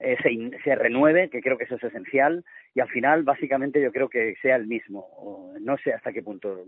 eh, 0.05 0.16
se, 0.64 0.75
renueve, 0.75 1.31
que 1.31 1.41
creo 1.41 1.57
que 1.57 1.62
eso 1.62 1.77
es 1.77 1.85
esencial, 1.85 2.45
y 2.75 2.81
al 2.81 2.89
final, 2.89 3.23
básicamente, 3.23 3.81
yo 3.81 3.93
creo 3.93 4.09
que 4.09 4.35
sea 4.43 4.57
el 4.57 4.66
mismo. 4.66 5.55
No 5.61 5.77
sé 5.79 5.93
hasta 5.93 6.12
qué 6.12 6.23
punto. 6.23 6.64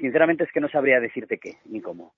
Sinceramente 0.00 0.42
es 0.42 0.50
que 0.50 0.60
no 0.60 0.68
sabría 0.68 0.98
decirte 0.98 1.38
qué 1.38 1.58
ni 1.66 1.80
cómo. 1.80 2.14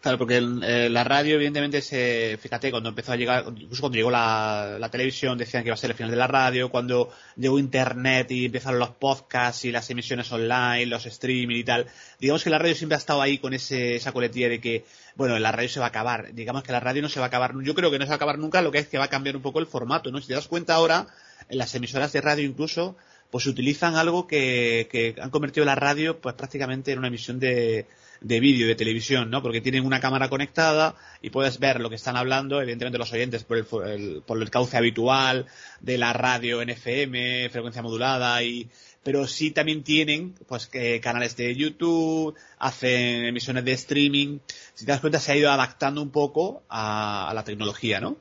Claro, 0.00 0.16
porque 0.16 0.38
eh, 0.38 0.88
la 0.88 1.04
radio, 1.04 1.34
evidentemente, 1.34 1.82
se, 1.82 2.38
fíjate, 2.40 2.70
cuando 2.70 2.88
empezó 2.88 3.12
a 3.12 3.16
llegar, 3.16 3.44
incluso 3.54 3.82
cuando 3.82 3.96
llegó 3.96 4.10
la, 4.10 4.88
televisión, 4.90 5.36
decían 5.36 5.62
que 5.62 5.68
iba 5.68 5.74
a 5.74 5.76
ser 5.76 5.90
el 5.90 5.96
final 5.96 6.10
de 6.10 6.16
la 6.16 6.26
radio, 6.26 6.70
cuando 6.70 7.10
llegó 7.36 7.58
Internet 7.58 8.30
y 8.30 8.46
empezaron 8.46 8.78
los 8.78 8.90
podcasts 8.92 9.66
y 9.66 9.70
las 9.70 9.90
emisiones 9.90 10.32
online, 10.32 10.86
los 10.86 11.04
streaming 11.04 11.56
y 11.56 11.64
tal, 11.64 11.86
digamos 12.18 12.42
que 12.42 12.48
la 12.48 12.58
radio 12.58 12.74
siempre 12.74 12.94
ha 12.94 12.98
estado 12.98 13.20
ahí 13.20 13.36
con 13.36 13.52
ese, 13.52 13.96
esa 13.96 14.12
coletilla 14.12 14.48
de 14.48 14.58
que, 14.58 14.86
bueno, 15.16 15.38
la 15.38 15.52
radio 15.52 15.68
se 15.68 15.80
va 15.80 15.86
a 15.86 15.90
acabar. 15.90 16.32
Digamos 16.32 16.62
que 16.62 16.72
la 16.72 16.80
radio 16.80 17.02
no 17.02 17.10
se 17.10 17.20
va 17.20 17.26
a 17.26 17.28
acabar, 17.28 17.52
yo 17.62 17.74
creo 17.74 17.90
que 17.90 17.98
no 17.98 18.06
se 18.06 18.08
va 18.08 18.14
a 18.14 18.16
acabar 18.16 18.38
nunca, 18.38 18.62
lo 18.62 18.72
que 18.72 18.78
es 18.78 18.88
que 18.88 18.96
va 18.96 19.04
a 19.04 19.08
cambiar 19.08 19.36
un 19.36 19.42
poco 19.42 19.58
el 19.58 19.66
formato, 19.66 20.10
¿no? 20.10 20.18
Si 20.22 20.28
te 20.28 20.34
das 20.34 20.48
cuenta 20.48 20.76
ahora, 20.76 21.08
en 21.50 21.58
las 21.58 21.74
emisoras 21.74 22.10
de 22.12 22.22
radio 22.22 22.46
incluso, 22.46 22.96
pues 23.30 23.46
utilizan 23.46 23.96
algo 23.96 24.26
que, 24.26 24.88
que 24.90 25.14
han 25.20 25.28
convertido 25.28 25.66
la 25.66 25.74
radio, 25.74 26.18
pues 26.22 26.34
prácticamente 26.36 26.90
en 26.92 26.98
una 27.00 27.08
emisión 27.08 27.38
de, 27.38 27.86
de 28.20 28.40
vídeo, 28.40 28.66
de 28.66 28.74
televisión, 28.74 29.30
¿no? 29.30 29.42
Porque 29.42 29.60
tienen 29.60 29.86
una 29.86 30.00
cámara 30.00 30.28
conectada 30.28 30.94
y 31.22 31.30
puedes 31.30 31.58
ver 31.58 31.80
lo 31.80 31.88
que 31.88 31.96
están 31.96 32.16
hablando, 32.16 32.60
evidentemente 32.60 32.98
los 32.98 33.12
oyentes 33.12 33.44
por 33.44 33.58
el, 33.88 34.22
por 34.26 34.40
el 34.40 34.50
cauce 34.50 34.76
habitual 34.76 35.46
de 35.80 35.98
la 35.98 36.12
radio 36.12 36.62
en 36.62 36.70
FM, 36.70 37.48
frecuencia 37.50 37.82
modulada 37.82 38.42
y 38.42 38.68
pero 39.02 39.26
sí 39.26 39.50
también 39.50 39.82
tienen 39.82 40.34
pues 40.46 40.66
que 40.66 41.00
canales 41.00 41.36
de 41.36 41.54
YouTube, 41.54 42.36
hacen 42.58 43.24
emisiones 43.24 43.64
de 43.64 43.72
streaming. 43.72 44.38
Si 44.74 44.84
te 44.84 44.92
das 44.92 45.00
cuenta 45.00 45.18
se 45.18 45.32
ha 45.32 45.36
ido 45.36 45.50
adaptando 45.50 46.02
un 46.02 46.10
poco 46.10 46.62
a, 46.68 47.32
la 47.34 47.44
tecnología, 47.44 48.00
¿no? 48.00 48.16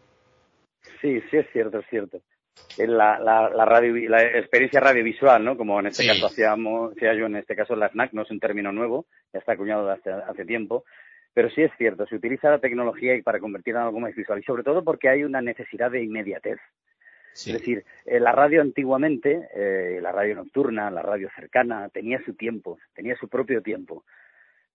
Sí, 1.01 1.19
sí 1.29 1.37
es 1.37 1.47
cierto, 1.51 1.79
es 1.79 1.85
cierto 1.89 2.21
la, 2.77 3.19
la, 3.19 3.49
la, 3.49 3.65
radio, 3.65 4.09
la 4.09 4.23
experiencia 4.23 4.79
radiovisual, 4.79 5.43
¿no? 5.43 5.57
Como 5.57 5.79
en 5.79 5.87
este 5.87 6.05
caso 6.07 6.27
hacíamos, 6.27 6.93
hacía 6.93 7.13
yo 7.13 7.25
en 7.25 7.35
este 7.35 7.55
caso 7.55 7.75
la 7.75 7.89
SNAC, 7.89 8.13
no 8.13 8.21
es 8.21 8.31
un 8.31 8.39
término 8.39 8.71
nuevo, 8.71 9.05
ya 9.33 9.39
está 9.39 9.53
acuñado 9.53 9.89
hace, 9.89 10.11
hace 10.11 10.45
tiempo. 10.45 10.85
Pero 11.33 11.49
sí 11.49 11.61
es 11.61 11.71
cierto, 11.77 12.05
se 12.07 12.15
utiliza 12.15 12.49
la 12.49 12.59
tecnología 12.59 13.13
para 13.23 13.39
convertirla 13.39 13.81
en 13.81 13.87
algo 13.87 13.99
más 13.99 14.15
visual 14.15 14.39
y 14.39 14.43
sobre 14.43 14.63
todo 14.63 14.83
porque 14.83 15.09
hay 15.09 15.23
una 15.23 15.41
necesidad 15.41 15.91
de 15.91 16.03
inmediatez. 16.03 16.59
Es 17.33 17.53
decir, 17.53 17.85
eh, 18.05 18.19
la 18.19 18.31
radio 18.31 18.61
antiguamente, 18.61 19.47
eh, 19.55 19.99
la 20.01 20.11
radio 20.11 20.35
nocturna, 20.35 20.91
la 20.91 21.01
radio 21.01 21.29
cercana, 21.35 21.87
tenía 21.89 22.21
su 22.25 22.33
tiempo, 22.33 22.79
tenía 22.93 23.15
su 23.15 23.29
propio 23.29 23.61
tiempo. 23.61 24.03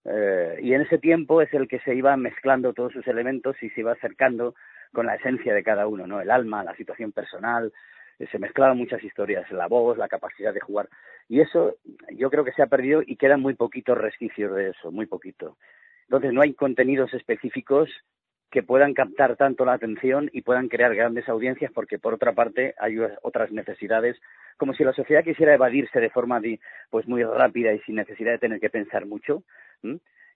Eh, 0.05 0.59
y 0.63 0.75
en 0.75 0.83
ese 0.83 0.99
tiempo 0.99 1.41
es 1.41 1.53
el 1.55 1.67
que 1.67 1.81
se 1.81 1.95
iba 1.95 2.17
mezclando 2.17 2.75
todos 2.75 2.93
sus 2.93 3.07
elementos 3.07 3.57
y 3.63 3.71
se 3.71 3.81
iba 3.81 3.93
acercando 3.93 4.55
con 4.93 5.07
la 5.07 5.15
esencia 5.15 5.55
de 5.55 5.65
cada 5.65 5.87
uno, 5.87 6.07
¿no? 6.07 6.21
El 6.21 6.31
alma, 6.31 6.63
la 6.63 6.77
situación 6.77 7.13
personal, 7.13 7.73
eh, 8.19 8.27
se 8.31 8.39
mezclaban 8.39 8.77
muchas 8.77 9.03
historias, 9.03 9.51
la 9.51 9.67
voz, 9.67 9.99
la 9.99 10.09
capacidad 10.09 10.53
de 10.53 10.61
jugar. 10.61 10.89
Y 11.29 11.41
eso 11.41 11.77
yo 12.13 12.31
creo 12.31 12.45
que 12.45 12.53
se 12.53 12.63
ha 12.63 12.67
perdido 12.67 13.03
y 13.05 13.17
quedan 13.17 13.41
muy 13.41 13.55
poquitos 13.55 13.97
resquicios 13.97 14.55
de 14.55 14.71
eso, 14.71 14.93
muy 14.93 15.07
poquito. 15.07 15.57
Entonces 16.03 16.33
no 16.33 16.43
hay 16.43 16.55
contenidos 16.55 17.15
específicos 17.15 17.91
que 18.51 18.63
puedan 18.63 18.95
captar 18.95 19.37
tanto 19.37 19.65
la 19.65 19.73
atención 19.73 20.31
y 20.33 20.43
puedan 20.43 20.69
crear 20.69 20.95
grandes 20.95 21.29
audiencias 21.29 21.73
porque 21.73 21.99
por 21.99 22.15
otra 22.15 22.33
parte 22.33 22.75
hay 22.79 22.99
otras 23.23 23.51
necesidades. 23.51 24.17
Como 24.57 24.75
si 24.75 24.85
la 24.85 24.93
sociedad 24.93 25.25
quisiera 25.25 25.55
evadirse 25.55 26.01
de 26.01 26.11
forma 26.11 26.41
pues 26.91 27.09
muy 27.09 27.25
rápida 27.25 27.73
y 27.73 27.81
sin 27.81 27.97
necesidad 27.97 28.33
de 28.33 28.39
tener 28.39 28.61
que 28.61 28.71
pensar 28.71 29.07
mucho 29.07 29.43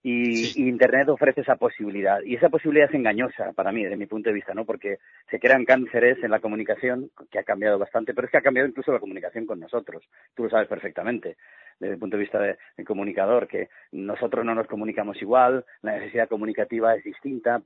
y, 0.02 0.68
Internet 0.68 1.08
ofrece 1.08 1.40
esa 1.40 1.56
posibilidad. 1.56 2.20
Y 2.22 2.36
esa 2.36 2.48
posibilidad 2.48 2.88
es 2.88 2.94
engañosa 2.94 3.52
para 3.52 3.72
mí, 3.72 3.82
desde 3.82 3.96
mi 3.96 4.06
punto 4.06 4.30
de 4.30 4.34
vista, 4.34 4.54
¿no? 4.54 4.64
Porque 4.64 4.98
se 5.30 5.40
crean 5.40 5.64
cánceres 5.64 6.22
en 6.22 6.30
la 6.30 6.40
comunicación, 6.40 7.10
que 7.30 7.38
ha 7.38 7.44
cambiado 7.44 7.78
bastante, 7.78 8.14
pero 8.14 8.26
es 8.26 8.30
que 8.30 8.38
ha 8.38 8.42
cambiado 8.42 8.68
incluso 8.68 8.92
la 8.92 9.00
comunicación 9.00 9.46
con 9.46 9.58
nosotros. 9.58 10.04
Tú 10.34 10.44
lo 10.44 10.50
sabes 10.50 10.68
perfectamente, 10.68 11.36
desde 11.80 11.94
el 11.94 12.00
punto 12.00 12.16
de 12.16 12.22
vista 12.22 12.38
del 12.38 12.56
de 12.76 12.84
comunicador, 12.84 13.48
que 13.48 13.68
nosotros 13.92 14.44
no 14.44 14.54
nos 14.54 14.66
comunicamos 14.66 15.20
igual, 15.20 15.64
la 15.82 15.96
necesidad 15.98 16.28
comunicativa 16.28 16.94
es 16.94 17.04
distinta, 17.04 17.62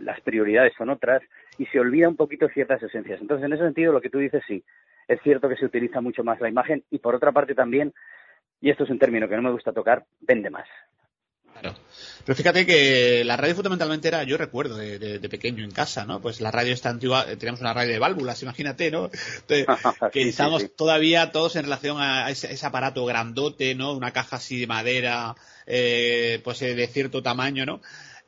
las 0.00 0.20
prioridades 0.20 0.72
son 0.76 0.90
otras, 0.90 1.22
y 1.58 1.66
se 1.66 1.80
olvida 1.80 2.08
un 2.08 2.16
poquito 2.16 2.48
ciertas 2.48 2.82
esencias. 2.82 3.20
Entonces, 3.20 3.46
en 3.46 3.52
ese 3.52 3.64
sentido, 3.64 3.92
lo 3.92 4.00
que 4.00 4.10
tú 4.10 4.18
dices, 4.18 4.42
sí, 4.46 4.64
es 5.06 5.20
cierto 5.22 5.48
que 5.48 5.56
se 5.56 5.66
utiliza 5.66 6.00
mucho 6.00 6.24
más 6.24 6.40
la 6.40 6.48
imagen, 6.48 6.82
y 6.90 6.98
por 6.98 7.14
otra 7.14 7.32
parte 7.32 7.54
también, 7.54 7.92
y 8.60 8.70
esto 8.70 8.84
es 8.84 8.90
un 8.90 8.98
término 8.98 9.28
que 9.28 9.36
no 9.36 9.42
me 9.42 9.52
gusta 9.52 9.72
tocar, 9.72 10.04
vende 10.20 10.50
más. 10.50 10.66
Pero 12.28 12.36
fíjate 12.36 12.66
que 12.66 13.24
la 13.24 13.38
radio 13.38 13.54
fundamentalmente 13.54 14.06
era, 14.06 14.22
yo 14.22 14.36
recuerdo 14.36 14.76
de, 14.76 15.18
pequeño 15.30 15.64
en 15.64 15.70
casa, 15.70 16.04
¿no? 16.04 16.20
Pues 16.20 16.42
la 16.42 16.50
radio 16.50 16.74
está 16.74 16.90
antigua, 16.90 17.24
eh, 17.26 17.36
teníamos 17.36 17.62
una 17.62 17.72
radio 17.72 17.94
de 17.94 17.98
válvulas, 17.98 18.42
imagínate, 18.42 18.90
¿no? 18.90 19.10
que 20.12 20.28
estamos 20.28 20.76
todavía 20.76 21.32
todos 21.32 21.56
en 21.56 21.62
relación 21.62 21.96
a 21.98 22.28
ese, 22.28 22.66
aparato 22.66 23.06
grandote, 23.06 23.74
¿no? 23.74 23.94
Una 23.94 24.10
caja 24.10 24.36
así 24.36 24.60
de 24.60 24.66
madera, 24.66 25.36
eh, 25.66 26.42
pues 26.44 26.60
eh, 26.60 26.74
de 26.74 26.86
cierto 26.88 27.22
tamaño, 27.22 27.64
¿no? 27.64 27.80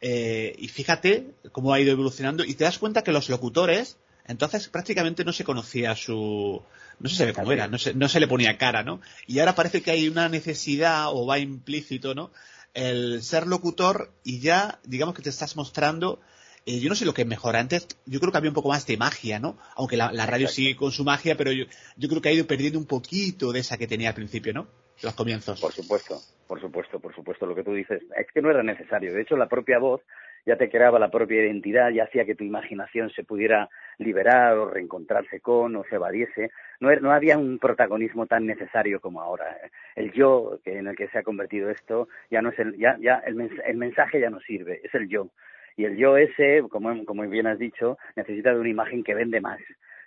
y 0.02 0.68
fíjate 0.68 1.26
cómo 1.52 1.74
ha 1.74 1.80
ido 1.80 1.92
evolucionando 1.92 2.42
y 2.42 2.54
te 2.54 2.64
das 2.64 2.78
cuenta 2.78 3.02
que 3.02 3.12
los 3.12 3.28
locutores, 3.28 3.98
entonces 4.26 4.70
prácticamente 4.70 5.26
no 5.26 5.34
se 5.34 5.44
conocía 5.44 5.94
su, 5.94 6.62
no 7.00 7.08
se 7.10 7.16
sabe 7.16 7.34
cómo 7.34 7.52
era, 7.52 7.68
no 7.68 7.76
se, 7.76 7.92
no 7.92 8.08
se 8.08 8.18
le 8.18 8.26
ponía 8.26 8.56
cara, 8.56 8.82
¿no? 8.82 9.02
Y 9.26 9.40
ahora 9.40 9.54
parece 9.54 9.82
que 9.82 9.90
hay 9.90 10.08
una 10.08 10.30
necesidad 10.30 11.08
o 11.08 11.26
va 11.26 11.38
implícito, 11.38 12.14
¿no? 12.14 12.30
El 12.74 13.22
ser 13.22 13.46
locutor 13.46 14.10
y 14.24 14.40
ya, 14.40 14.78
digamos 14.84 15.14
que 15.14 15.22
te 15.22 15.30
estás 15.30 15.56
mostrando, 15.56 16.20
eh, 16.66 16.78
yo 16.80 16.88
no 16.88 16.94
sé 16.94 17.04
lo 17.04 17.14
que 17.14 17.24
mejor, 17.24 17.56
antes 17.56 17.88
yo 18.06 18.20
creo 18.20 18.32
que 18.32 18.38
había 18.38 18.50
un 18.50 18.54
poco 18.54 18.68
más 18.68 18.86
de 18.86 18.96
magia, 18.96 19.38
¿no? 19.38 19.56
Aunque 19.76 19.96
la, 19.96 20.10
radio 20.26 20.48
sigue 20.48 20.76
con 20.76 20.92
su 20.92 21.04
magia, 21.04 21.36
pero 21.36 21.52
yo, 21.52 21.64
yo 21.96 22.08
creo 22.08 22.20
que 22.20 22.28
ha 22.28 22.32
ido 22.32 22.46
perdiendo 22.46 22.78
un 22.78 22.86
poquito 22.86 23.52
de 23.52 23.60
esa 23.60 23.78
que 23.78 23.86
tenía 23.86 24.10
al 24.10 24.14
principio, 24.14 24.52
¿no? 24.52 24.68
Los 25.02 25.14
comienzos. 25.14 25.60
Por 25.60 25.72
supuesto, 25.72 26.20
por 26.46 26.60
supuesto, 26.60 27.00
por 27.00 27.14
supuesto, 27.14 27.46
lo 27.46 27.54
que 27.54 27.64
tú 27.64 27.72
dices. 27.72 28.02
Es 28.16 28.26
que 28.34 28.42
no 28.42 28.50
era 28.50 28.62
necesario. 28.62 29.14
De 29.14 29.22
hecho, 29.22 29.36
la 29.36 29.48
propia 29.48 29.78
voz 29.78 30.02
ya 30.44 30.56
te 30.56 30.70
creaba 30.70 30.98
la 30.98 31.10
propia 31.10 31.42
identidad, 31.42 31.90
ya 31.90 32.04
hacía 32.04 32.26
que 32.26 32.34
tu 32.34 32.44
imaginación 32.44 33.10
se 33.10 33.24
pudiera 33.24 33.70
liberar 34.00 34.56
o 34.58 34.70
reencontrarse 34.70 35.40
con 35.40 35.76
o 35.76 35.84
se 35.84 35.96
evadiese. 35.96 36.50
No, 36.80 36.94
no 36.96 37.12
había 37.12 37.38
un 37.38 37.58
protagonismo 37.58 38.26
tan 38.26 38.46
necesario 38.46 39.00
como 39.00 39.20
ahora. 39.20 39.56
El 39.94 40.12
yo 40.12 40.58
que 40.64 40.78
en 40.78 40.88
el 40.88 40.96
que 40.96 41.08
se 41.08 41.18
ha 41.18 41.22
convertido 41.22 41.70
esto 41.70 42.08
ya 42.30 42.42
no 42.42 42.50
es 42.50 42.58
el, 42.58 42.76
ya, 42.76 42.96
ya 43.00 43.22
el, 43.26 43.50
el 43.64 43.76
mensaje 43.76 44.20
ya 44.20 44.30
no 44.30 44.40
sirve, 44.40 44.80
es 44.82 44.94
el 44.94 45.08
yo. 45.08 45.28
Y 45.76 45.84
el 45.84 45.96
yo 45.96 46.16
ese, 46.16 46.62
como, 46.68 47.04
como 47.04 47.22
bien 47.28 47.46
has 47.46 47.58
dicho, 47.58 47.98
necesita 48.16 48.52
de 48.52 48.60
una 48.60 48.68
imagen 48.68 49.04
que 49.04 49.14
vende 49.14 49.40
más. 49.40 49.60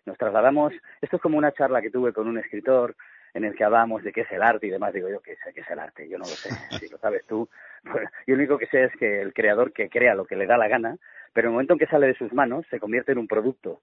Nos 0.05 0.17
trasladamos, 0.17 0.73
esto 1.01 1.15
es 1.15 1.21
como 1.21 1.37
una 1.37 1.53
charla 1.53 1.81
que 1.81 1.89
tuve 1.89 2.11
con 2.11 2.27
un 2.27 2.37
escritor 2.37 2.95
en 3.33 3.45
el 3.45 3.55
que 3.55 3.63
hablamos 3.63 4.03
de 4.03 4.11
qué 4.11 4.21
es 4.21 4.31
el 4.31 4.43
arte 4.43 4.67
y 4.67 4.69
demás, 4.69 4.93
digo 4.93 5.09
yo, 5.09 5.19
¿qué 5.21 5.33
es, 5.33 5.39
qué 5.53 5.61
es 5.61 5.69
el 5.69 5.79
arte? 5.79 6.07
Yo 6.07 6.17
no 6.17 6.25
lo 6.25 6.31
sé, 6.31 6.49
si 6.79 6.89
lo 6.89 6.97
sabes 6.97 7.25
tú. 7.25 7.49
Yo 7.83 8.35
lo 8.35 8.35
único 8.35 8.57
que 8.57 8.67
sé 8.67 8.85
es 8.85 8.95
que 8.97 9.21
el 9.21 9.33
creador 9.33 9.73
que 9.73 9.89
crea 9.89 10.15
lo 10.15 10.25
que 10.25 10.35
le 10.35 10.45
da 10.45 10.57
la 10.57 10.67
gana, 10.67 10.97
pero 11.33 11.47
en 11.47 11.51
el 11.51 11.53
momento 11.53 11.73
en 11.73 11.79
que 11.79 11.87
sale 11.87 12.07
de 12.07 12.15
sus 12.15 12.31
manos 12.33 12.65
se 12.69 12.79
convierte 12.79 13.11
en 13.11 13.17
un 13.17 13.27
producto. 13.27 13.81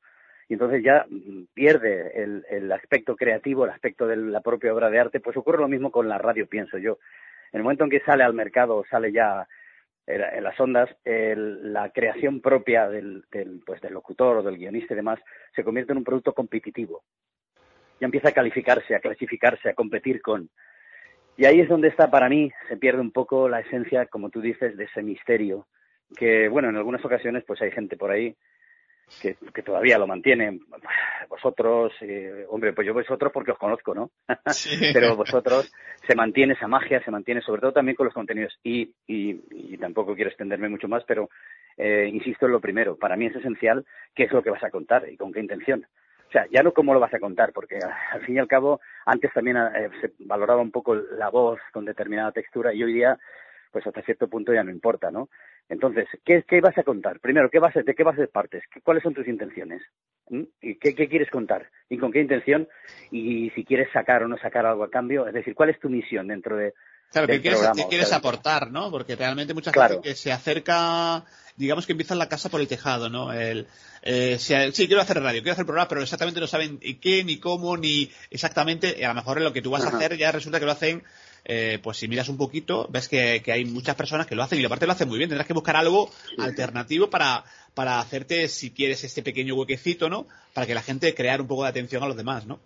Y 0.48 0.55
entonces 0.55 0.82
ya 0.82 1.05
mm, 1.09 1.44
pierde 1.53 2.22
el, 2.22 2.44
el 2.48 2.70
aspecto 2.72 3.16
creativo, 3.16 3.64
el 3.64 3.70
aspecto 3.70 4.07
de 4.07 4.16
la 4.16 4.40
propia 4.40 4.72
obra 4.72 4.90
de 4.90 5.01
arte. 5.01 5.20
Pues 5.20 5.36
ocurre 5.36 5.59
lo 5.59 5.68
mismo 5.68 5.90
con 5.90 6.09
la 6.09 6.18
radio, 6.18 6.46
pienso 6.46 6.78
yo. 6.78 6.98
En 7.53 7.59
el 7.59 7.62
momento 7.64 7.84
en 7.84 7.90
que 7.90 8.01
sale 8.01 8.22
al 8.22 8.34
mercado, 8.34 8.84
sale 8.88 9.12
ya 9.12 9.46
en 10.07 10.42
las 10.42 10.59
ondas, 10.59 10.88
el, 11.05 11.72
la 11.72 11.90
creación 11.90 12.40
propia 12.40 12.88
del, 12.88 13.24
del, 13.30 13.62
pues, 13.64 13.80
del 13.80 13.94
locutor 13.94 14.38
o 14.38 14.42
del 14.42 14.57
guionista 14.57 14.94
y 14.94 14.96
demás 14.96 15.20
se 15.55 15.62
convierte 15.62 15.92
en 15.92 15.98
un 15.98 16.05
producto 16.05 16.32
competitivo 16.32 17.03
ya 18.01 18.07
empieza 18.07 18.30
a 18.30 18.32
calificarse, 18.32 18.94
a 18.94 19.01
clasificarse, 19.01 19.68
a 19.68 19.74
competir 19.74 20.22
con. 20.22 20.48
Y 21.36 21.44
ahí 21.44 21.61
es 21.61 21.68
donde 21.68 21.88
está 21.88 22.11
para 22.11 22.28
mí, 22.28 22.51
se 22.68 22.76
pierde 22.76 23.01
un 23.01 23.12
poco 23.12 23.48
la 23.48 23.61
esencia, 23.61 24.07
como 24.07 24.30
tú 24.30 24.40
dices, 24.40 24.76
de 24.76 24.84
ese 24.84 25.03
misterio, 25.03 25.66
que 26.16 26.48
bueno, 26.48 26.68
en 26.68 26.76
algunas 26.76 27.05
ocasiones 27.05 27.44
pues 27.46 27.62
hay 27.62 27.70
gente 27.70 27.96
por 27.96 28.11
ahí 28.11 28.36
que, 29.20 29.36
que 29.55 29.62
todavía 29.62 29.98
lo 29.98 30.07
mantiene. 30.07 30.61
Vosotros, 31.28 31.92
eh, 32.01 32.44
hombre, 32.48 32.72
pues 32.72 32.86
yo 32.86 32.94
vosotros 32.94 33.32
porque 33.32 33.53
os 33.53 33.59
conozco, 33.59 33.94
¿no? 33.94 34.11
Pero 34.94 35.16
vosotros 35.16 35.72
se 36.07 36.14
mantiene 36.14 36.55
esa 36.55 36.68
magia, 36.68 37.03
se 37.05 37.11
mantiene 37.11 37.40
sobre 37.40 37.61
todo 37.61 37.72
también 37.72 37.96
con 37.96 38.07
los 38.07 38.14
contenidos. 38.14 38.59
Y, 38.62 38.94
y, 39.07 39.40
y 39.51 39.78
tampoco 39.78 40.14
quiero 40.14 40.30
extenderme 40.30 40.68
mucho 40.68 40.88
más, 40.88 41.05
pero 41.07 41.28
eh, 41.76 42.09
insisto 42.12 42.46
en 42.46 42.53
lo 42.53 42.61
primero, 42.61 42.96
para 42.96 43.16
mí 43.16 43.26
es 43.26 43.36
esencial 43.36 43.84
qué 44.14 44.24
es 44.24 44.32
lo 44.32 44.42
que 44.42 44.51
vas 44.51 44.62
a 44.62 44.70
contar 44.70 45.09
y 45.09 45.16
con 45.16 45.32
qué 45.32 45.40
intención. 45.40 45.86
O 46.31 46.33
sea, 46.33 46.47
ya 46.49 46.62
no 46.62 46.72
cómo 46.72 46.95
lo 46.95 47.01
vas 47.01 47.12
a 47.12 47.18
contar, 47.18 47.53
porque 47.53 47.81
al 48.12 48.24
fin 48.24 48.37
y 48.37 48.39
al 48.39 48.47
cabo 48.47 48.81
antes 49.05 49.33
también 49.33 49.57
eh, 49.57 49.91
se 50.01 50.12
valoraba 50.20 50.62
un 50.62 50.70
poco 50.70 50.95
la 50.95 51.28
voz 51.28 51.59
con 51.72 51.85
determinada 51.85 52.31
textura 52.31 52.72
y 52.72 52.85
hoy 52.85 52.93
día, 52.93 53.18
pues 53.72 53.85
hasta 53.85 54.01
cierto 54.03 54.28
punto 54.28 54.55
ya 54.55 54.62
no 54.62 54.70
importa, 54.70 55.11
¿no? 55.11 55.28
Entonces, 55.68 56.07
¿qué, 56.24 56.45
qué 56.47 56.61
vas 56.61 56.78
a 56.78 56.85
contar? 56.85 57.18
Primero, 57.18 57.51
¿qué 57.51 57.59
vas 57.59 57.76
a, 57.76 57.83
¿de 57.83 57.95
qué 57.97 58.05
vas 58.05 58.16
a 58.16 58.26
partes? 58.28 58.62
¿Cuáles 58.85 59.03
son 59.03 59.12
tus 59.12 59.26
intenciones? 59.26 59.83
¿Mm? 60.28 60.43
¿Y 60.61 60.78
qué, 60.78 60.95
qué, 60.95 61.09
quieres 61.09 61.31
contar? 61.31 61.68
¿Y 61.89 61.99
con 61.99 62.12
qué 62.12 62.20
intención? 62.20 62.68
Y 63.11 63.51
si 63.51 63.64
quieres 63.64 63.91
sacar 63.93 64.22
o 64.22 64.28
no 64.28 64.39
sacar 64.39 64.66
algo 64.66 64.85
a 64.85 64.91
cambio, 64.91 65.26
es 65.26 65.35
decir, 65.35 65.57
¿cuál 65.57 65.70
es 65.70 65.81
tu 65.81 65.89
misión 65.89 66.28
dentro 66.28 66.57
de, 66.57 66.74
Claro, 67.11 67.26
¿qué 67.26 67.41
quieres, 67.41 67.61
¿qué 67.74 67.87
quieres 67.89 68.12
aportar, 68.12 68.70
no? 68.70 68.89
Porque 68.91 69.16
realmente 69.16 69.53
mucha 69.53 69.72
gente 69.72 70.01
que 70.01 70.14
se 70.14 70.31
acerca, 70.31 71.24
digamos 71.61 71.86
que 71.86 71.92
empieza 71.92 72.14
la 72.14 72.28
casa 72.28 72.48
por 72.48 72.61
el 72.61 72.68
tejado, 72.68 73.11
¿no? 73.11 73.32
El, 73.32 73.66
eh, 74.02 74.38
sí, 74.40 74.86
quiero 74.86 75.00
hacer 75.00 75.22
radio, 75.22 75.42
quiero 75.42 75.52
hacer 75.52 75.66
programa, 75.66 75.88
pero 75.88 76.02
exactamente 76.02 76.40
no 76.40 76.46
saben 76.46 76.78
qué, 76.78 77.22
ni 77.22 77.36
cómo, 77.36 77.76
ni 77.76 78.11
exactamente, 78.30 79.04
a 79.04 79.08
lo 79.08 79.14
mejor 79.14 79.38
en 79.38 79.44
lo 79.44 79.52
que 79.52 79.62
tú 79.62 79.70
vas 79.70 79.84
a 79.84 79.88
hacer 79.88 80.16
ya 80.16 80.32
resulta 80.32 80.58
que 80.58 80.64
lo 80.64 80.72
hacen, 80.72 81.04
eh, 81.44 81.78
pues 81.82 81.98
si 81.98 82.08
miras 82.08 82.30
un 82.30 82.38
poquito, 82.38 82.88
ves 82.90 83.08
que, 83.08 83.42
hay 83.46 83.64
muchas 83.66 83.94
personas 83.94 84.26
que 84.26 84.34
lo 84.34 84.42
hacen 84.42 84.58
y 84.58 84.64
aparte 84.64 84.86
lo 84.86 84.92
hacen 84.92 85.08
muy 85.08 85.18
bien. 85.18 85.28
Tendrás 85.28 85.46
que 85.46 85.54
buscar 85.54 85.76
algo 85.76 86.11
alternativo 86.38 87.11
para, 87.11 87.44
para 87.74 88.00
hacerte, 88.00 88.48
si 88.48 88.70
quieres, 88.70 89.04
este 89.04 89.22
pequeño 89.22 89.54
huequecito, 89.54 90.08
¿no? 90.08 90.26
Para 90.54 90.66
que 90.66 90.74
la 90.74 90.82
gente 90.82 91.14
crear 91.14 91.42
un 91.42 91.46
poco 91.46 91.64
de 91.64 91.68
atención 91.68 92.02
a 92.02 92.08
los 92.08 92.16
demás, 92.16 92.46
¿no? 92.46 92.58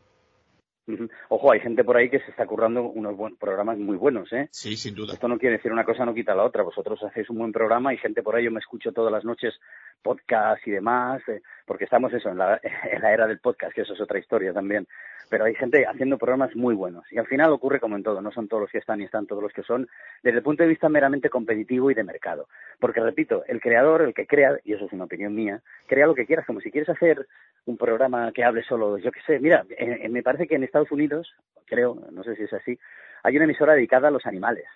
Ojo, 1.28 1.52
hay 1.52 1.60
gente 1.60 1.82
por 1.82 1.96
ahí 1.96 2.10
que 2.10 2.20
se 2.20 2.30
está 2.30 2.46
currando 2.46 2.82
unos 2.82 3.16
buen, 3.16 3.36
programas 3.36 3.78
muy 3.78 3.96
buenos, 3.96 4.32
¿eh? 4.32 4.48
Sí, 4.50 4.76
sin 4.76 4.94
duda. 4.94 5.14
Esto 5.14 5.28
no 5.28 5.38
quiere 5.38 5.56
decir 5.56 5.72
una 5.72 5.84
cosa, 5.84 6.04
no 6.04 6.14
quita 6.14 6.34
la 6.34 6.44
otra. 6.44 6.62
Vosotros 6.62 7.02
hacéis 7.02 7.30
un 7.30 7.38
buen 7.38 7.52
programa 7.52 7.94
y 7.94 7.98
gente 7.98 8.22
por 8.22 8.36
ahí, 8.36 8.44
yo 8.44 8.50
me 8.50 8.60
escucho 8.60 8.92
todas 8.92 9.12
las 9.12 9.24
noches 9.24 9.54
podcast 10.02 10.66
y 10.66 10.72
demás, 10.72 11.22
eh, 11.28 11.40
porque 11.64 11.84
estamos 11.84 12.12
eso, 12.12 12.28
en 12.28 12.38
la, 12.38 12.60
en 12.92 13.00
la 13.00 13.12
era 13.12 13.26
del 13.26 13.40
podcast, 13.40 13.74
que 13.74 13.82
eso 13.82 13.94
es 13.94 14.00
otra 14.00 14.18
historia 14.18 14.52
también. 14.52 14.86
Pero 15.34 15.46
hay 15.46 15.56
gente 15.56 15.84
haciendo 15.84 16.16
programas 16.16 16.54
muy 16.54 16.76
buenos. 16.76 17.04
Y 17.10 17.18
al 17.18 17.26
final 17.26 17.50
ocurre 17.50 17.80
como 17.80 17.96
en 17.96 18.04
todo, 18.04 18.22
no 18.22 18.30
son 18.30 18.46
todos 18.46 18.60
los 18.60 18.70
que 18.70 18.78
están 18.78 19.00
ni 19.00 19.04
están 19.04 19.26
todos 19.26 19.42
los 19.42 19.52
que 19.52 19.64
son, 19.64 19.88
desde 20.22 20.38
el 20.38 20.44
punto 20.44 20.62
de 20.62 20.68
vista 20.68 20.88
meramente 20.88 21.28
competitivo 21.28 21.90
y 21.90 21.94
de 21.94 22.04
mercado. 22.04 22.46
Porque, 22.78 23.00
repito, 23.00 23.42
el 23.48 23.60
creador, 23.60 24.02
el 24.02 24.14
que 24.14 24.28
crea, 24.28 24.56
y 24.62 24.74
eso 24.74 24.86
es 24.86 24.92
una 24.92 25.06
opinión 25.06 25.34
mía, 25.34 25.60
crea 25.88 26.06
lo 26.06 26.14
que 26.14 26.24
quieras, 26.24 26.46
como 26.46 26.60
si 26.60 26.70
quieres 26.70 26.88
hacer 26.88 27.26
un 27.64 27.76
programa 27.76 28.30
que 28.30 28.44
hable 28.44 28.62
solo, 28.62 28.96
yo 28.98 29.10
qué 29.10 29.22
sé, 29.26 29.40
mira, 29.40 29.66
me 30.08 30.22
parece 30.22 30.46
que 30.46 30.54
en 30.54 30.62
Estados 30.62 30.92
Unidos, 30.92 31.34
creo, 31.66 32.00
no 32.12 32.22
sé 32.22 32.36
si 32.36 32.44
es 32.44 32.52
así, 32.52 32.78
hay 33.24 33.34
una 33.34 33.46
emisora 33.46 33.74
dedicada 33.74 34.06
a 34.06 34.12
los 34.12 34.26
animales. 34.26 34.66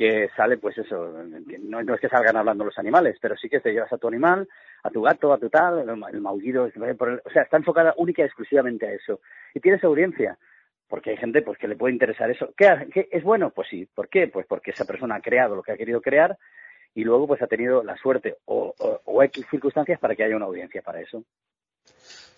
Que 0.00 0.30
sale, 0.34 0.56
pues 0.56 0.78
eso, 0.78 1.12
no, 1.60 1.94
es 1.94 2.00
que 2.00 2.08
salgan 2.08 2.34
hablando 2.34 2.64
los 2.64 2.78
animales, 2.78 3.18
pero 3.20 3.36
sí 3.36 3.50
que 3.50 3.60
te 3.60 3.70
llevas 3.70 3.92
a 3.92 3.98
tu 3.98 4.08
animal, 4.08 4.48
a 4.82 4.88
tu 4.88 5.02
gato, 5.02 5.30
a 5.30 5.36
tu 5.36 5.50
tal, 5.50 5.86
el, 5.86 6.20
maullido, 6.22 6.64
o 6.64 7.30
sea, 7.30 7.42
está 7.42 7.58
enfocada 7.58 7.92
única 7.98 8.22
y 8.22 8.24
exclusivamente 8.24 8.86
a 8.86 8.92
eso. 8.94 9.20
Y 9.52 9.60
tienes 9.60 9.84
audiencia, 9.84 10.38
porque 10.88 11.10
hay 11.10 11.18
gente 11.18 11.42
pues 11.42 11.58
que 11.58 11.68
le 11.68 11.76
puede 11.76 11.92
interesar 11.92 12.30
eso. 12.30 12.54
¿Qué, 12.56 12.88
¿Qué, 12.90 13.08
es 13.10 13.22
bueno? 13.22 13.50
Pues 13.50 13.68
sí. 13.68 13.86
¿Por 13.94 14.08
qué? 14.08 14.26
Pues 14.28 14.46
porque 14.46 14.70
esa 14.70 14.86
persona 14.86 15.16
ha 15.16 15.20
creado 15.20 15.54
lo 15.54 15.62
que 15.62 15.72
ha 15.72 15.76
querido 15.76 16.00
crear 16.00 16.38
y 16.94 17.04
luego 17.04 17.26
pues 17.26 17.42
ha 17.42 17.46
tenido 17.46 17.84
la 17.84 17.98
suerte 17.98 18.38
o, 18.46 18.74
o, 18.78 19.22
circunstancias 19.50 20.00
para 20.00 20.16
que 20.16 20.24
haya 20.24 20.36
una 20.36 20.46
audiencia 20.46 20.80
para 20.80 21.02
eso. 21.02 21.24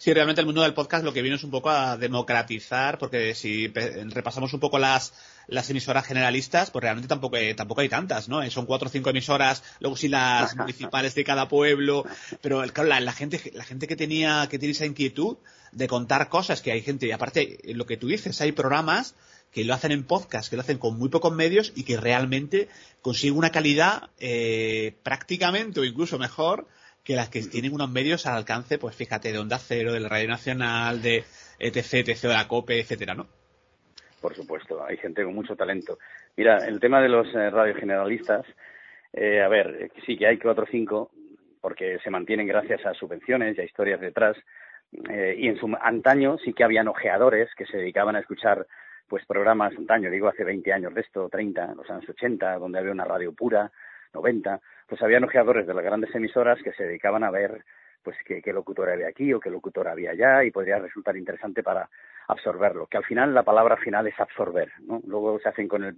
Sí, 0.03 0.13
realmente 0.13 0.41
el 0.41 0.47
mundo 0.47 0.63
del 0.63 0.75
podcast 0.75 1.05
lo 1.05 1.13
que 1.13 1.23
vino 1.23 1.37
es 1.37 1.45
un 1.45 1.53
poco 1.53 1.71
a 1.71 1.97
democratizar, 1.97 2.99
porque 2.99 3.37
si 3.37 3.69
repasamos 3.69 4.53
un 4.53 4.59
poco 4.59 4.81
las, 4.81 5.15
las 5.47 5.71
emisoras 5.71 6.05
generalistas, 6.05 6.73
pues 6.73 6.83
realmente 6.83 7.07
tampoco, 7.07 7.37
hay, 7.37 7.55
tampoco 7.55 7.83
hay 7.83 7.89
tantas, 7.89 8.29
¿no? 8.29 8.43
Son 8.51 8.67
cuatro 8.67 8.89
o 8.89 8.91
cinco 8.91 9.11
emisoras, 9.11 9.63
luego 9.79 9.97
sí 9.97 10.09
las 10.09 10.57
municipales 10.57 11.15
de 11.15 11.23
cada 11.23 11.47
pueblo, 11.47 12.05
pero 12.41 12.63
claro, 12.73 12.89
la, 12.89 12.99
la, 12.99 13.13
gente, 13.13 13.53
la 13.55 13.63
gente 13.63 13.87
que 13.87 13.95
tenía, 13.95 14.49
que 14.51 14.59
tiene 14.59 14.73
esa 14.73 14.87
inquietud 14.87 15.37
de 15.71 15.87
contar 15.87 16.29
cosas, 16.29 16.63
que 16.63 16.73
hay 16.73 16.83
gente, 16.83 17.07
y 17.07 17.13
aparte, 17.13 17.61
lo 17.67 17.87
que 17.87 17.97
tú 17.97 18.09
dices, 18.09 18.41
hay 18.41 18.51
programas 18.51 19.15
que 19.53 19.65
lo 19.65 19.73
hacen 19.73 19.93
en 19.93 20.03
podcast, 20.03 20.51
que 20.51 20.57
lo 20.57 20.63
hacen 20.63 20.79
con 20.79 20.99
muy 20.99 21.11
pocos 21.11 21.33
medios 21.33 21.73
y 21.77 21.85
que 21.85 21.97
realmente 21.97 22.69
consiguen 23.03 23.39
una 23.39 23.51
calidad 23.51 24.11
eh, 24.19 24.97
prácticamente 25.05 25.79
o 25.79 25.85
incluso 25.85 26.19
mejor 26.19 26.67
que 27.05 27.15
las 27.15 27.29
que 27.29 27.43
tienen 27.43 27.75
unos 27.75 27.91
medios 27.91 28.27
al 28.27 28.37
alcance, 28.37 28.79
pues 28.79 28.95
fíjate, 28.95 29.33
de 29.33 29.39
Onda 29.39 29.59
Cero, 29.59 29.93
del 29.93 30.09
Radio 30.09 30.29
Nacional, 30.29 31.03
de 31.03 31.25
etc, 31.59 32.09
etc, 32.09 32.23
de 32.23 32.29
la 32.29 32.49
COPE, 32.49 32.81
etcétera, 32.81 33.15
¿no? 33.15 33.27
Por 34.21 34.35
supuesto, 34.37 34.85
hay 34.85 34.97
gente 34.99 35.25
con 35.25 35.35
mucho 35.35 35.57
talento. 35.57 35.99
Mira, 36.37 36.59
el 36.67 36.79
tema 36.79 37.01
de 37.01 37.09
los 37.09 37.27
eh, 37.35 37.51
radios 37.51 37.79
generalistas, 37.79 38.47
eh, 39.13 39.43
a 39.43 39.49
ver, 39.49 39.91
sí 40.07 40.17
que 40.17 40.29
hay 40.29 40.39
cuatro 40.39 40.65
o 40.65 40.71
cinco, 40.71 41.11
porque 41.61 41.99
se 42.05 42.11
mantienen 42.11 42.47
gracias 42.47 42.87
a 42.87 42.95
subvenciones 42.95 43.59
y 43.59 43.61
a 43.61 43.65
historias 43.65 44.01
detrás, 44.01 44.37
eh, 45.11 45.35
y 45.39 45.49
en 45.49 45.59
su 45.59 45.75
antaño 45.81 46.39
sí 46.39 46.53
que 46.53 46.65
habían 46.65 46.87
ojeadores 46.87 47.49
que 47.57 47.67
se 47.67 47.79
dedicaban 47.79 48.15
a 48.15 48.21
escuchar 48.21 48.67
pues 49.09 49.27
programas 49.27 49.77
antaño, 49.77 50.11
digo 50.11 50.29
hace 50.29 50.45
20 50.45 50.73
años 50.73 50.95
de 50.95 51.03
esto, 51.03 51.29
30, 51.29 51.75
los 51.75 51.91
años 51.91 52.09
80, 52.09 52.59
donde 52.59 52.79
había 52.79 52.93
una 52.93 53.05
radio 53.05 53.33
pura, 53.33 53.71
90, 54.15 54.61
pues 54.87 55.03
había 55.03 55.19
ojeadores 55.19 55.67
de 55.67 55.75
las 55.75 55.85
grandes 55.85 56.15
emisoras 56.15 56.63
que 56.63 56.73
se 56.73 56.85
dedicaban 56.85 57.25
a 57.25 57.31
ver 57.31 57.65
pues 58.03 58.17
qué, 58.25 58.43
qué 58.43 58.53
locutor 58.53 58.91
había 58.91 59.09
aquí 59.09 59.33
o 59.33 59.41
qué 59.41 59.51
locutor 59.51 59.89
había 59.89 60.11
allá 60.11 60.45
y 60.45 60.51
podría 60.51 60.79
resultar 60.79 61.17
interesante 61.17 61.63
para 61.63 61.89
absorberlo, 62.29 62.87
que 62.87 62.97
al 62.97 63.05
final 63.05 63.35
la 63.35 63.43
palabra 63.43 63.77
final 63.77 64.07
es 64.07 64.19
absorber, 64.19 64.71
¿no? 64.81 65.01
Luego 65.07 65.39
se 65.39 65.49
hacen 65.49 65.69
con 65.69 65.85
el, 65.85 65.97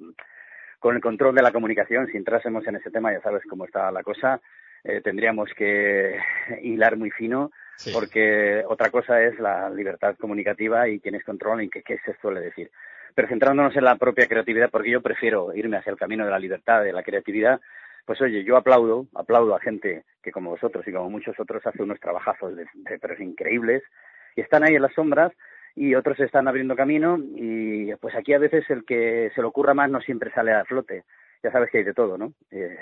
con 0.79 0.95
el 0.95 1.03
control 1.03 1.35
de 1.35 1.43
la 1.43 1.53
comunicación, 1.53 2.07
si 2.09 2.17
entrásemos 2.17 2.67
en 2.67 2.77
ese 2.77 2.91
tema 2.91 3.12
ya 3.12 3.21
sabes 3.21 3.43
cómo 3.49 3.65
está 3.65 3.91
la 3.91 4.03
cosa, 4.03 4.41
eh, 4.85 5.01
tendríamos 5.01 5.51
que 5.57 6.19
hilar 6.62 6.97
muy 6.97 7.11
fino 7.11 7.51
sí. 7.77 7.91
porque 7.93 8.62
otra 8.69 8.91
cosa 8.91 9.23
es 9.23 9.39
la 9.39 9.71
libertad 9.71 10.17
comunicativa 10.19 10.89
y 10.89 11.01
quienes 11.01 11.25
controlan 11.25 11.65
y 11.65 11.71
qué, 11.71 11.83
qué 11.83 11.99
se 12.05 12.15
suele 12.21 12.41
decir. 12.41 12.71
Pero 13.15 13.29
centrándonos 13.29 13.77
en 13.77 13.85
la 13.85 13.97
propia 13.97 14.27
creatividad, 14.27 14.71
porque 14.71 14.91
yo 14.91 15.01
prefiero 15.01 15.55
irme 15.55 15.77
hacia 15.77 15.93
el 15.93 15.97
camino 15.97 16.25
de 16.25 16.33
la 16.33 16.39
libertad, 16.39 16.83
de 16.83 16.93
la 16.93 17.05
creatividad, 17.05 17.61
pues 18.05 18.20
oye, 18.20 18.44
yo 18.44 18.57
aplaudo, 18.57 19.07
aplaudo 19.14 19.55
a 19.55 19.61
gente 19.61 20.05
que 20.22 20.32
como 20.32 20.50
vosotros 20.50 20.86
y 20.86 20.92
como 20.92 21.11
muchos 21.11 21.38
otros 21.38 21.66
hace 21.66 21.82
unos 21.82 22.00
trabajazos 22.00 22.57
de, 22.57 22.66
pero 23.00 23.22
increíbles 23.22 23.82
y 24.36 24.40
están 24.40 24.64
ahí 24.64 24.74
en 24.74 24.82
las 24.82 24.92
sombras 24.94 25.32
y 25.74 25.94
otros 25.94 26.18
están 26.20 26.46
abriendo 26.46 26.76
camino 26.76 27.18
y 27.18 27.94
pues 27.96 28.14
aquí 28.14 28.32
a 28.32 28.38
veces 28.38 28.68
el 28.70 28.84
que 28.84 29.30
se 29.34 29.40
le 29.40 29.46
ocurra 29.46 29.74
más 29.74 29.90
no 29.90 30.00
siempre 30.00 30.32
sale 30.32 30.52
a 30.52 30.64
flote. 30.64 31.05
Ya 31.42 31.50
sabes 31.50 31.70
que 31.70 31.78
hay 31.78 31.84
de 31.84 31.94
todo, 31.94 32.16
¿no? 32.16 32.32
Eh, 32.50 32.76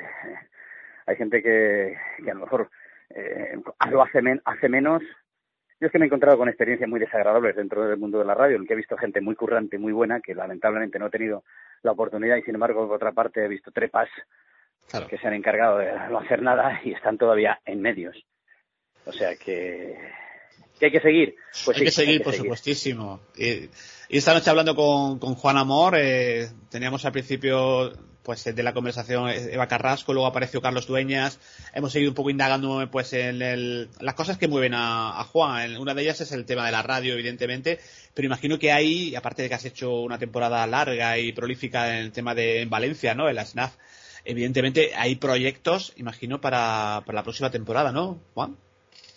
hay 1.07 1.17
gente 1.17 1.43
que, 1.43 1.97
que 2.23 2.31
a 2.31 2.35
lo 2.35 2.41
mejor 2.41 2.71
eh, 3.11 3.59
lo 3.91 4.03
hace, 4.03 4.23
men 4.23 4.41
hace 4.45 4.69
menos. 4.69 5.03
Yo 5.81 5.87
es 5.87 5.93
que 5.93 5.99
me 5.99 6.05
he 6.05 6.07
encontrado 6.07 6.39
con 6.39 6.49
experiencias 6.49 6.89
muy 6.89 7.01
desagradables 7.01 7.57
dentro 7.57 7.85
del 7.85 7.99
mundo 7.99 8.19
de 8.19 8.25
la 8.25 8.35
radio, 8.35 8.57
en 8.57 8.67
que 8.67 8.75
he 8.75 8.77
visto 8.77 8.97
gente 8.97 9.21
muy 9.21 9.35
currante, 9.35 9.79
muy 9.79 9.93
buena, 9.93 10.21
que 10.21 10.35
lamentablemente 10.35 10.99
no 10.99 11.07
he 11.07 11.11
tenido 11.11 11.43
la 11.83 11.93
oportunidad 11.93 12.37
y 12.37 12.43
sin 12.43 12.55
embargo, 12.55 12.87
por 12.87 12.97
otra 12.97 13.11
parte, 13.11 13.45
he 13.45 13.49
visto 13.49 13.73
trepas 13.73 14.09
claro. 14.93 15.09
que 15.09 15.19
se 15.19 15.27
han 15.27 15.35
encargado 15.35 15.79
de 15.79 15.93
no 16.11 16.19
hacer 16.19 16.43
nada 16.43 16.81
y 16.85 16.93
están 16.93 17.19
todavía 17.19 17.61
en 17.65 17.81
medios. 17.81 18.17
O 19.05 19.13
sea 19.13 19.35
que, 19.37 19.97
que 20.79 20.87
hay 20.87 20.93
que 20.93 21.01
seguir. 21.01 21.35
Pues 21.65 21.77
hay, 21.77 21.81
sí, 21.81 21.85
que 21.85 21.91
seguir, 21.91 22.11
hay 22.11 22.19
que 22.19 22.25
por 22.25 22.33
seguir, 22.33 22.41
por 22.41 22.57
supuestísimo. 22.57 23.21
Y, 23.37 23.69
y, 24.09 24.19
esta 24.19 24.35
noche 24.35 24.51
hablando 24.51 24.77
con, 24.77 25.19
con 25.19 25.35
Juan 25.35 25.57
Amor, 25.57 25.95
eh, 25.97 26.49
teníamos 26.71 27.05
al 27.05 27.13
principio 27.13 27.93
pues 28.23 28.45
de 28.45 28.63
la 28.63 28.73
conversación 28.73 29.29
Eva 29.29 29.67
Carrasco, 29.67 30.13
luego 30.13 30.27
apareció 30.27 30.61
Carlos 30.61 30.87
Dueñas, 30.87 31.41
hemos 31.75 31.93
seguido 31.93 32.13
un 32.13 32.15
poco 32.15 32.31
indagando 32.31 32.89
pues 32.91 33.13
en 33.13 33.43
el, 33.43 33.89
las 34.01 34.15
cosas 34.15 34.39
que 34.39 34.49
mueven 34.49 34.75
a, 34.75 35.21
a, 35.21 35.25
Juan. 35.25 35.77
Una 35.77 35.95
de 35.95 36.03
ellas 36.03 36.21
es 36.21 36.33
el 36.33 36.45
tema 36.45 36.65
de 36.67 36.73
la 36.73 36.83
radio, 36.83 37.15
evidentemente, 37.15 37.81
pero 38.15 38.27
imagino 38.27 38.59
que 38.59 38.73
hay, 38.73 39.15
aparte 39.17 39.43
de 39.43 39.49
que 39.49 39.55
has 39.55 39.65
hecho 39.65 40.01
una 40.01 40.19
temporada 40.19 40.67
larga 40.67 41.19
y 41.19 41.33
prolífica 41.33 41.97
en 41.97 42.05
el 42.05 42.13
tema 42.13 42.35
de 42.35 42.63
en 42.63 42.71
Valencia, 42.71 43.15
¿no? 43.15 43.29
En 43.29 43.35
la 43.35 43.45
SNAF, 43.45 43.75
evidentemente 44.25 44.91
hay 44.97 45.17
proyectos, 45.17 45.93
imagino, 45.97 46.41
para, 46.41 47.03
para 47.05 47.17
la 47.17 47.23
próxima 47.23 47.51
temporada, 47.51 47.93
¿no, 47.93 48.19
Juan? 48.35 48.57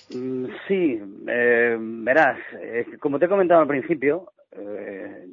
Mm, 0.09 0.45
sí, 0.67 1.01
eh, 1.27 1.77
verás, 1.79 2.37
eh, 2.61 2.85
como 2.99 3.19
te 3.19 3.25
he 3.25 3.29
comentado 3.29 3.61
al 3.61 3.67
principio, 3.67 4.31
eh, 4.51 5.27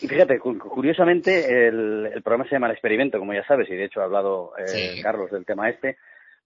y 0.00 0.08
fíjate, 0.08 0.38
curiosamente 0.38 1.68
el, 1.68 2.10
el, 2.12 2.22
programa 2.22 2.48
se 2.48 2.56
llama 2.56 2.66
El 2.66 2.72
Experimento, 2.72 3.18
como 3.18 3.34
ya 3.34 3.44
sabes, 3.44 3.68
y 3.70 3.74
de 3.74 3.84
hecho 3.84 4.00
ha 4.00 4.04
hablado 4.04 4.52
sí. 4.66 5.00
Carlos 5.02 5.30
del 5.30 5.44
tema 5.44 5.68
este, 5.70 5.96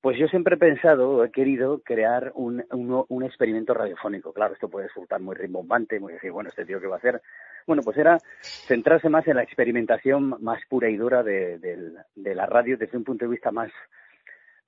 pues 0.00 0.18
yo 0.18 0.28
siempre 0.28 0.56
he 0.56 0.58
pensado, 0.58 1.24
he 1.24 1.30
querido 1.30 1.80
crear 1.80 2.32
un, 2.34 2.64
un, 2.70 3.04
un, 3.08 3.24
experimento 3.24 3.74
radiofónico. 3.74 4.32
Claro, 4.32 4.54
esto 4.54 4.68
puede 4.68 4.88
resultar 4.88 5.20
muy 5.20 5.34
rimbombante, 5.34 5.98
muy 5.98 6.12
decir, 6.12 6.30
bueno, 6.30 6.50
este 6.50 6.64
tío 6.64 6.80
qué 6.80 6.86
va 6.86 6.96
a 6.96 6.98
hacer. 6.98 7.22
Bueno, 7.66 7.82
pues 7.82 7.96
era 7.96 8.18
centrarse 8.40 9.08
más 9.08 9.26
en 9.26 9.36
la 9.36 9.42
experimentación 9.42 10.36
más 10.40 10.60
pura 10.68 10.88
y 10.88 10.96
dura 10.96 11.22
de, 11.22 11.58
de, 11.58 11.92
de 12.14 12.34
la 12.34 12.46
radio 12.46 12.76
desde 12.76 12.96
un 12.96 13.04
punto 13.04 13.24
de 13.24 13.30
vista 13.32 13.50
más, 13.50 13.70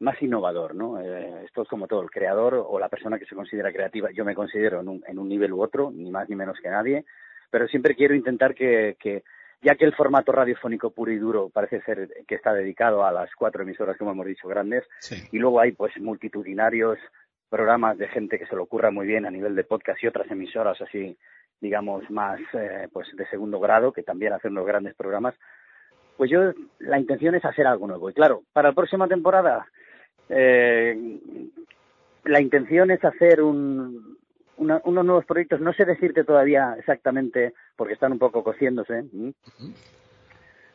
más 0.01 0.20
innovador, 0.22 0.74
¿no? 0.74 1.01
Eh, 1.01 1.44
esto 1.44 1.62
es 1.62 1.68
como 1.68 1.86
todo, 1.86 2.03
el 2.03 2.11
creador 2.11 2.55
o 2.55 2.78
la 2.78 2.88
persona 2.88 3.18
que 3.18 3.26
se 3.26 3.34
considera 3.34 3.72
creativa, 3.72 4.11
yo 4.12 4.24
me 4.24 4.34
considero 4.34 4.80
en 4.80 4.88
un, 4.88 5.05
en 5.07 5.18
un 5.18 5.28
nivel 5.28 5.53
u 5.53 5.62
otro, 5.62 5.90
ni 5.90 6.11
más 6.11 6.28
ni 6.28 6.36
menos 6.36 6.59
que 6.61 6.68
nadie, 6.68 7.05
pero 7.51 7.66
siempre 7.68 7.94
quiero 7.94 8.14
intentar 8.14 8.55
que, 8.55 8.96
que 9.01 9.24
ya 9.61 9.74
que 9.74 9.84
el 9.84 9.94
formato 9.94 10.30
radiofónico 10.30 10.90
puro 10.90 11.11
y 11.11 11.18
duro 11.18 11.49
parece 11.49 11.80
ser 11.82 12.09
que 12.26 12.34
está 12.36 12.53
dedicado 12.53 13.05
a 13.05 13.11
las 13.11 13.30
cuatro 13.34 13.62
emisoras, 13.62 13.96
como 13.96 14.12
hemos 14.12 14.26
dicho, 14.26 14.46
grandes, 14.46 14.84
sí. 15.01 15.16
y 15.32 15.38
luego 15.38 15.61
hay 15.61 15.72
pues 15.72 15.96
multitudinarios 15.99 16.99
programas 17.49 17.99
de 17.99 18.09
gente 18.09 18.38
que 18.38 18.46
se 18.46 18.55
lo 18.55 18.64
ocurra 18.64 18.90
muy 18.90 19.07
bien 19.07 19.26
a 19.26 19.30
nivel 19.30 19.57
de 19.57 19.64
podcast 19.64 20.03
y 20.03 20.07
otras 20.07 20.30
emisoras 20.30 20.80
así, 20.80 21.16
digamos, 21.61 22.09
más 22.11 22.40
eh, 22.52 22.88
pues 22.92 23.09
de 23.16 23.26
segundo 23.28 23.59
grado, 23.61 23.92
que 23.92 24.02
también 24.02 24.32
hacen 24.32 24.52
unos 24.52 24.66
grandes 24.66 24.94
programas, 24.94 25.34
pues 26.16 26.30
yo 26.30 26.52
la 26.80 26.98
intención 26.98 27.34
es 27.34 27.44
hacer 27.44 27.66
algo 27.66 27.86
nuevo. 27.86 28.11
Y 28.11 28.14
claro, 28.14 28.42
para 28.52 28.70
la 28.70 28.74
próxima 28.74 29.06
temporada, 29.09 29.66
eh, 30.28 31.18
la 32.24 32.40
intención 32.40 32.90
es 32.90 33.04
hacer 33.04 33.42
un, 33.42 34.18
una, 34.56 34.80
unos 34.84 35.04
nuevos 35.04 35.24
proyectos. 35.24 35.61
No 35.61 35.72
sé 35.72 35.84
decirte 35.84 36.24
todavía 36.24 36.74
exactamente, 36.78 37.54
porque 37.76 37.94
están 37.94 38.12
un 38.12 38.18
poco 38.18 38.42
cociéndose, 38.42 39.04
¿sí? 39.11 39.34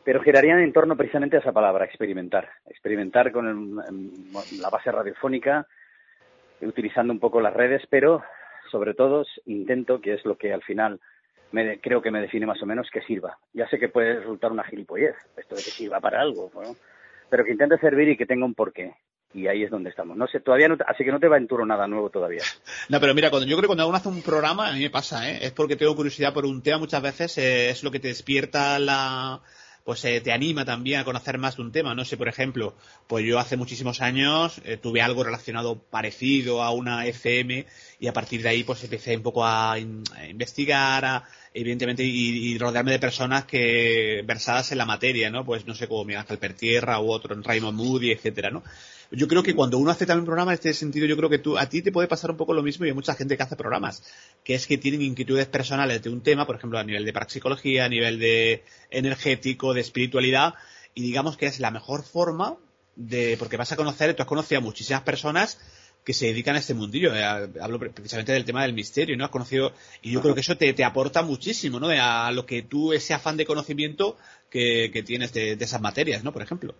pero 0.04 0.22
girarían 0.22 0.60
en 0.60 0.72
torno 0.72 0.96
precisamente 0.96 1.36
a 1.36 1.40
esa 1.40 1.52
palabra, 1.52 1.86
experimentar. 1.86 2.48
Experimentar 2.66 3.32
con 3.32 3.48
el, 3.48 4.60
la 4.60 4.70
base 4.70 4.92
radiofónica, 4.92 5.66
utilizando 6.60 7.12
un 7.12 7.20
poco 7.20 7.40
las 7.40 7.54
redes, 7.54 7.82
pero 7.88 8.22
sobre 8.74 8.94
todo 8.94 9.24
intento, 9.46 10.00
que 10.00 10.14
es 10.14 10.24
lo 10.24 10.36
que 10.36 10.52
al 10.52 10.64
final 10.64 10.98
me, 11.52 11.78
creo 11.78 12.02
que 12.02 12.10
me 12.10 12.20
define 12.20 12.44
más 12.44 12.60
o 12.60 12.66
menos, 12.66 12.90
que 12.92 13.02
sirva. 13.02 13.38
Ya 13.52 13.68
sé 13.68 13.78
que 13.78 13.88
puede 13.88 14.18
resultar 14.18 14.50
una 14.50 14.64
gilipollez, 14.64 15.14
esto 15.36 15.54
de 15.54 15.62
que 15.62 15.70
sirva 15.70 16.00
para 16.00 16.20
algo, 16.20 16.50
¿no? 16.52 16.74
pero 17.30 17.44
que 17.44 17.52
intente 17.52 17.78
servir 17.78 18.08
y 18.08 18.16
que 18.16 18.26
tenga 18.26 18.44
un 18.44 18.54
porqué 18.54 18.96
y 19.32 19.46
ahí 19.46 19.62
es 19.62 19.70
donde 19.70 19.90
estamos. 19.90 20.16
No 20.16 20.26
sé, 20.26 20.40
todavía 20.40 20.66
no, 20.66 20.76
así 20.88 21.04
que 21.04 21.12
no 21.12 21.20
te 21.20 21.28
va 21.28 21.36
en 21.36 21.46
nada 21.68 21.86
nuevo 21.86 22.10
todavía. 22.10 22.42
No, 22.88 22.98
pero 23.00 23.14
mira, 23.14 23.30
cuando 23.30 23.46
yo 23.46 23.56
creo 23.56 23.62
que 23.62 23.68
cuando 23.68 23.86
uno 23.86 23.96
hace 23.96 24.08
un 24.08 24.22
programa, 24.22 24.68
a 24.68 24.72
mí 24.72 24.80
me 24.80 24.90
pasa, 24.90 25.30
¿eh? 25.30 25.38
es 25.42 25.52
porque 25.52 25.76
tengo 25.76 25.94
curiosidad 25.94 26.34
por 26.34 26.46
un 26.46 26.62
tema 26.62 26.78
muchas 26.78 27.00
veces, 27.00 27.38
eh, 27.38 27.70
es 27.70 27.84
lo 27.84 27.92
que 27.92 28.00
te 28.00 28.08
despierta 28.08 28.80
la, 28.80 29.40
pues 29.84 30.02
eh, 30.06 30.20
te 30.22 30.32
anima 30.32 30.64
también 30.64 31.00
a 31.00 31.04
conocer 31.04 31.38
más 31.38 31.56
de 31.56 31.62
un 31.62 31.70
tema. 31.70 31.94
No 31.94 32.04
sé, 32.04 32.16
por 32.16 32.28
ejemplo, 32.28 32.74
pues 33.06 33.24
yo 33.24 33.38
hace 33.38 33.56
muchísimos 33.56 34.00
años 34.00 34.60
eh, 34.64 34.78
tuve 34.78 35.02
algo 35.02 35.22
relacionado 35.22 35.78
parecido 35.78 36.62
a 36.62 36.70
una 36.70 37.06
FM 37.06 37.66
y 37.98 38.06
a 38.06 38.12
partir 38.12 38.42
de 38.42 38.48
ahí 38.48 38.64
pues 38.64 38.82
empecé 38.84 39.16
un 39.16 39.22
poco 39.22 39.44
a, 39.44 39.78
in, 39.78 40.02
a 40.16 40.26
investigar, 40.26 41.04
a, 41.04 41.24
evidentemente, 41.52 42.02
y, 42.04 42.52
y, 42.52 42.58
rodearme 42.58 42.92
de 42.92 42.98
personas 42.98 43.44
que 43.44 44.22
versadas 44.26 44.72
en 44.72 44.78
la 44.78 44.86
materia, 44.86 45.30
¿no? 45.30 45.44
Pues 45.44 45.66
no 45.66 45.74
sé, 45.74 45.86
como 45.88 46.04
Miguel 46.04 46.20
Ángel 46.20 46.38
Pertierra 46.38 47.00
u 47.00 47.10
otro, 47.10 47.34
Raymond 47.40 47.78
Moody, 47.78 48.10
etcétera, 48.10 48.50
¿no? 48.50 48.62
Yo 49.10 49.28
creo 49.28 49.42
que 49.42 49.54
cuando 49.54 49.78
uno 49.78 49.90
hace 49.90 50.06
también 50.06 50.22
un 50.22 50.26
programa 50.26 50.52
en 50.52 50.54
este 50.54 50.74
sentido, 50.74 51.06
yo 51.06 51.16
creo 51.16 51.28
que 51.28 51.38
tú, 51.38 51.56
a 51.56 51.68
ti 51.68 51.82
te 51.82 51.92
puede 51.92 52.08
pasar 52.08 52.30
un 52.30 52.36
poco 52.36 52.52
lo 52.52 52.62
mismo 52.62 52.84
y 52.84 52.88
hay 52.88 52.94
mucha 52.94 53.14
gente 53.14 53.36
que 53.36 53.42
hace 53.42 53.54
programas, 53.54 54.02
que 54.42 54.54
es 54.54 54.66
que 54.66 54.78
tienen 54.78 55.02
inquietudes 55.02 55.46
personales 55.46 56.02
de 56.02 56.10
un 56.10 56.22
tema, 56.22 56.46
por 56.46 56.56
ejemplo, 56.56 56.78
a 56.78 56.84
nivel 56.84 57.04
de 57.04 57.12
parapsicología, 57.12 57.84
a 57.84 57.88
nivel 57.88 58.18
de 58.18 58.64
energético, 58.90 59.74
de 59.74 59.82
espiritualidad, 59.82 60.54
y 60.94 61.02
digamos 61.02 61.36
que 61.36 61.46
es 61.46 61.60
la 61.60 61.70
mejor 61.70 62.02
forma 62.02 62.56
de, 62.96 63.36
porque 63.38 63.56
vas 63.56 63.72
a 63.72 63.76
conocer, 63.76 64.14
tú 64.14 64.22
has 64.22 64.28
conocido 64.28 64.60
a 64.60 64.62
muchísimas 64.62 65.02
personas 65.02 65.58
que 66.04 66.12
se 66.12 66.26
dedican 66.26 66.54
a 66.56 66.58
este 66.58 66.74
mundillo. 66.74 67.14
Eh, 67.14 67.24
hablo 67.60 67.78
precisamente 67.78 68.32
del 68.32 68.44
tema 68.44 68.62
del 68.62 68.74
misterio, 68.74 69.16
¿no? 69.16 69.24
Has 69.24 69.30
conocido, 69.30 69.72
y 70.02 70.12
yo 70.12 70.20
creo 70.20 70.34
que 70.34 70.40
eso 70.42 70.56
te, 70.56 70.72
te 70.74 70.84
aporta 70.84 71.22
muchísimo, 71.22 71.80
¿no? 71.80 71.88
A 71.88 72.30
lo 72.32 72.44
que 72.44 72.62
tú, 72.62 72.92
ese 72.92 73.14
afán 73.14 73.36
de 73.36 73.46
conocimiento 73.46 74.16
que, 74.50 74.90
que 74.92 75.02
tienes 75.02 75.32
de, 75.32 75.56
de 75.56 75.64
esas 75.64 75.80
materias, 75.80 76.22
¿no? 76.22 76.32
Por 76.32 76.42
ejemplo. 76.42 76.74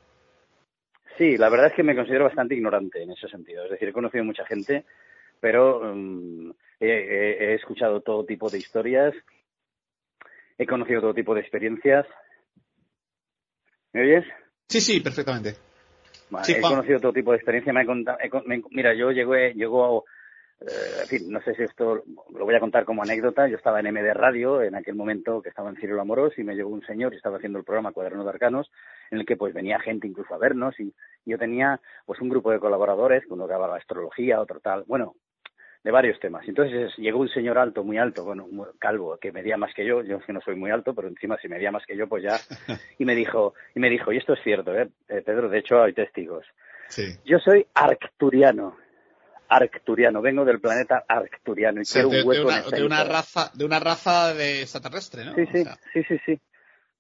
Sí, 1.17 1.37
la 1.37 1.49
verdad 1.49 1.69
es 1.69 1.75
que 1.75 1.83
me 1.85 1.95
considero 1.95 2.25
bastante 2.25 2.55
ignorante 2.55 3.03
en 3.03 3.13
ese 3.13 3.29
sentido. 3.29 3.65
Es 3.65 3.71
decir, 3.71 3.89
he 3.89 3.93
conocido 3.93 4.25
mucha 4.25 4.45
gente, 4.47 4.85
pero 5.41 5.79
um, 5.93 6.51
he, 6.81 6.89
he- 6.89 7.45
he 7.45 7.55
escuchado 7.55 8.01
todo 8.01 8.25
tipo 8.25 8.51
de 8.51 8.59
historias, 8.59 9.15
he 10.59 10.67
conocido 10.67 11.01
todo 11.01 11.15
tipo 11.15 11.35
de 11.35 11.41
experiencias. 11.41 12.05
¿Me 13.93 14.03
oyes? 14.03 14.25
Sí, 14.69 14.81
sí, 14.81 15.01
perfectamente. 15.01 15.55
Sí, 16.43 16.53
he 16.53 16.61
conocido 16.61 17.01
todo 17.01 17.13
tipo 17.13 17.31
de 17.33 17.37
experiencia. 17.37 17.73
Me 17.73 17.81
ha 17.81 17.87
conta- 17.87 18.19
he 18.23 18.31
me- 18.47 18.63
mira, 18.71 18.95
yo 18.95 19.11
llegué, 19.13 19.53
llegó, 19.55 20.05
eh, 20.61 20.65
en 21.03 21.07
fin, 21.07 21.31
no 21.31 21.41
sé 21.43 21.55
si 21.55 21.63
esto 21.63 22.03
lo 22.35 22.45
voy 22.45 22.55
a 22.55 22.61
contar 22.61 22.85
como 22.85 23.03
anécdota. 23.03 23.47
Yo 23.49 23.57
estaba 23.57 23.81
en 23.81 23.87
MD 23.89 24.13
Radio 24.15 24.63
en 24.63 24.75
aquel 24.75 24.95
momento 24.95 25.43
que 25.43 25.49
estaba 25.51 25.71
en 25.71 25.77
Círculo 25.77 26.01
Amorós 26.01 26.39
y 26.39 26.45
me 26.45 26.55
llegó 26.57 26.71
un 26.71 26.85
señor 26.87 27.13
y 27.13 27.17
estaba 27.17 27.37
haciendo 27.37 27.59
el 27.59 27.65
programa 27.65 27.93
Cuaderno 27.93 28.25
de 28.25 28.31
Arcanos 28.31 28.71
en 29.11 29.19
el 29.19 29.27
que 29.27 29.37
pues 29.37 29.53
venía 29.55 29.79
gente 29.81 30.07
incluso 30.07 30.35
a 30.35 30.39
vernos 30.39 30.79
y 30.81 30.93
yo 31.27 31.39
tenía 31.39 31.81
pues 32.07 32.21
un 32.21 32.29
grupo 32.29 32.51
de 32.51 32.59
colaboradores, 32.61 33.25
uno 33.29 33.47
que 33.47 33.55
hablaba 33.55 33.75
de 33.75 33.81
astrología, 33.81 34.41
otro 34.41 34.61
tal, 34.61 34.85
bueno, 34.87 35.15
de 35.85 35.91
varios 35.91 36.19
temas. 36.19 36.49
Entonces 36.49 36.93
llegó 36.97 37.21
un 37.21 37.29
señor 37.29 37.59
alto, 37.59 37.85
muy 37.85 37.99
alto, 37.99 38.25
bueno, 38.25 38.49
calvo, 38.79 39.19
que 39.19 39.31
medía 39.31 39.59
más 39.59 39.73
que 39.75 39.85
yo, 39.85 40.03
yo 40.03 40.19
que 40.21 40.33
no 40.33 40.41
soy 40.41 40.57
muy 40.57 40.71
alto, 40.71 40.95
pero 40.95 41.09
encima 41.09 41.37
si 41.37 41.47
medía 41.47 41.71
más 41.71 41.85
que 41.87 41.97
yo, 41.97 42.09
pues 42.09 42.25
ya, 42.25 42.39
y 42.99 43.05
me 43.05 43.15
dijo, 43.15 43.55
y 43.75 43.81
me 43.81 43.91
dijo, 43.91 44.11
y 44.11 44.17
esto 44.17 44.33
es 44.33 44.41
cierto, 44.43 44.75
¿eh? 44.75 44.89
Eh, 45.09 45.23
Pedro, 45.25 45.51
de 45.51 45.59
hecho 45.59 45.83
hay 45.83 45.93
testigos. 45.93 46.47
Sí. 46.89 47.15
Yo 47.27 47.39
soy 47.39 47.67
arcturiano, 47.75 48.77
arcturiano, 49.47 50.23
vengo 50.23 50.47
del 50.47 50.61
planeta 50.61 51.05
arcturiano 51.07 51.81
y 51.81 51.83
O 51.83 51.85
sea, 51.85 52.03
quiero 52.03 52.19
un 52.23 52.29
hueco 52.29 52.49
de 52.49 52.55
en 52.55 52.55
una, 52.55 52.59
esta 52.61 52.77
de 52.77 52.85
una 52.85 53.05
raza, 53.05 53.51
de 53.55 53.65
una 53.67 53.81
raza 53.81 54.35
de 54.35 54.63
extraterrestre, 54.63 55.25
¿no? 55.27 55.35
Sí, 55.35 55.43
O 55.43 55.47
sí, 55.53 55.65
sea, 55.65 55.77
sí, 55.93 56.03
sí, 56.05 56.19
sí. 56.25 56.41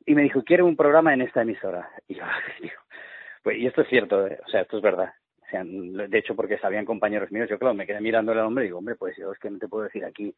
Y 0.05 0.15
me 0.15 0.23
dijo, 0.23 0.45
quiero 0.45 0.67
un 0.67 0.77
programa 0.77 1.15
en 1.15 1.23
esta 1.23 1.41
emisora. 1.41 1.89
Y 2.07 2.17
yo, 2.17 2.23
digo, 2.61 2.83
pues, 3.43 3.57
y 3.57 3.67
esto 3.67 3.81
es 3.81 3.89
cierto, 3.89 4.27
¿eh? 4.27 4.39
o 4.47 4.51
sea, 4.51 4.61
esto 4.61 4.77
es 4.77 4.83
verdad. 4.83 5.15
De 5.63 6.19
hecho, 6.19 6.35
porque 6.35 6.59
sabían 6.59 6.85
compañeros 6.85 7.31
míos, 7.31 7.49
yo 7.49 7.59
claro, 7.59 7.75
me 7.75 7.87
quedé 7.87 8.01
mirándole 8.01 8.41
al 8.41 8.47
hombre 8.47 8.65
y 8.65 8.69
digo, 8.69 8.79
hombre, 8.79 8.97
pues 8.97 9.17
yo 9.17 9.33
es 9.33 9.39
que 9.39 9.51
no 9.51 9.59
te 9.59 9.69
puedo 9.69 9.85
decir 9.85 10.05
aquí. 10.05 10.35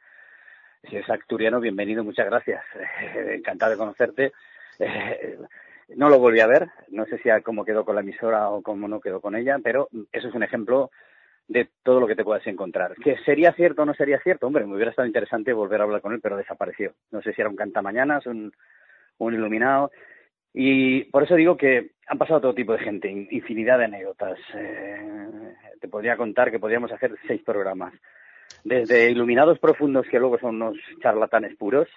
Si 0.88 0.96
es 0.96 1.08
acturiano, 1.08 1.60
bienvenido, 1.60 2.04
muchas 2.04 2.26
gracias. 2.26 2.62
Encantado 3.30 3.72
de 3.72 3.78
conocerte. 3.78 4.32
Eh, 4.78 5.38
no 5.94 6.08
lo 6.08 6.18
volví 6.18 6.40
a 6.40 6.46
ver, 6.46 6.68
no 6.88 7.06
sé 7.06 7.18
si 7.18 7.30
a 7.30 7.40
cómo 7.40 7.64
quedó 7.64 7.84
con 7.84 7.94
la 7.94 8.00
emisora 8.00 8.50
o 8.50 8.62
cómo 8.62 8.88
no 8.88 9.00
quedó 9.00 9.20
con 9.20 9.36
ella, 9.36 9.58
pero 9.62 9.88
eso 10.12 10.28
es 10.28 10.34
un 10.34 10.42
ejemplo 10.42 10.90
de 11.48 11.68
todo 11.84 12.00
lo 12.00 12.06
que 12.06 12.16
te 12.16 12.24
puedas 12.24 12.46
encontrar. 12.46 12.94
¿Que 12.96 13.16
sería 13.18 13.52
cierto 13.52 13.82
o 13.82 13.84
no 13.86 13.94
sería 13.94 14.18
cierto? 14.20 14.46
Hombre, 14.48 14.66
me 14.66 14.74
hubiera 14.74 14.90
estado 14.90 15.06
interesante 15.06 15.52
volver 15.52 15.80
a 15.80 15.84
hablar 15.84 16.00
con 16.00 16.12
él, 16.12 16.20
pero 16.20 16.36
desapareció. 16.36 16.92
No 17.12 17.22
sé 17.22 17.32
si 17.32 17.40
era 17.40 17.50
un 17.50 17.56
cantamañanas, 17.56 18.26
un, 18.26 18.52
un 19.18 19.34
iluminado. 19.34 19.92
Y 20.58 21.04
por 21.04 21.22
eso 21.22 21.34
digo 21.34 21.58
que 21.58 21.90
han 22.06 22.16
pasado 22.16 22.40
todo 22.40 22.54
tipo 22.54 22.72
de 22.72 22.78
gente, 22.78 23.10
in- 23.10 23.28
infinidad 23.30 23.78
de 23.78 23.84
anécdotas. 23.84 24.38
Eh, 24.54 25.54
te 25.78 25.86
podría 25.86 26.16
contar 26.16 26.50
que 26.50 26.58
podríamos 26.58 26.90
hacer 26.90 27.14
seis 27.26 27.42
programas. 27.42 27.92
Desde 28.64 29.10
iluminados 29.10 29.58
profundos, 29.58 30.06
que 30.10 30.18
luego 30.18 30.38
son 30.38 30.54
unos 30.56 30.78
charlatanes 31.02 31.54
puros, 31.56 31.88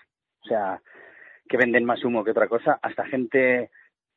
o 0.41 0.45
sea, 0.45 0.81
que 1.47 1.55
venden 1.55 1.85
más 1.85 2.03
humo 2.03 2.21
que 2.25 2.31
otra 2.31 2.49
cosa, 2.49 2.77
hasta 2.81 3.05
gente 3.05 3.71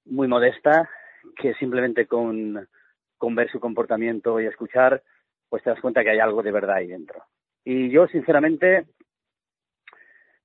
muy 0.06 0.26
modesta 0.26 0.90
que 1.36 1.54
simplemente 1.54 2.06
con, 2.08 2.68
con 3.16 3.36
ver 3.36 3.48
su 3.48 3.60
comportamiento 3.60 4.40
y 4.40 4.46
escuchar, 4.46 5.04
pues 5.48 5.62
te 5.62 5.70
das 5.70 5.80
cuenta 5.80 6.02
que 6.02 6.10
hay 6.10 6.18
algo 6.18 6.42
de 6.42 6.50
verdad 6.50 6.76
ahí 6.76 6.88
dentro. 6.88 7.22
Y 7.64 7.90
yo, 7.90 8.08
sinceramente, 8.08 8.86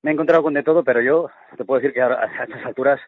me 0.04 0.12
he 0.12 0.14
encontrado 0.14 0.44
con 0.44 0.54
de 0.54 0.62
todo, 0.62 0.84
pero 0.84 1.02
yo 1.02 1.32
te 1.58 1.66
puedo 1.66 1.82
decir 1.82 1.96
que 1.96 2.02
a 2.04 2.30
estas 2.44 2.64
alturas 2.64 3.02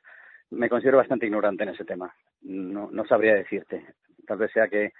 me 0.52 0.70
considero 0.70 0.98
bastante 0.98 1.26
ignorante 1.26 1.64
en 1.64 1.70
ese 1.70 1.86
tema. 1.86 2.14
No, 2.42 2.90
no 2.92 3.06
sabría 3.06 3.36
decirte. 3.36 3.86
Tal 4.26 4.38
vez 4.38 4.52
sea 4.52 4.68
que, 4.68 4.94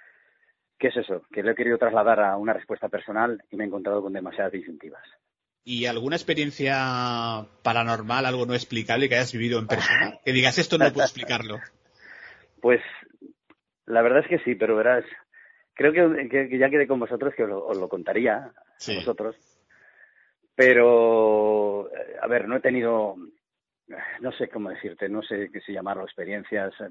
¿qué 0.78 0.88
es 0.88 0.96
eso? 0.96 1.22
Que 1.32 1.42
lo 1.42 1.50
he 1.52 1.54
querido 1.54 1.78
trasladar 1.78 2.20
a 2.20 2.36
una 2.36 2.52
respuesta 2.52 2.88
personal 2.88 3.42
y 3.50 3.56
me 3.56 3.64
he 3.64 3.66
encontrado 3.66 4.02
con 4.02 4.12
demasiadas 4.12 4.52
disyuntivas. 4.52 5.02
¿Y 5.64 5.86
alguna 5.86 6.16
experiencia 6.16 7.44
paranormal, 7.62 8.24
algo 8.26 8.46
no 8.46 8.54
explicable 8.54 9.08
que 9.08 9.16
hayas 9.16 9.32
vivido 9.32 9.58
en 9.58 9.66
persona? 9.66 10.18
Que 10.24 10.32
digas, 10.32 10.58
esto 10.58 10.78
no 10.78 10.90
puedo 10.92 11.04
explicarlo. 11.06 11.58
Pues 12.62 12.80
la 13.86 14.02
verdad 14.02 14.20
es 14.20 14.28
que 14.28 14.38
sí, 14.44 14.54
pero 14.54 14.76
verás, 14.76 15.04
creo 15.74 15.92
que, 15.92 16.28
que- 16.28 16.48
que 16.48 16.58
ya 16.58 16.70
quedé 16.70 16.86
con 16.86 17.00
vosotros 17.00 17.34
que 17.34 17.42
os 17.44 17.48
lo, 17.50 17.66
os 17.66 17.76
lo 17.76 17.88
contaría 17.88 18.50
Sí. 18.78 18.92
a 18.94 18.96
vosotros. 19.00 19.36
Pero, 20.54 21.90
eh, 21.94 22.16
a 22.20 22.26
ver, 22.26 22.46
no 22.48 22.56
he 22.56 22.60
tenido, 22.60 23.16
no 24.20 24.32
sé 24.32 24.48
cómo 24.48 24.70
decirte, 24.70 25.08
no 25.08 25.22
sé 25.22 25.50
qué 25.52 25.60
si 25.60 25.72
llamarlo 25.72 26.04
experiencias 26.04 26.72
eh, 26.80 26.88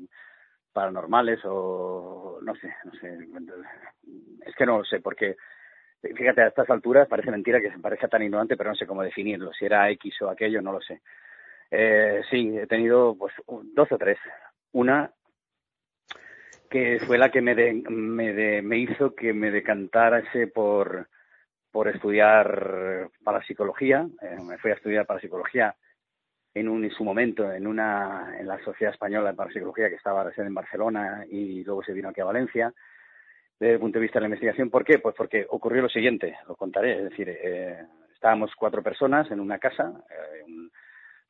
paranormales 0.73 1.39
o 1.45 2.39
no 2.41 2.55
sé, 2.55 2.73
no 2.85 2.91
sé. 2.93 3.17
Es 4.45 4.55
que 4.55 4.65
no 4.65 4.79
lo 4.79 4.83
sé, 4.85 4.99
porque 4.99 5.35
fíjate, 6.01 6.41
a 6.41 6.47
estas 6.47 6.69
alturas 6.69 7.07
parece 7.07 7.31
mentira 7.31 7.59
que 7.61 7.71
se 7.71 7.79
parezca 7.79 8.07
tan 8.07 8.23
ignorante, 8.23 8.55
pero 8.57 8.69
no 8.69 8.75
sé 8.75 8.85
cómo 8.85 9.03
definirlo. 9.03 9.51
Si 9.53 9.65
era 9.65 9.89
X 9.91 10.21
o 10.21 10.29
aquello, 10.29 10.61
no 10.61 10.71
lo 10.71 10.81
sé. 10.81 11.01
Eh, 11.71 12.21
sí, 12.29 12.57
he 12.57 12.67
tenido 12.67 13.15
pues 13.17 13.33
dos 13.47 13.91
o 13.91 13.97
tres. 13.97 14.17
Una 14.71 15.11
que 16.69 16.99
fue 17.05 17.17
la 17.17 17.31
que 17.31 17.41
me, 17.41 17.55
de- 17.55 17.73
me, 17.89 18.33
de- 18.33 18.61
me 18.61 18.77
hizo 18.77 19.15
que 19.15 19.33
me 19.33 19.51
decantase 19.51 20.47
por, 20.47 21.07
por 21.71 21.87
estudiar 21.87 23.09
parapsicología. 23.23 24.07
Eh, 24.21 24.37
me 24.43 24.57
fui 24.59 24.71
a 24.71 24.75
estudiar 24.75 25.05
parapsicología 25.05 25.75
en, 26.53 26.67
un, 26.69 26.83
en 26.83 26.91
su 26.91 27.03
momento 27.03 27.51
en 27.51 27.67
una 27.67 28.35
en 28.39 28.47
la 28.47 28.57
Sociedad 28.63 28.93
Española 28.93 29.29
de 29.31 29.35
Parapsicología 29.37 29.89
que 29.89 29.95
estaba 29.95 30.23
recién 30.23 30.47
en 30.47 30.53
Barcelona 30.53 31.25
y 31.29 31.63
luego 31.63 31.83
se 31.83 31.93
vino 31.93 32.09
aquí 32.09 32.21
a 32.21 32.25
Valencia. 32.25 32.73
Desde 33.59 33.73
el 33.73 33.79
punto 33.79 33.99
de 33.99 34.03
vista 34.03 34.19
de 34.19 34.21
la 34.21 34.27
investigación, 34.27 34.69
¿por 34.69 34.85
qué? 34.85 34.99
Pues 34.99 35.13
porque 35.15 35.45
ocurrió 35.49 35.81
lo 35.81 35.89
siguiente, 35.89 36.37
lo 36.47 36.55
contaré. 36.55 36.97
Es 36.97 37.03
decir, 37.09 37.27
eh, 37.29 37.77
estábamos 38.13 38.55
cuatro 38.55 38.81
personas 38.81 39.29
en 39.31 39.39
una 39.39 39.59
casa, 39.59 39.91
eh, 40.09 40.43
un- 40.45 40.71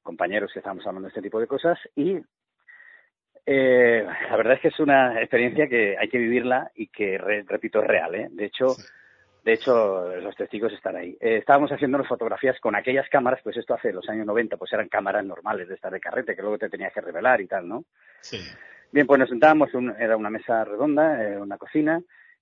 compañeros 0.04 0.52
que 0.54 0.60
estábamos 0.60 0.86
hablando 0.88 1.08
de 1.08 1.10
este 1.10 1.22
tipo 1.22 1.40
de 1.40 1.48
cosas 1.48 1.78
y 1.96 2.18
eh, 3.46 4.06
la 4.30 4.38
verdad 4.38 4.54
es 4.54 4.60
que 4.62 4.68
es 4.70 4.80
una 4.80 5.20
experiencia 5.20 5.68
que 5.68 5.98
hay 5.98 6.08
que 6.08 6.18
vivirla 6.18 6.72
y 6.76 6.88
que, 6.88 7.18
re- 7.18 7.44
repito, 7.48 7.82
es 7.82 7.88
real. 7.88 8.16
¿eh? 8.16 8.28
De 8.32 8.46
hecho, 8.46 8.76
de 9.44 9.54
hecho, 9.54 10.08
los 10.22 10.36
testigos 10.36 10.72
están 10.74 10.96
ahí. 10.96 11.18
Eh, 11.20 11.38
estábamos 11.38 11.72
haciendo 11.72 12.04
fotografías 12.04 12.60
con 12.60 12.76
aquellas 12.76 13.08
cámaras, 13.10 13.40
pues 13.44 13.58
esto 13.58 13.74
hace 13.74 13.92
los 13.94 14.08
años 14.10 14.26
90, 14.26 14.58
pues 14.58 14.72
eran 14.74 14.90
cámaras 14.90 15.26
normales 15.26 15.68
de 15.68 15.76
estas 15.76 15.92
de 15.92 16.00
carrete 16.00 16.36
que 16.36 16.42
luego 16.42 16.58
te 16.58 16.70
tenías 16.70 16.94
que 16.94 17.02
revelar 17.02 17.42
y 17.42 17.48
tal, 17.48 17.68
¿no? 17.68 17.86
Sí. 18.22 18.38
Bien, 18.92 19.06
pues 19.08 19.20
nos 19.20 19.30
sentábamos, 19.30 19.74
un- 19.74 19.96
era 20.00 20.18
una 20.18 20.30
mesa 20.30 20.64
redonda, 20.66 21.24
eh, 21.24 21.38
una 21.38 21.58
cocina, 21.58 22.02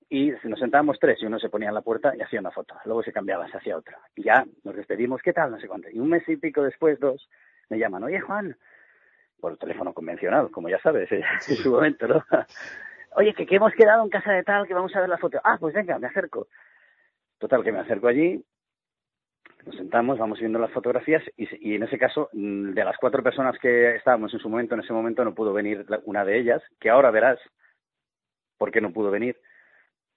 y 0.09 0.31
nos 0.43 0.59
sentábamos 0.59 0.97
tres 0.99 1.21
y 1.21 1.25
uno 1.25 1.37
se 1.37 1.49
ponía 1.49 1.67
en 1.67 1.75
la 1.75 1.81
puerta 1.81 2.15
y 2.15 2.21
hacía 2.21 2.39
una 2.39 2.51
foto. 2.51 2.75
Luego 2.85 3.03
se 3.03 3.11
cambiaba, 3.11 3.49
se 3.49 3.57
hacía 3.57 3.75
otra. 3.77 3.99
Y 4.15 4.23
ya 4.23 4.45
nos 4.63 4.75
despedimos, 4.75 5.21
¿qué 5.21 5.33
tal? 5.33 5.51
No 5.51 5.59
sé 5.59 5.67
cuánto. 5.67 5.89
Y 5.89 5.99
un 5.99 6.07
mes 6.09 6.23
y 6.29 6.37
pico 6.37 6.63
después, 6.63 6.97
dos, 6.99 7.29
me 7.69 7.77
llaman, 7.77 8.03
oye 8.03 8.21
Juan, 8.21 8.55
por 9.41 9.51
el 9.51 9.57
teléfono 9.59 9.93
convencional, 9.93 10.49
como 10.49 10.69
ya 10.69 10.79
sabes, 10.79 11.11
eh, 11.11 11.21
en 11.49 11.55
su 11.57 11.71
momento, 11.71 12.07
¿no? 12.07 12.23
Oye, 13.15 13.33
que, 13.33 13.45
que 13.47 13.55
hemos 13.55 13.73
quedado 13.73 14.03
en 14.03 14.09
casa 14.09 14.31
de 14.31 14.43
tal, 14.43 14.67
que 14.67 14.73
vamos 14.75 14.95
a 14.95 14.99
ver 14.99 15.09
la 15.09 15.17
foto. 15.17 15.39
Ah, 15.43 15.57
pues 15.59 15.73
venga, 15.73 15.97
me 15.97 16.07
acerco. 16.07 16.47
Total, 17.39 17.63
que 17.63 17.71
me 17.71 17.79
acerco 17.79 18.07
allí, 18.07 18.43
nos 19.65 19.75
sentamos, 19.75 20.17
vamos 20.17 20.39
viendo 20.39 20.59
las 20.59 20.71
fotografías 20.71 21.21
y, 21.35 21.71
y 21.71 21.75
en 21.75 21.83
ese 21.83 21.97
caso, 21.97 22.29
mm, 22.33 22.71
de 22.71 22.83
las 22.83 22.97
cuatro 22.97 23.21
personas 23.21 23.57
que 23.59 23.95
estábamos 23.95 24.33
en 24.33 24.39
su 24.39 24.49
momento, 24.49 24.75
en 24.75 24.81
ese 24.81 24.93
momento 24.93 25.23
no 25.23 25.35
pudo 25.35 25.53
venir 25.53 25.85
una 26.05 26.23
de 26.23 26.39
ellas, 26.39 26.63
que 26.79 26.89
ahora 26.89 27.11
verás 27.11 27.39
por 28.57 28.71
qué 28.71 28.81
no 28.81 28.93
pudo 28.93 29.11
venir. 29.11 29.37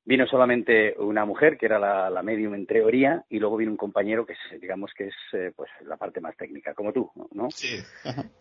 Vino 0.05 0.27
solamente 0.27 0.95
una 0.99 1.25
mujer, 1.27 1.59
que 1.59 1.67
era 1.67 1.79
la, 1.79 2.09
la 2.09 2.23
medium 2.23 2.55
en 2.55 2.67
teoría, 2.67 3.25
y 3.29 3.39
luego 3.39 3.59
vino 3.59 3.71
un 3.71 3.77
compañero 3.77 4.25
que 4.25 4.33
es, 4.33 4.61
digamos 4.61 4.93
que 4.95 5.09
es 5.09 5.15
eh, 5.33 5.53
pues 5.55 5.71
la 5.83 5.97
parte 5.99 6.21
más 6.21 6.37
técnica, 6.37 6.73
como 6.73 6.93
tú, 6.93 7.11
¿no? 7.33 7.51
Sí. 7.51 7.79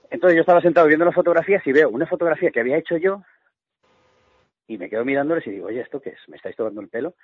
Entonces 0.10 0.36
yo 0.36 0.42
estaba 0.42 0.62
sentado 0.62 0.88
viendo 0.88 1.06
las 1.06 1.16
fotografías 1.16 1.66
y 1.68 1.74
veo 1.74 1.90
una 1.90 2.08
fotografía 2.08 2.52
que 2.52 2.62
había 2.62 2.78
hecho 2.78 2.98
yo 2.98 3.24
y 4.68 4.78
me 4.78 4.90
quedo 4.90 5.04
mirándoles 5.04 5.46
y 5.48 5.52
digo, 5.52 5.68
oye, 5.68 5.82
¿esto 5.82 6.00
qué 6.00 6.12
es? 6.12 6.20
¿Me 6.30 6.38
estáis 6.38 6.56
tomando 6.56 6.80
el 6.80 6.90
pelo? 6.90 7.16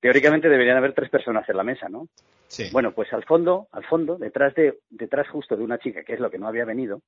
Teóricamente 0.00 0.48
deberían 0.48 0.76
haber 0.76 0.94
tres 0.94 1.10
personas 1.10 1.48
en 1.48 1.56
la 1.56 1.62
mesa, 1.62 1.88
¿no? 1.88 2.08
Sí. 2.46 2.68
Bueno, 2.72 2.92
pues 2.92 3.12
al 3.12 3.24
fondo, 3.24 3.68
al 3.72 3.84
fondo, 3.84 4.16
detrás 4.16 4.54
de, 4.54 4.78
detrás 4.88 5.28
justo 5.28 5.56
de 5.56 5.62
una 5.62 5.78
chica, 5.78 6.02
que 6.02 6.14
es 6.14 6.20
lo 6.20 6.30
que 6.30 6.38
no 6.38 6.48
había 6.48 6.64
venido, 6.64 7.02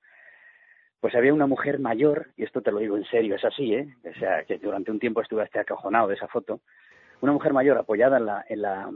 pues 1.00 1.14
había 1.14 1.34
una 1.34 1.46
mujer 1.46 1.80
mayor, 1.80 2.28
y 2.36 2.44
esto 2.44 2.60
te 2.60 2.70
lo 2.70 2.78
digo 2.78 2.96
en 2.96 3.04
serio, 3.06 3.34
es 3.34 3.44
así, 3.44 3.74
¿eh? 3.74 3.88
O 4.04 4.18
sea, 4.18 4.44
que 4.44 4.58
durante 4.58 4.90
un 4.90 5.00
tiempo 5.00 5.20
estuve 5.20 5.42
hasta 5.42 5.62
acojonado 5.62 6.08
de 6.08 6.14
esa 6.14 6.28
foto, 6.28 6.60
una 7.22 7.32
mujer 7.32 7.52
mayor 7.52 7.78
apoyada 7.78 8.18
en, 8.18 8.26
la, 8.26 8.44
en, 8.48 8.62
la, 8.62 8.88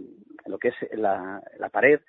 en 0.44 0.52
lo 0.52 0.58
que 0.58 0.68
es 0.68 0.74
la, 0.92 1.42
la 1.58 1.68
pared, 1.68 2.00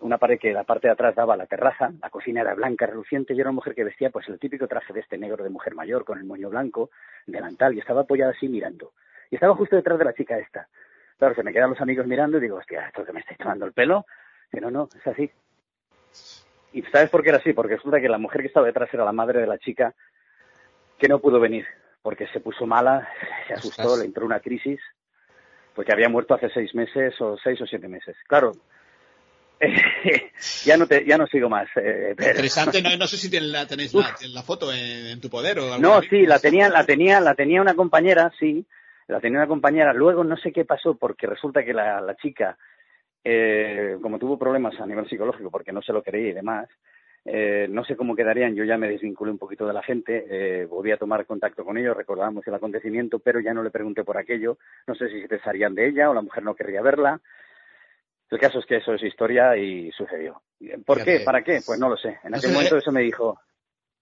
una 0.00 0.18
pared 0.18 0.38
que 0.38 0.52
la 0.52 0.64
parte 0.64 0.88
de 0.88 0.92
atrás 0.92 1.14
daba 1.14 1.34
a 1.34 1.36
la 1.36 1.46
terraza, 1.46 1.92
la 2.00 2.10
cocina 2.10 2.40
era 2.40 2.54
blanca, 2.54 2.86
reluciente, 2.86 3.34
y 3.34 3.40
era 3.40 3.50
una 3.50 3.56
mujer 3.56 3.74
que 3.74 3.84
vestía 3.84 4.10
pues 4.10 4.28
el 4.28 4.38
típico 4.38 4.68
traje 4.68 4.92
de 4.92 5.00
este 5.00 5.18
negro 5.18 5.44
de 5.44 5.50
mujer 5.50 5.74
mayor, 5.74 6.04
con 6.04 6.18
el 6.18 6.24
moño 6.24 6.48
blanco, 6.48 6.90
delantal, 7.26 7.74
y 7.74 7.80
estaba 7.80 8.02
apoyada 8.02 8.32
así 8.32 8.48
mirando. 8.48 8.92
Y 9.30 9.36
estaba 9.36 9.54
justo 9.54 9.76
detrás 9.76 9.98
de 9.98 10.04
la 10.04 10.14
chica 10.14 10.38
esta. 10.38 10.68
Claro, 11.18 11.34
se 11.34 11.42
me 11.42 11.52
quedan 11.52 11.70
los 11.70 11.80
amigos 11.80 12.06
mirando 12.06 12.38
y 12.38 12.40
digo, 12.42 12.56
hostia, 12.56 12.86
esto 12.88 13.04
que 13.04 13.12
me 13.12 13.20
estáis 13.20 13.38
tomando 13.38 13.64
el 13.64 13.72
pelo, 13.72 14.04
que 14.50 14.60
no, 14.60 14.70
no, 14.70 14.88
es 14.94 15.06
así. 15.06 15.30
¿Y 16.72 16.82
sabes 16.82 17.08
por 17.08 17.22
qué 17.22 17.30
era 17.30 17.38
así? 17.38 17.52
Porque 17.52 17.76
resulta 17.76 18.00
que 18.00 18.08
la 18.08 18.18
mujer 18.18 18.42
que 18.42 18.48
estaba 18.48 18.66
detrás 18.66 18.92
era 18.92 19.04
la 19.04 19.12
madre 19.12 19.40
de 19.40 19.46
la 19.46 19.58
chica 19.58 19.94
que 20.98 21.08
no 21.08 21.18
pudo 21.20 21.40
venir 21.40 21.66
porque 22.02 22.26
se 22.28 22.40
puso 22.40 22.66
mala, 22.66 23.08
se 23.48 23.54
asustó, 23.54 23.96
le 23.96 24.04
entró 24.04 24.24
una 24.26 24.38
crisis, 24.40 24.78
porque 25.74 25.92
había 25.92 26.08
muerto 26.08 26.34
hace 26.34 26.48
seis 26.50 26.72
meses 26.74 27.20
o 27.20 27.36
seis 27.42 27.60
o 27.60 27.66
siete 27.66 27.88
meses. 27.88 28.14
Claro, 28.28 28.52
ya 30.64 30.76
no 30.76 30.86
te, 30.86 31.04
ya 31.04 31.18
no 31.18 31.26
sigo 31.26 31.48
más. 31.48 31.66
eh, 31.76 32.14
pero- 32.16 32.30
Interesante, 32.30 32.80
no, 32.82 32.96
no 32.96 33.06
sé 33.06 33.16
si 33.16 33.40
la, 33.40 33.66
tenéis 33.66 33.92
la, 33.94 34.14
la 34.28 34.42
foto 34.42 34.72
en, 34.72 35.06
en 35.06 35.20
tu 35.20 35.28
poder 35.28 35.58
o 35.58 35.72
algo 35.72 35.78
No, 35.78 36.02
sí, 36.02 36.26
la 36.26 36.38
tenía, 36.38 36.68
la 36.68 36.84
tenía, 36.84 37.20
la 37.20 37.34
tenía 37.34 37.60
una 37.60 37.74
compañera, 37.74 38.30
sí, 38.38 38.64
la 39.08 39.20
tenía 39.20 39.38
una 39.38 39.48
compañera. 39.48 39.92
Luego 39.92 40.24
no 40.24 40.36
sé 40.36 40.52
qué 40.52 40.64
pasó 40.64 40.96
porque 40.96 41.26
resulta 41.26 41.64
que 41.64 41.72
la, 41.72 42.00
la 42.00 42.16
chica, 42.16 42.56
eh, 43.24 43.96
como 44.00 44.18
tuvo 44.18 44.38
problemas 44.38 44.78
a 44.80 44.86
nivel 44.86 45.08
psicológico 45.08 45.50
porque 45.50 45.72
no 45.72 45.82
se 45.82 45.92
lo 45.92 46.02
creía 46.02 46.30
y 46.30 46.34
demás, 46.34 46.68
eh, 47.24 47.66
no 47.68 47.84
sé 47.84 47.96
cómo 47.96 48.14
quedarían. 48.14 48.54
Yo 48.54 48.64
ya 48.64 48.78
me 48.78 48.88
desvinculé 48.88 49.32
un 49.32 49.38
poquito 49.38 49.66
de 49.66 49.72
la 49.72 49.82
gente, 49.82 50.26
eh, 50.28 50.64
volví 50.66 50.92
a 50.92 50.96
tomar 50.96 51.26
contacto 51.26 51.64
con 51.64 51.76
ellos, 51.76 51.96
recordábamos 51.96 52.46
el 52.46 52.54
acontecimiento, 52.54 53.18
pero 53.18 53.40
ya 53.40 53.52
no 53.52 53.62
le 53.62 53.70
pregunté 53.70 54.04
por 54.04 54.16
aquello. 54.16 54.58
No 54.86 54.94
sé 54.94 55.08
si 55.08 55.20
se 55.20 55.28
pensarían 55.28 55.74
de 55.74 55.88
ella 55.88 56.08
o 56.10 56.14
la 56.14 56.22
mujer 56.22 56.44
no 56.44 56.54
querría 56.54 56.82
verla. 56.82 57.20
El 58.30 58.38
caso 58.40 58.58
es 58.58 58.66
que 58.66 58.76
eso 58.76 58.94
es 58.94 59.02
historia 59.02 59.56
y 59.56 59.90
sucedió. 59.92 60.42
¿Por 60.84 60.98
Fíjate. 60.98 61.18
qué? 61.18 61.24
¿Para 61.24 61.42
qué? 61.42 61.60
Pues 61.64 61.78
no 61.78 61.88
lo 61.88 61.96
sé. 61.96 62.18
En 62.24 62.30
No 62.32 62.38
aquel 62.38 62.52
momento 62.52 62.76
eh. 62.76 62.78
eso 62.78 62.90
me 62.92 63.02
dijo, 63.02 63.38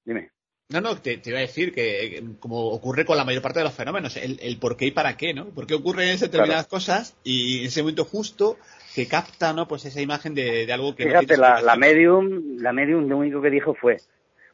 dime. 0.05 0.31
No, 0.75 0.81
no, 0.81 1.01
te, 1.01 1.19
te 1.19 1.31
iba 1.31 1.39
a 1.39 1.43
decir 1.43 1.73
que, 1.73 2.19
eh, 2.19 2.23
como 2.41 2.67
ocurre 2.71 3.05
con 3.05 3.17
la 3.17 3.25
mayor 3.25 3.43
parte 3.43 3.61
de 3.61 3.65
los 3.65 3.75
fenómenos, 3.75 4.17
el, 4.17 4.41
el 4.43 4.59
por 4.59 4.77
qué 4.77 4.87
y 4.87 4.91
para 4.91 5.17
qué, 5.17 5.33
¿no? 5.33 5.47
¿Por 5.47 5.69
qué 5.69 5.75
ocurren 5.75 6.19
determinadas 6.19 6.67
cosas 6.67 7.17
y 7.23 7.61
en 7.61 7.67
ese 7.67 7.83
momento 7.83 8.05
justo 8.05 8.59
que 8.93 9.07
capta, 9.07 9.53
¿no? 9.53 9.69
Pues 9.69 9.85
esa 9.85 10.01
imagen 10.01 10.35
de, 10.35 10.67
de 10.67 10.73
algo 10.73 10.97
que 10.97 11.05
no 11.05 11.11
Fíjate, 11.11 11.27
tiene 11.27 11.41
la, 11.43 11.63
la 11.63 11.77
medium, 11.77 12.57
la 12.59 12.73
medium 12.73 13.09
lo 13.09 13.19
único 13.19 13.41
que 13.41 13.51
dijo 13.51 13.75
fue, 13.75 13.99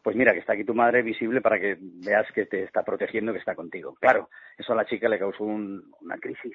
pues 0.03 0.15
mira, 0.15 0.35
que 0.35 0.41
está 0.41 0.53
aquí 0.53 0.65
tu 0.65 0.75
madre 0.75 1.01
visible 1.03 1.41
para 1.41 1.59
que 1.59 1.79
veas 1.81 2.27
que 2.35 2.45
te 2.45 2.65
está 2.65 2.83
protegiendo, 2.83 3.33
que 3.33 3.39
está 3.39 3.55
contigo. 3.55 3.97
Claro, 3.99 4.29
eso 4.59 4.75
a 4.75 4.77
la 4.77 4.85
chica 4.85 5.09
le 5.09 5.19
causó 5.19 5.45
un- 5.45 5.91
una 6.03 6.19
crisis, 6.19 6.53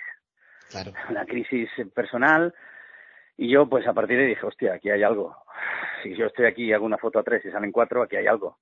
Claro. 0.69 0.93
una 1.09 1.25
crisis 1.25 1.69
personal, 1.95 2.53
y 3.35 3.49
yo 3.49 3.67
pues 3.67 3.87
a 3.87 3.93
partir 3.93 4.17
de 4.17 4.23
ahí 4.25 4.29
dije, 4.29 4.45
hostia, 4.45 4.75
aquí 4.75 4.91
hay 4.91 5.01
algo. 5.01 5.35
Si 6.03 6.15
yo 6.15 6.27
estoy 6.27 6.45
aquí 6.45 6.65
y 6.65 6.73
hago 6.73 6.85
una 6.85 6.99
foto 6.99 7.17
a 7.17 7.23
tres 7.23 7.43
y 7.45 7.49
salen 7.51 7.71
cuatro, 7.71 8.03
aquí 8.03 8.15
hay 8.15 8.27
algo. 8.27 8.59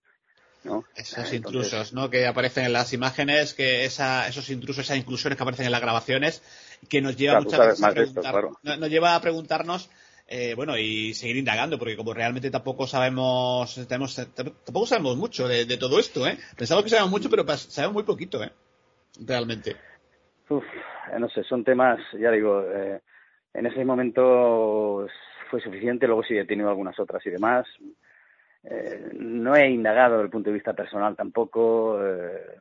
¿No? 0.64 0.84
Esos 0.95 1.18
Entonces, 1.18 1.34
intrusos, 1.34 1.94
¿no? 1.94 2.10
Que 2.10 2.26
aparecen 2.27 2.65
en 2.65 2.73
las 2.73 2.94
imágenes, 2.94 3.53
que 3.53 3.85
esa, 3.85 4.27
esos 4.27 4.49
intrusos, 4.49 4.85
esas 4.85 4.98
inclusiones 4.98 5.38
que 5.38 5.44
aparecen 5.44 5.65
en 5.65 5.72
las 5.72 5.81
grabaciones, 5.81 6.41
que 6.90 7.02
nos 7.02 7.15
lleva 7.15 7.34
Claro, 7.34 7.45
muchas 7.45 7.60
veces 7.68 7.84
a 7.84 8.02
esto, 8.02 8.22
claro. 8.22 8.57
nos 8.64 8.90
lleva 8.90 9.15
a 9.15 9.22
preguntarnos, 9.22 9.90
eh, 10.27 10.53
bueno, 10.56 10.77
y 10.77 11.14
seguir 11.14 11.38
indagando, 11.38 11.77
porque 11.77 11.98
como 11.98 12.14
realmente 12.14 12.49
tampoco 12.49 12.88
sabemos, 12.88 13.76
tenemos, 13.88 14.15
tampoco 14.15 14.85
sabemos 14.85 15.18
mucho 15.18 15.48
de, 15.48 15.65
de 15.65 15.77
todo 15.77 15.99
esto, 15.99 16.26
¿eh? 16.27 16.38
Pensamos 16.57 16.84
que 16.84 16.90
sabemos 16.90 17.11
mucho, 17.11 17.30
pero 17.30 17.45
sabemos 17.57 17.94
muy 17.94 18.03
poquito, 18.03 18.44
¿eh? 18.44 18.52
Realmente. 19.26 19.76
Uf, 20.49 20.64
eh, 20.64 21.19
no 21.19 21.30
sé, 21.30 21.44
son 21.44 21.64
temas, 21.64 21.99
ya 22.19 22.31
digo, 22.31 22.61
eh, 22.61 23.02
en 23.53 23.65
ese 23.65 23.85
momento 23.85 25.07
fue 25.49 25.61
suficiente, 25.61 26.07
luego 26.07 26.23
sí 26.23 26.35
he 26.38 26.45
tenido 26.45 26.69
algunas 26.69 26.99
otras 26.99 27.26
y 27.26 27.30
demás. 27.30 27.68
Eh, 28.64 29.10
no 29.19 29.56
he 29.56 29.69
indagado 29.69 30.14
desde 30.15 30.26
el 30.26 30.31
punto 30.31 30.49
de 30.49 30.53
vista 30.56 30.73
personal 30.73 31.15
tampoco. 31.15 31.99
eh, 32.06 32.57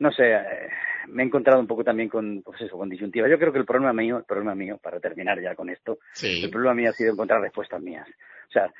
no 0.00 0.12
sé, 0.12 0.32
eh, 0.32 0.68
me 1.08 1.22
he 1.22 1.26
encontrado 1.26 1.58
un 1.58 1.66
poco 1.66 1.82
también 1.82 2.08
con, 2.08 2.42
pues 2.42 2.60
eso, 2.60 2.78
con 2.78 2.88
disyuntiva. 2.88 3.26
Yo 3.28 3.36
creo 3.38 3.52
que 3.52 3.58
el 3.58 3.64
problema 3.64 3.92
mío, 3.92 4.18
el 4.18 4.24
problema 4.24 4.54
mío, 4.54 4.78
para 4.80 5.00
terminar 5.00 5.40
ya 5.40 5.56
con 5.56 5.70
esto, 5.70 5.98
Sí. 6.12 6.44
el 6.44 6.50
problema 6.50 6.74
mío 6.74 6.90
ha 6.90 6.92
sido 6.92 7.12
encontrar 7.12 7.40
respuestas 7.40 7.82
mías. 7.82 8.06
O 8.48 8.50
sea, 8.52 8.72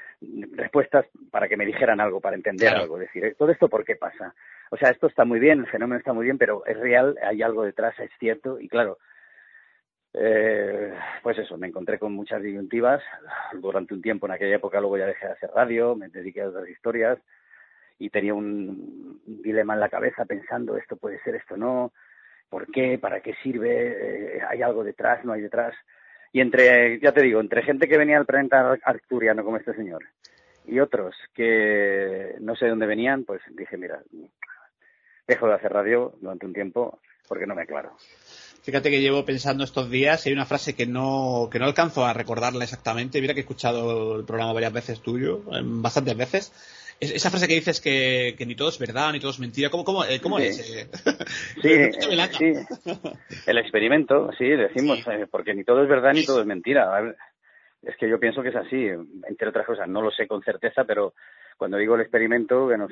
respuestas 0.53 1.07
para 1.31 1.49
que 1.49 1.57
me 1.57 1.67
dijeran 1.67 2.01
algo, 2.01 2.21
para 2.21 2.37
entender 2.37 2.69
Claro. 2.69 2.83
algo. 2.85 2.99
Decir. 2.99 3.35
¿todo 3.37 3.51
esto 3.51 3.69
por 3.69 3.85
qué 3.85 3.97
pasa? 3.97 4.33
O 4.71 4.77
sea, 4.77 4.91
esto 4.91 5.09
está 5.09 5.25
muy 5.25 5.41
bien, 5.41 5.59
el 5.61 5.67
fenómeno 5.67 5.99
está 5.99 6.13
muy 6.13 6.25
bien, 6.25 6.39
pero 6.39 6.65
es 6.67 6.79
real, 6.79 7.17
hay 7.23 7.43
algo 7.43 7.65
detrás, 7.65 7.99
es 7.99 8.11
cierto. 8.21 8.61
Y 8.61 8.69
claro, 8.69 8.99
eh, 10.21 10.95
pues 11.23 11.39
eso, 11.39 11.57
me 11.57 11.69
encontré 11.69 11.99
con 11.99 12.13
muchas 12.13 12.43
disyuntivas 12.43 13.03
durante 13.55 13.95
un 13.95 14.03
tiempo. 14.03 14.27
En 14.27 14.33
aquella 14.33 14.57
época 14.57 14.81
luego 14.81 14.99
ya 14.99 15.07
dejé 15.07 15.27
de 15.27 15.33
hacer 15.33 15.51
radio, 15.55 15.95
me 15.95 16.09
dediqué 16.09 16.43
a 16.43 16.49
otras 16.49 16.69
historias 16.69 17.19
y 17.99 18.11
tenía 18.11 18.35
un 18.35 19.21
dilema 19.25 19.75
en 19.75 19.81
la 19.81 19.89
cabeza 19.89 20.25
pensando 20.25 20.77
esto 20.77 20.97
puede 20.97 21.21
ser, 21.21 21.35
esto 21.37 21.57
no, 21.57 21.93
¿por 22.49 22.71
qué? 22.71 22.99
¿Para 22.99 23.21
qué 23.21 23.35
sirve? 23.43 24.37
Eh, 24.37 24.43
¿Hay 24.49 24.63
algo 24.63 24.85
detrás? 24.85 25.25
¿No 25.25 25.33
hay 25.33 25.43
detrás? 25.43 25.75
Y 26.33 26.41
entre, 26.41 27.01
ya 27.01 27.13
te 27.13 27.23
digo, 27.23 27.41
entre 27.41 27.63
gente 27.63 27.89
que 27.89 27.99
venía 27.99 28.19
al 28.19 28.27
planeta 28.27 28.77
arcturiano 28.83 29.45
como 29.45 29.57
este 29.57 29.75
señor 29.75 30.05
y 30.67 30.81
otros 30.81 31.15
que 31.35 32.35
no 32.41 32.55
sé 32.55 32.67
de 32.67 32.71
dónde 32.71 32.87
venían, 32.87 33.25
pues 33.25 33.41
dije, 33.51 33.77
mira, 33.77 34.03
dejo 35.27 35.49
de 35.49 35.55
hacer 35.55 35.73
radio 35.73 36.15
durante 36.21 36.47
un 36.47 36.53
tiempo 36.53 37.01
porque 37.29 37.47
no 37.47 37.55
me 37.55 37.63
aclaro. 37.63 37.93
Fíjate 38.69 38.91
que 38.91 39.01
llevo 39.01 39.25
pensando 39.25 39.65
estos 39.65 39.89
días 39.91 40.27
y 40.27 40.29
hay 40.29 40.35
una 40.35 40.45
frase 40.45 40.75
que 40.77 40.85
no, 40.87 41.49
que 41.51 41.59
no 41.59 41.65
alcanzo 41.65 42.05
a 42.05 42.13
recordarla 42.13 42.65
exactamente. 42.65 43.19
Mira 43.19 43.33
que 43.33 43.41
he 43.41 43.47
escuchado 43.49 44.15
el 44.17 44.27
programa 44.27 44.53
varias 44.53 44.75
veces 44.75 45.01
tuyo, 45.01 45.41
em, 45.57 45.81
bastantes 45.81 46.15
veces. 46.15 46.53
Es- 47.01 47.13
esa 47.15 47.31
frase 47.31 47.49
que 47.49 47.55
dices 47.55 47.81
que, 47.81 48.35
que 48.37 48.45
ni 48.45 48.55
todo 48.55 48.69
es 48.69 48.79
verdad, 48.79 49.11
ni 49.13 49.21
todo 49.21 49.31
es 49.31 49.39
mentira. 49.41 49.71
¿Cómo, 49.71 49.85
cómo, 49.85 50.05
eh, 50.05 50.21
cómo 50.21 50.37
Sí. 50.39 50.45
es? 50.49 50.61
eh? 50.77 50.91
Sí. 51.63 52.53
El 53.47 53.57
experimento, 53.57 54.31
sí, 54.37 54.45
decimos, 54.45 54.99
Sí. 54.99 55.11
eh, 55.13 55.27
porque 55.31 55.55
ni 55.55 55.65
todo 55.65 55.83
es 55.83 55.89
verdad 55.89 56.13
ni 56.13 56.27
todo 56.27 56.43
es 56.43 56.47
mentira. 56.47 57.15
Es 57.83 57.97
que 57.97 58.07
yo 58.07 58.21
pienso 58.21 58.43
que 58.43 58.51
es 58.51 58.57
así, 58.57 58.87
entre 59.31 59.49
otras 59.49 59.65
cosas. 59.65 59.89
No 59.89 60.03
lo 60.03 60.11
sé 60.11 60.27
con 60.27 60.43
certeza, 60.43 60.85
pero 60.85 61.15
cuando 61.57 61.79
digo 61.79 61.95
el 61.95 62.03
experimento, 62.03 62.69
que 62.69 62.77
nos 62.77 62.91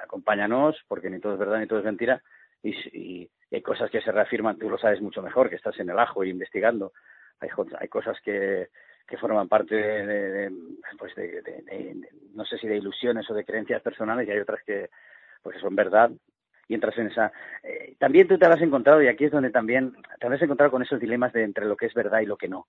acompáñanos, 0.00 0.76
porque 0.86 1.10
ni 1.10 1.18
todo 1.18 1.32
es 1.32 1.38
verdad 1.40 1.58
ni 1.58 1.66
todo 1.66 1.80
es 1.80 1.84
mentira, 1.86 2.22
y, 2.62 2.70
y 2.96 3.28
hay 3.56 3.62
cosas 3.62 3.90
que 3.90 4.00
se 4.00 4.12
reafirman, 4.12 4.58
tú 4.58 4.68
lo 4.70 4.78
sabes 4.78 5.00
mucho 5.00 5.22
mejor, 5.22 5.48
que 5.50 5.56
estás 5.56 5.78
en 5.80 5.90
el 5.90 5.98
ajo 5.98 6.24
y 6.24 6.30
investigando. 6.30 6.92
Hay, 7.40 7.48
hay 7.78 7.88
cosas 7.88 8.16
que, 8.22 8.68
que 9.06 9.16
forman 9.18 9.48
parte 9.48 9.74
de, 9.74 10.50
pues 10.98 11.14
de, 11.14 12.08
no 12.34 12.44
sé 12.44 12.58
si 12.58 12.68
de 12.68 12.76
ilusiones 12.76 13.28
o 13.30 13.34
de 13.34 13.44
creencias 13.44 13.82
personales, 13.82 14.26
y 14.28 14.30
hay 14.30 14.38
otras 14.38 14.62
que 14.64 14.88
pues 15.42 15.58
son 15.60 15.74
verdad 15.74 16.10
y 16.68 16.74
entras 16.74 16.96
en 16.96 17.08
esa 17.08 17.32
eh, 17.64 17.96
también 17.98 18.28
tú 18.28 18.38
te 18.38 18.44
habrás 18.46 18.62
encontrado 18.62 19.02
y 19.02 19.08
aquí 19.08 19.24
es 19.24 19.32
donde 19.32 19.50
también 19.50 19.92
te 20.20 20.26
habrás 20.26 20.40
encontrado 20.40 20.70
con 20.70 20.80
esos 20.82 21.00
dilemas 21.00 21.32
de 21.32 21.42
entre 21.42 21.66
lo 21.66 21.76
que 21.76 21.86
es 21.86 21.94
verdad 21.94 22.20
y 22.20 22.26
lo 22.26 22.36
que 22.36 22.48
no. 22.48 22.66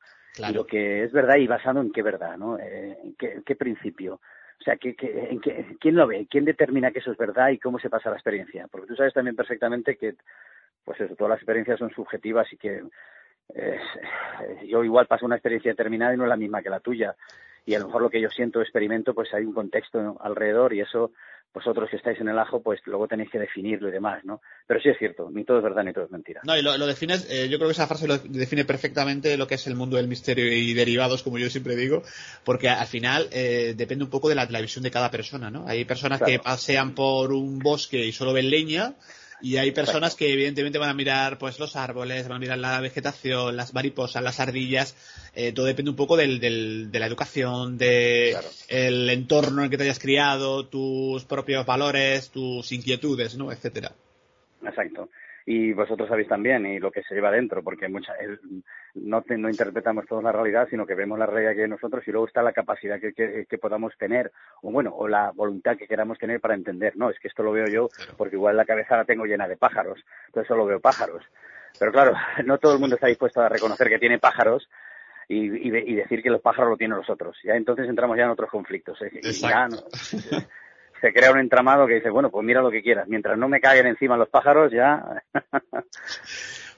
Y 0.49 0.53
lo 0.55 0.65
que 0.65 1.03
es 1.03 1.11
verdad 1.11 1.35
y 1.37 1.45
basado 1.45 1.79
en 1.81 1.91
qué 1.91 2.01
verdad 2.01 2.35
no 2.37 2.57
Eh, 2.57 2.97
en 3.03 3.15
qué, 3.15 3.33
en 3.33 3.43
qué 3.43 3.55
principio 3.55 4.15
o 4.15 4.63
sea 4.63 4.77
¿qué, 4.77 4.95
qué- 4.95 5.27
en 5.29 5.39
qué- 5.39 5.77
quién 5.79 5.95
lo 5.95 6.07
ve 6.07 6.25
quién 6.29 6.45
determina 6.45 6.91
que 6.91 6.99
eso 6.99 7.11
es 7.11 7.17
verdad 7.17 7.49
y 7.49 7.59
cómo 7.59 7.77
se 7.77 7.89
pasa 7.91 8.09
la 8.09 8.15
experiencia 8.15 8.67
porque 8.71 8.87
tú 8.87 8.95
sabes 8.95 9.13
también 9.13 9.35
perfectamente 9.35 9.95
que 9.97 10.15
pues 10.83 10.99
eso 11.01 11.15
todas 11.15 11.31
las 11.31 11.39
experiencias 11.39 11.79
son 11.79 11.91
subjetivas 11.91 12.51
y 12.51 12.57
que 12.57 12.83
eh, 13.55 13.79
yo 14.67 14.83
igual 14.83 15.07
paso 15.07 15.25
una 15.25 15.35
experiencia 15.35 15.71
determinada 15.71 16.13
y 16.13 16.17
no 16.17 16.23
es 16.23 16.29
la 16.29 16.37
misma 16.37 16.61
que 16.61 16.69
la 16.69 16.79
tuya. 16.79 17.15
Y 17.65 17.75
a 17.75 17.79
lo 17.79 17.87
mejor 17.87 18.01
lo 18.01 18.09
que 18.09 18.21
yo 18.21 18.29
siento 18.29 18.59
o 18.59 18.61
experimento 18.61 19.13
pues 19.13 19.33
hay 19.33 19.45
un 19.45 19.53
contexto 19.53 20.17
alrededor 20.19 20.73
y 20.73 20.81
eso 20.81 21.11
vosotros 21.53 21.89
que 21.89 21.97
estáis 21.97 22.19
en 22.19 22.27
el 22.27 22.39
ajo 22.39 22.61
pues 22.61 22.81
luego 22.85 23.07
tenéis 23.07 23.29
que 23.29 23.37
definirlo 23.37 23.87
y 23.87 23.91
demás 23.91 24.25
no 24.25 24.41
pero 24.65 24.81
sí 24.81 24.89
es 24.89 24.97
cierto 24.97 25.29
ni 25.31 25.43
todo 25.43 25.57
es 25.57 25.63
verdad 25.63 25.83
ni 25.83 25.93
todo 25.93 26.05
es 26.05 26.11
mentira. 26.11 26.41
No, 26.43 26.57
y 26.57 26.61
lo, 26.61 26.77
lo 26.77 26.87
defines, 26.87 27.29
eh, 27.29 27.47
yo 27.47 27.57
creo 27.57 27.69
que 27.69 27.73
esa 27.73 27.87
frase 27.87 28.07
lo 28.07 28.17
define 28.17 28.65
perfectamente 28.65 29.37
lo 29.37 29.47
que 29.47 29.55
es 29.55 29.67
el 29.67 29.75
mundo 29.75 29.97
del 29.97 30.07
misterio 30.07 30.51
y 30.51 30.73
derivados, 30.73 31.23
como 31.23 31.37
yo 31.37 31.49
siempre 31.49 31.75
digo, 31.75 32.01
porque 32.43 32.69
al 32.69 32.87
final 32.87 33.29
eh, 33.31 33.75
depende 33.77 34.03
un 34.03 34.09
poco 34.09 34.29
de 34.29 34.35
la, 34.35 34.45
de 34.45 34.51
la 34.51 34.61
visión 34.61 34.83
de 34.83 34.91
cada 34.91 35.11
persona, 35.11 35.51
¿no? 35.51 35.67
Hay 35.67 35.85
personas 35.85 36.21
que 36.21 36.39
pasean 36.39 36.95
por 36.95 37.31
un 37.31 37.59
bosque 37.59 38.03
y 38.03 38.11
solo 38.11 38.33
ven 38.33 38.49
leña, 38.49 38.95
y 39.43 39.57
hay 39.57 39.71
personas 39.71 40.15
que 40.15 40.31
evidentemente 40.33 40.79
van 40.79 40.89
a 40.89 40.93
mirar 40.93 41.37
pues 41.37 41.59
los 41.59 41.75
árboles, 41.75 42.27
van 42.27 42.37
a 42.37 42.39
mirar 42.39 42.57
la 42.57 42.79
vegetación, 42.79 43.55
las 43.57 43.73
mariposas, 43.73 44.23
las 44.23 44.39
ardillas, 44.39 44.95
eh, 45.35 45.51
todo 45.51 45.65
depende 45.65 45.91
un 45.91 45.97
poco 45.97 46.15
del, 46.17 46.39
del- 46.39 46.89
de 46.91 46.99
la 46.99 47.05
educación, 47.07 47.77
de 47.77 48.29
Claro. 48.31 48.47
el 48.69 49.09
entorno 49.09 49.59
en 49.59 49.65
el 49.65 49.69
que 49.69 49.77
te 49.77 49.83
hayas 49.83 49.99
criado, 49.99 50.65
tus 50.65 51.25
propios 51.25 51.65
valores, 51.65 52.29
tus 52.31 52.71
inquietudes, 52.71 53.35
¿no? 53.35 53.51
etcétera. 53.51 53.91
Exacto. 54.65 55.09
Y 55.45 55.73
vosotros 55.73 56.07
sabéis 56.07 56.27
también 56.29 56.65
y 56.65 56.79
lo 56.79 56.89
que 56.91 57.03
se 57.03 57.15
lleva 57.15 57.29
dentro, 57.31 57.61
porque 57.63 57.89
mucha, 57.89 58.13
el- 58.15 58.39
no, 58.95 59.21
te- 59.23 59.37
no 59.37 59.49
interpretamos 59.49 60.05
toda 60.07 60.21
la 60.21 60.31
realidad, 60.31 60.67
sino 60.69 60.85
que 60.85 60.95
vemos 60.95 61.19
la 61.19 61.25
realidad 61.25 61.53
que 61.53 61.63
hay 61.63 61.69
nosotros 61.69 62.07
y 62.07 62.11
luego 62.11 62.27
está 62.27 62.41
la 62.41 62.53
capacidad 62.53 62.99
que, 62.99 63.11
que- 63.13 63.45
que 63.49 63.57
podamos 63.57 63.93
tener, 63.97 64.31
o 64.61 64.71
bueno, 64.71 64.91
o 64.95 65.07
la 65.07 65.31
voluntad 65.31 65.75
que 65.77 65.87
queramos 65.87 66.17
tener 66.17 66.39
para 66.39 66.53
entender. 66.53 66.95
No, 66.95 67.09
es 67.09 67.19
que 67.19 67.27
esto 67.27 67.43
lo 67.43 67.51
veo 67.51 67.67
yo 67.67 67.89
porque 68.17 68.35
igual 68.37 68.55
la 68.55 68.65
cabeza 68.65 68.95
la 68.95 69.05
tengo 69.05 69.25
llena 69.25 69.47
de 69.47 69.57
pájaros, 69.57 69.99
entonces 70.27 70.47
solo 70.47 70.65
veo 70.65 70.79
pájaros. 70.79 71.23
Pero 71.77 71.91
claro, 71.91 72.13
no 72.45 72.57
todo 72.57 72.73
el 72.75 72.79
mundo 72.79 72.95
está 72.95 73.07
dispuesto 73.07 73.41
a 73.41 73.49
reconocer 73.49 73.89
que 73.89 73.99
tiene 73.99 74.19
pájaros 74.19 74.69
y, 75.27 75.67
y 75.67 75.71
de- 75.71 75.83
y 75.85 75.95
decir 75.95 76.21
que 76.23 76.29
los 76.29 76.41
pájaros 76.41 76.69
lo 76.71 76.77
tienen 76.77 76.97
los 76.97 77.09
otros. 77.09 77.37
Ya 77.43 77.55
entonces 77.55 77.89
entramos 77.89 78.15
ya 78.17 78.23
en 78.23 78.29
otros 78.29 78.49
conflictos. 78.49 79.01
¿eh? 79.01 79.09
Y 79.21 79.33
ya 79.49 79.67
no- 79.67 79.77
se 81.03 81.11
crea 81.11 81.33
un 81.33 81.39
entramado 81.39 81.85
que 81.85 81.95
dice, 81.95 82.09
bueno, 82.09 82.31
pues 82.31 82.45
mira 82.45 82.61
lo 82.61 82.71
que 82.71 82.81
quieras. 82.81 83.09
Mientras 83.09 83.37
no 83.37 83.49
me 83.49 83.59
caigan 83.59 83.87
encima 83.87 84.15
los 84.15 84.29
pájaros, 84.29 84.71
ya... 84.71 85.21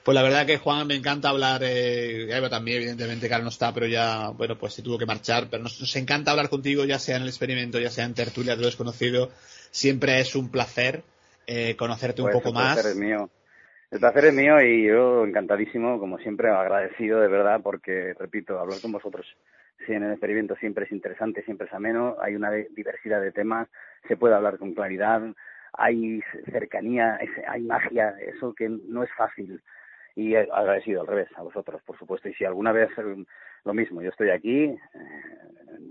Pues 0.02 0.14
la 0.14 0.22
verdad 0.22 0.46
que 0.46 0.58
Juan 0.58 0.86
me 0.86 0.94
encanta 0.94 1.30
hablar, 1.30 1.62
eh, 1.64 2.28
también 2.48 2.76
evidentemente 2.76 3.26
que 3.26 3.34
ahora 3.34 3.42
no 3.42 3.48
está, 3.50 3.74
pero 3.74 3.88
ya, 3.88 4.28
bueno, 4.30 4.56
pues 4.56 4.72
se 4.74 4.82
tuvo 4.82 4.98
que 4.98 5.04
marchar, 5.04 5.48
pero 5.50 5.64
nos, 5.64 5.80
nos 5.80 5.96
encanta 5.96 6.30
hablar 6.30 6.48
contigo, 6.48 6.84
ya 6.84 7.00
sea 7.00 7.16
en 7.16 7.22
el 7.22 7.28
experimento, 7.28 7.80
ya 7.80 7.90
sea 7.90 8.04
en 8.04 8.14
tertulia 8.14 8.54
de 8.54 8.60
lo 8.60 8.66
desconocido, 8.66 9.30
siempre 9.72 10.20
es 10.20 10.36
un 10.36 10.48
placer 10.52 11.02
eh, 11.48 11.74
conocerte 11.74 12.22
un 12.22 12.28
Pues 12.28 12.36
poco 12.36 12.50
el 12.50 12.54
más. 12.54 12.74
placer 12.74 12.92
es 12.92 12.96
mío. 12.96 13.28
El 13.90 13.98
placer 13.98 14.26
es 14.26 14.34
mío 14.34 14.60
y 14.60 14.86
yo 14.86 15.24
encantadísimo, 15.24 15.98
como 15.98 16.18
siempre, 16.18 16.50
agradecido 16.50 17.18
de 17.20 17.26
verdad, 17.26 17.60
porque, 17.60 18.14
repito, 18.16 18.60
hablar 18.60 18.80
con 18.80 18.92
vosotros 18.92 19.26
sí, 19.84 19.92
en 19.92 20.02
el 20.04 20.12
experimento 20.12 20.56
siempre 20.56 20.84
es 20.84 20.92
interesante, 20.92 21.42
siempre 21.42 21.66
es 21.66 21.72
ameno, 21.74 22.16
hay 22.20 22.34
una 22.34 22.50
diversidad 22.50 23.20
de 23.20 23.32
temas, 23.32 23.68
se 24.06 24.16
puede 24.16 24.34
hablar 24.34 24.58
con 24.58 24.74
claridad, 24.74 25.22
hay 25.72 26.20
cercanía, 26.50 27.18
hay 27.48 27.62
magia, 27.62 28.14
eso 28.20 28.54
que 28.54 28.68
no 28.68 29.02
es 29.02 29.10
fácil. 29.16 29.60
Y 30.14 30.34
agradecido 30.34 31.02
al 31.02 31.06
revés, 31.06 31.28
a 31.36 31.42
vosotros, 31.42 31.82
por 31.84 31.98
supuesto. 31.98 32.28
Y 32.28 32.34
si 32.34 32.46
alguna 32.46 32.72
vez 32.72 32.88
eh, 32.96 33.24
lo 33.64 33.74
mismo, 33.74 34.00
yo 34.00 34.08
estoy 34.08 34.30
aquí 34.30 34.64
eh, 34.64 34.78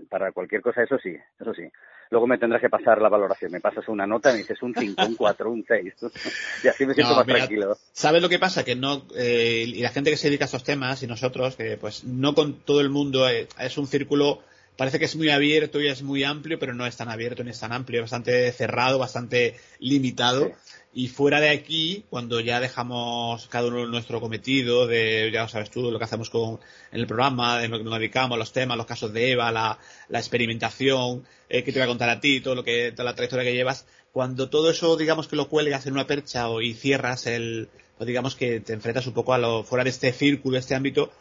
para 0.08 0.32
cualquier 0.32 0.62
cosa, 0.62 0.82
eso 0.82 0.98
sí, 0.98 1.16
eso 1.38 1.54
sí. 1.54 1.70
Luego 2.10 2.26
me 2.26 2.38
tendrás 2.38 2.60
que 2.60 2.68
pasar 2.68 3.00
la 3.00 3.08
valoración. 3.08 3.52
Me 3.52 3.60
pasas 3.60 3.88
una 3.88 4.06
nota 4.06 4.30
y 4.30 4.34
me 4.34 4.38
dices 4.38 4.62
un 4.62 4.74
5, 4.74 5.06
un 5.06 5.16
4, 5.16 5.50
un 5.50 5.64
6. 5.66 5.94
y 6.64 6.68
así 6.68 6.86
me 6.86 6.94
siento 6.94 7.12
No, 7.12 7.18
más 7.18 7.26
mira, 7.26 7.38
tranquilo. 7.38 7.76
¿Sabes 7.92 8.22
lo 8.22 8.28
que 8.28 8.38
pasa? 8.38 8.64
Que 8.64 8.76
no, 8.76 9.02
eh, 9.16 9.64
y 9.66 9.82
la 9.82 9.90
gente 9.90 10.10
que 10.10 10.16
se 10.16 10.28
dedica 10.28 10.44
a 10.44 10.46
estos 10.46 10.64
temas 10.64 11.02
y 11.02 11.06
nosotros, 11.06 11.56
que 11.56 11.76
pues 11.76 12.04
no 12.04 12.34
con 12.34 12.54
todo 12.60 12.80
el 12.80 12.90
mundo 12.90 13.28
eh, 13.28 13.48
es 13.60 13.78
un 13.78 13.86
círculo, 13.86 14.42
parece 14.76 14.98
que 14.98 15.06
es 15.06 15.16
muy 15.16 15.30
abierto 15.30 15.80
y 15.80 15.88
es 15.88 16.02
muy 16.02 16.24
amplio, 16.24 16.58
pero 16.58 16.74
no 16.74 16.86
es 16.86 16.96
tan 16.96 17.08
abierto 17.08 17.42
ni 17.42 17.50
es 17.50 17.60
tan 17.60 17.72
amplio, 17.72 18.00
es 18.00 18.04
bastante 18.04 18.50
cerrado, 18.52 18.98
bastante 18.98 19.56
limitado. 19.78 20.52
Y 20.92 21.08
fuera 21.08 21.40
de 21.40 21.50
aquí, 21.50 22.04
cuando 22.08 22.40
ya 22.40 22.58
dejamos 22.58 23.48
cada 23.48 23.68
uno 23.68 23.86
nuestro 23.86 24.18
cometido, 24.20 24.86
de, 24.86 25.30
ya 25.30 25.42
lo 25.42 25.48
sabes 25.48 25.70
tú, 25.70 25.90
lo 25.90 25.98
que 25.98 26.04
hacemos 26.04 26.30
con, 26.30 26.58
en 26.90 27.00
el 27.00 27.06
programa, 27.06 27.58
de 27.58 27.68
lo 27.68 27.78
que 27.78 27.84
nos 27.84 27.98
dedicamos, 27.98 28.38
los 28.38 28.52
temas, 28.52 28.78
los 28.78 28.86
casos 28.86 29.12
de 29.12 29.32
Eva, 29.32 29.52
la, 29.52 29.78
la 30.08 30.18
experimentación, 30.18 31.26
eh, 31.50 31.62
que 31.62 31.72
te 31.72 31.78
voy 31.80 31.84
a 31.84 31.88
contar 31.88 32.08
a 32.08 32.20
ti, 32.20 32.40
todo 32.40 32.54
lo 32.54 32.64
que, 32.64 32.92
toda 32.92 33.04
la 33.04 33.14
trayectoria 33.14 33.44
que 33.44 33.54
llevas, 33.54 33.86
cuando 34.10 34.48
todo 34.48 34.70
eso, 34.70 34.96
digamos 34.96 35.28
que 35.28 35.36
lo 35.36 35.50
cuelgas 35.50 35.84
en 35.84 35.92
una 35.92 36.06
percha 36.06 36.48
o, 36.48 36.62
y 36.62 36.72
cierras 36.72 37.26
el, 37.26 37.68
pues 37.98 38.06
digamos 38.06 38.34
que 38.34 38.60
te 38.60 38.72
enfrentas 38.72 39.06
un 39.06 39.12
poco 39.12 39.34
a 39.34 39.38
lo, 39.38 39.64
fuera 39.64 39.84
de 39.84 39.90
este 39.90 40.12
círculo, 40.12 40.56
este 40.56 40.74
ámbito, 40.74 41.12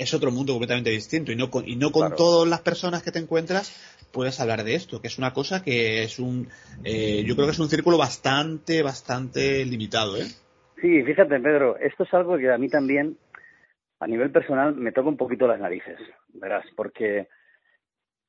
es 0.00 0.14
otro 0.14 0.30
mundo 0.30 0.54
completamente 0.54 0.90
distinto 0.90 1.30
y 1.30 1.36
no 1.36 1.50
con, 1.50 1.68
y 1.68 1.76
no 1.76 1.92
con 1.92 2.02
Claro. 2.02 2.16
todas 2.16 2.48
las 2.48 2.62
personas 2.62 3.02
que 3.02 3.12
te 3.12 3.18
encuentras 3.18 3.70
puedes 4.12 4.40
hablar 4.40 4.64
de 4.64 4.74
esto, 4.74 5.00
que 5.00 5.08
es 5.08 5.18
una 5.18 5.32
cosa 5.32 5.62
que 5.62 6.02
es 6.02 6.18
un, 6.18 6.48
eh, 6.84 7.22
yo 7.24 7.34
creo 7.34 7.46
que 7.46 7.52
es 7.52 7.58
un 7.58 7.68
círculo 7.68 7.98
bastante, 7.98 8.82
bastante 8.82 9.64
limitado, 9.64 10.16
¿eh? 10.16 10.26
Sí, 10.80 11.02
fíjate, 11.02 11.38
Pedro, 11.38 11.76
esto 11.76 12.04
es 12.04 12.14
algo 12.14 12.38
que 12.38 12.50
a 12.50 12.58
mí 12.58 12.68
también, 12.68 13.18
a 14.00 14.06
nivel 14.06 14.30
personal, 14.30 14.74
me 14.74 14.92
toca 14.92 15.10
un 15.10 15.18
poquito 15.18 15.46
las 15.46 15.60
narices, 15.60 15.98
verás, 16.32 16.64
porque, 16.74 17.28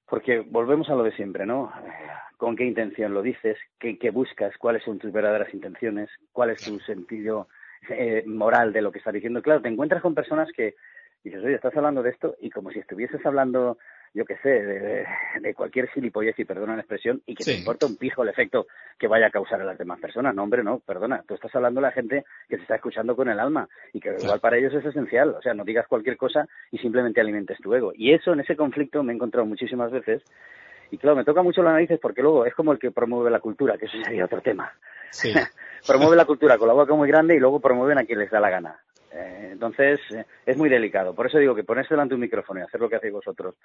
porque 0.07 0.41
volvemos 0.41 0.89
a 0.89 0.95
lo 0.95 1.03
de 1.03 1.15
siempre, 1.15 1.45
¿no? 1.45 1.72
¿Con 2.38 2.56
qué 2.56 2.65
intención 2.65 3.14
lo 3.14 3.22
dices? 3.22 3.57
¿Qué, 3.80 3.98
qué 3.98 4.10
buscas? 4.10 4.57
¿Cuáles 4.57 4.84
son 4.84 4.99
tus 4.99 5.14
verdaderas 5.14 5.53
intenciones? 5.53 6.10
¿Cuál 6.34 6.49
es 6.49 6.61
tu 6.61 6.80
sentido 6.81 7.48
eh, 7.89 8.23
moral 8.26 8.73
de 8.73 8.81
lo 8.81 8.91
que 8.91 8.98
estás 8.98 9.14
diciendo? 9.14 9.41
Claro, 9.41 9.61
te 9.61 9.69
encuentras 9.69 10.02
con 10.02 10.14
personas 10.14 10.49
que 10.52 10.76
dices, 11.23 11.43
oye, 11.43 11.56
estás 11.56 11.76
hablando 11.76 12.03
de 12.03 12.10
esto 12.10 12.35
y 12.39 12.49
como 12.49 12.72
si 12.72 12.80
estuvieses 12.80 13.23
hablando, 13.26 13.77
yo 14.14 14.26
qué 14.26 14.38
sé, 14.38 14.49
de, 14.49 15.53
cualquier 15.53 15.88
gilipollez, 15.89 16.38
y 16.39 16.45
perdona 16.45 16.76
la 16.76 16.81
expresión, 16.81 17.22
y 17.26 17.35
que 17.35 17.43
te 17.43 17.53
importa 17.53 17.85
un 17.85 17.95
pijo 17.95 18.23
el 18.23 18.30
efecto 18.30 18.68
que 18.98 19.07
vaya 19.07 19.27
a 19.27 19.31
causar 19.31 19.61
en 19.61 19.68
las 19.68 19.77
demás 19.77 19.99
personas. 19.99 20.35
No, 20.35 20.43
hombre, 20.43 20.64
no, 20.64 20.80
perdona. 20.80 21.23
Tú 21.27 21.35
estás 21.35 21.53
hablando 21.56 21.80
a 21.80 21.84
la 21.84 21.91
gente 21.91 22.26
que 22.49 22.57
se 22.57 22.64
está 22.64 22.76
escuchando 22.76 23.15
con 23.15 23.30
el 23.30 23.39
alma 23.39 23.69
y 23.93 23.99
que 23.99 24.15
igual 24.22 24.39
para 24.39 24.57
ellos 24.57 24.73
es 24.73 24.85
esencial. 24.85 25.35
O 25.35 25.41
sea, 25.41 25.53
no 25.53 25.64
digas 25.64 25.88
cualquier 25.88 26.18
cosa 26.18 26.48
y 26.72 26.77
simplemente 26.80 27.22
alimentes 27.22 27.60
tu 27.60 27.73
ego. 27.73 27.91
Y 27.95 28.14
eso, 28.14 28.34
en 28.34 28.41
ese 28.41 28.56
conflicto, 28.56 29.03
me 29.03 29.14
he 29.14 29.15
encontrado 29.15 29.45
muchísimas 29.45 29.91
veces. 29.91 30.23
Y 30.91 30.98
claro, 30.98 31.15
me 31.15 31.23
toca 31.23 31.41
mucho 31.41 31.64
las 31.64 31.73
narices 31.73 31.99
porque 32.02 32.22
luego 32.22 32.45
es 32.45 32.53
como 32.53 32.73
el 32.73 32.80
que 32.80 32.91
promueve 32.91 33.31
la 33.31 33.39
cultura, 33.39 33.77
que 33.77 33.85
eso 33.85 33.98
sería 34.03 34.26
otro 34.26 34.41
tema. 34.41 34.73
Sí. 35.11 35.34
promueve 35.88 36.18
la 36.18 36.26
cultura 36.26 36.57
con 36.57 36.68
la 36.68 36.73
boca 36.73 36.93
muy 36.93 37.07
grande 37.07 37.35
y 37.35 37.39
luego 37.39 37.60
promueven 37.60 37.98
a 37.98 38.03
quien 38.03 38.19
les 38.19 38.30
da 38.30 38.39
la 38.39 38.49
gana. 38.49 38.80
Eh, 39.13 39.49
entonces, 39.51 39.99
eh, 40.11 40.25
es 40.45 40.57
muy 40.57 40.69
delicado. 40.69 41.13
Por 41.13 41.27
eso 41.27 41.38
digo 41.38 41.55
que 41.55 41.63
ponerse 41.63 41.93
delante 41.93 42.11
de 42.11 42.15
un 42.15 42.21
micrófono 42.21 42.59
y 42.59 42.63
hacer 42.63 42.79
lo 42.79 42.89
que 42.89 42.95
hacéis 42.95 43.13
vosotros 43.13 43.55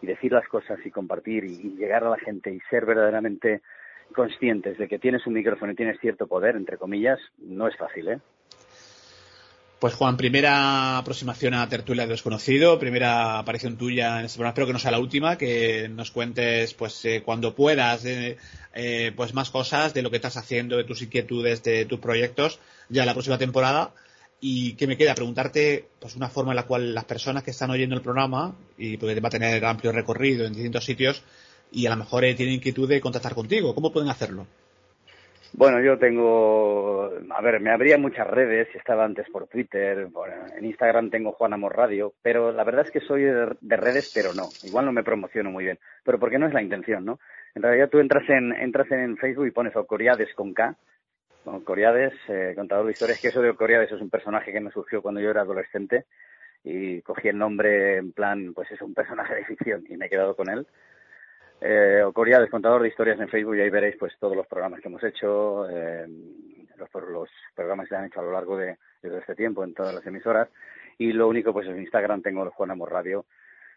y 0.00 0.06
decir 0.06 0.32
las 0.32 0.46
cosas 0.48 0.78
y 0.84 0.90
compartir 0.90 1.44
y, 1.44 1.74
llegar 1.76 2.04
a 2.04 2.10
la 2.10 2.18
gente 2.18 2.52
y 2.52 2.60
ser 2.70 2.86
verdaderamente 2.86 3.62
conscientes 4.14 4.78
de 4.78 4.86
que 4.86 4.98
tienes 4.98 5.26
un 5.26 5.34
micrófono 5.34 5.72
y 5.72 5.76
tienes 5.76 5.98
cierto 6.00 6.26
poder, 6.26 6.56
entre 6.56 6.76
comillas, 6.76 7.18
no 7.38 7.66
es 7.66 7.76
fácil, 7.76 8.08
¿eh? 8.08 8.18
Pues 9.84 9.96
Juan, 9.96 10.16
primera 10.16 10.96
aproximación 10.96 11.52
a 11.52 11.68
Tertulia 11.68 12.04
de 12.04 12.12
Desconocido, 12.12 12.78
primera 12.78 13.38
aparición 13.38 13.76
tuya 13.76 14.18
en 14.18 14.24
este 14.24 14.38
programa, 14.38 14.52
espero 14.52 14.66
que 14.66 14.72
no 14.72 14.78
sea 14.78 14.92
la 14.92 14.98
última, 14.98 15.36
que 15.36 15.90
nos 15.90 16.10
cuentes 16.10 16.72
pues 16.72 17.04
eh, 17.04 17.22
cuando 17.22 17.54
puedas 17.54 18.02
eh, 18.06 18.38
eh, 18.74 19.12
pues 19.14 19.34
más 19.34 19.50
cosas 19.50 19.92
de 19.92 20.00
lo 20.00 20.10
que 20.10 20.16
estás 20.16 20.38
haciendo, 20.38 20.78
de 20.78 20.84
tus 20.84 21.02
inquietudes, 21.02 21.62
de 21.62 21.84
tus 21.84 21.98
proyectos, 22.00 22.60
ya 22.88 23.04
la 23.04 23.12
próxima 23.12 23.36
temporada. 23.36 23.92
Y 24.46 24.74
que 24.76 24.86
me 24.86 24.98
queda 24.98 25.14
preguntarte 25.14 25.86
pues 25.98 26.16
una 26.16 26.28
forma 26.28 26.52
en 26.52 26.56
la 26.56 26.66
cual 26.66 26.94
las 26.94 27.06
personas 27.06 27.42
que 27.42 27.50
están 27.52 27.70
oyendo 27.70 27.96
el 27.96 28.02
programa, 28.02 28.54
y 28.76 28.98
porque 28.98 29.18
va 29.18 29.28
a 29.28 29.30
tener 29.30 29.64
amplio 29.64 29.90
recorrido 29.90 30.44
en 30.44 30.52
distintos 30.52 30.84
sitios, 30.84 31.24
y 31.72 31.86
a 31.86 31.90
lo 31.90 31.96
mejor 31.96 32.24
eh, 32.26 32.34
tienen 32.34 32.56
inquietud 32.56 32.86
de 32.86 33.00
contactar 33.00 33.34
contigo, 33.34 33.74
¿cómo 33.74 33.90
pueden 33.90 34.10
hacerlo? 34.10 34.46
Bueno, 35.54 35.80
yo 35.80 35.98
tengo, 35.98 37.10
a 37.30 37.40
ver, 37.40 37.58
me 37.60 37.70
abría 37.70 37.96
muchas 37.96 38.26
redes, 38.26 38.68
estaba 38.74 39.06
antes 39.06 39.26
por 39.32 39.46
Twitter, 39.46 40.08
por- 40.12 40.28
en 40.58 40.64
Instagram 40.66 41.08
tengo 41.08 41.32
Juan 41.32 41.54
Amor 41.54 41.74
Radio, 41.74 42.12
pero 42.20 42.52
la 42.52 42.64
verdad 42.64 42.84
es 42.84 42.90
que 42.90 43.00
soy 43.00 43.22
de, 43.22 43.56
de 43.58 43.76
redes, 43.78 44.10
pero 44.12 44.34
no, 44.34 44.50
igual 44.64 44.84
no 44.84 44.92
me 44.92 45.04
promociono 45.04 45.50
muy 45.50 45.64
bien, 45.64 45.78
pero 46.04 46.18
porque 46.18 46.38
no 46.38 46.46
es 46.48 46.52
la 46.52 46.60
intención, 46.62 47.04
¿no? 47.06 47.18
En 47.54 47.62
realidad 47.62 47.88
tú 47.88 47.98
entras 47.98 48.28
en, 48.28 48.52
entras 48.52 48.90
en 48.90 49.16
Facebook 49.16 49.46
y 49.46 49.52
pones 49.52 49.74
Ocoriades 49.74 50.28
con 50.34 50.52
K, 50.52 50.76
¿no? 51.44 51.62
Coriades, 51.64 52.12
eh, 52.28 52.52
contador 52.54 52.86
de 52.86 52.92
historias, 52.92 53.20
que 53.20 53.28
eso 53.28 53.42
de 53.42 53.54
Coriades 53.54 53.92
es 53.92 54.00
un 54.00 54.10
personaje 54.10 54.52
que 54.52 54.60
me 54.60 54.70
surgió 54.70 55.02
cuando 55.02 55.20
yo 55.20 55.30
era 55.30 55.42
adolescente 55.42 56.06
y 56.62 57.02
cogí 57.02 57.28
el 57.28 57.38
nombre 57.38 57.96
en 57.98 58.12
plan, 58.12 58.54
pues 58.54 58.70
es 58.70 58.80
un 58.80 58.94
personaje 58.94 59.34
de 59.34 59.44
ficción 59.44 59.84
y 59.88 59.96
me 59.96 60.06
he 60.06 60.10
quedado 60.10 60.34
con 60.34 60.48
él. 60.48 60.66
Eh, 61.60 62.02
Ocoriades, 62.04 62.50
contador 62.50 62.82
de 62.82 62.88
historias 62.88 63.20
en 63.20 63.28
Facebook 63.28 63.56
y 63.56 63.60
ahí 63.60 63.70
veréis 63.70 63.96
pues 63.98 64.12
todos 64.18 64.36
los 64.36 64.46
programas 64.46 64.80
que 64.80 64.88
hemos 64.88 65.02
hecho, 65.04 65.68
eh, 65.70 66.06
los, 66.76 66.88
los 67.10 67.30
programas 67.54 67.86
que 67.86 67.94
se 67.94 67.96
han 67.96 68.06
hecho 68.06 68.20
a 68.20 68.24
lo 68.24 68.32
largo 68.32 68.56
de, 68.56 68.76
de 69.02 69.08
todo 69.08 69.18
este 69.18 69.34
tiempo 69.34 69.62
en 69.64 69.74
todas 69.74 69.94
las 69.94 70.06
emisoras 70.06 70.48
y 70.98 71.12
lo 71.12 71.28
único 71.28 71.52
pues 71.52 71.66
en 71.68 71.80
Instagram 71.80 72.22
tengo 72.22 72.42
el 72.42 72.50
Juan 72.50 72.70
Amor 72.70 72.92
Radio. 72.92 73.26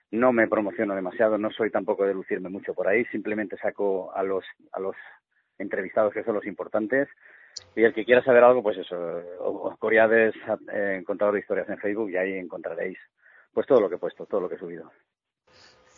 No 0.09 0.31
me 0.31 0.47
promociono 0.47 0.95
demasiado, 0.95 1.37
no 1.37 1.51
soy 1.51 1.69
tampoco 1.69 2.05
de 2.05 2.13
lucirme 2.13 2.49
mucho 2.49 2.73
por 2.73 2.87
ahí, 2.87 3.03
simplemente 3.05 3.57
saco 3.57 4.13
a 4.15 4.23
los 4.23 4.45
a 4.71 4.79
los 4.79 4.95
entrevistados 5.57 6.13
que 6.13 6.23
son 6.23 6.35
los 6.35 6.45
importantes 6.45 7.09
y 7.77 7.83
el 7.83 7.93
que 7.93 8.03
quiera 8.05 8.23
saber 8.23 8.43
algo 8.43 8.63
pues 8.63 8.77
eso, 8.77 8.95
o- 9.39 9.69
o 9.69 9.77
Coriades, 9.77 10.33
eh, 10.73 11.03
contador 11.05 11.35
de 11.35 11.41
historias 11.41 11.69
en 11.69 11.77
Facebook 11.77 12.09
y 12.09 12.17
ahí 12.17 12.33
encontraréis 12.33 12.97
pues 13.53 13.65
todo 13.67 13.79
lo 13.81 13.87
que 13.89 13.95
he 13.95 13.99
puesto, 13.99 14.25
todo 14.25 14.41
lo 14.41 14.49
que 14.49 14.55
he 14.55 14.59
subido. 14.59 14.91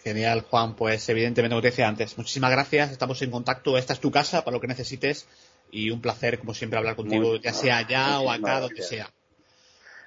Genial, 0.03 0.41
Juan. 0.41 0.75
Pues 0.75 1.07
evidentemente, 1.09 1.53
como 1.53 1.61
te 1.61 1.67
decía 1.69 1.87
antes, 1.87 2.17
muchísimas 2.17 2.51
gracias. 2.51 2.91
Estamos 2.91 3.21
en 3.21 3.31
contacto. 3.31 3.77
Esta 3.77 3.93
es 3.93 3.99
tu 3.99 4.11
casa 4.11 4.43
para 4.45 4.55
lo 4.55 4.61
que 4.61 4.67
necesites. 4.67 5.27
Y 5.71 5.91
un 5.91 6.01
placer, 6.01 6.39
como 6.39 6.53
siempre, 6.53 6.79
hablar 6.79 6.95
contigo, 6.95 7.29
Muy- 7.29 7.39
ya 7.41 7.51
sea 7.53 7.77
allá 7.79 8.19
o 8.21 8.31
acá, 8.31 8.61
donde 8.61 8.81
sea. 8.81 9.07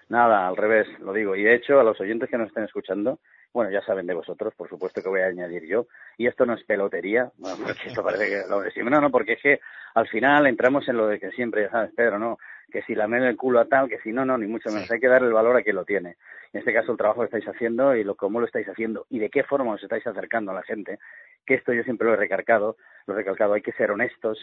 Nada, 0.08 0.48
al 0.48 0.56
revés, 0.56 0.86
lo 1.00 1.12
digo. 1.12 1.36
Y 1.36 1.42
de 1.42 1.54
hecho, 1.56 1.78
a 1.78 1.84
los 1.84 2.00
oyentes 2.00 2.28
que 2.30 2.36
nos 2.38 2.48
estén 2.48 2.64
escuchando, 2.64 3.18
bueno, 3.52 3.70
ya 3.70 3.82
saben 3.82 4.06
de 4.06 4.14
vosotros, 4.14 4.54
por 4.54 4.68
supuesto 4.68 5.02
que 5.02 5.08
voy 5.08 5.20
a 5.20 5.26
añadir 5.26 5.64
yo. 5.64 5.86
Y 6.16 6.26
esto 6.26 6.46
no 6.46 6.54
es 6.54 6.64
pelotería, 6.64 7.30
bueno, 7.38 7.56
porque 7.64 7.88
esto 7.88 8.02
parece 8.02 8.28
que 8.28 8.42
lo 8.48 8.60
decimos. 8.60 8.90
No, 8.90 9.00
no, 9.00 9.10
porque 9.10 9.34
es 9.34 9.42
que 9.42 9.60
al 9.94 10.08
final 10.08 10.46
entramos 10.46 10.88
en 10.88 10.96
lo 10.96 11.06
de 11.06 11.20
que 11.20 11.30
siempre, 11.32 11.62
ya 11.62 11.70
sabes, 11.70 11.92
Pedro, 11.94 12.18
no, 12.18 12.38
que 12.70 12.82
si 12.82 12.94
la 12.94 13.04
el 13.04 13.36
culo 13.36 13.60
a 13.60 13.66
tal, 13.66 13.88
que 13.88 13.98
si 13.98 14.12
no, 14.12 14.24
no, 14.24 14.38
ni 14.38 14.46
mucho 14.46 14.70
menos. 14.70 14.90
Hay 14.90 14.98
que 14.98 15.08
darle 15.08 15.28
el 15.28 15.34
valor 15.34 15.56
a 15.56 15.62
quien 15.62 15.76
lo 15.76 15.84
tiene. 15.84 16.16
En 16.52 16.60
este 16.60 16.72
caso, 16.72 16.92
el 16.92 16.98
trabajo 16.98 17.20
que 17.20 17.26
estáis 17.26 17.46
haciendo 17.46 17.94
y 17.94 18.02
lo, 18.02 18.14
cómo 18.16 18.40
lo 18.40 18.46
estáis 18.46 18.68
haciendo 18.68 19.06
y 19.10 19.18
de 19.18 19.30
qué 19.30 19.44
forma 19.44 19.74
os 19.74 19.82
estáis 19.82 20.06
acercando 20.06 20.52
a 20.52 20.54
la 20.54 20.62
gente. 20.62 20.98
Que 21.46 21.54
esto 21.54 21.72
yo 21.72 21.82
siempre 21.82 22.06
lo 22.06 22.14
he 22.14 22.16
recalcado, 22.16 22.76
lo 23.06 23.14
he 23.14 23.16
recalcado, 23.18 23.52
hay 23.54 23.62
que 23.62 23.72
ser 23.72 23.90
honestos 23.90 24.38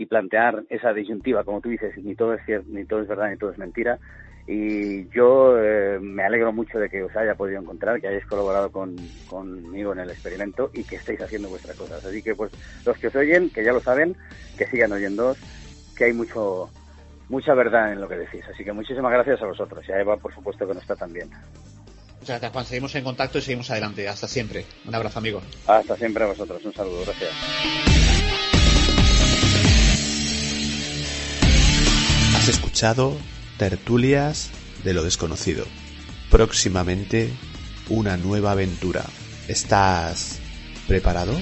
y 0.00 0.06
plantear 0.06 0.64
esa 0.70 0.94
disyuntiva, 0.94 1.44
como 1.44 1.60
tú 1.60 1.68
dices, 1.68 1.94
ni 1.98 2.14
todo 2.14 2.32
es 2.32 2.42
cierto, 2.46 2.66
ni 2.70 2.86
todo 2.86 3.02
es 3.02 3.08
verdad, 3.08 3.28
ni 3.28 3.36
todo 3.36 3.50
es 3.50 3.58
mentira. 3.58 3.98
Y 4.46 5.06
yo 5.10 5.58
eh, 5.58 5.98
me 6.00 6.24
alegro 6.24 6.54
mucho 6.54 6.78
de 6.78 6.88
que 6.88 7.02
os 7.02 7.14
haya 7.14 7.34
podido 7.34 7.60
encontrar, 7.60 8.00
que 8.00 8.08
hayáis 8.08 8.24
colaborado 8.24 8.72
con, 8.72 8.96
conmigo 9.28 9.92
en 9.92 9.98
el 9.98 10.08
experimento 10.08 10.70
y 10.72 10.84
que 10.84 10.96
estéis 10.96 11.20
haciendo 11.20 11.50
vuestras 11.50 11.76
cosas. 11.76 12.02
Así 12.02 12.22
que, 12.22 12.34
pues, 12.34 12.50
los 12.86 12.96
que 12.96 13.08
os 13.08 13.14
oyen, 13.14 13.50
que 13.50 13.62
ya 13.62 13.74
lo 13.74 13.80
saben, 13.80 14.16
que 14.56 14.66
sigan 14.68 14.90
oyendo, 14.90 15.36
que 15.94 16.04
hay 16.04 16.14
mucho 16.14 16.70
mucha 17.28 17.52
verdad 17.52 17.92
en 17.92 18.00
lo 18.00 18.08
que 18.08 18.16
decís. 18.16 18.42
Así 18.50 18.64
que 18.64 18.72
muchísimas 18.72 19.12
gracias 19.12 19.42
a 19.42 19.46
vosotros. 19.46 19.84
Y 19.86 19.92
a 19.92 20.00
Eva, 20.00 20.16
por 20.16 20.34
supuesto, 20.34 20.66
que 20.66 20.72
no 20.72 20.80
está 20.80 20.96
tan 20.96 21.12
bien. 21.12 21.28
Muchas 21.28 22.40
gracias, 22.40 22.52
Juan. 22.52 22.64
Seguimos 22.64 22.94
en 22.94 23.04
contacto 23.04 23.36
y 23.36 23.42
seguimos 23.42 23.70
adelante. 23.70 24.08
Hasta 24.08 24.26
siempre. 24.26 24.64
Un 24.86 24.94
abrazo, 24.94 25.18
amigo. 25.18 25.42
Hasta 25.66 25.94
siempre 25.94 26.24
a 26.24 26.28
vosotros. 26.28 26.64
Un 26.64 26.72
saludo. 26.72 27.02
Gracias. 27.04 28.49
Escuchado 32.70 33.16
Tertulias 33.58 34.48
de 34.84 34.94
lo 34.94 35.02
desconocido. 35.02 35.66
Próximamente 36.30 37.28
una 37.88 38.16
nueva 38.16 38.52
aventura. 38.52 39.04
¿Estás 39.48 40.38
preparado? 40.86 41.32